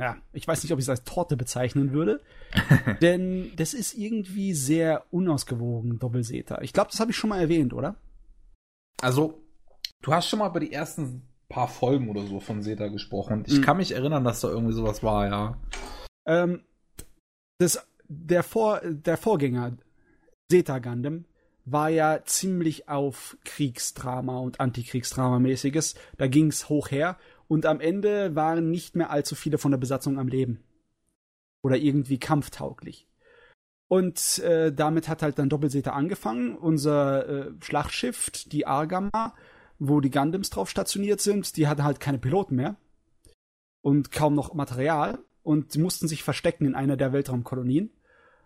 [0.00, 2.20] ja, ich weiß nicht, ob ich es als Torte bezeichnen würde,
[3.02, 6.60] denn das ist irgendwie sehr unausgewogen, Doppelseta.
[6.62, 7.96] Ich glaube, das habe ich schon mal erwähnt, oder?
[9.02, 9.42] Also,
[10.02, 13.44] du hast schon mal über die ersten paar Folgen oder so von Seta gesprochen.
[13.46, 13.62] Ich mhm.
[13.62, 15.58] kann mich erinnern, dass da irgendwie sowas war, ja.
[16.26, 16.62] Ähm,
[17.58, 19.76] das, der, Vor, der Vorgänger
[20.50, 21.26] Seta Gundam
[21.64, 25.94] war ja ziemlich auf Kriegsdrama und Antikriegsdrama-mäßiges.
[26.16, 27.18] Da ging es hoch her
[27.50, 30.62] und am Ende waren nicht mehr allzu viele von der Besatzung am Leben.
[31.62, 33.08] Oder irgendwie kampftauglich.
[33.88, 36.56] Und äh, damit hat halt dann Doppelseter angefangen.
[36.56, 39.34] Unser äh, Schlachtschiff, die Argama,
[39.80, 42.76] wo die Gundams drauf stationiert sind, die hatten halt keine Piloten mehr.
[43.80, 45.18] Und kaum noch Material.
[45.42, 47.90] Und mussten sich verstecken in einer der Weltraumkolonien.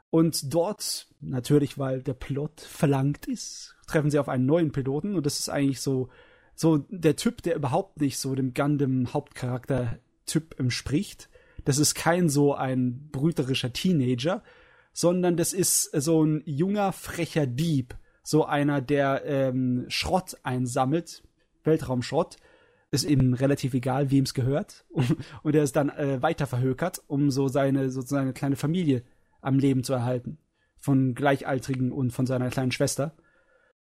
[0.08, 5.14] Und dort, natürlich, weil der Plot verlangt ist, treffen sie auf einen neuen Piloten.
[5.14, 6.08] Und das ist eigentlich so
[6.54, 11.28] so der Typ, der überhaupt nicht so dem Gundam-Hauptcharakter-Typ entspricht.
[11.64, 14.42] Das ist kein so ein brüterischer Teenager,
[14.92, 17.96] sondern das ist so ein junger, frecher Dieb.
[18.22, 21.22] So einer, der ähm, Schrott einsammelt,
[21.64, 22.36] Weltraumschrott.
[22.90, 24.84] Ist ihm relativ egal, wem es gehört.
[25.42, 29.02] Und er ist dann äh, weiter verhökert, um so seine, sozusagen eine kleine Familie
[29.40, 30.38] am Leben zu erhalten.
[30.78, 33.16] Von Gleichaltrigen und von seiner kleinen Schwester.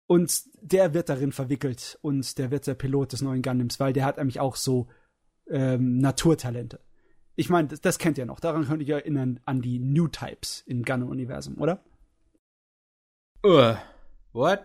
[0.07, 4.05] Und der wird darin verwickelt und der wird der Pilot des neuen Gundams, weil der
[4.05, 4.87] hat nämlich auch so
[5.49, 6.79] ähm, Naturtalente.
[7.35, 8.39] Ich meine, das, das, kennt ihr noch.
[8.39, 11.83] Daran könnt ihr erinnern an die New Types im Gundam-Universum, oder?
[13.45, 13.75] Uh,
[14.33, 14.59] what?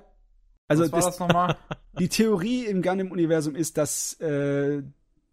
[0.68, 1.56] Also Was war das, das nochmal?
[1.98, 4.82] Die Theorie im Gundam-Universum ist, dass äh,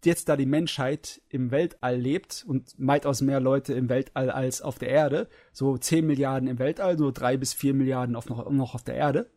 [0.04, 4.78] jetzt da die Menschheit im Weltall lebt und weitaus mehr Leute im Weltall als auf
[4.78, 8.74] der Erde, so 10 Milliarden im Weltall, so 3 bis 4 Milliarden auf noch, noch
[8.74, 9.30] auf der Erde.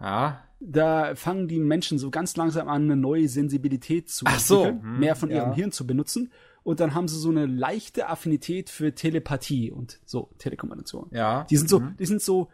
[0.00, 0.42] Ja.
[0.60, 4.82] Da fangen die Menschen so ganz langsam an, eine neue Sensibilität zu Ach entwickeln, so.
[4.82, 5.54] hm, mehr von ihrem ja.
[5.54, 6.32] Hirn zu benutzen.
[6.62, 11.08] Und dann haben sie so eine leichte Affinität für Telepathie und so Telekommunikation.
[11.12, 11.44] Ja.
[11.50, 11.96] Die sind so, mhm.
[11.98, 12.48] die sind so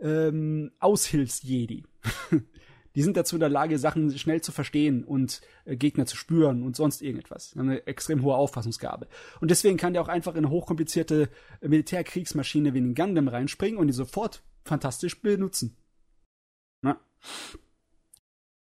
[0.00, 1.84] ähm, Aushilfsjedi.
[2.94, 6.62] die sind dazu in der Lage, Sachen schnell zu verstehen und äh, Gegner zu spüren
[6.62, 7.56] und sonst irgendwas.
[7.56, 9.08] Eine extrem hohe Auffassungsgabe.
[9.40, 11.30] Und deswegen kann der auch einfach in eine hochkomplizierte
[11.62, 15.76] Militärkriegsmaschine wie einen Gundam reinspringen und die sofort fantastisch benutzen.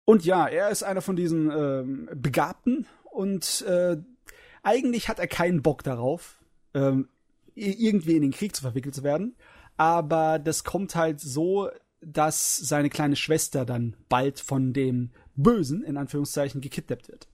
[0.04, 3.96] Und ja, er ist einer von diesen ähm, Begabten und äh,
[4.62, 6.38] eigentlich hat er keinen Bock darauf,
[6.74, 7.08] ähm,
[7.54, 9.36] irgendwie in den Krieg zu verwickelt zu werden.
[9.76, 15.96] Aber das kommt halt so, dass seine kleine Schwester dann bald von dem Bösen, in
[15.96, 17.28] Anführungszeichen, gekidnappt wird.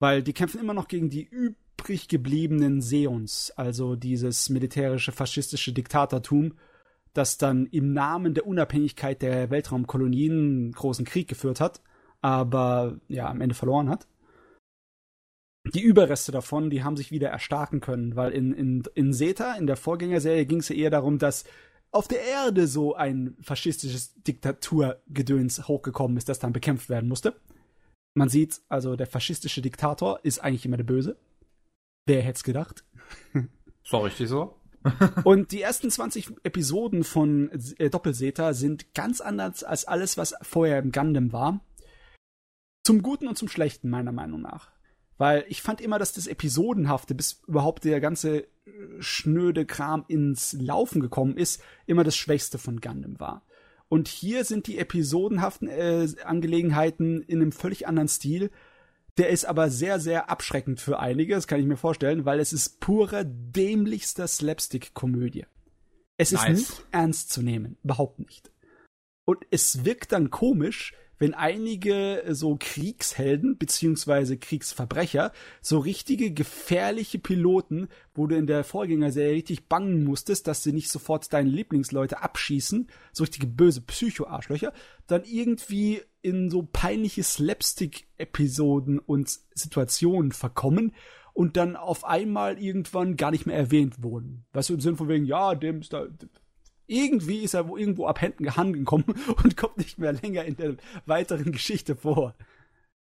[0.00, 6.54] Weil die kämpfen immer noch gegen die übrig gebliebenen Seons, also dieses militärische, faschistische Diktatortum,
[7.14, 11.80] das dann im Namen der Unabhängigkeit der Weltraumkolonien einen großen Krieg geführt hat,
[12.20, 14.06] aber ja, am Ende verloren hat.
[15.72, 19.66] Die Überreste davon, die haben sich wieder erstarken können, weil in, in, in Zeta, in
[19.66, 21.44] der Vorgängerserie, ging es ja eher darum, dass
[21.90, 27.40] auf der Erde so ein faschistisches Diktaturgedöns hochgekommen ist, das dann bekämpft werden musste.
[28.14, 31.16] Man sieht, also der faschistische Diktator ist eigentlich immer der Böse.
[32.06, 32.84] Wer hätte es gedacht?
[33.34, 34.58] Ist doch richtig so.
[35.24, 40.78] und die ersten 20 Episoden von äh, Doppelseta sind ganz anders als alles, was vorher
[40.78, 41.60] im Gundam war.
[42.84, 44.70] Zum Guten und zum Schlechten, meiner Meinung nach.
[45.16, 48.46] Weil ich fand immer, dass das Episodenhafte, bis überhaupt der ganze äh,
[48.98, 53.46] schnöde Kram ins Laufen gekommen ist, immer das Schwächste von Gundam war.
[53.88, 58.50] Und hier sind die episodenhaften äh, Angelegenheiten in einem völlig anderen Stil,
[59.18, 62.52] der ist aber sehr, sehr abschreckend für einige, das kann ich mir vorstellen, weil es
[62.52, 65.46] ist pure dämlichster Slapstick-Komödie.
[66.16, 66.42] Es nice.
[66.42, 68.50] ist nicht ernst zu nehmen, überhaupt nicht.
[69.24, 77.18] Und es wirkt dann komisch, wenn einige äh, so Kriegshelden beziehungsweise Kriegsverbrecher, so richtige gefährliche
[77.18, 82.22] Piloten, wo du in der Vorgängerserie richtig bangen musstest, dass sie nicht sofort deine Lieblingsleute
[82.22, 84.72] abschießen, so richtige böse Psycho-Arschlöcher,
[85.06, 90.92] dann irgendwie in so peinliche Slapstick-Episoden und Situationen verkommen
[91.34, 94.46] und dann auf einmal irgendwann gar nicht mehr erwähnt wurden.
[94.52, 96.06] Weißt du, im Sinne von wegen, ja, dem ist da,
[96.86, 101.96] irgendwie ist er irgendwo abhanden gekommen und kommt nicht mehr länger in der weiteren Geschichte
[101.96, 102.34] vor.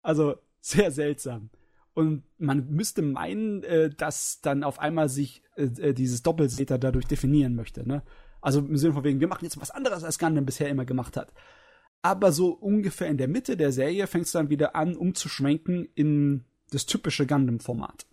[0.01, 1.49] Also sehr seltsam.
[1.93, 7.05] Und man müsste meinen, äh, dass dann auf einmal sich äh, äh, dieses Doppelseter dadurch
[7.05, 7.87] definieren möchte.
[7.87, 8.01] Ne?
[8.39, 11.17] Also im Sinne von wegen, wir machen jetzt was anderes, als Gundam bisher immer gemacht
[11.17, 11.33] hat.
[12.01, 16.45] Aber so ungefähr in der Mitte der Serie fängt es dann wieder an, umzuschwenken in
[16.71, 18.07] das typische Gundam-Format.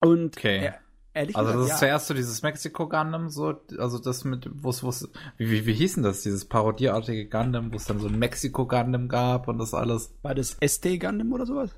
[0.00, 0.58] Und okay.
[0.64, 0.80] er,
[1.18, 1.88] Ehrlich also gesagt, das ist ja.
[1.88, 6.04] zuerst so dieses Mexiko-Gundam, so, also das mit, wo es, wie, wie, wie hieß denn
[6.04, 10.14] das, dieses parodieartige Gundam, wo es dann so ein Mexiko-Gundam gab und das alles.
[10.22, 11.70] War das SD-Gundam oder sowas?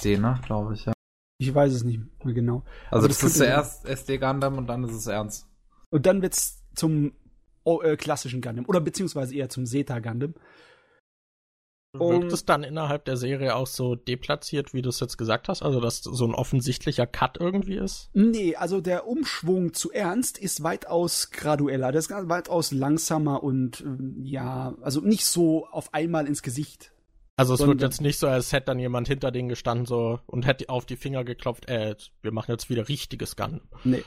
[0.00, 0.92] SD, ne, glaube ich, ja.
[1.38, 2.64] Ich weiß es nicht mehr genau.
[2.90, 5.46] Also das, das ist zuerst SD-Gundam und dann ist es ernst.
[5.90, 7.12] Und dann wird's zum
[7.62, 10.34] oh, äh, klassischen Gundam oder beziehungsweise eher zum Zeta-Gundam.
[11.94, 15.62] Wirkt es dann innerhalb der Serie auch so deplatziert, wie du es jetzt gesagt hast?
[15.62, 18.10] Also, dass so ein offensichtlicher Cut irgendwie ist?
[18.12, 21.92] Nee, also der Umschwung zu ernst ist weitaus gradueller.
[21.92, 26.92] Das ist weitaus langsamer und ähm, ja, also nicht so auf einmal ins Gesicht.
[27.36, 30.46] Also es wird jetzt nicht so, als hätte dann jemand hinter denen gestanden so und
[30.46, 33.60] hätte auf die Finger geklopft, äh, wir machen jetzt wieder richtiges Gun.
[33.82, 34.04] Nee.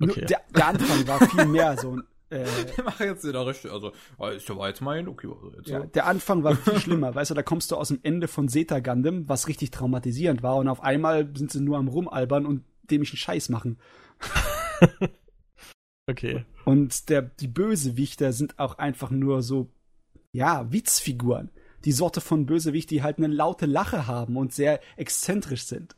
[0.00, 0.24] Okay.
[0.24, 2.02] Der, der Anfang war viel mehr so ein
[2.32, 2.46] äh,
[2.76, 3.92] wir machen jetzt wieder richtig, also
[4.34, 5.28] ist ja jetzt mein, okay.
[5.28, 8.00] Also jetzt, ja, der Anfang war viel schlimmer, weißt du, da kommst du aus dem
[8.02, 11.88] Ende von Zeta Gundam, was richtig traumatisierend war und auf einmal sind sie nur am
[11.88, 13.78] rumalbern und dämlichen Scheiß machen.
[16.10, 16.44] okay.
[16.64, 19.70] Und der, die Bösewichter sind auch einfach nur so,
[20.32, 21.50] ja, Witzfiguren.
[21.84, 25.96] Die Sorte von Bösewicht, die halt eine laute Lache haben und sehr exzentrisch sind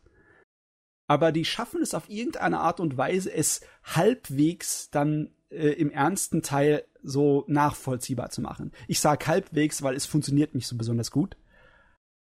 [1.06, 6.42] aber die schaffen es auf irgendeine Art und Weise, es halbwegs dann äh, im ernsten
[6.42, 8.72] Teil so nachvollziehbar zu machen.
[8.88, 11.36] Ich sage halbwegs, weil es funktioniert nicht so besonders gut.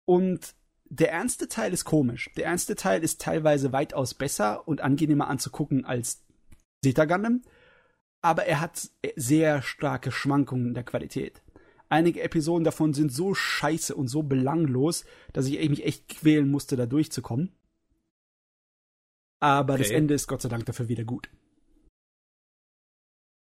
[0.07, 2.31] Und der ernste Teil ist komisch.
[2.36, 6.25] Der ernste Teil ist teilweise weitaus besser und angenehmer anzugucken als
[6.83, 7.42] Zeta Gundam,
[8.23, 11.42] aber er hat sehr starke Schwankungen in der Qualität.
[11.89, 16.76] Einige Episoden davon sind so scheiße und so belanglos, dass ich mich echt quälen musste,
[16.76, 17.52] da durchzukommen.
[19.41, 19.83] Aber okay.
[19.83, 21.31] das Ende ist Gott sei Dank dafür wieder gut.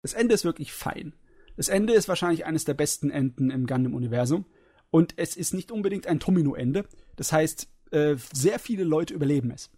[0.02, 1.14] Das Ende ist wirklich fein.
[1.56, 4.46] Das Ende ist wahrscheinlich eines der besten Enden im Gundam-Universum.
[4.90, 6.86] Und es ist nicht unbedingt ein Tomino-Ende.
[7.16, 9.70] Das heißt, äh, sehr viele Leute überleben es.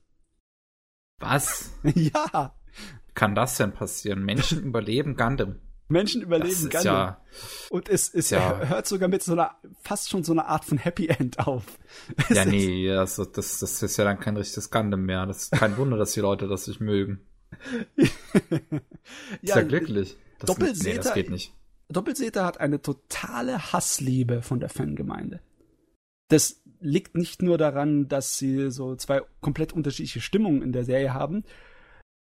[1.18, 1.73] Was?
[1.94, 2.55] ja.
[3.15, 4.25] Kann das denn passieren?
[4.25, 5.57] Menschen überleben Gundam.
[5.89, 6.84] Menschen überleben Gundam.
[6.84, 7.20] Ja,
[7.68, 8.60] und es, es ja.
[8.67, 11.65] hört sogar mit so einer, fast schon so einer Art von Happy End auf.
[12.31, 15.26] Ja, nee, also das, das ist ja dann kein richtiges Gundam mehr.
[15.26, 17.20] Das ist kein Wunder, dass die Leute das nicht mögen.
[19.42, 20.16] ja, ja glücklich.
[20.39, 21.55] Das, Doppelseta, nee, das geht nicht.
[21.89, 25.40] Doppelseta hat eine totale Hassliebe von der Fangemeinde.
[26.28, 31.14] Das liegt nicht nur daran, dass sie so zwei komplett unterschiedliche Stimmungen in der Serie
[31.14, 31.44] haben,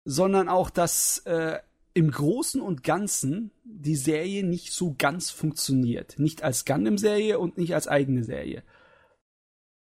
[0.04, 1.58] sondern auch, dass äh,
[1.94, 6.18] im Großen und Ganzen die Serie nicht so ganz funktioniert.
[6.18, 8.62] Nicht als Gundam-Serie und nicht als eigene Serie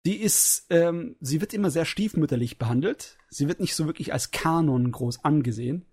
[0.06, 3.18] die ist, ähm, sie wird immer sehr stiefmütterlich behandelt.
[3.30, 5.86] Sie wird nicht so wirklich als Kanon groß angesehen.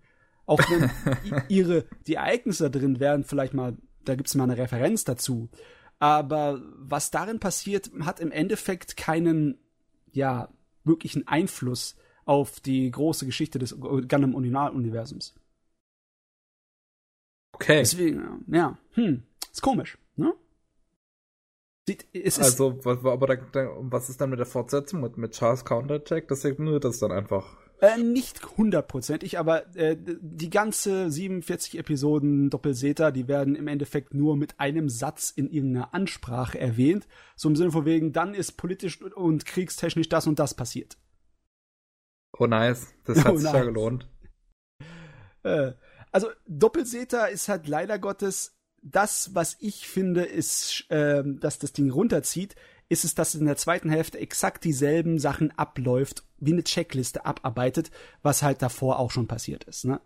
[0.45, 0.89] Auch wenn
[1.49, 5.49] ihre, die Ereignisse da drin werden vielleicht mal, da gibt's mal eine Referenz dazu.
[5.99, 9.57] Aber was darin passiert, hat im Endeffekt keinen,
[10.11, 10.49] ja,
[10.83, 15.35] wirklichen Einfluss auf die große Geschichte des Gundam Original-Universums.
[17.53, 17.79] Okay.
[17.79, 19.97] Deswegen, ja, hm, ist komisch?
[19.97, 20.06] Es
[22.37, 26.27] also, aber da, da, was ist dann mit der Fortsetzung mit, mit Charles Counterattack?
[26.27, 27.57] Das ignoriert das dann einfach.
[27.79, 34.35] Äh, nicht hundertprozentig, aber äh, die ganze 47 Episoden Doppelseta, die werden im Endeffekt nur
[34.35, 37.07] mit einem Satz in irgendeiner Ansprache erwähnt.
[37.35, 40.97] So im Sinne von wegen, dann ist politisch und kriegstechnisch das und das passiert.
[42.39, 43.53] Oh nice, das hat oh, sich nice.
[43.53, 44.09] ja gelohnt.
[45.43, 45.73] Äh,
[46.11, 48.56] also Doppelseta ist halt leider Gottes
[48.91, 52.55] das, was ich finde, ist, äh, dass das Ding runterzieht,
[52.89, 57.25] ist es, dass es in der zweiten Hälfte exakt dieselben Sachen abläuft, wie eine Checkliste
[57.25, 57.91] abarbeitet,
[58.21, 59.99] was halt davor auch schon passiert ist, ne?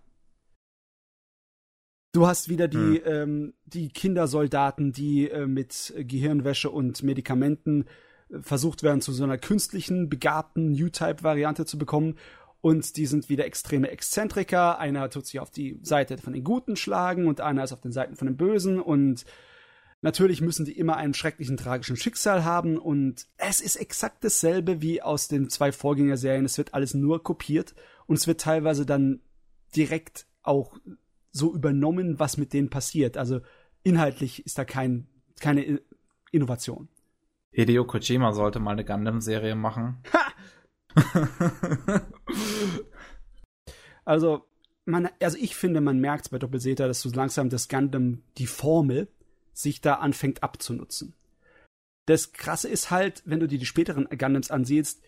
[2.14, 3.02] Du hast wieder die, hm.
[3.06, 7.86] ähm, die Kindersoldaten, die äh, mit Gehirnwäsche und Medikamenten
[8.30, 12.18] äh, versucht werden, zu so einer künstlichen, begabten U-Type-Variante zu bekommen
[12.62, 14.80] und die sind wieder extreme Exzentriker.
[14.80, 17.92] Einer tut sich auf die Seite von den Guten schlagen und einer ist auf den
[17.92, 19.26] Seiten von den Bösen und
[20.04, 25.00] Natürlich müssen die immer einen schrecklichen tragischen Schicksal haben und es ist exakt dasselbe wie
[25.02, 26.44] aus den zwei Vorgängerserien.
[26.44, 27.76] Es wird alles nur kopiert
[28.08, 29.22] und es wird teilweise dann
[29.76, 30.76] direkt auch
[31.32, 33.16] so übernommen, was mit denen passiert.
[33.16, 33.42] Also
[33.84, 35.08] inhaltlich ist da kein,
[35.40, 35.80] keine
[36.32, 36.90] Innovation.
[37.52, 40.02] Hideo Kojima sollte mal eine Gundam-Serie machen.
[40.14, 40.32] Ha!
[44.06, 44.46] also,
[44.86, 49.08] man, also ich finde, man merkt bei Doppelseta, dass so langsam das Gundam, die Formel,
[49.54, 51.14] sich da anfängt abzunutzen.
[52.06, 55.02] Das Krasse ist halt, wenn du dir die späteren Gundams ansiehst,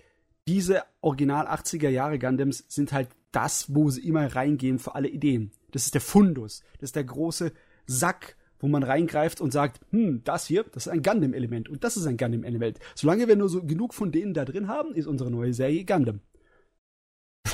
[0.48, 5.52] diese Original 80er Jahre Gundams sind halt das, wo sie immer reingehen für alle Ideen.
[5.72, 6.64] Das ist der Fundus.
[6.80, 7.52] Das ist der große
[7.88, 11.98] Sack, wo man reingreift und sagt, hm, das hier, das ist ein Gundam-Element und das
[11.98, 12.80] ist ein Gundam-Element.
[12.96, 16.22] Solange wir nur so genug von denen da drin haben, ist unsere neue Serie Gundam.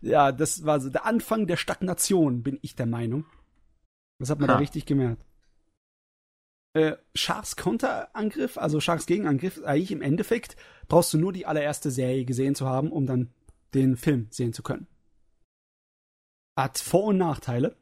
[0.00, 3.26] ja, das war so der Anfang der Stagnation, bin ich der Meinung.
[4.18, 4.54] Das hat man ha.
[4.54, 5.22] da richtig gemerkt
[6.72, 10.56] äh, Sharks Konterangriff, also Sharks Gegenangriff, eigentlich im Endeffekt
[10.88, 13.30] brauchst du nur die allererste Serie gesehen zu haben, um dann
[13.74, 14.86] den Film sehen zu können.
[16.58, 17.76] Hat Vor- und Nachteile.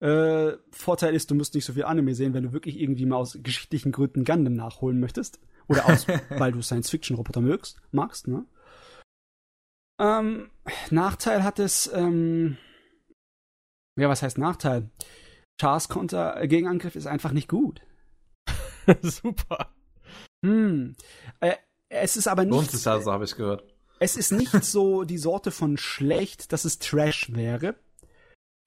[0.00, 3.16] Äh, Vorteil ist, du musst nicht so viel Anime sehen, wenn du wirklich irgendwie mal
[3.16, 5.40] aus geschichtlichen Gründen Gundam nachholen möchtest.
[5.66, 8.46] Oder aus, weil du Science-Fiction-Roboter magst, magst, ne?
[10.00, 10.50] Ähm,
[10.90, 12.56] Nachteil hat es, ähm,
[13.98, 14.90] ja, was heißt Nachteil?
[15.60, 17.82] Chars Konter äh, Gegenangriff ist einfach nicht gut.
[19.02, 19.74] Super.
[20.44, 20.94] Hm.
[21.40, 21.56] Äh,
[21.88, 22.52] es ist aber nicht.
[22.52, 23.64] Lohnt sich also, habe ich gehört.
[23.98, 27.74] Es ist nicht so die Sorte von schlecht, dass es Trash wäre.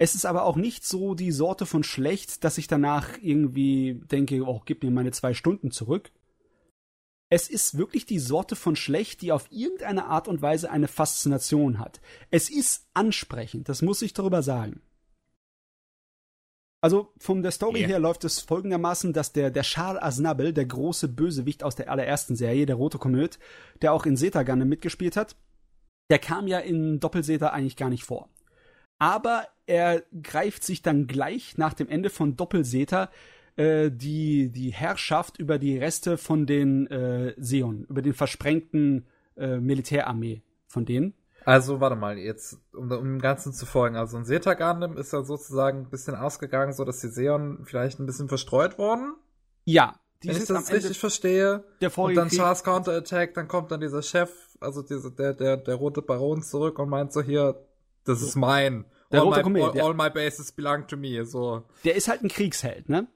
[0.02, 4.42] Es ist aber auch nicht so die Sorte von schlecht, dass ich danach irgendwie denke,
[4.42, 6.12] oh, gib mir meine zwei Stunden zurück.
[7.30, 11.78] Es ist wirklich die Sorte von schlecht, die auf irgendeine Art und Weise eine Faszination
[11.78, 12.02] hat.
[12.32, 14.82] Es ist ansprechend, das muss ich darüber sagen.
[16.82, 17.90] Also von der Story yeah.
[17.90, 22.36] her läuft es folgendermaßen, dass der, der Charles Aznabel, der große Bösewicht aus der allerersten
[22.36, 23.38] Serie, der Rote Komöd,
[23.84, 25.36] der auch in Zeta Gunner mitgespielt hat,
[26.10, 28.30] der kam ja in Doppelseta eigentlich gar nicht vor.
[29.02, 33.10] Aber er greift sich dann gleich nach dem Ende von Doppelseta
[33.56, 39.58] äh, die, die Herrschaft über die Reste von den äh, Seon, über den versprengten äh,
[39.58, 41.16] Militärarmee von denen.
[41.46, 43.96] Also, warte mal, jetzt, um, um dem Ganzen zu folgen.
[43.96, 48.06] Also, ein Gundam ist ja sozusagen ein bisschen ausgegangen, so dass die Seon vielleicht ein
[48.06, 49.16] bisschen verstreut wurden.
[49.66, 49.96] Ja.
[50.22, 51.64] Die Wenn ich das richtig verstehe.
[51.82, 55.74] Der und dann Charles Counterattack, dann kommt dann dieser Chef, also diese, der, der, der
[55.74, 57.66] rote Baron zurück und meint so hier,
[58.06, 58.86] das ist mein.
[59.12, 61.64] Der all rote my, all, all my bases belong to me, so.
[61.84, 63.08] Der ist halt ein Kriegsheld, ne?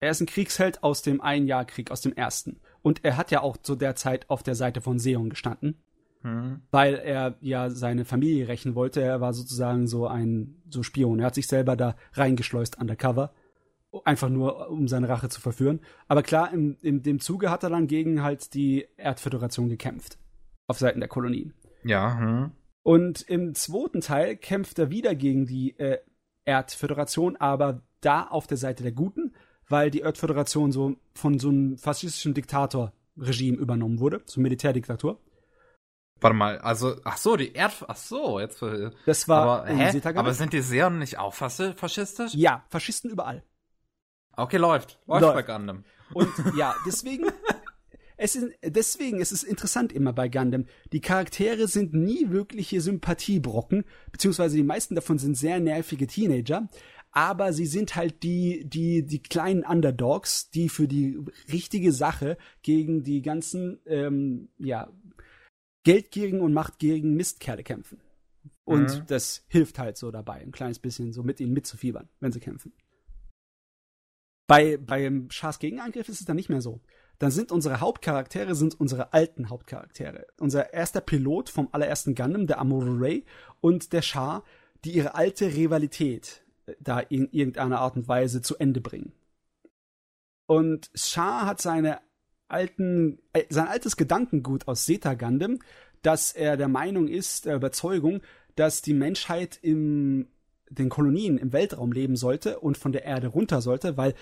[0.00, 2.60] Er ist ein Kriegsheld aus dem Ein-Jahr-Krieg, aus dem ersten.
[2.82, 5.82] Und er hat ja auch zu der Zeit auf der Seite von Seon gestanden.
[6.22, 6.60] Mhm.
[6.70, 9.00] Weil er ja seine Familie rächen wollte.
[9.00, 11.20] Er war sozusagen so ein so Spion.
[11.20, 13.32] Er hat sich selber da reingeschleust undercover.
[14.04, 15.80] Einfach nur, um seine Rache zu verführen.
[16.08, 20.18] Aber klar, in, in dem Zuge hat er dann gegen halt die Erdföderation gekämpft.
[20.66, 21.54] Auf Seiten der Kolonien.
[21.84, 22.50] Ja, hm.
[22.84, 25.98] Und im zweiten Teil kämpft er wieder gegen die äh,
[26.44, 29.34] Erdföderation, aber da auf der Seite der Guten,
[29.68, 35.18] weil die Erdföderation so von so einem faschistischen Diktatorregime übernommen wurde, so Militärdiktatur.
[36.20, 38.62] Warte mal, also, ach so, die Erd, ach so, jetzt.
[38.62, 40.00] Äh, das war aber, hä?
[40.14, 42.34] aber sind die Seon nicht auch faschistisch?
[42.34, 43.42] Ja, Faschisten überall.
[44.36, 45.00] Okay, läuft.
[45.06, 45.34] Läuft, läuft.
[45.34, 45.84] bei Gundam.
[46.12, 47.26] Und ja, deswegen,
[48.16, 50.66] es ist, deswegen ist es interessant immer bei Gundam.
[50.92, 56.68] Die Charaktere sind nie wirkliche Sympathiebrocken, beziehungsweise die meisten davon sind sehr nervige Teenager,
[57.10, 61.18] aber sie sind halt die, die, die kleinen Underdogs, die für die
[61.52, 64.92] richtige Sache gegen die ganzen, ähm, ja,
[65.84, 68.00] geldgierigen und machtgierigen Mistkerle kämpfen.
[68.64, 69.06] Und mhm.
[69.06, 72.72] das hilft halt so dabei, ein kleines bisschen so mit ihnen mitzufiebern, wenn sie kämpfen.
[74.46, 76.80] Bei, beim Schars Gegenangriff ist es dann nicht mehr so.
[77.18, 80.26] Dann sind unsere Hauptcharaktere sind unsere alten Hauptcharaktere.
[80.38, 83.24] Unser erster Pilot vom allerersten Gundam, der Amuro Ray,
[83.60, 84.44] und der Schar,
[84.84, 89.12] die ihre alte Rivalität äh, da in irgendeiner Art und Weise zu Ende bringen.
[90.46, 92.00] Und Shah hat seine
[92.48, 95.60] alten, äh, sein altes Gedankengut aus Zeta Gundam,
[96.02, 98.20] dass er der Meinung ist, der Überzeugung,
[98.56, 100.28] dass die Menschheit in
[100.68, 104.14] den Kolonien im Weltraum leben sollte und von der Erde runter sollte, weil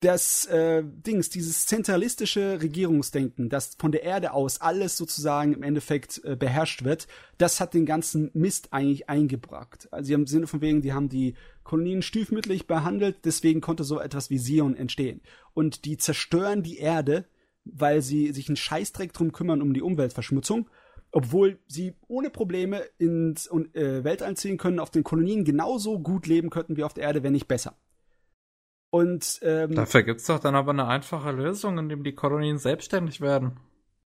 [0.00, 6.22] das äh, Dings, dieses zentralistische Regierungsdenken, das von der Erde aus alles sozusagen im Endeffekt
[6.24, 9.88] äh, beherrscht wird, das hat den ganzen Mist eigentlich eingebracht.
[9.90, 14.30] Also im Sinne von wegen, die haben die Kolonien stiefmütterlich behandelt, deswegen konnte so etwas
[14.30, 15.20] wie Sion entstehen.
[15.52, 17.24] Und die zerstören die Erde,
[17.64, 20.70] weil sie sich einen Scheißdreck drum kümmern um die Umweltverschmutzung,
[21.10, 26.50] obwohl sie ohne Probleme ins äh, Weltall ziehen können, auf den Kolonien genauso gut leben
[26.50, 27.76] könnten wie auf der Erde, wenn nicht besser.
[28.90, 33.58] Und ähm, dafür gibt's doch dann aber eine einfache Lösung, indem die Kolonien selbstständig werden.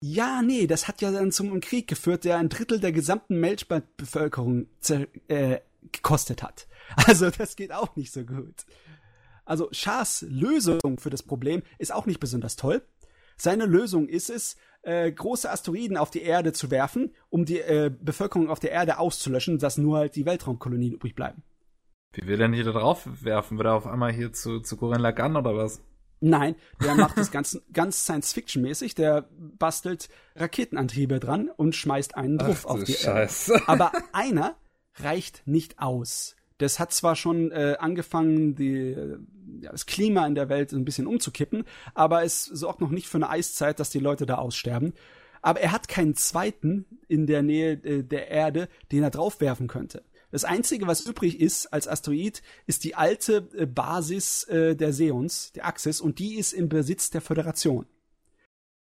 [0.02, 4.68] Ja, nee, das hat ja dann zum Krieg geführt, der ein Drittel der gesamten Melchbevölkerung
[5.28, 5.60] äh,
[5.92, 6.68] gekostet hat.
[7.06, 8.66] Also das geht auch nicht so gut.
[9.46, 12.82] Also Schahs Lösung für das Problem ist auch nicht besonders toll.
[13.38, 17.92] Seine Lösung ist es, äh, große Asteroiden auf die Erde zu werfen, um die äh,
[18.02, 21.44] Bevölkerung auf der Erde auszulöschen, dass nur halt die Weltraumkolonien übrig bleiben.
[22.14, 23.58] Wie will er denn hier da drauf werfen?
[23.58, 25.82] Wird er auf einmal hier zu, zu Gurren Lagann oder was?
[26.22, 28.96] Nein, der macht das ganz, ganz Science-Fiction-mäßig.
[28.96, 33.54] Der bastelt Raketenantriebe dran und schmeißt einen drauf auf die Scheiße.
[33.54, 33.64] Erde.
[33.68, 34.56] Aber einer
[34.96, 36.36] reicht nicht aus.
[36.58, 38.96] Das hat zwar schon äh, angefangen, die,
[39.62, 41.64] ja, das Klima in der Welt ein bisschen umzukippen,
[41.94, 44.94] aber es sorgt noch nicht für eine Eiszeit, dass die Leute da aussterben.
[45.42, 50.04] Aber er hat keinen zweiten in der Nähe äh, der Erde, den er draufwerfen könnte.
[50.32, 55.52] Das Einzige, was übrig ist als Asteroid, ist die alte äh, Basis äh, der Seons,
[55.54, 57.86] der Axis, und die ist im Besitz der Föderation.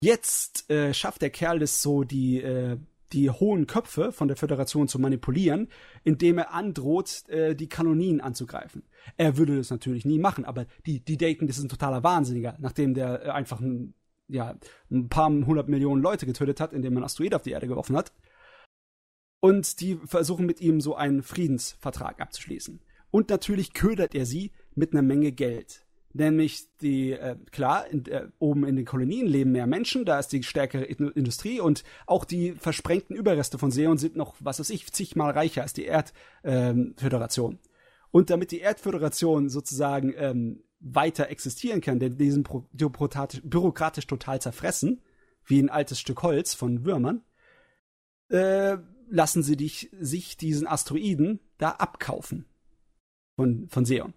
[0.00, 2.76] Jetzt äh, schafft der Kerl es so, die, äh,
[3.12, 5.68] die hohen Köpfe von der Föderation zu manipulieren,
[6.04, 8.82] indem er androht, äh, die Kanonien anzugreifen.
[9.16, 12.56] Er würde das natürlich nie machen, aber die, die denken, das ist ein totaler Wahnsinniger,
[12.58, 13.94] nachdem der äh, einfach ein,
[14.28, 14.58] ja,
[14.90, 18.12] ein paar hundert Millionen Leute getötet hat, indem man Asteroid auf die Erde geworfen hat
[19.42, 22.80] und die versuchen mit ihm so einen Friedensvertrag abzuschließen.
[23.10, 25.84] Und natürlich ködert er sie mit einer Menge Geld.
[26.12, 30.28] Nämlich die, äh, klar, in, äh, oben in den Kolonien leben mehr Menschen, da ist
[30.28, 34.92] die stärkere Industrie und auch die versprengten Überreste von Seon sind noch, was weiß ich,
[34.92, 37.54] zigmal reicher als die Erdföderation.
[37.54, 37.58] Ähm,
[38.12, 45.02] und damit die Erdföderation sozusagen ähm, weiter existieren kann, denn diesen bürokratisch, bürokratisch total zerfressen,
[45.44, 47.24] wie ein altes Stück Holz von Würmern,
[48.28, 48.78] äh,
[49.12, 52.46] lassen sie dich, sich diesen Asteroiden da abkaufen
[53.36, 54.14] von, von Seon.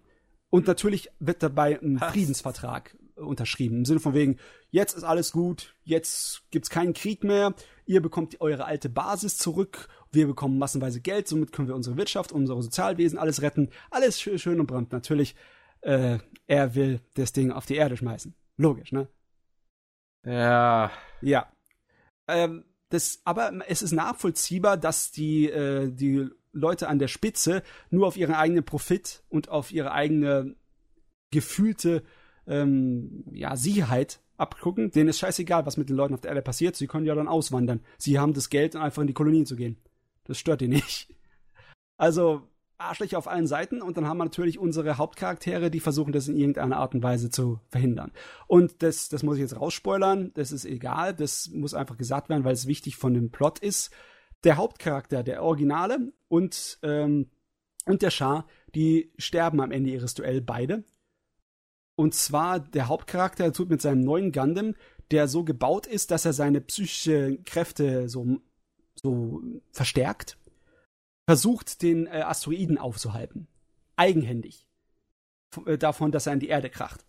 [0.48, 2.12] Und natürlich wird dabei ein Was?
[2.12, 3.78] Friedensvertrag unterschrieben.
[3.78, 4.38] Im Sinne von wegen,
[4.70, 9.88] jetzt ist alles gut, jetzt gibt's keinen Krieg mehr, ihr bekommt eure alte Basis zurück,
[10.12, 13.70] wir bekommen massenweise Geld, somit können wir unsere Wirtschaft, unsere Sozialwesen, alles retten.
[13.90, 14.92] Alles schön, und brannt.
[14.92, 15.34] Natürlich,
[15.82, 18.34] äh, er will das Ding auf die Erde schmeißen.
[18.56, 19.08] Logisch, ne?
[20.24, 20.90] Ja.
[21.20, 21.52] Ja.
[22.28, 22.64] Ähm,
[22.96, 28.16] das, aber es ist nachvollziehbar, dass die, äh, die Leute an der Spitze nur auf
[28.16, 30.56] ihren eigenen Profit und auf ihre eigene
[31.30, 32.02] gefühlte
[32.46, 34.90] ähm, ja, Sicherheit abgucken.
[34.90, 36.76] Denen ist scheißegal, was mit den Leuten auf der Erde passiert.
[36.76, 37.80] Sie können ja dann auswandern.
[37.98, 39.76] Sie haben das Geld, um einfach in die Kolonien zu gehen.
[40.24, 41.14] Das stört die nicht.
[41.98, 46.28] Also, Arschlöcher auf allen Seiten und dann haben wir natürlich unsere Hauptcharaktere, die versuchen, das
[46.28, 48.12] in irgendeiner Art und Weise zu verhindern.
[48.46, 52.44] Und das, das muss ich jetzt rausspoilern, das ist egal, das muss einfach gesagt werden,
[52.44, 53.90] weil es wichtig von dem Plot ist.
[54.44, 57.30] Der Hauptcharakter, der Originale und, ähm,
[57.86, 60.84] und der Schar, die sterben am Ende ihres Duell beide.
[61.94, 64.74] Und zwar der Hauptcharakter tut mit seinem neuen Gundam,
[65.10, 68.40] der so gebaut ist, dass er seine psychischen Kräfte so,
[68.94, 70.36] so verstärkt
[71.26, 73.48] versucht, den äh, Asteroiden aufzuhalten.
[73.96, 74.66] Eigenhändig.
[75.66, 77.04] Äh, davon, dass er in die Erde kracht.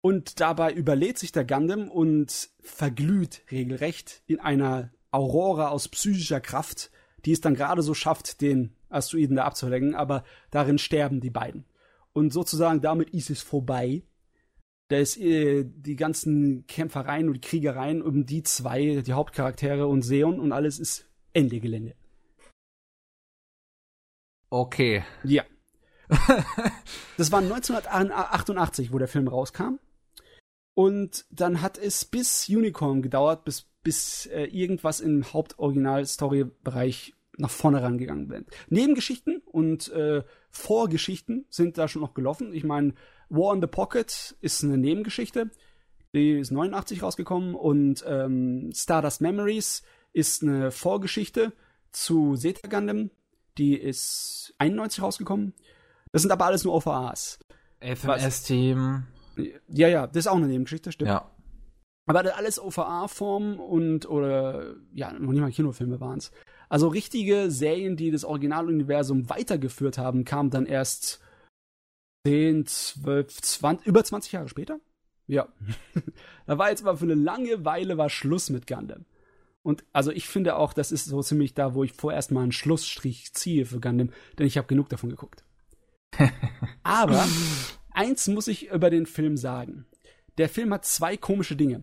[0.00, 6.90] Und dabei überlädt sich der Gundam und verglüht regelrecht in einer Aurora aus psychischer Kraft,
[7.24, 11.64] die es dann gerade so schafft, den Asteroiden da abzulenken, aber darin sterben die beiden.
[12.12, 14.02] Und sozusagen damit ist es vorbei.
[14.88, 20.38] Da ist äh, die ganzen Kämpfereien und Kriegereien um die zwei, die Hauptcharaktere und Seon
[20.38, 21.94] und alles ist Ende Gelände.
[24.50, 25.04] Okay.
[25.24, 25.44] Ja.
[27.16, 29.78] das war 1988, wo der Film rauskam.
[30.74, 37.82] Und dann hat es bis Unicorn gedauert, bis, bis äh, irgendwas im Hauptoriginal-Story-Bereich nach vorne
[37.82, 38.46] rangegangen wird.
[38.68, 42.52] Nebengeschichten und äh, Vorgeschichten sind da schon noch gelaufen.
[42.52, 42.94] Ich meine,
[43.28, 45.50] War in the Pocket ist eine Nebengeschichte.
[46.14, 51.52] Die ist 89 rausgekommen und ähm, Stardust Memories ist eine Vorgeschichte
[51.90, 53.10] zu Zeta Gundam,
[53.58, 55.54] die ist 91 rausgekommen.
[56.12, 57.38] Das sind aber alles nur OVAs.
[57.80, 59.04] FMS-Team.
[59.68, 61.10] Ja, ja, das ist auch eine Nebengeschichte, stimmt.
[61.10, 61.30] Ja.
[62.06, 66.30] Aber das alles OVA-Form und, oder, ja, noch nicht mal Kinofilme waren es.
[66.68, 71.20] Also richtige Serien, die das Originaluniversum weitergeführt haben, kamen dann erst
[72.26, 74.78] 10, 12, 20, über 20 Jahre später.
[75.26, 75.48] Ja.
[76.46, 79.04] da war jetzt mal für eine lange Weile war Schluss mit Gundam.
[79.66, 82.52] Und also ich finde auch, das ist so ziemlich da, wo ich vorerst mal einen
[82.52, 85.42] Schlussstrich ziehe für Gundam, denn ich habe genug davon geguckt.
[86.84, 87.26] Aber
[87.90, 89.84] eins muss ich über den Film sagen.
[90.38, 91.82] Der Film hat zwei komische Dinge.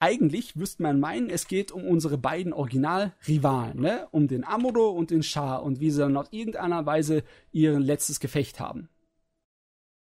[0.00, 4.08] Eigentlich wüsste man meinen, es geht um unsere beiden Original-Rivalen, ne?
[4.10, 8.20] Um den Amuro und den Shah und wie sie dann auf irgendeiner Weise ihr letztes
[8.20, 8.88] Gefecht haben.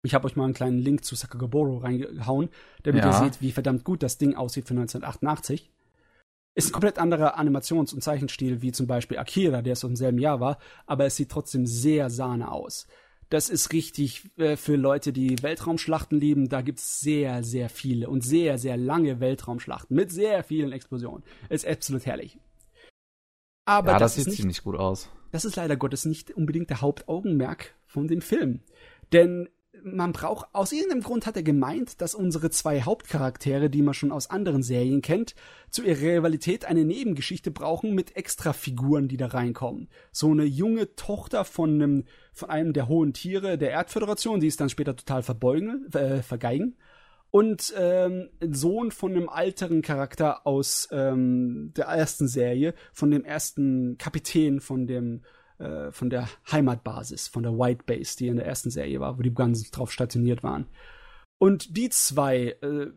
[0.03, 2.49] Ich habe euch mal einen kleinen Link zu Sakagaboro reingehauen,
[2.83, 3.09] damit ja.
[3.09, 5.71] ihr seht, wie verdammt gut das Ding aussieht für 1988.
[6.53, 10.17] Ist ein komplett anderer Animations- und Zeichenstil wie zum Beispiel Akira, der es im selben
[10.17, 12.88] Jahr war, aber es sieht trotzdem sehr sahne aus.
[13.30, 16.49] Das ist richtig äh, für Leute, die Weltraumschlachten lieben.
[16.49, 21.23] Da gibt's sehr, sehr viele und sehr, sehr lange Weltraumschlachten mit sehr vielen Explosionen.
[21.47, 22.38] Ist absolut herrlich.
[23.63, 25.09] Aber ja, das, das sieht nicht, ziemlich gut aus.
[25.31, 28.59] Das ist leider Gottes nicht unbedingt der Hauptaugenmerk von dem Film.
[29.13, 29.47] Denn
[29.84, 34.11] man braucht, aus irgendeinem Grund hat er gemeint, dass unsere zwei Hauptcharaktere, die man schon
[34.11, 35.35] aus anderen Serien kennt,
[35.69, 39.90] zu ihrer Rivalität eine Nebengeschichte brauchen mit Extrafiguren, die da reinkommen.
[40.11, 44.60] So eine junge Tochter von einem, von einem der hohen Tiere der Erdföderation, die ist
[44.60, 46.76] dann später total verbeugen, äh, vergeigen.
[47.32, 53.98] Und ähm, Sohn von einem älteren Charakter aus ähm, der ersten Serie, von dem ersten
[53.98, 55.22] Kapitän von dem
[55.61, 59.22] äh, von der Heimatbasis, von der White Base, die in der ersten Serie war, wo
[59.22, 60.67] die ganz drauf stationiert waren.
[61.38, 62.88] Und die zwei äh,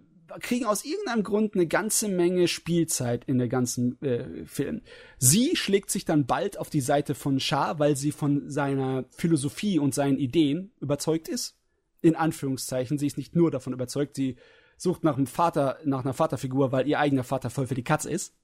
[0.40, 4.82] kriegen aus irgendeinem Grund eine ganze Menge Spielzeit in der ganzen äh, Film.
[5.18, 9.78] Sie schlägt sich dann bald auf die Seite von Shah, weil sie von seiner Philosophie
[9.78, 11.56] und seinen Ideen überzeugt ist.
[12.00, 14.36] In Anführungszeichen, sie ist nicht nur davon überzeugt, sie
[14.76, 18.10] sucht nach einem Vater, nach einer Vaterfigur, weil ihr eigener Vater voll für die Katze
[18.10, 18.34] ist.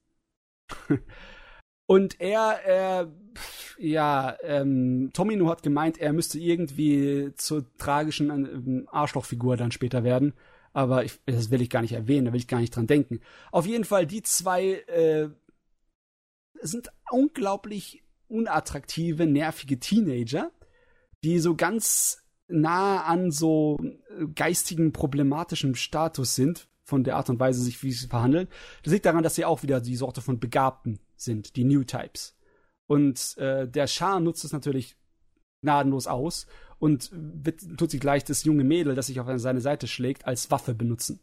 [1.91, 3.13] Und er, er
[3.77, 10.35] ja, ähm, Tomino hat gemeint, er müsste irgendwie zur tragischen ähm, Arschlochfigur dann später werden.
[10.73, 13.19] Aber ich, das will ich gar nicht erwähnen, da will ich gar nicht dran denken.
[13.51, 15.31] Auf jeden Fall, die zwei äh,
[16.63, 20.53] sind unglaublich unattraktive, nervige Teenager,
[21.25, 27.41] die so ganz nah an so äh, geistigen, problematischen Status sind, von der Art und
[27.41, 28.49] Weise, sich wie sie verhandeln.
[28.83, 32.37] Das liegt daran, dass sie auch wieder die Sorte von Begabten sind, die New Types.
[32.87, 34.97] Und äh, der Schar nutzt es natürlich
[35.63, 36.47] gnadenlos aus
[36.79, 40.51] und wird, tut sich gleich das junge Mädel, das sich auf seine Seite schlägt, als
[40.51, 41.21] Waffe benutzen.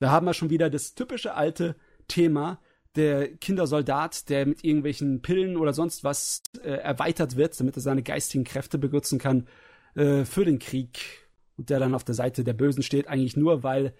[0.00, 1.76] Da haben wir schon wieder das typische alte
[2.08, 2.60] Thema,
[2.96, 8.02] der Kindersoldat, der mit irgendwelchen Pillen oder sonst was äh, erweitert wird, damit er seine
[8.02, 9.46] geistigen Kräfte benutzen kann
[9.94, 13.62] äh, für den Krieg und der dann auf der Seite der Bösen steht, eigentlich nur,
[13.62, 13.94] weil,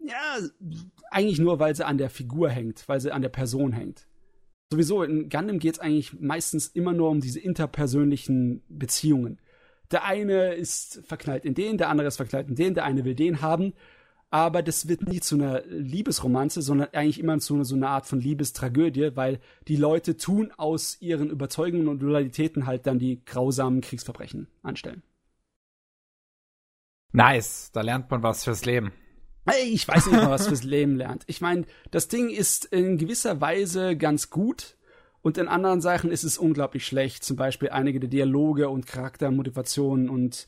[0.00, 0.38] ja,
[1.10, 4.08] eigentlich nur, weil sie an der Figur hängt, weil sie an der Person hängt
[4.70, 9.40] sowieso in Gundam geht es eigentlich meistens immer nur um diese interpersönlichen Beziehungen.
[9.90, 13.14] Der eine ist verknallt in den, der andere ist verknallt in den, der eine will
[13.14, 13.72] den haben.
[14.30, 18.20] Aber das wird nie zu einer Liebesromanze, sondern eigentlich immer zu so einer Art von
[18.20, 24.46] Liebestragödie, weil die Leute tun aus ihren Überzeugungen und Loyalitäten halt dann die grausamen Kriegsverbrechen
[24.62, 25.02] anstellen.
[27.12, 28.92] Nice, da lernt man was fürs Leben.
[29.56, 31.24] Ich weiß nicht mal, was fürs Leben lernt.
[31.26, 34.76] Ich meine, das Ding ist in gewisser Weise ganz gut
[35.22, 37.24] und in anderen Sachen ist es unglaublich schlecht.
[37.24, 40.46] Zum Beispiel einige der Dialoge und Charaktermotivationen und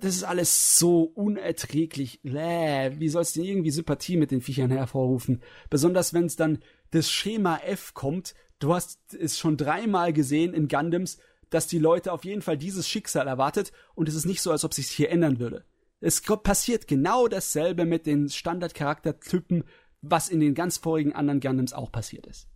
[0.00, 2.20] das ist alles so unerträglich.
[2.22, 5.42] Bläh, wie sollst du denn irgendwie Sympathie mit den Viechern hervorrufen?
[5.70, 6.60] Besonders wenn es dann
[6.90, 8.34] das Schema F kommt.
[8.60, 11.18] Du hast es schon dreimal gesehen in Gundams,
[11.50, 14.64] dass die Leute auf jeden Fall dieses Schicksal erwartet und es ist nicht so, als
[14.64, 15.64] ob sich hier ändern würde.
[16.00, 19.64] Es passiert genau dasselbe mit den Standardcharaktertypen,
[20.00, 22.46] was in den ganz vorigen anderen Gundams auch passiert ist.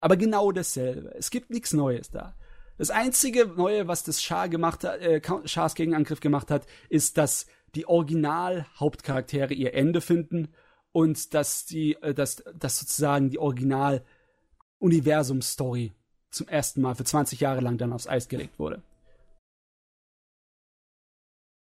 [0.00, 1.14] Aber genau dasselbe.
[1.14, 2.34] Es gibt nichts Neues da.
[2.78, 7.46] Das einzige Neue, was das Schar gemacht hat, äh, Schars Gegenangriff gemacht hat, ist, dass
[7.74, 10.48] die Original-Hauptcharaktere ihr Ende finden
[10.92, 15.94] und dass die, äh, dass, dass sozusagen die Original-Universum-Story
[16.30, 18.82] zum ersten Mal für 20 Jahre lang dann aufs Eis gelegt wurde.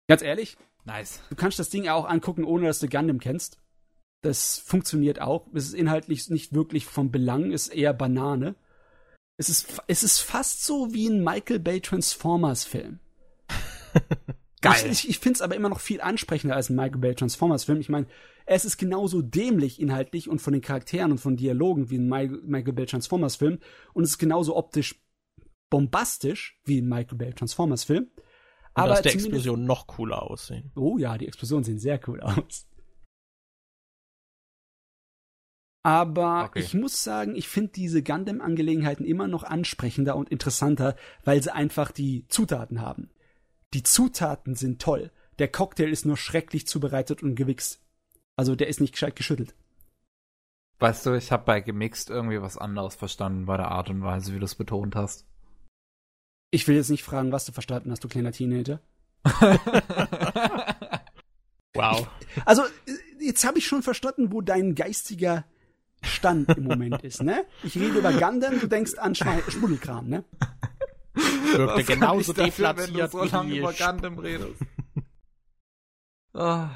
[0.09, 0.57] Ganz ehrlich?
[0.85, 1.21] Nice.
[1.31, 3.59] Du kannst das Ding auch angucken, ohne dass du Gundam kennst.
[4.23, 5.47] Das funktioniert auch.
[5.53, 8.55] Es ist inhaltlich nicht wirklich vom Belang, ist eher Banane.
[9.37, 13.01] Es ist, es ist fast so wie ein Michael Bay Transformers Film.
[14.63, 14.87] Geil.
[14.87, 17.65] Ich, ich, ich finde es aber immer noch viel ansprechender als ein Michael Bay Transformers
[17.65, 17.81] Film.
[17.81, 18.07] Ich meine,
[18.47, 22.73] es ist genauso dämlich inhaltlich und von den Charakteren und von Dialogen wie ein Michael
[22.73, 23.59] Bay Transformers Film.
[23.93, 25.01] Und es ist genauso optisch
[25.69, 28.09] bombastisch wie ein Michael Bay Transformers Film.
[28.77, 30.71] Und aber dass die Explosionen noch cooler aussehen.
[30.77, 32.67] Oh ja, die Explosionen sehen sehr cool aus.
[35.83, 36.59] Aber okay.
[36.59, 41.91] ich muss sagen, ich finde diese Gundam-Angelegenheiten immer noch ansprechender und interessanter, weil sie einfach
[41.91, 43.09] die Zutaten haben.
[43.73, 45.11] Die Zutaten sind toll.
[45.39, 47.81] Der Cocktail ist nur schrecklich zubereitet und gewichst.
[48.37, 49.55] Also der ist nicht gescheit geschüttelt.
[50.81, 54.35] Weißt du, ich habe bei gemixt irgendwie was anderes verstanden bei der Art und Weise,
[54.35, 55.27] wie du es betont hast.
[56.51, 58.81] Ich will jetzt nicht fragen, was du verstanden hast, du kleiner Teenager.
[61.75, 62.09] wow.
[62.45, 62.63] Also,
[63.21, 65.45] jetzt habe ich schon verstanden, wo dein geistiger
[66.03, 67.45] Stand im Moment ist, ne?
[67.63, 70.25] Ich rede über Gundam, du denkst an Schmuddelkram, ne?
[71.15, 74.61] Wirkte genauso dafür, wenn du so lange über Gundam redest.
[76.35, 76.67] Oh.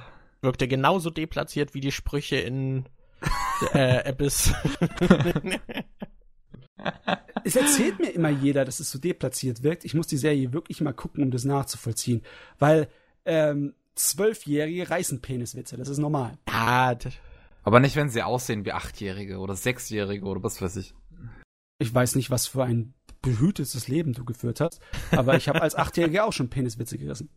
[0.43, 2.87] Wirkte genauso deplatziert wie die Sprüche in
[3.75, 4.53] äh, Abyss.
[7.45, 9.85] es erzählt mir immer jeder, dass es so deplatziert wirkt.
[9.85, 12.23] Ich muss die Serie wirklich mal gucken, um das nachzuvollziehen.
[12.59, 12.89] Weil
[13.25, 16.39] ähm, Zwölfjährige reißen Peniswitze, das ist normal.
[16.47, 16.95] Ah,
[17.63, 20.95] aber nicht, wenn sie aussehen wie Achtjährige oder Sechsjährige oder was weiß ich.
[21.79, 25.75] Ich weiß nicht, was für ein behütetes Leben du geführt hast, aber ich habe als
[25.75, 27.29] Achtjähriger auch schon Peniswitze gerissen.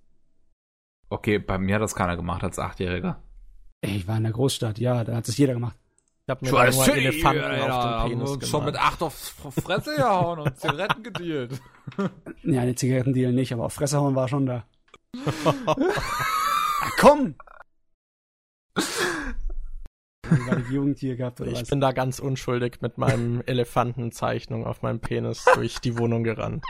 [1.09, 3.21] Okay, bei mir hat das keiner gemacht als Achtjähriger.
[3.81, 5.77] Ich war in der Großstadt, ja, da hat es jeder gemacht.
[6.25, 8.47] Ich hab mir nur Elefanten ja, auf den Penis gemacht.
[8.47, 9.13] schon mit acht auf
[9.61, 11.61] Fresse gehauen und Zigaretten gedealt.
[12.43, 14.63] Ja, eine Zigarettendeal nicht, aber auf Fresse hauen war schon da.
[15.25, 17.35] Ach komm!
[20.71, 21.69] Jugendtier gehabt oder ich was?
[21.69, 26.65] bin da ganz unschuldig mit meinem Elefantenzeichnung auf meinem Penis durch die Wohnung gerannt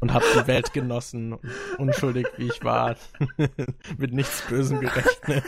[0.00, 1.38] und hab die Welt genossen,
[1.78, 2.96] unschuldig wie ich war,
[3.98, 5.44] mit nichts Bösem gerechnet.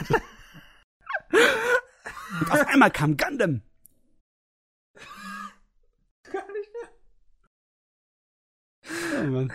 [2.40, 3.62] Und auf einmal kam Gundam.
[6.24, 6.88] Gar nicht mehr.
[9.20, 9.52] Oh Mann.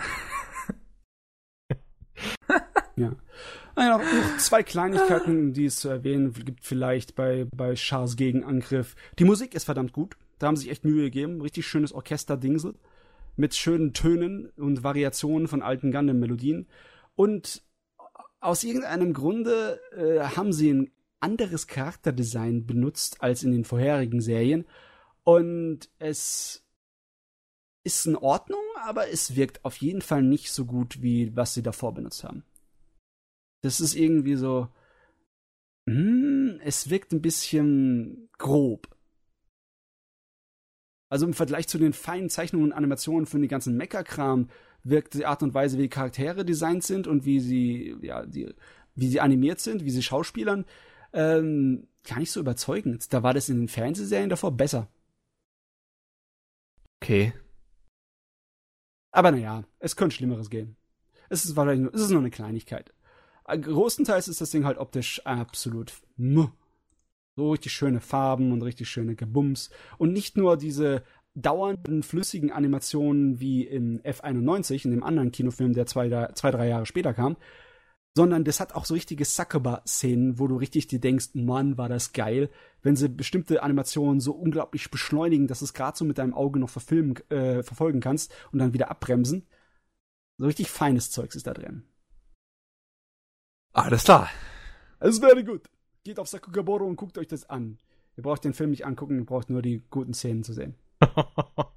[2.95, 3.15] ja.
[3.75, 8.95] Naja, noch, noch zwei Kleinigkeiten, die es zu erwähnen gibt, vielleicht bei, bei Chars Gegenangriff.
[9.19, 10.17] Die Musik ist verdammt gut.
[10.39, 11.41] Da haben sie sich echt Mühe gegeben.
[11.41, 12.75] Richtig schönes Orchesterdingsel.
[13.35, 16.67] Mit schönen Tönen und Variationen von alten Gundam-Melodien.
[17.15, 17.61] Und
[18.39, 24.65] aus irgendeinem Grunde äh, haben sie ein anderes Charakterdesign benutzt als in den vorherigen Serien.
[25.23, 26.65] Und es
[27.83, 31.63] ist in Ordnung, aber es wirkt auf jeden Fall nicht so gut, wie was sie
[31.63, 32.43] davor benutzt haben.
[33.61, 34.67] Das ist irgendwie so.
[35.89, 38.87] Hm, es wirkt ein bisschen grob.
[41.09, 44.49] Also im Vergleich zu den feinen Zeichnungen und Animationen für den ganzen Mecha-Kram
[44.83, 48.53] wirkt die Art und Weise, wie die Charaktere designt sind und wie sie, ja, die,
[48.95, 50.65] wie sie animiert sind, wie sie schauspielern,
[51.13, 53.11] ähm, gar nicht so überzeugend.
[53.13, 54.89] Da war das in den Fernsehserien davor besser.
[57.01, 57.33] Okay.
[59.11, 60.75] Aber naja, es könnte Schlimmeres gehen.
[61.29, 62.93] Es ist wahrscheinlich nur, es ist nur eine Kleinigkeit.
[63.47, 65.93] Äh, größtenteils ist das Ding halt optisch absolut
[67.37, 69.69] so richtig schöne Farben und richtig schöne Gebums.
[69.97, 71.03] Und nicht nur diese
[71.35, 76.87] dauernden, flüssigen Animationen wie in F91, in dem anderen Kinofilm, der zwei, zwei drei Jahre
[76.87, 77.37] später kam,
[78.17, 82.13] sondern das hat auch so richtige Suckuba-Szenen, wo du richtig dir denkst, Mann, war das
[82.13, 82.49] geil,
[82.81, 86.59] wenn sie bestimmte Animationen so unglaublich beschleunigen, dass du es gerade so mit deinem Auge
[86.59, 89.45] noch verfilmen, äh, verfolgen kannst und dann wieder abbremsen.
[90.39, 91.83] So richtig feines Zeugs ist da drin.
[93.71, 94.31] Alles klar.
[94.99, 95.69] Es wäre gut.
[96.03, 97.77] Geht auf Sakugaboro und guckt euch das an.
[98.15, 100.73] Ihr braucht den Film nicht angucken, ihr braucht nur die guten Szenen zu sehen.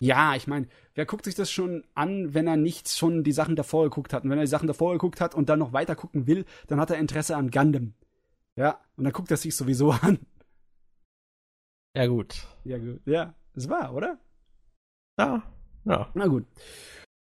[0.00, 3.56] ja, ich meine, wer guckt sich das schon an, wenn er nicht schon die Sachen
[3.56, 4.24] davor geguckt hat?
[4.24, 6.80] Und wenn er die Sachen davor geguckt hat und dann noch weiter gucken will, dann
[6.80, 7.94] hat er Interesse an Gundam.
[8.56, 10.18] Ja, und dann guckt er sich sowieso an.
[11.94, 12.46] Ja, gut.
[12.64, 13.00] Ja, gut.
[13.06, 14.18] Ja, das war, oder?
[15.18, 15.42] Ja,
[15.84, 16.10] ja.
[16.14, 16.46] Na gut.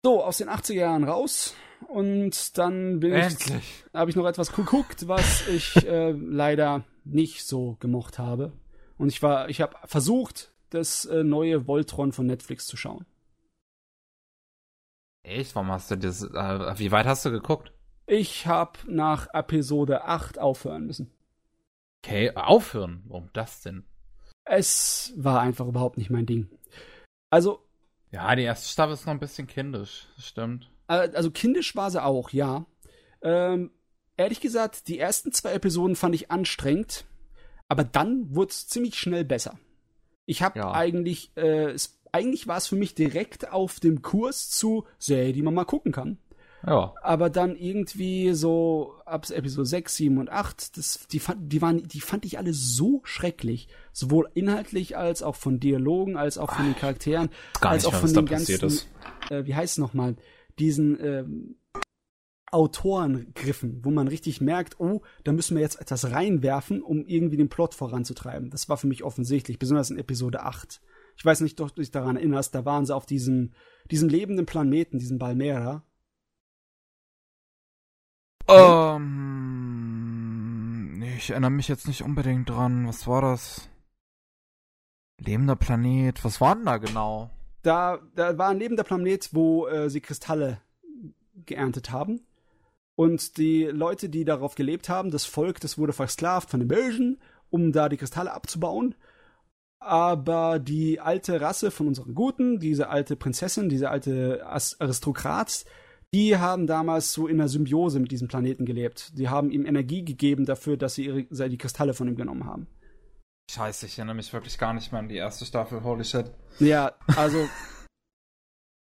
[0.03, 1.55] So, aus den 80er Jahren raus.
[1.87, 3.57] Und dann bin Endlich.
[3.57, 8.53] ich, habe ich noch etwas geguckt, was ich äh, leider nicht so gemocht habe.
[8.97, 13.05] Und ich war, ich habe versucht, das äh, neue Voltron von Netflix zu schauen.
[15.23, 15.55] Echt?
[15.55, 16.23] Warum hast du das?
[16.23, 17.71] Äh, wie weit hast du geguckt?
[18.07, 21.11] Ich habe nach Episode 8 aufhören müssen.
[22.03, 23.03] Okay, aufhören?
[23.07, 23.83] Warum das denn?
[24.43, 26.47] Es war einfach überhaupt nicht mein Ding.
[27.31, 27.65] Also,
[28.11, 30.69] ja, die erste Staffel ist noch ein bisschen kindisch, das stimmt.
[30.87, 32.67] Äh, also kindisch war sie auch, ja.
[33.23, 33.71] Ähm,
[34.17, 37.05] ehrlich gesagt, die ersten zwei Episoden fand ich anstrengend,
[37.67, 39.57] aber dann wurde es ziemlich schnell besser.
[40.25, 40.71] Ich habe ja.
[40.71, 45.41] eigentlich, äh, es, eigentlich war es für mich direkt auf dem Kurs zu Serie, die
[45.41, 46.17] man mal gucken kann.
[46.65, 46.95] Ja.
[47.03, 52.01] Aber dann irgendwie so ab Episode 6, 7 und 8, das, die, die, waren, die
[52.01, 53.67] fand ich alle so schrecklich.
[53.91, 57.29] Sowohl inhaltlich als auch von Dialogen, als auch von den Charakteren,
[57.61, 58.79] Gar als auch von den ganzen,
[59.29, 60.15] äh, wie heißt es nochmal,
[60.57, 61.55] diesen ähm,
[62.55, 67.49] Autorengriffen, wo man richtig merkt, oh, da müssen wir jetzt etwas reinwerfen, um irgendwie den
[67.49, 68.49] Plot voranzutreiben.
[68.49, 70.81] Das war für mich offensichtlich, besonders in Episode 8.
[71.17, 73.53] Ich weiß nicht, ob du dich daran erinnerst, da waren sie auf diesem,
[73.91, 75.83] diesem lebenden Planeten, diesem Balmera,
[78.47, 79.03] ähm,
[81.17, 82.87] ich erinnere mich jetzt nicht unbedingt dran.
[82.87, 83.69] Was war das?
[85.19, 86.25] Lebender Planet.
[86.25, 87.31] Was war denn da genau?
[87.63, 90.61] Da, da war ein lebender Planet, wo äh, sie Kristalle
[91.45, 92.21] geerntet haben.
[92.95, 97.19] Und die Leute, die darauf gelebt haben, das Volk, das wurde versklavt von den Bösen,
[97.49, 98.95] um da die Kristalle abzubauen.
[99.79, 105.65] Aber die alte Rasse von unseren Guten, diese alte Prinzessin, diese alte Aristokrat,
[106.13, 109.17] Die haben damals so in einer Symbiose mit diesem Planeten gelebt.
[109.17, 112.67] Die haben ihm Energie gegeben dafür, dass sie ihre, die Kristalle von ihm genommen haben.
[113.51, 116.31] Scheiße, ich erinnere mich wirklich gar nicht mehr an die erste Staffel, holy shit.
[116.59, 117.37] Ja, also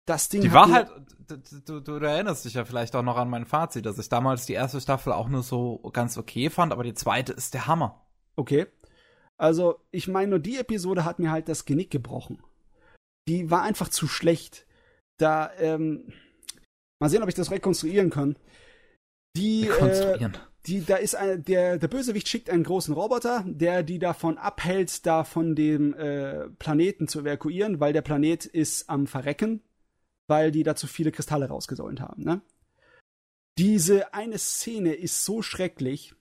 [0.07, 0.43] das Ding.
[0.43, 0.91] Die war halt,
[1.29, 4.47] du, du, du, erinnerst dich ja vielleicht auch noch an mein Fazit, dass ich damals
[4.47, 8.07] die erste Staffel auch nur so ganz okay fand, aber die zweite ist der Hammer.
[8.37, 8.67] Okay.
[9.37, 12.43] Also, ich meine, nur die Episode hat mir halt das Genick gebrochen.
[13.27, 14.67] Die war einfach zu schlecht.
[15.19, 16.13] Da, ähm,
[17.01, 18.37] mal sehen, ob ich das rekonstruieren kann.
[19.37, 20.35] Die, rekonstruieren.
[20.35, 24.39] Äh, die, da ist ein, der, der Bösewicht schickt einen großen Roboter, der die davon
[24.39, 29.63] abhält, da von dem äh, Planeten zu evakuieren, weil der Planet ist am Verrecken,
[30.27, 32.25] weil die da zu viele Kristalle rausgesäumt haben.
[32.25, 32.41] Ne?
[33.59, 36.15] Diese eine Szene ist so schrecklich.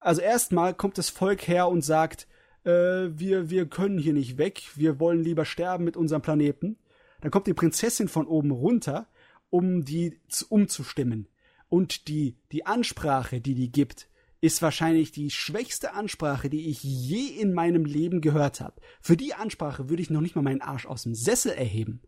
[0.00, 2.26] Also erstmal kommt das Volk her und sagt,
[2.64, 2.70] äh,
[3.18, 6.78] wir, wir können hier nicht weg, wir wollen lieber sterben mit unserem Planeten.
[7.20, 9.08] Dann kommt die Prinzessin von oben runter,
[9.50, 11.28] um die umzustimmen.
[11.68, 14.08] Und die, die Ansprache, die die gibt,
[14.40, 18.80] ist wahrscheinlich die schwächste Ansprache, die ich je in meinem Leben gehört habe.
[19.00, 22.02] Für die Ansprache würde ich noch nicht mal meinen Arsch aus dem Sessel erheben.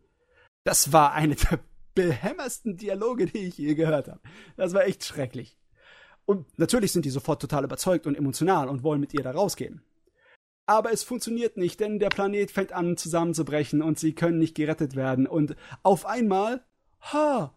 [0.69, 1.59] Das war eine der
[1.95, 4.19] behämmersten Dialoge, die ich je gehört habe.
[4.55, 5.57] Das war echt schrecklich.
[6.27, 9.81] Und natürlich sind die sofort total überzeugt und emotional und wollen mit ihr da rausgehen.
[10.67, 14.95] Aber es funktioniert nicht, denn der Planet fängt an zusammenzubrechen und sie können nicht gerettet
[14.95, 15.25] werden.
[15.25, 16.63] Und auf einmal,
[17.01, 17.51] ha,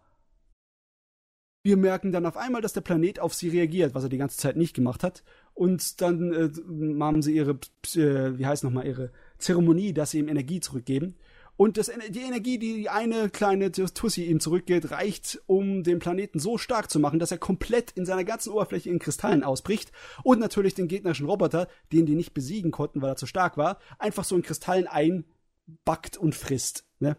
[1.62, 4.38] wir merken dann auf einmal, dass der Planet auf sie reagiert, was er die ganze
[4.38, 5.22] Zeit nicht gemacht hat.
[5.52, 6.50] Und dann äh,
[6.98, 7.58] haben sie ihre,
[7.94, 11.16] äh, wie heißt nochmal, ihre Zeremonie, dass sie ihm Energie zurückgeben.
[11.56, 16.38] Und das, die Energie, die die eine kleine Tussi ihm zurückgeht, reicht, um den Planeten
[16.38, 19.92] so stark zu machen, dass er komplett in seiner ganzen Oberfläche in Kristallen ausbricht.
[20.24, 23.78] Und natürlich den gegnerischen Roboter, den die nicht besiegen konnten, weil er zu stark war,
[23.98, 26.86] einfach so in Kristallen einbackt und frisst.
[26.98, 27.16] Ne?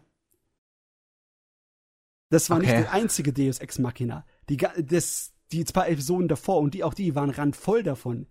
[2.30, 2.66] Das war okay.
[2.66, 4.26] nicht die einzige Deus Ex Machina.
[4.48, 8.26] Die, das, die zwei Episoden davor und die auch die waren randvoll davon.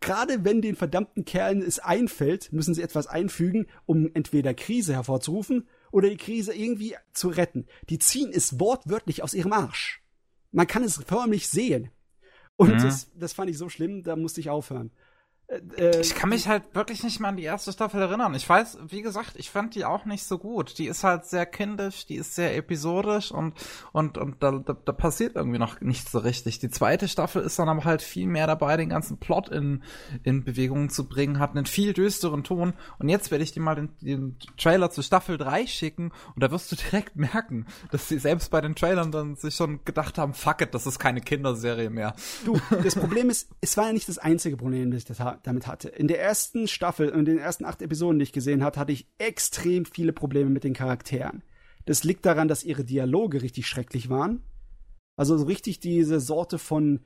[0.00, 5.66] Gerade wenn den verdammten Kerlen es einfällt, müssen sie etwas einfügen, um entweder Krise hervorzurufen
[5.90, 7.66] oder die Krise irgendwie zu retten.
[7.88, 10.02] Die ziehen es wortwörtlich aus ihrem Arsch.
[10.52, 11.90] Man kann es förmlich sehen.
[12.56, 12.82] Und mhm.
[12.82, 14.92] das, das fand ich so schlimm, da musste ich aufhören.
[15.46, 18.34] Äh, äh, ich kann mich halt wirklich nicht mehr an die erste Staffel erinnern.
[18.34, 20.78] Ich weiß, wie gesagt, ich fand die auch nicht so gut.
[20.78, 23.54] Die ist halt sehr kindisch, die ist sehr episodisch und,
[23.92, 26.58] und, und da, da, da passiert irgendwie noch nichts so richtig.
[26.58, 29.82] Die zweite Staffel ist dann aber halt viel mehr dabei, den ganzen Plot in,
[30.22, 32.74] in Bewegung zu bringen, hat einen viel düsteren Ton.
[32.98, 36.50] Und jetzt werde ich dir mal den, den Trailer zu Staffel 3 schicken und da
[36.50, 40.32] wirst du direkt merken, dass sie selbst bei den Trailern dann sich schon gedacht haben,
[40.32, 42.14] fuck it, das ist keine Kinderserie mehr.
[42.44, 45.33] Du, das Problem ist, es war ja nicht das einzige Problem, das ich das habe
[45.42, 45.88] damit hatte.
[45.88, 49.06] In der ersten Staffel und den ersten acht Episoden, die ich gesehen habe, hatte ich
[49.18, 51.42] extrem viele Probleme mit den Charakteren.
[51.86, 54.42] Das liegt daran, dass ihre Dialoge richtig schrecklich waren.
[55.16, 57.00] Also so richtig diese Sorte von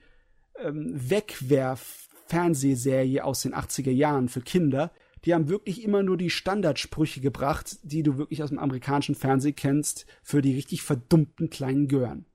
[0.58, 4.92] ähm, Wegwerf-Fernsehserie aus den 80er Jahren für Kinder.
[5.24, 9.56] Die haben wirklich immer nur die Standardsprüche gebracht, die du wirklich aus dem amerikanischen Fernsehen
[9.56, 12.26] kennst, für die richtig verdummten kleinen Gören.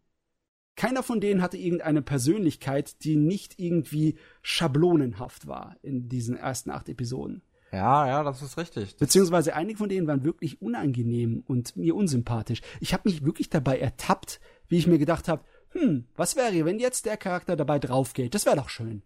[0.75, 6.89] Keiner von denen hatte irgendeine Persönlichkeit, die nicht irgendwie schablonenhaft war in diesen ersten acht
[6.89, 7.41] Episoden.
[7.71, 8.97] Ja, ja, das ist richtig.
[8.97, 12.61] Beziehungsweise einige von denen waren wirklich unangenehm und mir unsympathisch.
[12.79, 16.79] Ich habe mich wirklich dabei ertappt, wie ich mir gedacht habe, hm, was wäre, wenn
[16.79, 18.35] jetzt der Charakter dabei draufgeht?
[18.35, 19.01] Das wäre doch schön.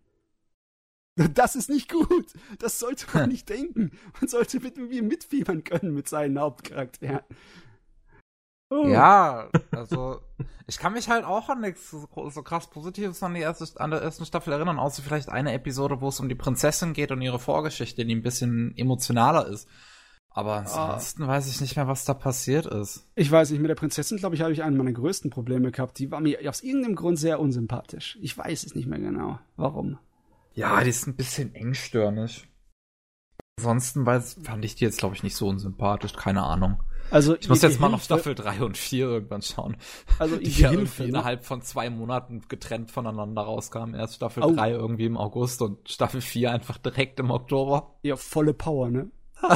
[1.34, 2.34] Das ist nicht gut.
[2.60, 3.92] Das sollte man nicht denken.
[4.20, 7.22] Man sollte mit mir mitfiebern können mit seinen Hauptcharakteren.
[8.70, 8.88] Oh.
[8.88, 10.20] Ja, also
[10.68, 13.92] ich kann mich halt auch an nichts so, so, krass Positives an, die erste, an
[13.92, 17.22] der ersten Staffel erinnern, außer vielleicht eine Episode, wo es um die Prinzessin geht und
[17.22, 19.70] ihre Vorgeschichte, die ein bisschen emotionaler ist.
[20.30, 21.28] Aber ansonsten oh.
[21.28, 23.10] weiß ich nicht mehr, was da passiert ist.
[23.16, 25.98] Ich weiß nicht, mit der Prinzessin, glaube ich, habe ich einen meiner größten Probleme gehabt.
[25.98, 28.20] Die war mir aus irgendeinem Grund sehr unsympathisch.
[28.22, 29.40] Ich weiß es nicht mehr genau.
[29.56, 29.98] Warum?
[30.54, 32.48] Ja, die ist ein bisschen engstirnig.
[33.58, 36.14] Ansonsten weiß, fand ich die jetzt, glaube ich, nicht so unsympathisch.
[36.14, 36.84] Keine Ahnung.
[37.10, 39.78] Also ich muss jetzt mal auf Staffel 3 und 4 irgendwann schauen.
[40.20, 40.88] Also die ja ne?
[41.00, 43.96] innerhalb von zwei Monaten getrennt voneinander rauskamen.
[43.96, 44.52] Erst Staffel Au.
[44.52, 47.96] 3 irgendwie im August und Staffel 4 einfach direkt im Oktober.
[48.04, 49.10] Ja, volle Power, ne?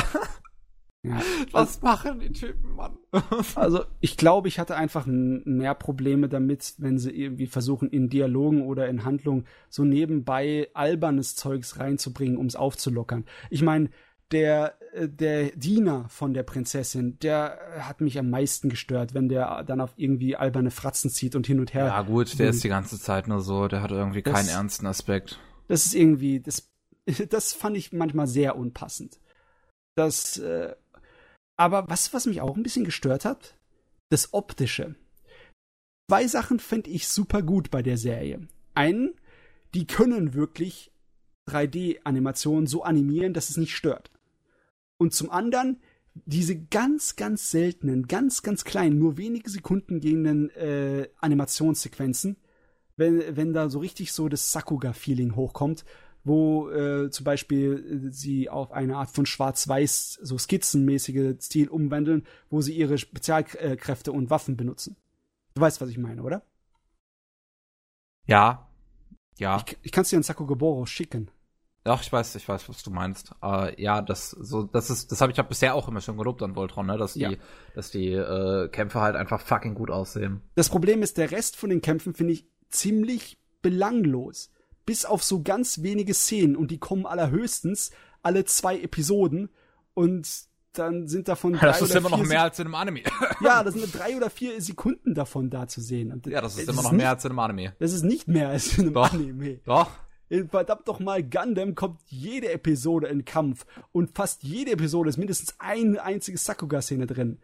[1.04, 1.22] ja.
[1.52, 2.98] Was machen die Typen, Mann?
[3.56, 8.62] also ich glaube, ich hatte einfach mehr Probleme damit, wenn sie irgendwie versuchen, in Dialogen
[8.62, 13.26] oder in Handlungen so nebenbei albernes Zeugs reinzubringen, um es aufzulockern.
[13.50, 13.90] Ich meine,
[14.32, 19.64] der, äh, der Diener von der Prinzessin, der hat mich am meisten gestört, wenn der
[19.64, 21.86] dann auf irgendwie alberne Fratzen zieht und hin und her.
[21.86, 24.86] Ja, gut, der ist die ganze Zeit nur so, der hat irgendwie das, keinen ernsten
[24.88, 25.40] Aspekt.
[25.68, 26.70] Das ist irgendwie, das,
[27.30, 29.20] das fand ich manchmal sehr unpassend.
[29.96, 30.74] Das, äh,
[31.58, 33.56] aber was, was mich auch ein bisschen gestört hat,
[34.10, 34.96] das Optische.
[36.10, 38.48] zwei Sachen finde ich super gut bei der Serie.
[38.74, 39.14] Einen,
[39.74, 40.92] die können wirklich
[41.50, 44.12] 3D-Animationen so animieren, dass es nicht stört.
[45.02, 45.82] Und zum anderen,
[46.14, 52.38] diese ganz, ganz seltenen, ganz, ganz kleinen, nur wenige Sekunden gehenden äh, Animationssequenzen,
[52.98, 55.86] wenn, wenn da so richtig so das Sakuga-Feeling hochkommt,
[56.24, 62.28] wo äh, zum Beispiel äh, sie auf eine Art von Schwarz-Weiß, so skizzenmäßige Stil umwandeln,
[62.52, 64.98] wo sie ihre Spezialkräfte und Waffen benutzen.
[65.56, 66.46] Du weißt, was ich meine, oder?
[68.28, 68.70] Ja.
[69.40, 69.64] Ja.
[69.66, 71.32] Ich, ich kann es dir in Sakugaboro schicken.
[71.84, 73.32] Ach, ich weiß, ich weiß, was du meinst.
[73.42, 76.44] Äh, ja, das so, das ist, das habe ich ja bisher auch immer schon gelobt
[76.44, 77.32] an Voltron, ne, dass die, ja.
[77.74, 80.42] dass die äh, Kämpfe halt einfach fucking gut aussehen.
[80.56, 84.52] Das Problem ist, der Rest von den Kämpfen finde ich ziemlich belanglos
[84.86, 89.50] bis auf so ganz wenige Szenen und die kommen allerhöchstens alle zwei Episoden
[89.94, 90.28] und
[90.74, 93.02] dann sind davon drei Das ist immer noch mehr als in einem Anime.
[93.42, 96.12] ja, das sind drei oder vier Sekunden davon da zu sehen.
[96.12, 97.76] Und ja, das ist immer noch ist mehr als in einem Anime.
[97.80, 99.14] Das ist nicht mehr als in einem Doch.
[99.14, 99.60] Anime.
[99.66, 99.92] Doch.
[100.50, 105.56] Verdammt doch mal, Gundam kommt jede Episode in Kampf und fast jede Episode ist mindestens
[105.60, 107.40] eine einzige Sakuga-Szene drin.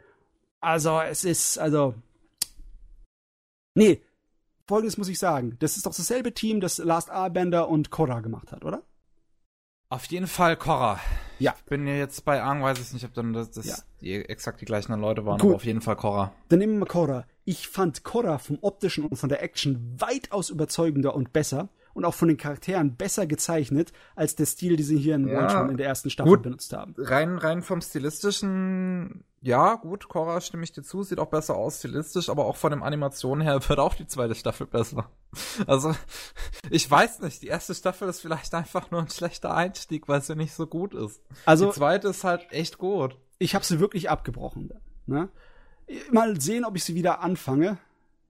[0.61, 1.95] Also, es ist, also.
[3.75, 4.01] Nee,
[4.67, 5.55] Folgendes muss ich sagen.
[5.59, 8.83] Das ist doch dasselbe Team, das Last Airbender und Korra gemacht hat, oder?
[9.89, 10.99] Auf jeden Fall Korra.
[11.39, 11.55] Ja.
[11.57, 13.75] Ich bin ja jetzt bei Aang, weiß ich nicht, ob dann das, das ja.
[14.01, 15.49] die exakt die gleichen Leute waren, cool.
[15.49, 16.33] aber auf jeden Fall Korra.
[16.49, 17.25] Dann nehmen wir mal Korra.
[17.49, 22.13] Ich fand Korra vom optischen und von der Action weitaus überzeugender und besser und auch
[22.13, 25.77] von den Charakteren besser gezeichnet als der Stil, den sie hier in ja, One in
[25.77, 26.93] der ersten Staffel gut, benutzt haben.
[26.97, 31.79] Rein, rein vom stilistischen, ja, gut, Korra stimme ich dir zu, sieht auch besser aus
[31.79, 35.09] stilistisch, aber auch von den Animationen her wird auch die zweite Staffel besser.
[35.67, 35.95] Also,
[36.69, 40.35] ich weiß nicht, die erste Staffel ist vielleicht einfach nur ein schlechter Einstieg, weil sie
[40.35, 41.21] nicht so gut ist.
[41.45, 43.17] Also, die zweite ist halt echt gut.
[43.39, 44.73] Ich habe sie wirklich abgebrochen.
[45.05, 45.29] Ne?
[46.11, 47.77] Mal sehen, ob ich sie wieder anfange.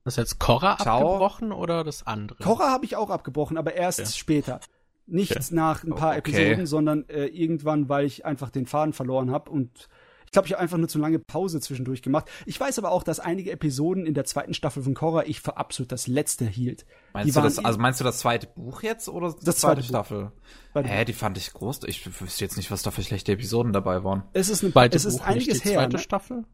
[0.04, 2.42] Das jetzt Korra abgebrochen oder das andere?
[2.42, 4.06] Korra habe ich auch abgebrochen, aber erst ja.
[4.06, 4.60] später.
[5.06, 5.40] Nicht ja.
[5.50, 6.18] nach ein paar okay.
[6.18, 9.88] Episoden, sondern äh, irgendwann, weil ich einfach den Faden verloren habe und
[10.28, 12.26] ich glaube, ich habe einfach nur zu lange Pause zwischendurch gemacht.
[12.44, 15.56] Ich weiß aber auch, dass einige Episoden in der zweiten Staffel von Korra ich für
[15.56, 16.84] absolut das letzte hielt.
[17.14, 19.88] Meinst du das, also meinst du das zweite Buch jetzt oder das, das zweite, zweite
[19.88, 20.32] Staffel?
[20.74, 21.80] Hä, die fand ich groß.
[21.86, 24.22] Ich wüsste jetzt nicht, was da für schlechte Episoden dabei waren.
[24.34, 25.78] Es ist eine, es ist Buch, einiges her.
[25.78, 26.02] Zweite ne?
[26.02, 26.44] Staffel?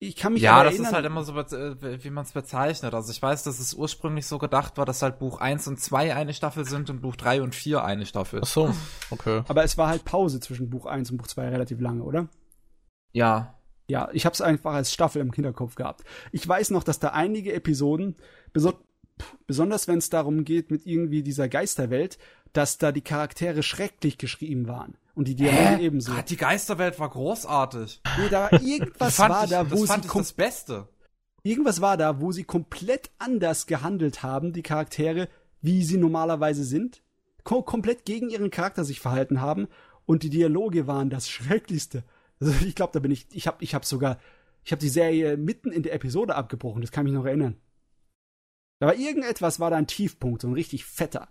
[0.00, 2.94] Ich kann mich Ja, das erinnern, ist halt immer so, wie man es bezeichnet.
[2.94, 6.14] Also ich weiß, dass es ursprünglich so gedacht war, dass halt Buch 1 und 2
[6.14, 8.40] eine Staffel sind und Buch 3 und 4 eine Staffel.
[8.44, 8.72] Ach so,
[9.10, 9.42] okay.
[9.48, 12.28] Aber es war halt Pause zwischen Buch 1 und Buch 2 relativ lange, oder?
[13.12, 13.58] Ja.
[13.88, 16.04] Ja, ich habe es einfach als Staffel im Kinderkopf gehabt.
[16.30, 18.16] Ich weiß noch, dass da einige Episoden,
[18.52, 18.74] beso
[19.48, 22.18] besonders wenn es darum geht mit irgendwie dieser Geisterwelt,
[22.52, 24.96] dass da die Charaktere schrecklich geschrieben waren.
[25.18, 26.12] Und die Dialoge ebenso.
[26.12, 28.00] Ah, die Geisterwelt war großartig.
[28.20, 30.88] Nee, da irgendwas war ich, da, wo das sie das Beste.
[31.42, 35.28] Irgendwas war da, wo sie komplett anders gehandelt haben, die Charaktere,
[35.60, 37.02] wie sie normalerweise sind.
[37.42, 39.66] Kom komplett gegen ihren Charakter sich verhalten haben.
[40.06, 42.04] Und die Dialoge waren das Schrecklichste.
[42.38, 44.20] Also ich glaube, da bin ich, ich habe ich hab sogar,
[44.62, 47.56] ich habe die Serie mitten in der Episode abgebrochen, das kann mich noch erinnern.
[48.78, 51.26] Aber irgendetwas war da ein Tiefpunkt, so ein richtig fetter.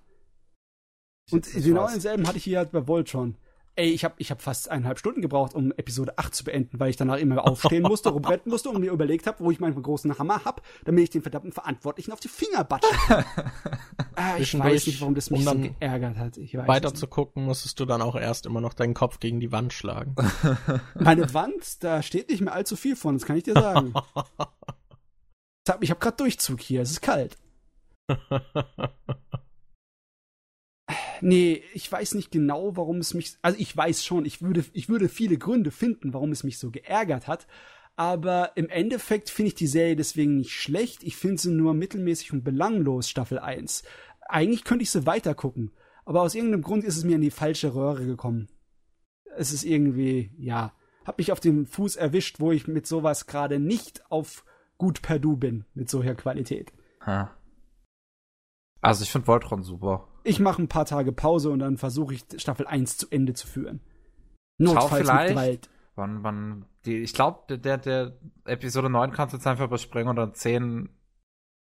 [1.32, 3.38] Und genau denselben hatte ich hier halt bei Voltron.
[3.80, 6.90] Ey, ich habe ich hab fast eineinhalb Stunden gebraucht, um Episode 8 zu beenden, weil
[6.90, 10.18] ich danach immer aufstehen musste, rumrennen musste und mir überlegt habe, wo ich meinen großen
[10.18, 12.90] Hammer hab, damit ich den verdammten Verantwortlichen auf die Finger batsche.
[14.16, 16.38] ah, ich weiß nicht, warum das mich um so geärgert hat.
[16.38, 19.40] Ich weiß weiter zu gucken, musstest du dann auch erst immer noch deinen Kopf gegen
[19.40, 20.16] die Wand schlagen.
[20.96, 23.94] Meine Wand, da steht nicht mehr allzu viel von, das kann ich dir sagen.
[25.82, 27.38] ich habe gerade Durchzug hier, es ist kalt.
[31.22, 33.38] Nee, ich weiß nicht genau, warum es mich.
[33.42, 36.72] Also ich weiß schon, ich würde, ich würde viele Gründe finden, warum es mich so
[36.72, 37.48] geärgert hat.
[37.96, 41.04] Aber im Endeffekt finde ich die Serie deswegen nicht schlecht.
[41.04, 43.84] Ich finde sie nur mittelmäßig und belanglos, Staffel 1.
[44.30, 45.72] Eigentlich könnte ich sie weitergucken.
[46.06, 48.50] Aber aus irgendeinem Grund ist es mir in die falsche Röhre gekommen.
[49.36, 50.74] Es ist irgendwie, ja,
[51.06, 54.46] hab mich auf den Fuß erwischt, wo ich mit sowas gerade nicht auf
[54.78, 56.72] gut per Du bin, mit solcher Qualität.
[57.02, 57.36] Ha.
[58.82, 62.26] Also ich finde Voltron super ich mache ein paar Tage Pause und dann versuche ich
[62.38, 63.82] Staffel 1 zu Ende zu führen.
[64.58, 65.70] Notfalls mit Gewalt.
[65.96, 70.16] Wann, wann, die, ich glaube, der, der Episode 9 kannst du jetzt einfach überspringen und
[70.16, 70.90] dann 10,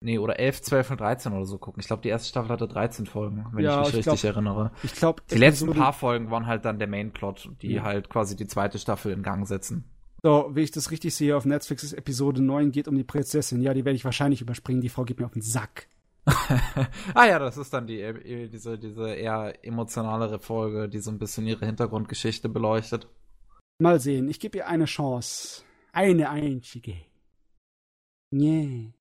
[0.00, 1.80] nee, oder 11, 12 und 13 oder so gucken.
[1.80, 4.34] Ich glaube, die erste Staffel hatte 13 Folgen, wenn ja, ich mich ich richtig glaub,
[4.34, 4.72] erinnere.
[4.82, 7.82] Ich glaube, die letzten paar Folgen waren halt dann der Mainplot, die ja.
[7.82, 9.84] halt quasi die zweite Staffel in Gang setzen.
[10.22, 13.60] So, wie ich das richtig sehe, auf Netflix ist Episode 9 geht um die Prinzessin.
[13.60, 14.80] Ja, die werde ich wahrscheinlich überspringen.
[14.80, 15.86] Die Frau geht mir auf den Sack.
[17.14, 21.18] ah ja, das ist dann die äh, diese diese eher emotionalere Folge, die so ein
[21.18, 23.06] bisschen ihre Hintergrundgeschichte beleuchtet.
[23.78, 25.62] Mal sehen, ich gebe ihr eine Chance.
[25.92, 26.96] Eine einzige.
[28.30, 28.92] Nee.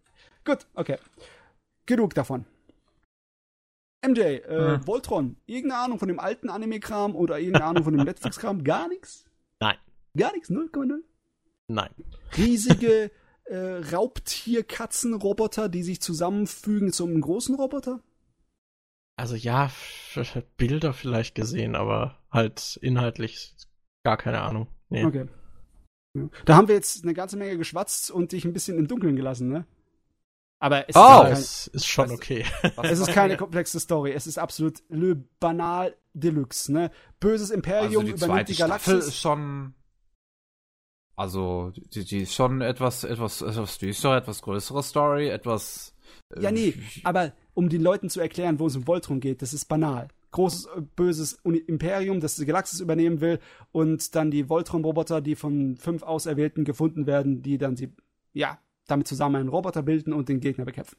[0.45, 0.97] Gut, okay.
[1.85, 2.45] Genug davon.
[4.05, 4.87] MJ, äh, hm.
[4.87, 8.63] Voltron, irgendeine Ahnung von dem alten Anime-Kram oder irgendeine Ahnung von dem Netflix-Kram?
[8.63, 9.25] Gar nichts?
[9.59, 9.77] Nein.
[10.15, 10.51] Gar nichts?
[10.51, 10.99] 0,0?
[11.67, 11.89] Nein.
[12.37, 13.11] Riesige
[13.45, 18.01] äh, Raubtier-Katzen-Roboter, die sich zusammenfügen zu einem großen Roboter?
[19.17, 19.71] Also ja,
[20.57, 23.53] Bilder vielleicht gesehen, aber halt inhaltlich
[24.03, 24.67] gar keine Ahnung.
[24.89, 25.05] Nee.
[25.05, 25.27] Okay.
[26.15, 26.29] Ja.
[26.45, 29.49] Da haben wir jetzt eine ganze Menge geschwatzt und dich ein bisschen im Dunkeln gelassen,
[29.49, 29.65] ne?
[30.59, 32.45] Aber es oh, ist, kein, es ist schon okay.
[32.83, 34.13] es ist keine komplexe Story.
[34.13, 36.91] Es ist absolut le banal Deluxe, ne?
[37.19, 38.93] Böses Imperium also die übernimmt die Galaxis.
[38.93, 39.75] Staffel ist schon
[41.15, 45.95] also die, die ist schon etwas etwas etwas düster, etwas größere Story, etwas
[46.39, 49.41] Ja, nee, äh, aber um den Leuten zu erklären, wo es um Voltron geht.
[49.41, 50.09] Das ist banal.
[50.31, 53.39] Großes, äh, böses Imperium, das die Galaxis übernehmen will
[53.71, 57.93] und dann die Voltron-Roboter, die von fünf Auserwählten gefunden werden, die dann sie,
[58.33, 60.97] ja, damit zusammen einen Roboter bilden und den Gegner bekämpfen.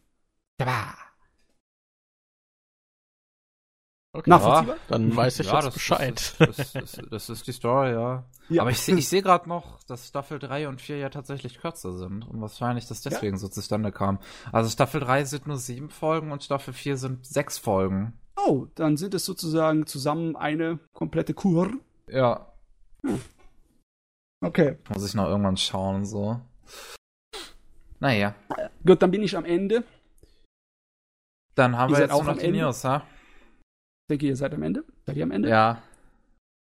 [0.59, 0.95] Tada!
[4.17, 4.77] Okay, Nachvollziehbar?
[4.77, 6.35] Ja, dann weiß ich ja, jetzt das, Bescheid.
[6.39, 8.25] Das, das, das, das, ist die Story, ja.
[8.49, 8.63] ja.
[8.63, 11.93] Aber ich sehe ich seh gerade noch, dass Staffel 3 und 4 ja tatsächlich kürzer
[11.93, 13.39] sind und wahrscheinlich das deswegen ja.
[13.39, 14.19] so zustande kam.
[14.53, 18.15] Also Staffel 3 sind nur sieben Folgen und Staffel 4 sind sechs Folgen.
[18.37, 21.73] Oh, dann sind es sozusagen zusammen eine komplette Kur.
[22.09, 22.53] Ja.
[23.05, 23.21] Hm.
[24.41, 24.79] Okay.
[24.95, 26.41] Muss ich noch irgendwann schauen, so.
[28.01, 28.35] Naja.
[28.85, 29.85] Gut, dann bin ich am Ende.
[31.55, 33.03] Dann haben ihr wir jetzt auch noch die News, ha?
[34.07, 34.85] Ich denke, ihr seid am Ende.
[35.05, 35.49] Seid ihr am Ende?
[35.49, 35.83] Ja.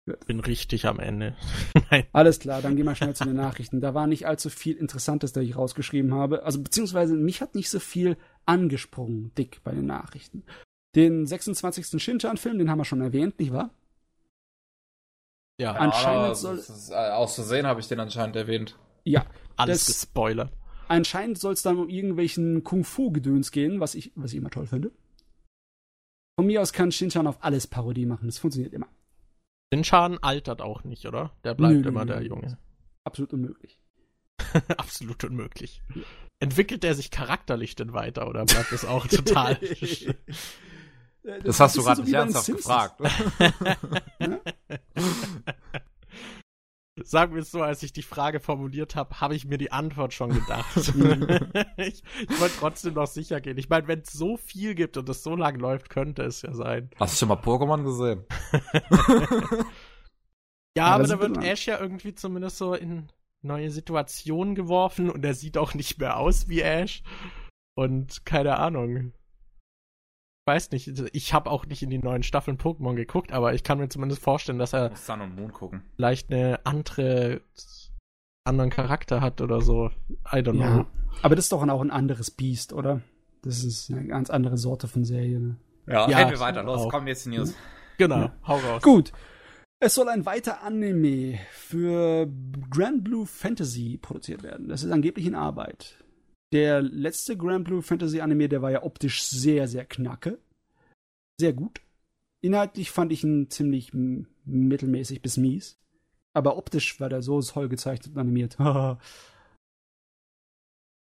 [0.06, 1.34] Ich bin richtig am Ende.
[1.90, 2.06] Nein.
[2.12, 3.80] Alles klar, dann gehen wir schnell zu den Nachrichten.
[3.80, 6.44] Da war nicht allzu viel Interessantes, das ich rausgeschrieben habe.
[6.44, 10.44] Also, beziehungsweise mich hat nicht so viel angesprungen, dick bei den Nachrichten.
[10.94, 12.00] Den 26.
[12.00, 13.70] Shinchan-Film, den haben wir schon erwähnt, nicht wahr?
[15.60, 16.62] Ja, anscheinend soll.
[16.90, 18.78] Äh, aus Versehen habe ich den anscheinend erwähnt.
[19.02, 19.26] Ja.
[19.56, 20.52] Alles gespoilert.
[20.86, 24.92] Anscheinend soll es dann um irgendwelchen Kung-Fu-Gedöns gehen, was ich, was ich immer toll finde.
[26.36, 28.26] Von mir aus kann Shinchan auf alles Parodie machen.
[28.26, 28.86] Das funktioniert immer.
[29.72, 31.32] Shinchan altert auch nicht, oder?
[31.44, 32.58] Der bleibt nö, immer nö, der Junge.
[33.04, 33.78] Absolut unmöglich.
[34.76, 35.82] Absolut unmöglich.
[35.94, 36.02] Ja.
[36.40, 39.58] Entwickelt er sich charakterlich denn weiter oder bleibt es auch total?
[41.22, 43.00] das, das, hast du gerade nicht ernsthaft gefragt.
[47.04, 50.14] Sagen wir es so, als ich die Frage formuliert habe, habe ich mir die Antwort
[50.14, 50.76] schon gedacht.
[51.76, 53.58] ich, ich wollte trotzdem noch sicher gehen.
[53.58, 56.52] Ich meine, wenn es so viel gibt und es so lang läuft, könnte es ja
[56.54, 56.90] sein.
[56.98, 58.24] Hast du schon mal Pokémon gesehen?
[60.76, 63.08] ja, ja, aber da wird Ash ja irgendwie zumindest so in
[63.42, 67.02] neue Situationen geworfen und er sieht auch nicht mehr aus wie Ash.
[67.74, 69.12] Und keine Ahnung
[70.46, 73.78] weiß nicht, ich habe auch nicht in die neuen Staffeln Pokémon geguckt, aber ich kann
[73.78, 75.82] mir zumindest vorstellen, dass er Sun und Moon gucken.
[75.96, 77.42] vielleicht eine andere
[78.44, 79.90] anderen Charakter hat oder so.
[80.32, 80.86] I don't ja, know.
[81.22, 83.00] Aber das ist doch auch ein anderes Biest, oder?
[83.42, 85.38] Das ist eine ganz andere Sorte von Serie.
[85.38, 85.56] Ne?
[85.86, 86.62] Ja, ja reden wir weiter.
[86.62, 87.54] Los, kommen jetzt die News.
[87.98, 88.32] Genau, ja.
[88.46, 88.82] hau raus.
[88.82, 89.12] Gut.
[89.78, 92.28] Es soll ein weiter Anime für
[92.70, 94.68] Grand Blue Fantasy produziert werden.
[94.68, 96.01] Das ist angeblich in Arbeit.
[96.52, 100.38] Der letzte Grand Blue Fantasy Anime, der war ja optisch sehr, sehr knacke.
[101.40, 101.80] Sehr gut.
[102.42, 103.92] Inhaltlich fand ich ihn ziemlich
[104.44, 105.78] mittelmäßig bis mies.
[106.34, 108.58] Aber optisch war der so toll gezeichnet und animiert.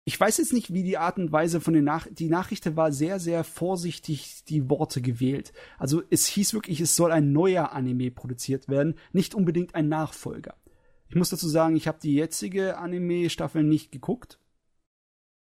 [0.04, 2.92] ich weiß jetzt nicht, wie die Art und Weise von den Nach die Nachricht war
[2.92, 5.52] sehr, sehr vorsichtig die Worte gewählt.
[5.76, 10.54] Also es hieß wirklich, es soll ein neuer Anime produziert werden, nicht unbedingt ein Nachfolger.
[11.08, 14.38] Ich muss dazu sagen, ich habe die jetzige Anime-Staffel nicht geguckt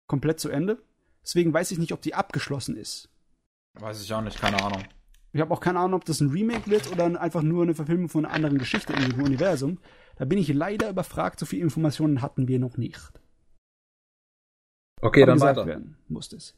[0.08, 0.82] komplett zu Ende.
[1.22, 3.08] Deswegen weiß ich nicht, ob die abgeschlossen ist.
[3.78, 4.82] Weiß ich auch nicht, keine Ahnung.
[5.32, 8.08] Ich habe auch keine Ahnung, ob das ein Remake wird oder einfach nur eine Verfilmung
[8.08, 9.78] von einer anderen Geschichte in dem Universum.
[10.16, 13.12] Da bin ich leider überfragt, so viele Informationen hatten wir noch nicht.
[15.00, 15.66] Okay, Aber dann weiter.
[15.66, 16.56] Werden muss es.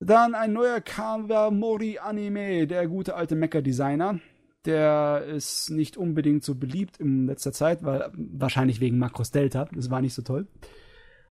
[0.00, 4.18] Dann ein neuer Kawamori Anime, der gute alte Mecha-Designer.
[4.64, 9.68] Der ist nicht unbedingt so beliebt in letzter Zeit, weil wahrscheinlich wegen Makros Delta.
[9.72, 10.48] Das war nicht so toll.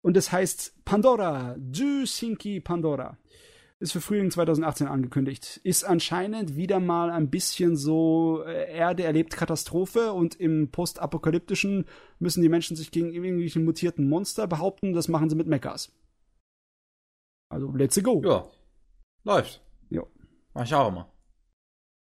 [0.01, 3.17] Und es heißt Pandora, Du Sinki Pandora.
[3.79, 5.59] Ist für Frühling 2018 angekündigt.
[5.63, 11.85] Ist anscheinend wieder mal ein bisschen so, äh, Erde erlebt Katastrophe und im postapokalyptischen
[12.19, 14.93] müssen die Menschen sich gegen irgendwelche mutierten Monster behaupten.
[14.93, 15.91] Das machen sie mit Mechas.
[17.49, 18.21] Also, let's go.
[18.23, 18.47] Ja.
[19.23, 19.63] Läuft.
[19.89, 20.03] Ja.
[20.53, 21.11] Mach ich auch immer.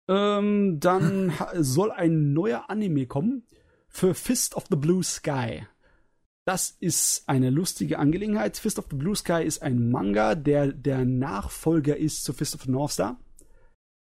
[0.09, 3.47] Ähm, dann soll ein neuer Anime kommen
[3.89, 5.67] für Fist of the Blue Sky.
[6.47, 8.59] Das ist eine lustige Angelegenheit.
[8.59, 12.63] Fist of the Blue Sky ist ein Manga, der der Nachfolger ist zu Fist of
[12.63, 13.19] the North Star,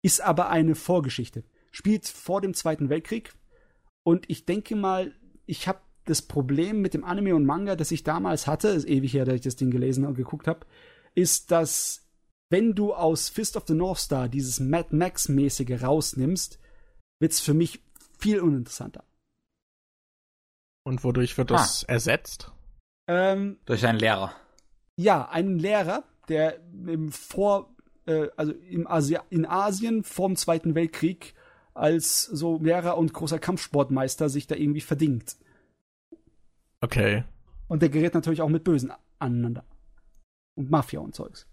[0.01, 1.43] ist aber eine Vorgeschichte.
[1.71, 3.33] Spielt vor dem Zweiten Weltkrieg.
[4.03, 5.13] Und ich denke mal,
[5.45, 9.13] ich habe das Problem mit dem Anime und Manga, das ich damals hatte, ist ewig
[9.13, 10.65] her, dass ich das Ding gelesen und geguckt habe.
[11.15, 12.03] ist, dass
[12.49, 16.59] wenn du aus Fist of the North Star dieses Mad Max-mäßige rausnimmst,
[17.19, 17.81] wird's für mich
[18.19, 19.03] viel uninteressanter.
[20.83, 21.93] Und wodurch wird das ah.
[21.93, 22.51] ersetzt?
[23.07, 24.33] Ähm, Durch einen Lehrer.
[24.95, 27.73] Ja, einen Lehrer, der im Vor,
[28.05, 31.33] äh, also im Asia, in Asien vor dem Zweiten Weltkrieg
[31.73, 35.37] als so Lehrer und großer Kampfsportmeister sich da irgendwie verdingt.
[36.81, 37.23] Okay.
[37.67, 39.63] Und der gerät natürlich auch mit Bösen aneinander.
[40.55, 41.47] Und Mafia und Zeugs.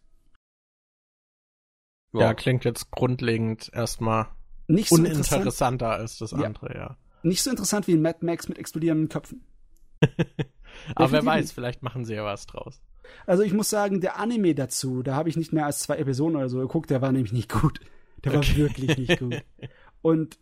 [2.13, 4.27] Ja, ja klingt jetzt grundlegend erstmal
[4.67, 6.81] nicht so uninteressanter als das andere, ja.
[6.81, 6.97] ja.
[7.23, 9.45] Nicht so interessant wie in Mad Max mit explodierenden Köpfen.
[10.95, 12.81] Aber wer weiß, vielleicht machen sie ja was draus.
[13.27, 16.37] Also ich muss sagen, der Anime dazu, da habe ich nicht mehr als zwei Episoden
[16.37, 17.81] oder so geguckt, der war nämlich nicht gut.
[18.25, 18.49] Der okay.
[18.51, 19.43] war wirklich nicht gut.
[20.03, 20.39] Und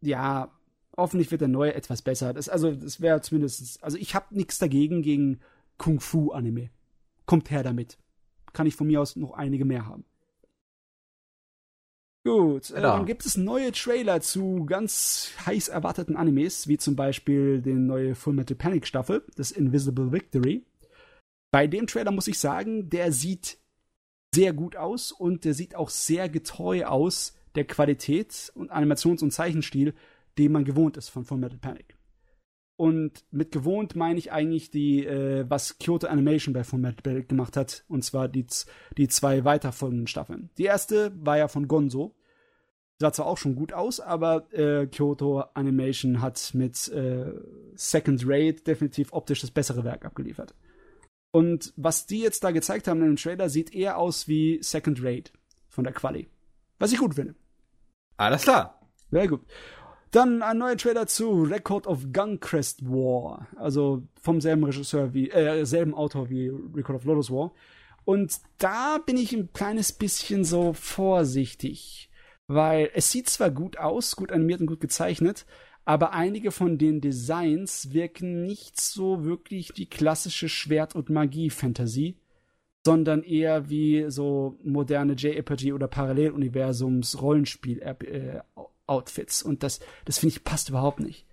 [0.00, 0.50] ja,
[0.96, 2.32] hoffentlich wird der neue etwas besser.
[2.32, 3.82] Das, also, das wäre zumindest.
[3.82, 5.40] Also, ich habe nichts dagegen gegen
[5.76, 6.70] Kung-Fu-Anime.
[7.26, 7.98] Kommt her damit.
[8.52, 10.04] Kann ich von mir aus noch einige mehr haben.
[12.28, 17.62] Gut, äh, dann gibt es neue Trailer zu ganz heiß erwarteten Animes, wie zum Beispiel
[17.62, 20.66] den neue Full Metal Panic Staffel, das Invisible Victory.
[21.50, 23.56] Bei dem Trailer muss ich sagen, der sieht
[24.34, 29.30] sehr gut aus und der sieht auch sehr getreu aus der Qualität und Animations- und
[29.30, 29.94] Zeichenstil,
[30.36, 31.96] den man gewohnt ist von Full Metal Panic.
[32.76, 37.28] Und mit gewohnt meine ich eigentlich die, äh, was Kyoto Animation bei Full Metal Panic
[37.28, 38.46] gemacht hat, und zwar die,
[38.98, 40.50] die zwei weiterfolgenden Staffeln.
[40.58, 42.14] Die erste war ja von Gonzo.
[43.00, 47.32] Sah zwar auch schon gut aus, aber äh, Kyoto Animation hat mit äh,
[47.74, 50.54] Second Rate definitiv optisch das bessere Werk abgeliefert.
[51.30, 54.98] Und was die jetzt da gezeigt haben in dem Trailer, sieht eher aus wie Second
[55.02, 55.30] Rate
[55.68, 56.28] von der Quali.
[56.78, 57.34] Was ich gut finde.
[58.16, 58.80] Alles klar.
[59.10, 59.42] Sehr gut.
[60.10, 63.46] Dann ein neuer Trailer zu Record of Guncrest War.
[63.56, 67.52] Also vom selben Regisseur wie, äh, selben Autor wie Record of Lotus War.
[68.04, 72.10] Und da bin ich ein kleines bisschen so vorsichtig.
[72.48, 75.46] Weil es sieht zwar gut aus, gut animiert und gut gezeichnet,
[75.84, 82.18] aber einige von den Designs wirken nicht so wirklich die klassische Schwert- und Magie-Fantasie,
[82.84, 89.42] sondern eher wie so moderne JRPG oder Paralleluniversums Rollenspiel-Outfits.
[89.42, 91.26] Und das, das finde ich passt überhaupt nicht.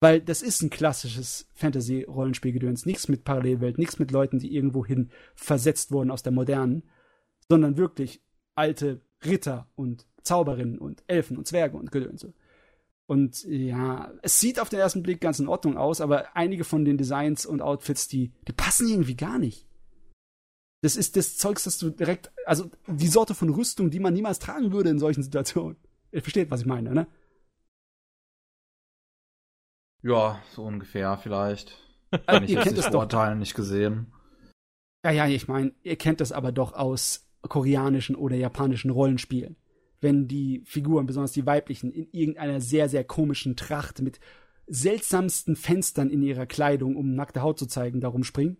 [0.00, 2.86] Weil das ist ein klassisches Fantasy-Rollenspielgedöns.
[2.86, 6.82] Nichts mit Parallelwelt, nichts mit Leuten, die irgendwohin versetzt wurden aus der modernen,
[7.48, 8.20] sondern wirklich
[8.56, 12.32] alte Ritter und Zauberinnen und Elfen und Zwerge und Gedönse.
[13.06, 16.84] Und ja, es sieht auf den ersten Blick ganz in Ordnung aus, aber einige von
[16.84, 19.66] den Designs und Outfits, die, die passen irgendwie gar nicht.
[20.82, 24.38] Das ist das Zeugs, das du direkt, also die Sorte von Rüstung, die man niemals
[24.38, 25.76] tragen würde in solchen Situationen.
[26.12, 27.06] Ihr versteht, was ich meine, ne?
[30.02, 31.78] Ja, so ungefähr vielleicht.
[32.26, 34.12] Also, ihr kennt das Vorurteilen nicht gesehen.
[35.04, 39.56] Ja, ja, ich meine, ihr kennt das aber doch aus koreanischen oder japanischen Rollenspielen.
[40.02, 44.20] Wenn die Figuren, besonders die weiblichen, in irgendeiner sehr, sehr komischen Tracht mit
[44.66, 48.58] seltsamsten Fenstern in ihrer Kleidung, um nackte Haut zu zeigen, darum springen.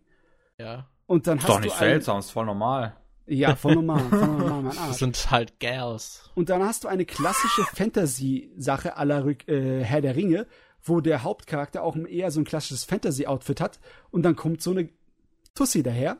[0.58, 0.88] Ja.
[1.06, 2.96] Und dann ist hast doch nicht seltsam, ist voll normal.
[3.26, 4.88] Ja, voll normal, voll normal, mein Arsch.
[4.88, 6.30] Das sind halt Gals.
[6.34, 10.46] Und dann hast du eine klassische Fantasy-Sache aller äh, Herr der Ringe,
[10.82, 13.80] wo der Hauptcharakter auch eher so ein klassisches Fantasy-Outfit hat
[14.10, 14.88] und dann kommt so eine
[15.54, 16.18] Tussi daher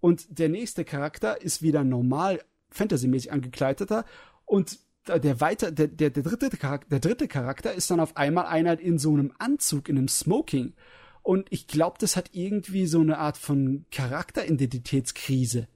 [0.00, 4.04] und der nächste Charakter ist wieder normal Fantasy-mäßig angekleideter
[4.44, 8.46] und der weiter, der, der, der, dritte Charakter, der dritte Charakter ist dann auf einmal
[8.46, 10.74] einer in so einem Anzug, in einem Smoking.
[11.22, 15.68] Und ich glaube, das hat irgendwie so eine Art von Charakteridentitätskrise.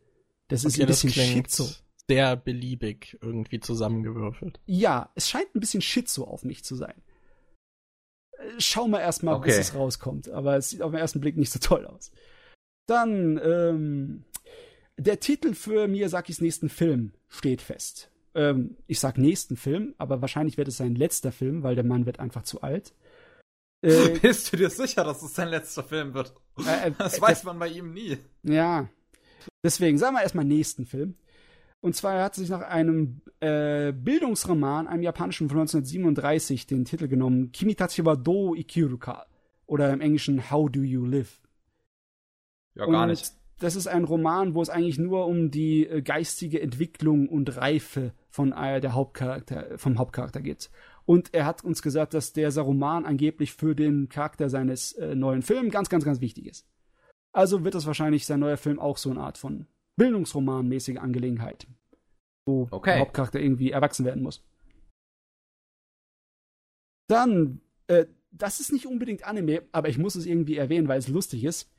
[0.49, 1.69] Das ist okay, ein bisschen Schizo.
[2.09, 4.61] Sehr beliebig irgendwie zusammengewürfelt.
[4.67, 6.95] Ja, es scheint ein bisschen Schizo auf mich zu sein.
[8.59, 9.49] Schauen wir erstmal, okay.
[9.49, 10.31] bis es rauskommt.
[10.31, 12.13] Aber es sieht auf den ersten Blick nicht so toll aus.
[12.87, 14.25] Dann, ähm,
[14.97, 18.11] der Titel für Miyazakis nächsten Film steht fest.
[18.39, 22.07] Ähm, ich sag nächsten Film, aber wahrscheinlich wird es sein letzter Film, weil der Mann
[22.07, 22.95] wird einfach zu alt.
[23.83, 26.33] Äh, Bist du dir sicher, dass es sein letzter Film wird?
[26.65, 28.17] Äh, äh, das weiß man bei ihm nie.
[28.45, 28.89] Ja.
[29.65, 31.17] Deswegen sagen wir erstmal nächsten Film.
[31.81, 37.09] Und zwar er hat sich nach einem äh, Bildungsroman, einem japanischen von 1937, den Titel
[37.09, 39.27] genommen, Kimitachi wa do ikiruka.
[39.67, 41.41] Oder im Englischen How do you live?
[42.77, 43.33] Ja, gar und nicht.
[43.59, 48.13] Das ist ein Roman, wo es eigentlich nur um die äh, geistige Entwicklung und Reife
[48.31, 50.71] von äh, der Hauptcharakter, vom Hauptcharakter geht.
[51.05, 55.43] Und er hat uns gesagt, dass dieser Roman angeblich für den Charakter seines äh, neuen
[55.43, 56.67] Films ganz, ganz, ganz wichtig ist.
[57.33, 59.67] Also wird das wahrscheinlich sein neuer Film auch so eine Art von
[59.99, 61.67] Bildungsroman-mäßige Angelegenheit,
[62.47, 62.93] wo okay.
[62.93, 64.45] der Hauptcharakter irgendwie erwachsen werden muss.
[67.09, 71.09] Dann, äh, das ist nicht unbedingt Anime, aber ich muss es irgendwie erwähnen, weil es
[71.09, 71.73] lustig ist.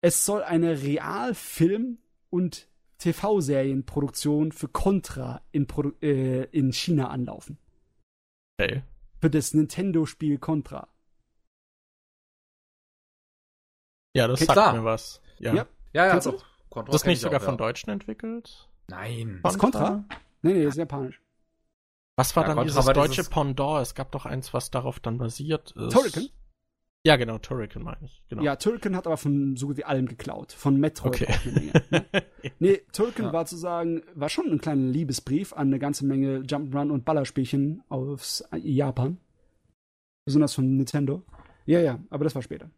[0.00, 1.98] Es soll eine Realfilm-
[2.30, 2.68] und
[3.02, 7.58] TV-Serienproduktion für Contra in, Produ äh, in China anlaufen.
[8.60, 8.82] Okay.
[9.20, 10.88] Für das Nintendo-Spiel Contra.
[14.14, 15.20] Ja, das Kennst sagt mir was.
[15.38, 16.06] Ja, ja, ja.
[16.06, 16.44] ja doch.
[16.70, 17.58] Contra das ist nicht sogar auch, von ja.
[17.58, 18.68] Deutschen entwickelt?
[18.88, 19.40] Nein.
[19.42, 20.04] Was Contra?
[20.42, 21.20] Nee, nee, ist japanisch.
[22.16, 23.30] Was war ja, dann Contra dieses deutsche dieses...
[23.30, 23.82] Pendant?
[23.82, 25.92] Es gab doch eins, was darauf dann basiert ist.
[25.92, 26.28] Turrican?
[27.04, 28.22] Ja, genau, Turrican meine ich.
[28.28, 28.42] Genau.
[28.42, 30.52] Ja, Turrican hat aber von so gut wie allem geklaut.
[30.52, 31.34] Von Metroid okay.
[31.44, 31.72] eine Menge.
[31.90, 32.06] Ne?
[32.60, 33.32] nee, Turrican ja.
[33.32, 37.82] war zu sagen, war schon ein kleiner Liebesbrief an eine ganze Menge Jump'n'Run und Ballerspielchen
[37.88, 39.18] aus Japan.
[40.24, 41.24] Besonders von Nintendo.
[41.66, 42.70] Ja, ja, aber das war später.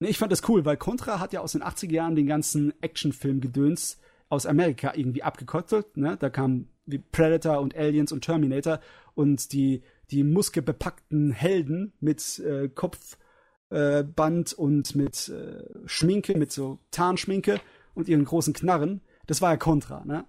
[0.00, 2.72] Nee, ich fand das cool, weil Contra hat ja aus den 80er Jahren den ganzen
[2.80, 5.96] Actionfilm-Gedöns aus Amerika irgendwie abgekottelt.
[5.96, 6.16] Ne?
[6.16, 8.80] Da kamen wie Predator und Aliens und Terminator
[9.14, 16.78] und die, die muskelbepackten Helden mit äh, Kopfband äh, und mit äh, Schminke, mit so
[16.90, 17.60] Tarnschminke
[17.94, 19.02] und ihren großen Knarren.
[19.26, 20.24] Das war ja Contra, ne?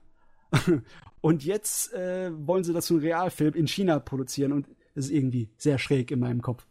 [1.22, 5.12] und jetzt äh, wollen sie das zu einem Realfilm in China produzieren und das ist
[5.12, 6.66] irgendwie sehr schräg in meinem Kopf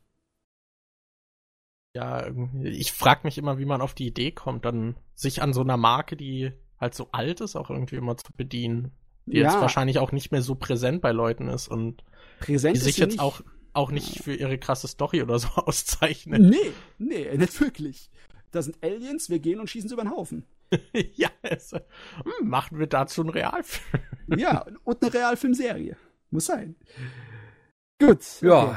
[1.99, 2.29] ja,
[2.63, 5.77] ich frage mich immer, wie man auf die Idee kommt, dann sich an so einer
[5.77, 8.93] Marke, die halt so alt ist, auch irgendwie immer zu bedienen.
[9.27, 9.45] Die ja.
[9.45, 12.05] jetzt wahrscheinlich auch nicht mehr so präsent bei Leuten ist und
[12.41, 13.21] präsent die sich jetzt nicht.
[13.21, 13.43] auch,
[13.73, 16.41] auch nicht für ihre krasse Story oder so auszeichnet.
[16.41, 18.11] Nee, nee, nicht wirklich.
[18.51, 20.45] Da sind Aliens, wir gehen und schießen sie über den Haufen.
[21.15, 24.03] ja, es, hm, machen wir dazu einen Realfilm.
[24.39, 25.97] ja, und eine Realfilmserie.
[26.31, 26.77] Muss sein.
[28.01, 28.25] Gut.
[28.39, 28.47] Okay.
[28.47, 28.77] Ja.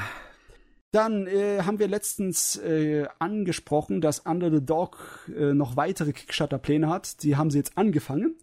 [0.92, 6.90] Dann äh, haben wir letztens äh, angesprochen, dass Under the Dog äh, noch weitere Kickstarter-Pläne
[6.90, 7.24] hat.
[7.24, 8.36] Die haben sie jetzt angefangen.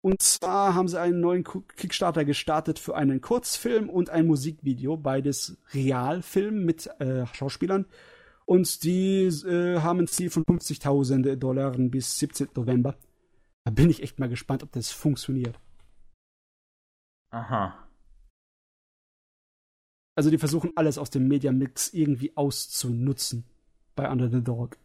[0.00, 5.58] Und zwar haben sie einen neuen Kickstarter gestartet für einen Kurzfilm und ein Musikvideo, beides
[5.72, 7.86] Realfilm mit äh, Schauspielern.
[8.44, 12.48] Und die äh, haben ein Ziel von 50.000 Dollar bis 17.
[12.54, 12.96] November.
[13.64, 15.58] Da bin ich echt mal gespannt, ob das funktioniert.
[17.30, 17.86] Aha.
[20.14, 23.44] Also die versuchen alles aus dem Media-Mix irgendwie auszunutzen
[23.94, 24.78] bei Under the Dog.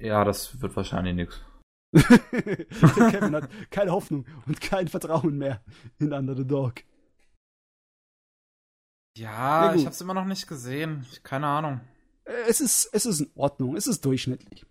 [0.00, 1.40] Ja, das wird wahrscheinlich nichts.
[1.92, 5.62] Kevin hat keine Hoffnung und kein Vertrauen mehr
[5.98, 6.82] in Under the Dog.
[9.16, 11.04] Ja, ich hab's immer noch nicht gesehen.
[11.22, 11.80] Keine Ahnung.
[12.48, 13.76] Es ist, es ist in Ordnung.
[13.76, 14.64] Es ist durchschnittlich.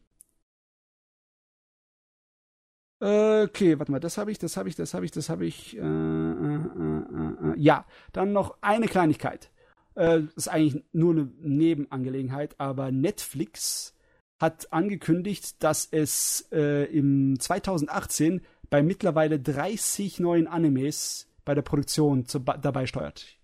[2.99, 5.75] Okay, warte mal, das habe ich, das habe ich, das habe ich, das habe ich.
[5.75, 9.51] Äh, äh, äh, äh, ja, dann noch eine Kleinigkeit.
[9.95, 13.95] Äh, ist eigentlich nur eine Nebenangelegenheit, aber Netflix
[14.41, 22.25] hat angekündigt, dass es äh, im 2018 bei mittlerweile 30 neuen Animes bei der Produktion
[22.25, 23.37] zu, dabei steuert.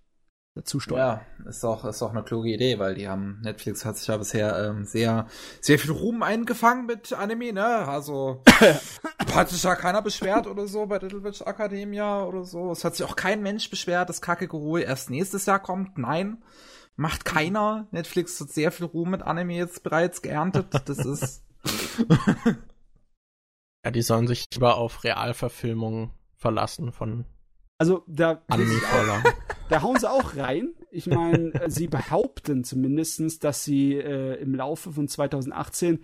[0.55, 1.21] Dazu steuert.
[1.39, 4.17] Ja, ist auch, ist auch eine kluge Idee, weil die haben, Netflix hat sich ja
[4.17, 5.27] bisher ähm, sehr,
[5.61, 7.87] sehr viel Ruhm eingefangen mit Anime, ne?
[7.87, 8.41] Also
[9.35, 12.71] hat sich ja keiner beschwert oder so bei Little Witch Academia oder so.
[12.71, 15.99] Es hat sich auch kein Mensch beschwert, dass Kake Gurui erst nächstes Jahr kommt.
[15.99, 16.41] Nein,
[16.97, 17.87] macht keiner.
[17.91, 20.67] Netflix hat sehr viel Ruhm mit Anime jetzt bereits geerntet.
[20.85, 21.43] Das ist.
[23.85, 27.25] ja, die sollen sich lieber auf Realverfilmungen verlassen von
[27.79, 28.41] also da,
[29.69, 30.73] da hauen sie auch rein.
[30.89, 36.03] Ich meine, äh, sie behaupten zumindest, dass sie äh, im Laufe von 2018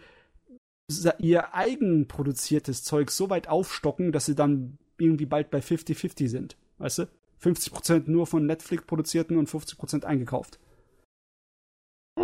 [1.18, 6.58] ihr eigenproduziertes Zeug so weit aufstocken, dass sie dann irgendwie bald bei 50-50 sind.
[6.78, 7.08] Weißt du?
[7.42, 10.60] 50% nur von Netflix produzierten und 50% eingekauft.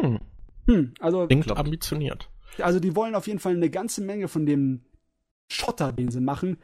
[0.01, 0.19] Hm.
[0.65, 1.27] Hm, also.
[1.27, 2.29] Klingt ambitioniert.
[2.59, 4.81] Also die wollen auf jeden Fall eine ganze Menge von dem
[5.51, 6.57] Schotter, den sie machen,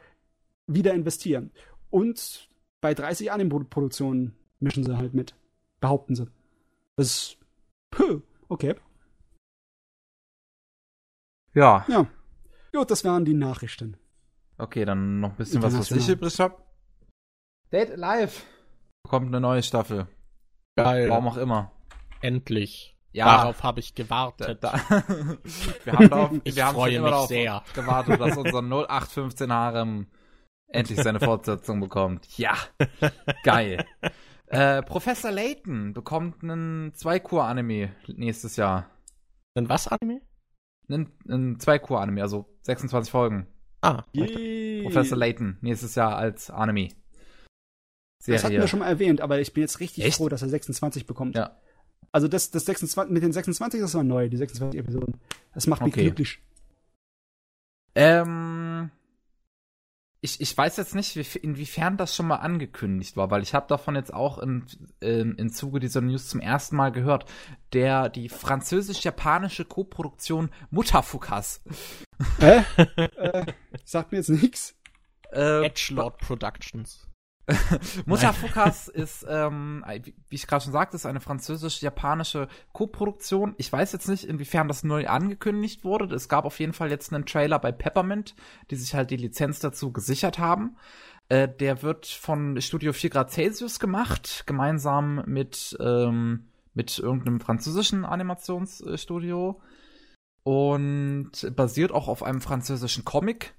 [0.66, 1.50] wieder investieren.
[1.90, 2.48] Und
[2.80, 5.34] bei 30 Anime-Produktionen mischen sie halt mit.
[5.80, 6.26] Behaupten sie.
[6.96, 7.38] Das ist.
[7.90, 8.74] Puh, okay.
[11.54, 11.84] Ja.
[11.88, 12.06] Ja.
[12.72, 13.96] Gut, das waren die Nachrichten.
[14.58, 16.56] Okay, dann noch ein bisschen was, was ich übrig habe.
[17.72, 18.44] Date Live
[19.02, 20.08] bekommt eine neue Staffel.
[20.76, 21.08] Geil.
[21.08, 21.72] Warum auch immer.
[22.20, 22.95] Endlich.
[23.16, 23.24] Ja.
[23.24, 24.58] Darauf habe ich gewartet.
[24.60, 25.04] Da, da.
[25.84, 27.62] wir haben darauf, ich wir freue haben mich darauf sehr.
[27.74, 30.06] gewartet, dass unser 0815 Harem
[30.68, 32.28] endlich seine Fortsetzung bekommt.
[32.36, 32.54] Ja,
[33.42, 33.86] geil.
[34.48, 38.90] Äh, Professor Layton bekommt einen Zwei-Kur-Anime nächstes Jahr.
[39.54, 40.20] Ein was Anime?
[40.90, 43.46] Ein, ein Zwei-Kur-Anime, also 26 Folgen.
[43.80, 44.82] Ah, okay.
[44.82, 46.90] Professor Layton nächstes Jahr als Anime.
[48.22, 48.36] Serie.
[48.36, 50.18] Das hatten wir schon mal erwähnt, aber ich bin jetzt richtig Echt?
[50.18, 51.34] froh, dass er 26 bekommt.
[51.34, 51.56] Ja.
[52.16, 55.20] Also das, das 26, mit den 26, das war neu, die 26 Episoden.
[55.52, 56.04] Das macht mich okay.
[56.04, 56.38] glücklich.
[57.94, 58.90] Ähm,
[60.22, 63.66] ich, ich weiß jetzt nicht, wie, inwiefern das schon mal angekündigt war, weil ich habe
[63.68, 64.64] davon jetzt auch in,
[65.00, 67.26] in, in Zuge dieser News zum ersten Mal gehört.
[67.74, 71.60] Der, die französisch-japanische Koproduktion Mutterfukas.
[72.40, 72.62] Äh?
[72.96, 73.52] äh,
[73.84, 74.74] Sagt mir jetzt nichts.
[75.32, 77.06] Äh, Edgelord Productions.
[78.06, 79.84] Mutafukas ist, ähm,
[80.28, 83.54] wie ich gerade schon sagte, ist eine französisch-japanische Co-Produktion.
[83.56, 86.12] Ich weiß jetzt nicht, inwiefern das neu angekündigt wurde.
[86.14, 88.34] Es gab auf jeden Fall jetzt einen Trailer bei Peppermint,
[88.70, 90.76] die sich halt die Lizenz dazu gesichert haben.
[91.28, 98.04] Äh, der wird von Studio 4 Grad Celsius gemacht, gemeinsam mit, ähm, mit irgendeinem französischen
[98.04, 99.60] Animationsstudio.
[100.42, 103.54] Und basiert auch auf einem französischen Comic,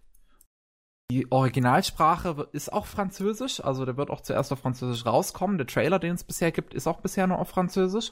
[1.09, 5.57] die Originalsprache ist auch Französisch, also der wird auch zuerst auf Französisch rauskommen.
[5.57, 8.11] Der Trailer, den es bisher gibt, ist auch bisher nur auf Französisch.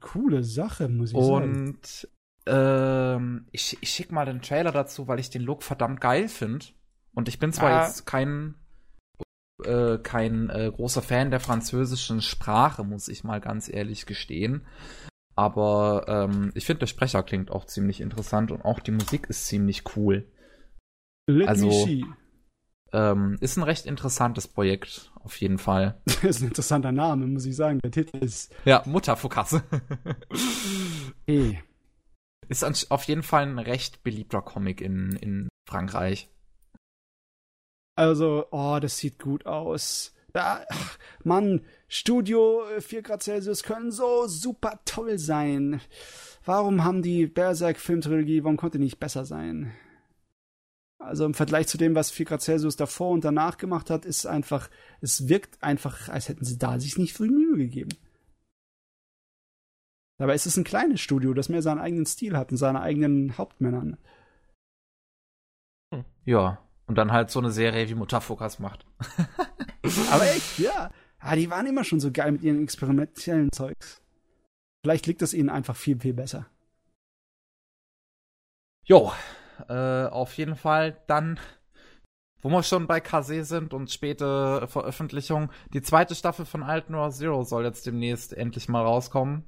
[0.00, 1.74] coole Sache, muss ich sagen.
[1.74, 2.08] Und
[2.46, 6.66] ähm, ich, ich schicke mal den Trailer dazu, weil ich den Look verdammt geil finde.
[7.14, 7.86] Und ich bin zwar ah.
[7.86, 8.54] jetzt kein
[9.64, 14.66] äh, kein äh, großer Fan der französischen Sprache, muss ich mal ganz ehrlich gestehen.
[15.34, 19.46] Aber ähm, ich finde, der Sprecher klingt auch ziemlich interessant und auch die Musik ist
[19.46, 20.30] ziemlich cool.
[21.26, 22.04] Let also, me see.
[22.92, 26.00] Ähm, ist ein recht interessantes Projekt, auf jeden Fall.
[26.22, 27.80] ist ein interessanter Name, muss ich sagen.
[27.82, 28.54] Der Titel ist.
[28.64, 29.62] Ja, Mutterfokasse.
[31.26, 31.62] hey.
[32.48, 36.30] Ist auf jeden Fall ein recht beliebter Comic in, in Frankreich.
[37.96, 40.14] Also, oh, das sieht gut aus.
[40.34, 45.80] Ach, Mann, Studio 4 Grad Celsius können so super toll sein.
[46.44, 49.72] Warum haben die Berserk-Filmtrilogie, warum konnte die nicht besser sein?
[51.06, 54.26] Also im Vergleich zu dem, was 4 Grad Celsius davor und danach gemacht hat, ist
[54.26, 54.68] einfach,
[55.00, 57.96] es wirkt einfach, als hätten sie da sich nicht früh Mühe gegeben.
[60.18, 63.38] Dabei ist es ein kleines Studio, das mehr seinen eigenen Stil hat und seine eigenen
[63.38, 63.98] Hauptmännern.
[65.94, 66.04] Hm.
[66.24, 68.86] Ja, und dann halt so eine Serie wie Mutafokas macht.
[70.10, 70.90] Aber echt, ja.
[71.22, 71.36] ja.
[71.36, 74.02] Die waren immer schon so geil mit ihren experimentellen Zeugs.
[74.82, 76.46] Vielleicht liegt es ihnen einfach viel, viel besser.
[78.84, 79.12] Jo,
[79.68, 81.38] äh, auf jeden Fall dann,
[82.40, 87.10] wo wir schon bei Kase sind und späte Veröffentlichung, die zweite Staffel von Alt Noir
[87.10, 89.44] Zero soll jetzt demnächst endlich mal rauskommen.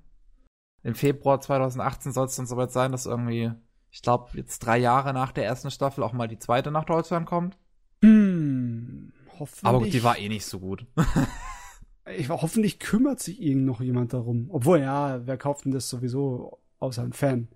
[0.83, 3.51] Im Februar 2018 soll es dann soweit sein, dass irgendwie,
[3.91, 7.27] ich glaube, jetzt drei Jahre nach der ersten Staffel auch mal die zweite nach Deutschland
[7.27, 7.59] kommt.
[8.03, 9.65] Hm, hoffentlich.
[9.65, 10.87] Aber die war eh nicht so gut.
[12.17, 14.49] ich, hoffentlich kümmert sich irgend noch jemand darum.
[14.51, 17.49] Obwohl, ja, wer kauft denn das sowieso außer ein Fan?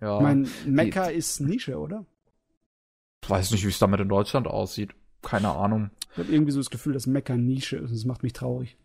[0.00, 0.16] Ja.
[0.16, 2.04] Ich meine, Mecca ist Nische, oder?
[3.22, 4.94] Ich weiß nicht, wie es damit in Deutschland aussieht.
[5.22, 5.90] Keine Ahnung.
[6.12, 7.92] Ich habe irgendwie so das Gefühl, dass Mecca Nische ist.
[7.92, 8.76] Das macht mich traurig.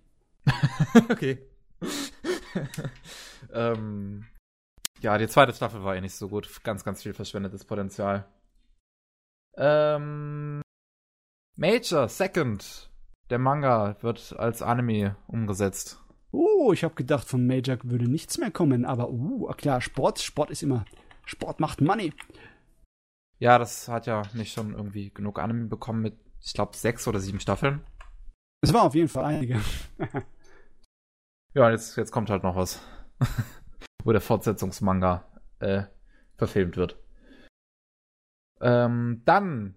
[1.09, 1.40] okay.
[3.53, 4.25] ähm,
[5.01, 6.64] ja, die zweite Staffel war eh nicht so gut.
[6.64, 8.25] Ganz, ganz viel verschwendetes Potenzial.
[9.56, 10.61] Ähm,
[11.56, 12.90] Major Second.
[13.30, 16.03] Der Manga wird als Anime umgesetzt.
[16.32, 20.50] Oh, ich habe gedacht, von Major würde nichts mehr kommen, aber uh, klar, Sport, Sport
[20.50, 20.83] ist immer
[21.26, 22.14] Sport macht Money.
[23.40, 27.19] Ja, das hat ja nicht schon irgendwie genug Anime bekommen mit, ich glaube, sechs oder
[27.19, 27.82] sieben Staffeln.
[28.61, 29.60] Es war auf jeden Fall einige.
[31.53, 32.82] ja, jetzt, jetzt kommt halt noch was.
[34.03, 35.26] Wo der Fortsetzungsmanga
[35.60, 35.84] äh,
[36.38, 36.98] verfilmt wird.
[38.61, 39.76] Ähm, dann,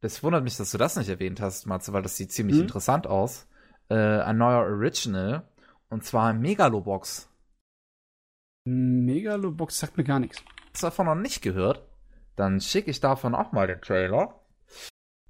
[0.00, 2.62] das wundert mich, dass du das nicht erwähnt hast, Matze, weil das sieht ziemlich hm?
[2.62, 3.48] interessant aus.
[3.90, 5.46] Äh, ein neuer Original.
[5.90, 7.30] Und zwar Megalobox.
[8.64, 10.42] Megalobox sagt mir gar nichts
[10.80, 11.82] davon noch nicht gehört,
[12.36, 14.40] dann schicke ich davon auch mal den Trailer.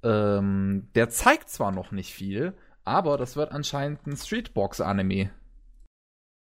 [0.03, 2.53] Ähm, der zeigt zwar noch nicht viel,
[2.85, 5.31] aber das wird anscheinend ein Streetbox-Anime.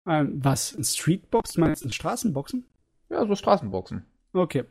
[0.08, 0.76] Ähm, was?
[0.76, 1.58] Ein Streetbox?
[1.58, 2.66] Meinst du Straßenboxen?
[3.10, 4.06] Ja, so Straßenboxen.
[4.34, 4.66] Okay.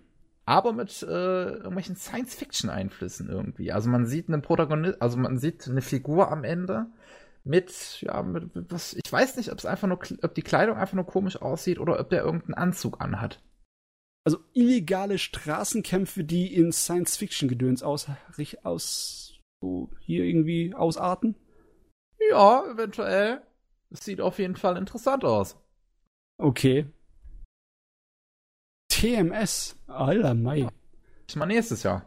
[0.45, 3.73] Aber mit äh, irgendwelchen Science-Fiction-Einflüssen irgendwie.
[3.73, 6.87] Also man sieht einen Protagonist, also man sieht eine Figur am Ende
[7.45, 10.95] mit, ja, mit, was, ich weiß nicht, ob es einfach nur, ob die Kleidung einfach
[10.95, 13.41] nur komisch aussieht oder ob der irgendeinen Anzug anhat
[14.25, 18.09] also illegale Straßenkämpfe, die in Science-Fiction-Gedöns aus,
[18.63, 21.37] aus, so hier irgendwie ausarten?
[22.31, 23.43] Ja, eventuell.
[23.91, 25.57] Es sieht auf jeden Fall interessant aus.
[26.39, 26.87] Okay.
[28.89, 30.69] TMS, alter Mai.
[31.29, 32.07] Ich meine nächstes Jahr.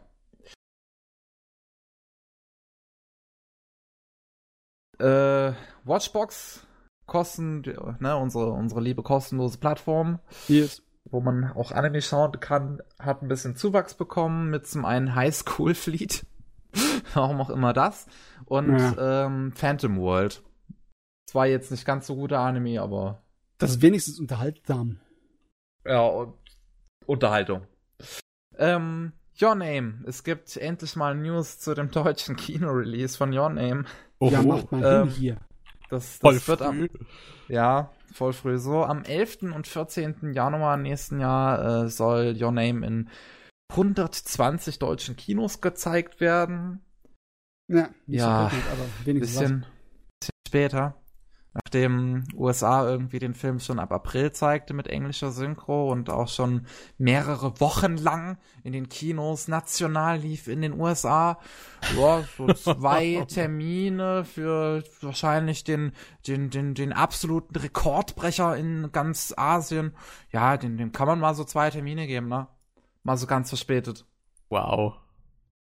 [4.98, 5.52] Äh,
[5.84, 6.66] Watchbox
[7.04, 7.60] kosten,
[8.00, 10.18] ne, unsere, unsere liebe kostenlose Plattform.
[10.48, 15.14] Yes wo man auch Anime schauen kann, hat ein bisschen Zuwachs bekommen mit zum einen
[15.14, 16.26] High School Fleet,
[17.14, 18.06] warum auch immer das,
[18.44, 19.26] und ja.
[19.26, 20.42] ähm, Phantom World.
[21.26, 23.22] Zwar jetzt nicht ganz so guter Anime, aber.
[23.58, 25.00] Das ist wenigstens unterhaltsam.
[25.84, 26.34] Ja, und
[27.06, 27.66] Unterhaltung.
[28.58, 30.02] Ähm, Your Name.
[30.06, 33.84] Es gibt endlich mal News zu dem deutschen Kino-Release von Your Name.
[34.18, 35.36] Oh, ja, macht mal ähm, hin hier.
[35.88, 36.88] Das, das wird am,
[37.48, 38.58] ja, voll früh.
[38.58, 39.52] So, am 11.
[39.54, 40.32] und 14.
[40.32, 43.08] Januar nächsten Jahr äh, soll Your Name in
[43.70, 46.84] 120 deutschen Kinos gezeigt werden.
[47.68, 49.66] Ja, nicht ja, so gut, aber wenigstens bisschen,
[50.20, 50.94] bisschen später
[51.56, 56.66] nachdem USA irgendwie den Film schon ab April zeigte mit englischer Synchro und auch schon
[56.98, 61.38] mehrere Wochen lang in den Kinos national lief in den USA.
[61.96, 65.92] Ja, so zwei Termine für wahrscheinlich den,
[66.26, 69.94] den, den, den absoluten Rekordbrecher in ganz Asien.
[70.30, 72.48] Ja, den, dem kann man mal so zwei Termine geben, ne?
[73.02, 74.04] Mal so ganz verspätet.
[74.48, 74.94] Wow.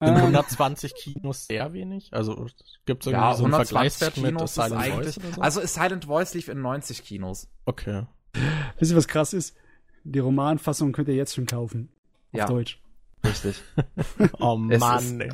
[0.02, 0.98] Sind 120 ähm.
[0.98, 2.12] Kinos sehr wenig?
[2.12, 2.46] Also
[2.84, 5.40] gibt es irgendwie ja, so einen Vergleichswert Kinos mit Silent Voice oder so?
[5.40, 7.48] Also Silent Voice lief in 90 Kinos.
[7.64, 8.06] Okay.
[8.78, 9.56] Wisst ihr, was krass ist?
[10.04, 11.88] Die Romanfassung könnt ihr jetzt schon kaufen.
[12.32, 12.46] Auf ja.
[12.46, 12.78] Deutsch.
[13.24, 13.62] Richtig.
[14.38, 15.32] oh Mann, ey.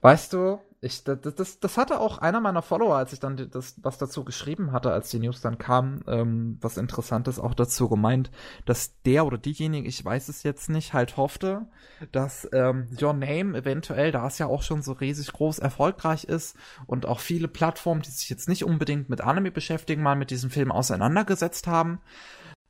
[0.00, 3.74] Weißt du, ich, das, das, das hatte auch einer meiner Follower, als ich dann das,
[3.82, 8.30] was dazu geschrieben hatte, als die News dann kam, ähm, was Interessantes auch dazu gemeint,
[8.66, 11.66] dass der oder diejenige, ich weiß es jetzt nicht, halt hoffte,
[12.12, 16.56] dass ähm, Your Name eventuell, da es ja auch schon so riesig groß erfolgreich ist
[16.86, 20.50] und auch viele Plattformen, die sich jetzt nicht unbedingt mit Anime beschäftigen, mal mit diesem
[20.50, 22.00] Film auseinandergesetzt haben,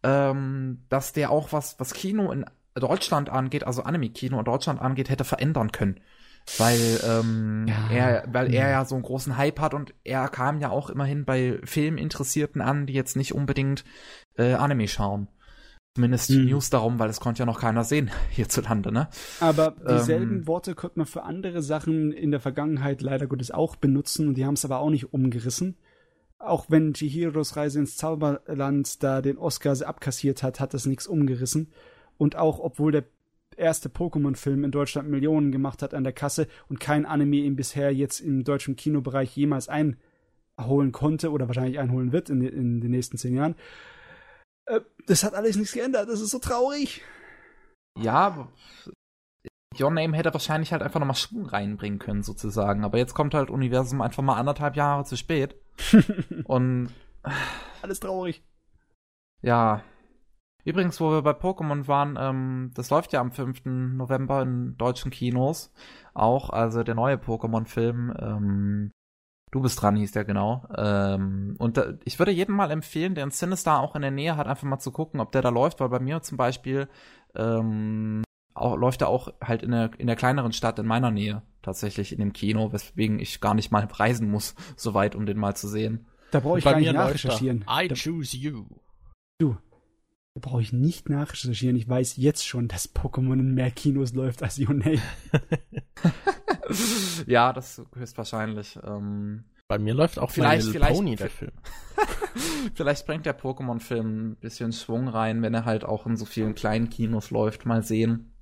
[0.05, 2.45] ähm, dass der auch was, was Kino in
[2.75, 6.01] Deutschland angeht, also Anime-Kino in Deutschland angeht, hätte verändern können
[6.59, 7.91] weil ähm, ja.
[7.91, 11.25] er, weil er ja so einen großen Hype hat und er kam ja auch immerhin
[11.25, 13.85] bei Filminteressierten an, die jetzt nicht unbedingt
[14.37, 15.29] äh, Anime schauen.
[15.97, 16.47] Zumindest hm.
[16.47, 19.09] News darum, weil es konnte ja noch keiner sehen hierzulande, ne?
[19.41, 23.77] Aber dieselben ähm, Worte konnte man für andere Sachen in der Vergangenheit leider Gottes auch
[23.77, 25.77] benutzen und die haben es aber auch nicht umgerissen.
[26.39, 31.73] Auch wenn Chihiros Reise ins Zauberland da den Oscar abkassiert hat, hat das nichts umgerissen.
[32.19, 33.05] Und auch obwohl der
[33.57, 37.93] erste Pokémon-Film in Deutschland Millionen gemacht hat an der Kasse und kein Anime ihn bisher
[37.93, 43.17] jetzt im deutschen Kinobereich jemals einholen konnte oder wahrscheinlich einholen wird in, in den nächsten
[43.17, 43.57] zehn Jahren.
[44.67, 46.09] Äh, das hat alles nichts geändert.
[46.09, 47.03] Das ist so traurig.
[48.01, 48.49] Ja,
[49.81, 52.85] Your Name hätte wahrscheinlich halt einfach nochmal Schwung reinbringen können, sozusagen.
[52.85, 55.57] Aber jetzt kommt halt Universum einfach mal anderthalb Jahre zu spät.
[56.45, 56.91] und.
[57.83, 58.43] Alles traurig.
[59.43, 59.83] Ja,
[60.65, 63.65] Übrigens, wo wir bei Pokémon waren, ähm, das läuft ja am 5.
[63.97, 65.73] November in deutschen Kinos
[66.15, 68.15] auch, also der neue Pokémon-Film.
[68.19, 68.91] Ähm,
[69.51, 70.67] du bist dran, hieß der genau.
[70.77, 74.37] Ähm, und da, ich würde jedem mal empfehlen, der ein Sinister auch in der Nähe
[74.37, 76.89] hat, einfach mal zu gucken, ob der da läuft, weil bei mir zum Beispiel
[77.35, 78.23] ähm,
[78.55, 82.13] auch, läuft er auch halt in der, in der kleineren Stadt in meiner Nähe tatsächlich
[82.13, 85.55] in dem Kino, weswegen ich gar nicht mal reisen muss, so weit, um den mal
[85.55, 86.07] zu sehen.
[86.31, 87.65] Da brauche ich gar nicht nachrecherchieren.
[87.69, 88.67] I choose you.
[89.39, 89.57] Du,
[90.35, 91.77] da brauche ich nicht nachrecherchieren.
[91.77, 95.01] Ich weiß jetzt schon, dass Pokémon in mehr Kinos läuft als Name.
[97.27, 98.77] ja, das höchstwahrscheinlich.
[98.83, 101.53] Ähm, Bei mir läuft auch vielleicht, vielleicht Pony, der Film.
[102.75, 106.57] vielleicht bringt der Pokémon-Film ein bisschen Schwung rein, wenn er halt auch in so vielen
[106.57, 107.65] kleinen Kinos läuft.
[107.65, 108.35] Mal sehen.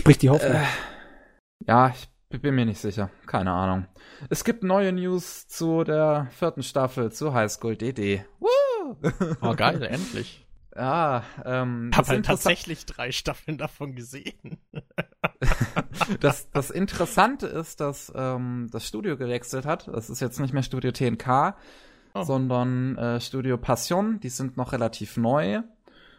[0.00, 0.56] Spricht die Hoffnung.
[0.56, 0.66] Äh,
[1.68, 1.94] ja,
[2.30, 3.08] ich bin mir nicht sicher.
[3.26, 3.86] Keine Ahnung.
[4.30, 8.24] Es gibt neue News zu der vierten Staffel zu High School DD.
[8.40, 8.48] Woo!
[9.40, 10.40] Oh, geil, endlich.
[10.76, 11.92] Ja, ähm.
[11.94, 14.58] Habe halt tatsächlich drei Staffeln davon gesehen.
[16.20, 19.86] das, das Interessante ist, dass ähm, das Studio gewechselt hat.
[19.86, 21.54] Das ist jetzt nicht mehr Studio TNK,
[22.14, 22.22] oh.
[22.24, 24.18] sondern äh, Studio Passion.
[24.18, 25.62] Die sind noch relativ neu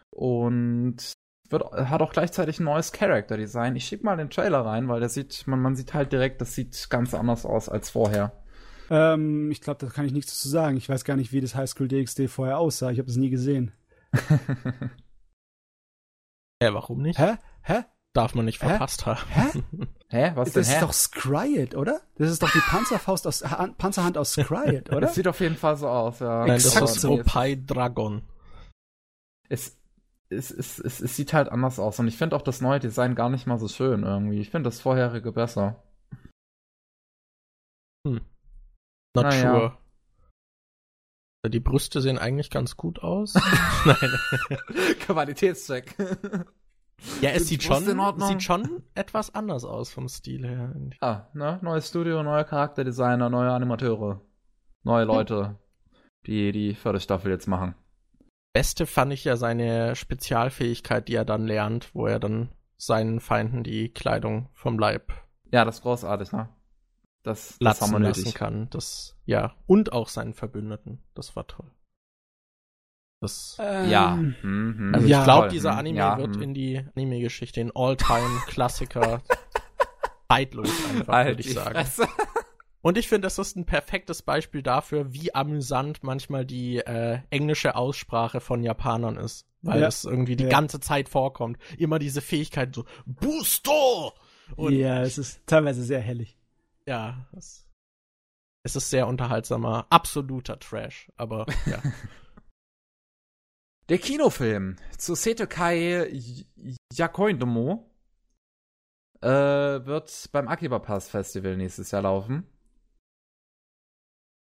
[0.08, 1.12] und
[1.50, 3.76] wird, hat auch gleichzeitig ein neues Character Design.
[3.76, 6.54] Ich schieb mal den Trailer rein, weil der sieht, man, man sieht halt direkt, das
[6.54, 8.32] sieht ganz anders aus als vorher.
[8.90, 10.76] Ähm, ich glaube, da kann ich nichts dazu sagen.
[10.76, 12.90] Ich weiß gar nicht, wie das Highschool DxD vorher aussah.
[12.90, 13.72] Ich habe das nie gesehen.
[16.62, 17.18] Hä, warum nicht?
[17.18, 17.36] Hä?
[17.62, 17.84] Hä?
[18.14, 19.10] Darf man nicht verpasst Hä?
[19.10, 19.28] haben.
[19.28, 19.86] Hä?
[20.08, 20.32] Hä?
[20.36, 20.62] Was denn?
[20.62, 22.00] Das ist doch Scryet, oder?
[22.16, 23.42] Das ist doch die Panzerfaust aus
[23.76, 25.00] Panzerhand aus Scryet, oder?
[25.06, 26.46] Das sieht auf jeden Fall so aus, ja.
[26.46, 28.22] Nein, das ist Opie Dragon.
[29.48, 29.76] Es,
[30.28, 33.14] es, es, es, es sieht halt anders aus und ich finde auch das neue Design
[33.14, 34.40] gar nicht mal so schön irgendwie.
[34.40, 35.82] Ich finde das vorherige besser.
[38.06, 38.20] Hm.
[39.16, 39.78] Not Na sure.
[41.44, 41.48] Ja.
[41.48, 43.34] Die Brüste sehen eigentlich ganz gut aus.
[43.84, 44.10] Nein.
[45.00, 45.94] Qualitätscheck.
[47.20, 47.84] Ja, es sieht schon,
[48.20, 50.74] sieht schon etwas anders aus vom Stil her.
[51.00, 51.58] Ah, ne?
[51.62, 54.20] Neues Studio, neue Charakterdesigner, neue Animateure.
[54.82, 55.58] Neue Leute,
[56.26, 57.74] die die vierte Staffel jetzt machen.
[58.52, 63.62] Beste fand ich ja seine Spezialfähigkeit, die er dann lernt, wo er dann seinen Feinden
[63.62, 65.12] die Kleidung vom Leib.
[65.52, 66.48] Ja, das ist großartig, ne?
[67.26, 68.70] Das, das haben wir lassen kann.
[68.70, 69.56] Das, ja.
[69.66, 71.02] Und auch seinen Verbündeten.
[71.14, 71.68] Das war toll.
[73.20, 74.14] Das, ähm, ja.
[74.14, 74.92] Mhm.
[74.94, 75.78] Also ich glaube, dieser mhm.
[75.78, 76.42] Anime ja, wird mhm.
[76.42, 79.22] in die Anime-Geschichte in All-Time-Klassiker
[80.30, 81.84] zeitlos einfach, halt würde ich sagen.
[82.80, 87.74] Und ich finde, das ist ein perfektes Beispiel dafür, wie amüsant manchmal die äh, englische
[87.74, 89.48] Aussprache von Japanern ist.
[89.62, 89.86] weil ja.
[89.86, 90.50] das irgendwie die ja.
[90.50, 91.58] ganze Zeit vorkommt.
[91.76, 94.12] Immer diese Fähigkeit so, Booster!
[94.54, 96.35] Und ja, es ist teilweise sehr hellig.
[96.88, 97.66] Ja, es,
[98.64, 101.82] es ist sehr unterhaltsamer, absoluter Trash, aber ja.
[103.88, 106.44] Der Kinofilm zu Setekai
[106.92, 107.88] Yakoindomo
[109.20, 112.46] äh, wird beim Akiba Pass Festival nächstes Jahr laufen.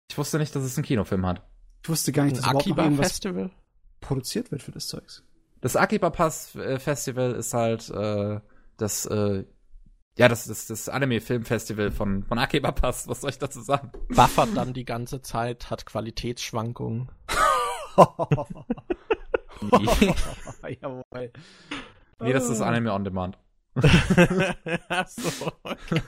[0.10, 1.48] Ich wusste nicht, dass es einen Kinofilm hat.
[1.84, 3.50] Ich wusste gar nicht, dass Akiba Festival
[4.02, 5.24] produziert wird für das Zeugs.
[5.62, 8.42] Das Akiba Pass äh, Festival ist halt äh,
[8.76, 9.46] das äh,
[10.18, 13.08] ja, das ist das, Anime-Film-Festival von, von Akiba Pass.
[13.08, 13.92] Was soll ich dazu sagen?
[14.10, 17.10] Buffert dann die ganze Zeit, hat Qualitätsschwankungen.
[19.62, 20.14] nee.
[20.82, 21.32] Jawohl.
[22.20, 23.38] Nee, das ist Anime on Demand.
[24.90, 26.02] Ach so, okay.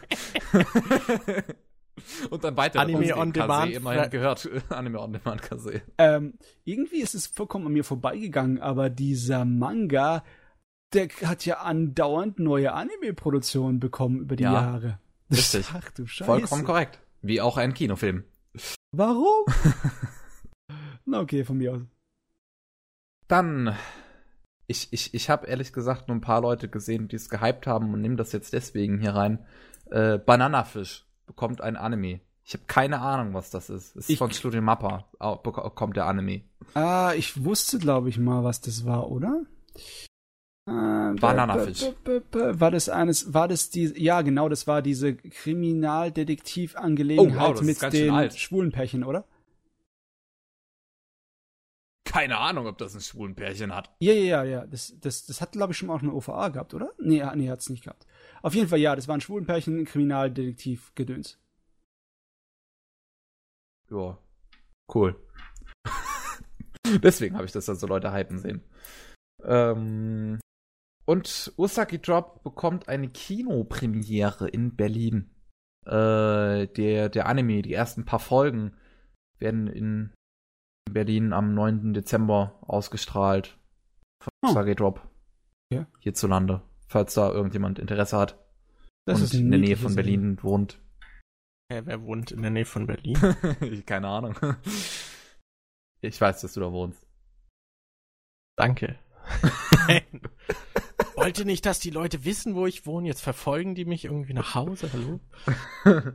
[2.29, 3.71] Und dann weiter Anime on Demand.
[3.71, 4.49] immerhin gehört.
[4.69, 5.81] Anime on Demand Kase.
[5.97, 6.33] Ähm,
[6.65, 10.23] irgendwie ist es vollkommen an mir vorbeigegangen, aber dieser Manga,
[10.93, 14.99] der hat ja andauernd neue Anime-Produktionen bekommen über die ja, Jahre.
[15.31, 15.67] Richtig.
[15.73, 16.25] Ach du Scheiße.
[16.25, 16.99] Vollkommen korrekt.
[17.21, 18.23] Wie auch ein Kinofilm.
[18.91, 19.45] Warum?
[21.05, 21.81] Na okay, von mir aus.
[23.27, 23.75] Dann
[24.67, 27.93] ich, ich, ich habe ehrlich gesagt nur ein paar Leute gesehen, die es gehypt haben
[27.93, 29.45] und nehme das jetzt deswegen hier rein.
[29.91, 32.21] Äh, Bananafisch bekommt ein Anime.
[32.45, 33.95] Ich habe keine Ahnung, was das ist.
[33.95, 35.05] Es ist ich, von Studio Mappa,
[35.75, 36.43] kommt der Anime.
[36.73, 39.43] Ah, ich wusste, glaube ich, mal, was das war, oder?
[40.65, 41.91] Äh, Bananafisch.
[42.31, 47.81] War das eines, war das die, ja genau, das war diese Kriminaldetektiv-Angelegenheit oh, wow, mit
[47.93, 49.25] den schwulen Pärchen, oder?
[52.13, 53.91] keine Ahnung, ob das ein schwulen Pärchen hat.
[53.97, 54.67] Ja, ja, ja, ja.
[54.67, 56.91] Das, das, das hat, glaube ich, schon mal auch eine OVA gehabt, oder?
[56.99, 58.05] Nee, nee, hat es nicht gehabt.
[58.43, 61.39] Auf jeden Fall, ja, das war ein schwulen Pärchen, Kriminaldetektiv-Gedöns.
[63.89, 64.19] Ja,
[64.93, 65.19] cool.
[67.01, 68.61] Deswegen habe ich das dann so Leute hypen sehen.
[69.43, 70.39] Ähm,
[71.05, 75.29] und Usagi Drop bekommt eine Kinopremiere in Berlin.
[75.85, 78.77] Äh, der, der Anime, die ersten paar Folgen
[79.39, 80.13] werden in
[80.89, 81.93] Berlin am 9.
[81.93, 83.57] Dezember ausgestrahlt.
[84.21, 84.53] Von oh.
[84.53, 85.07] Sage Drop.
[85.73, 85.87] Ja.
[85.99, 86.61] Hierzulande.
[86.87, 88.37] Falls da irgendjemand Interesse hat.
[89.05, 90.43] Das und ist in der Nähe von Berlin Sinn.
[90.43, 90.79] wohnt.
[91.71, 93.17] Hä, wer wohnt in der Nähe von Berlin?
[93.85, 94.35] Keine Ahnung.
[96.01, 97.05] Ich weiß, dass du da wohnst.
[98.55, 98.99] Danke.
[101.23, 103.07] Wollte nicht, dass die Leute wissen, wo ich wohne.
[103.07, 104.89] Jetzt verfolgen die mich irgendwie nach Hause.
[104.91, 105.21] Hallo?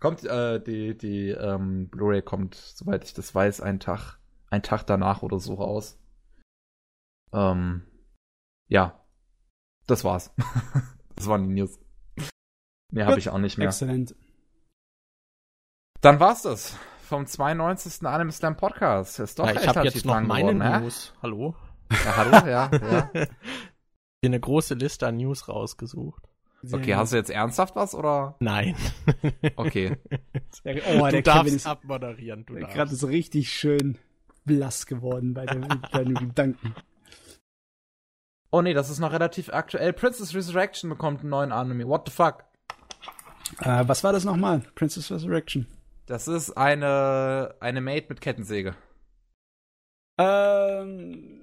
[0.00, 4.84] Kommt, äh, die, die ähm, Blu-ray kommt, soweit ich das weiß, einen Tag, einen Tag
[4.84, 6.00] danach oder so raus.
[7.32, 7.86] Ähm,
[8.68, 9.04] ja.
[9.86, 10.34] Das war's.
[11.16, 11.78] das waren die News.
[12.90, 13.68] Mehr habe ich auch nicht mehr.
[13.68, 14.16] Exzellent.
[16.00, 18.06] Dann war's das vom 92.
[18.06, 19.20] Anime Slam Podcast.
[19.20, 21.12] Ist doch ja, ich habe jetzt noch meine geworden, News.
[21.22, 21.54] Hallo?
[21.92, 23.10] Ja, hallo, ja, ja.
[24.22, 26.28] Hier eine große Liste an News rausgesucht.
[26.62, 28.36] Sehr okay, hast du jetzt ernsthaft was oder?
[28.40, 28.76] Nein.
[29.56, 29.96] Okay.
[30.64, 32.44] oh, du der darfst ist, abmoderieren.
[32.44, 32.74] Du darfst.
[32.74, 33.96] Gerade ist richtig schön
[34.44, 36.74] blass geworden bei dem Gedanken.
[38.50, 39.94] Oh nee, das ist noch relativ aktuell.
[39.94, 41.88] Princess Resurrection bekommt einen neuen Anime.
[41.88, 42.44] What the fuck?
[43.60, 44.60] Äh, was war das nochmal?
[44.74, 45.66] Princess Resurrection.
[46.04, 48.74] Das ist eine eine Maid mit Kettensäge.
[50.18, 51.39] Ähm.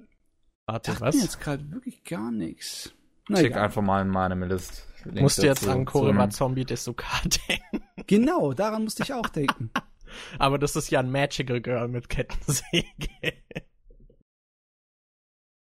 [0.68, 1.14] Warte, was?
[1.14, 2.92] jetzt gerade wirklich gar nichts.
[3.34, 4.86] Schick einfach mal in meine List.
[5.04, 7.06] Link musst du jetzt an Korema Zombie Desuka
[7.48, 7.86] denken.
[8.06, 9.70] Genau, daran musste ich auch denken.
[10.38, 13.08] Aber das ist ja ein Magical Girl mit Kettensäge.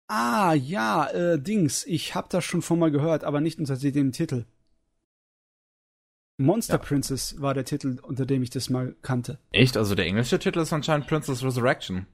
[0.07, 1.83] ah, ja, äh, Dings.
[1.87, 4.45] Ich hab das schon von mal gehört, aber nicht unter dem Titel.
[6.37, 6.79] Monster ja.
[6.79, 9.39] Princess war der Titel, unter dem ich das mal kannte.
[9.51, 9.77] Echt?
[9.77, 12.07] Also der englische Titel ist anscheinend Princess Resurrection.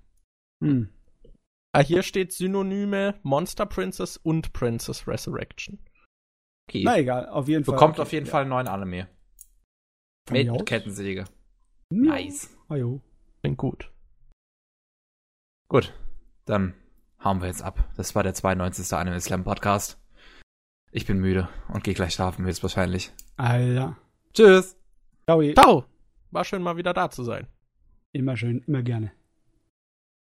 [0.61, 0.89] Hm.
[1.73, 5.79] Ah, hier steht Synonyme Monster Princess und Princess Resurrection.
[6.69, 6.83] Okay.
[6.83, 7.75] Na egal, auf jeden Fall.
[7.75, 8.31] Bekommt okay, auf jeden ja.
[8.31, 9.07] Fall einen neuen Anime.
[10.29, 10.65] Mit?
[10.65, 11.25] Kettensäge.
[11.89, 12.49] Nice.
[12.67, 13.01] Ajo.
[13.41, 13.91] Klingt gut.
[15.69, 15.93] Gut,
[16.45, 16.73] dann
[17.23, 17.89] hauen wir jetzt ab.
[17.95, 18.93] Das war der 92.
[18.93, 20.01] Anime Slam Podcast.
[20.91, 23.11] Ich bin müde und gehe gleich schlafen, höchstwahrscheinlich.
[23.35, 23.97] Alter.
[24.33, 24.77] Tschüss.
[25.25, 25.41] Ciao.
[25.53, 25.85] Ciao.
[26.31, 27.47] War schön mal wieder da zu sein.
[28.13, 29.11] Immer schön, immer gerne.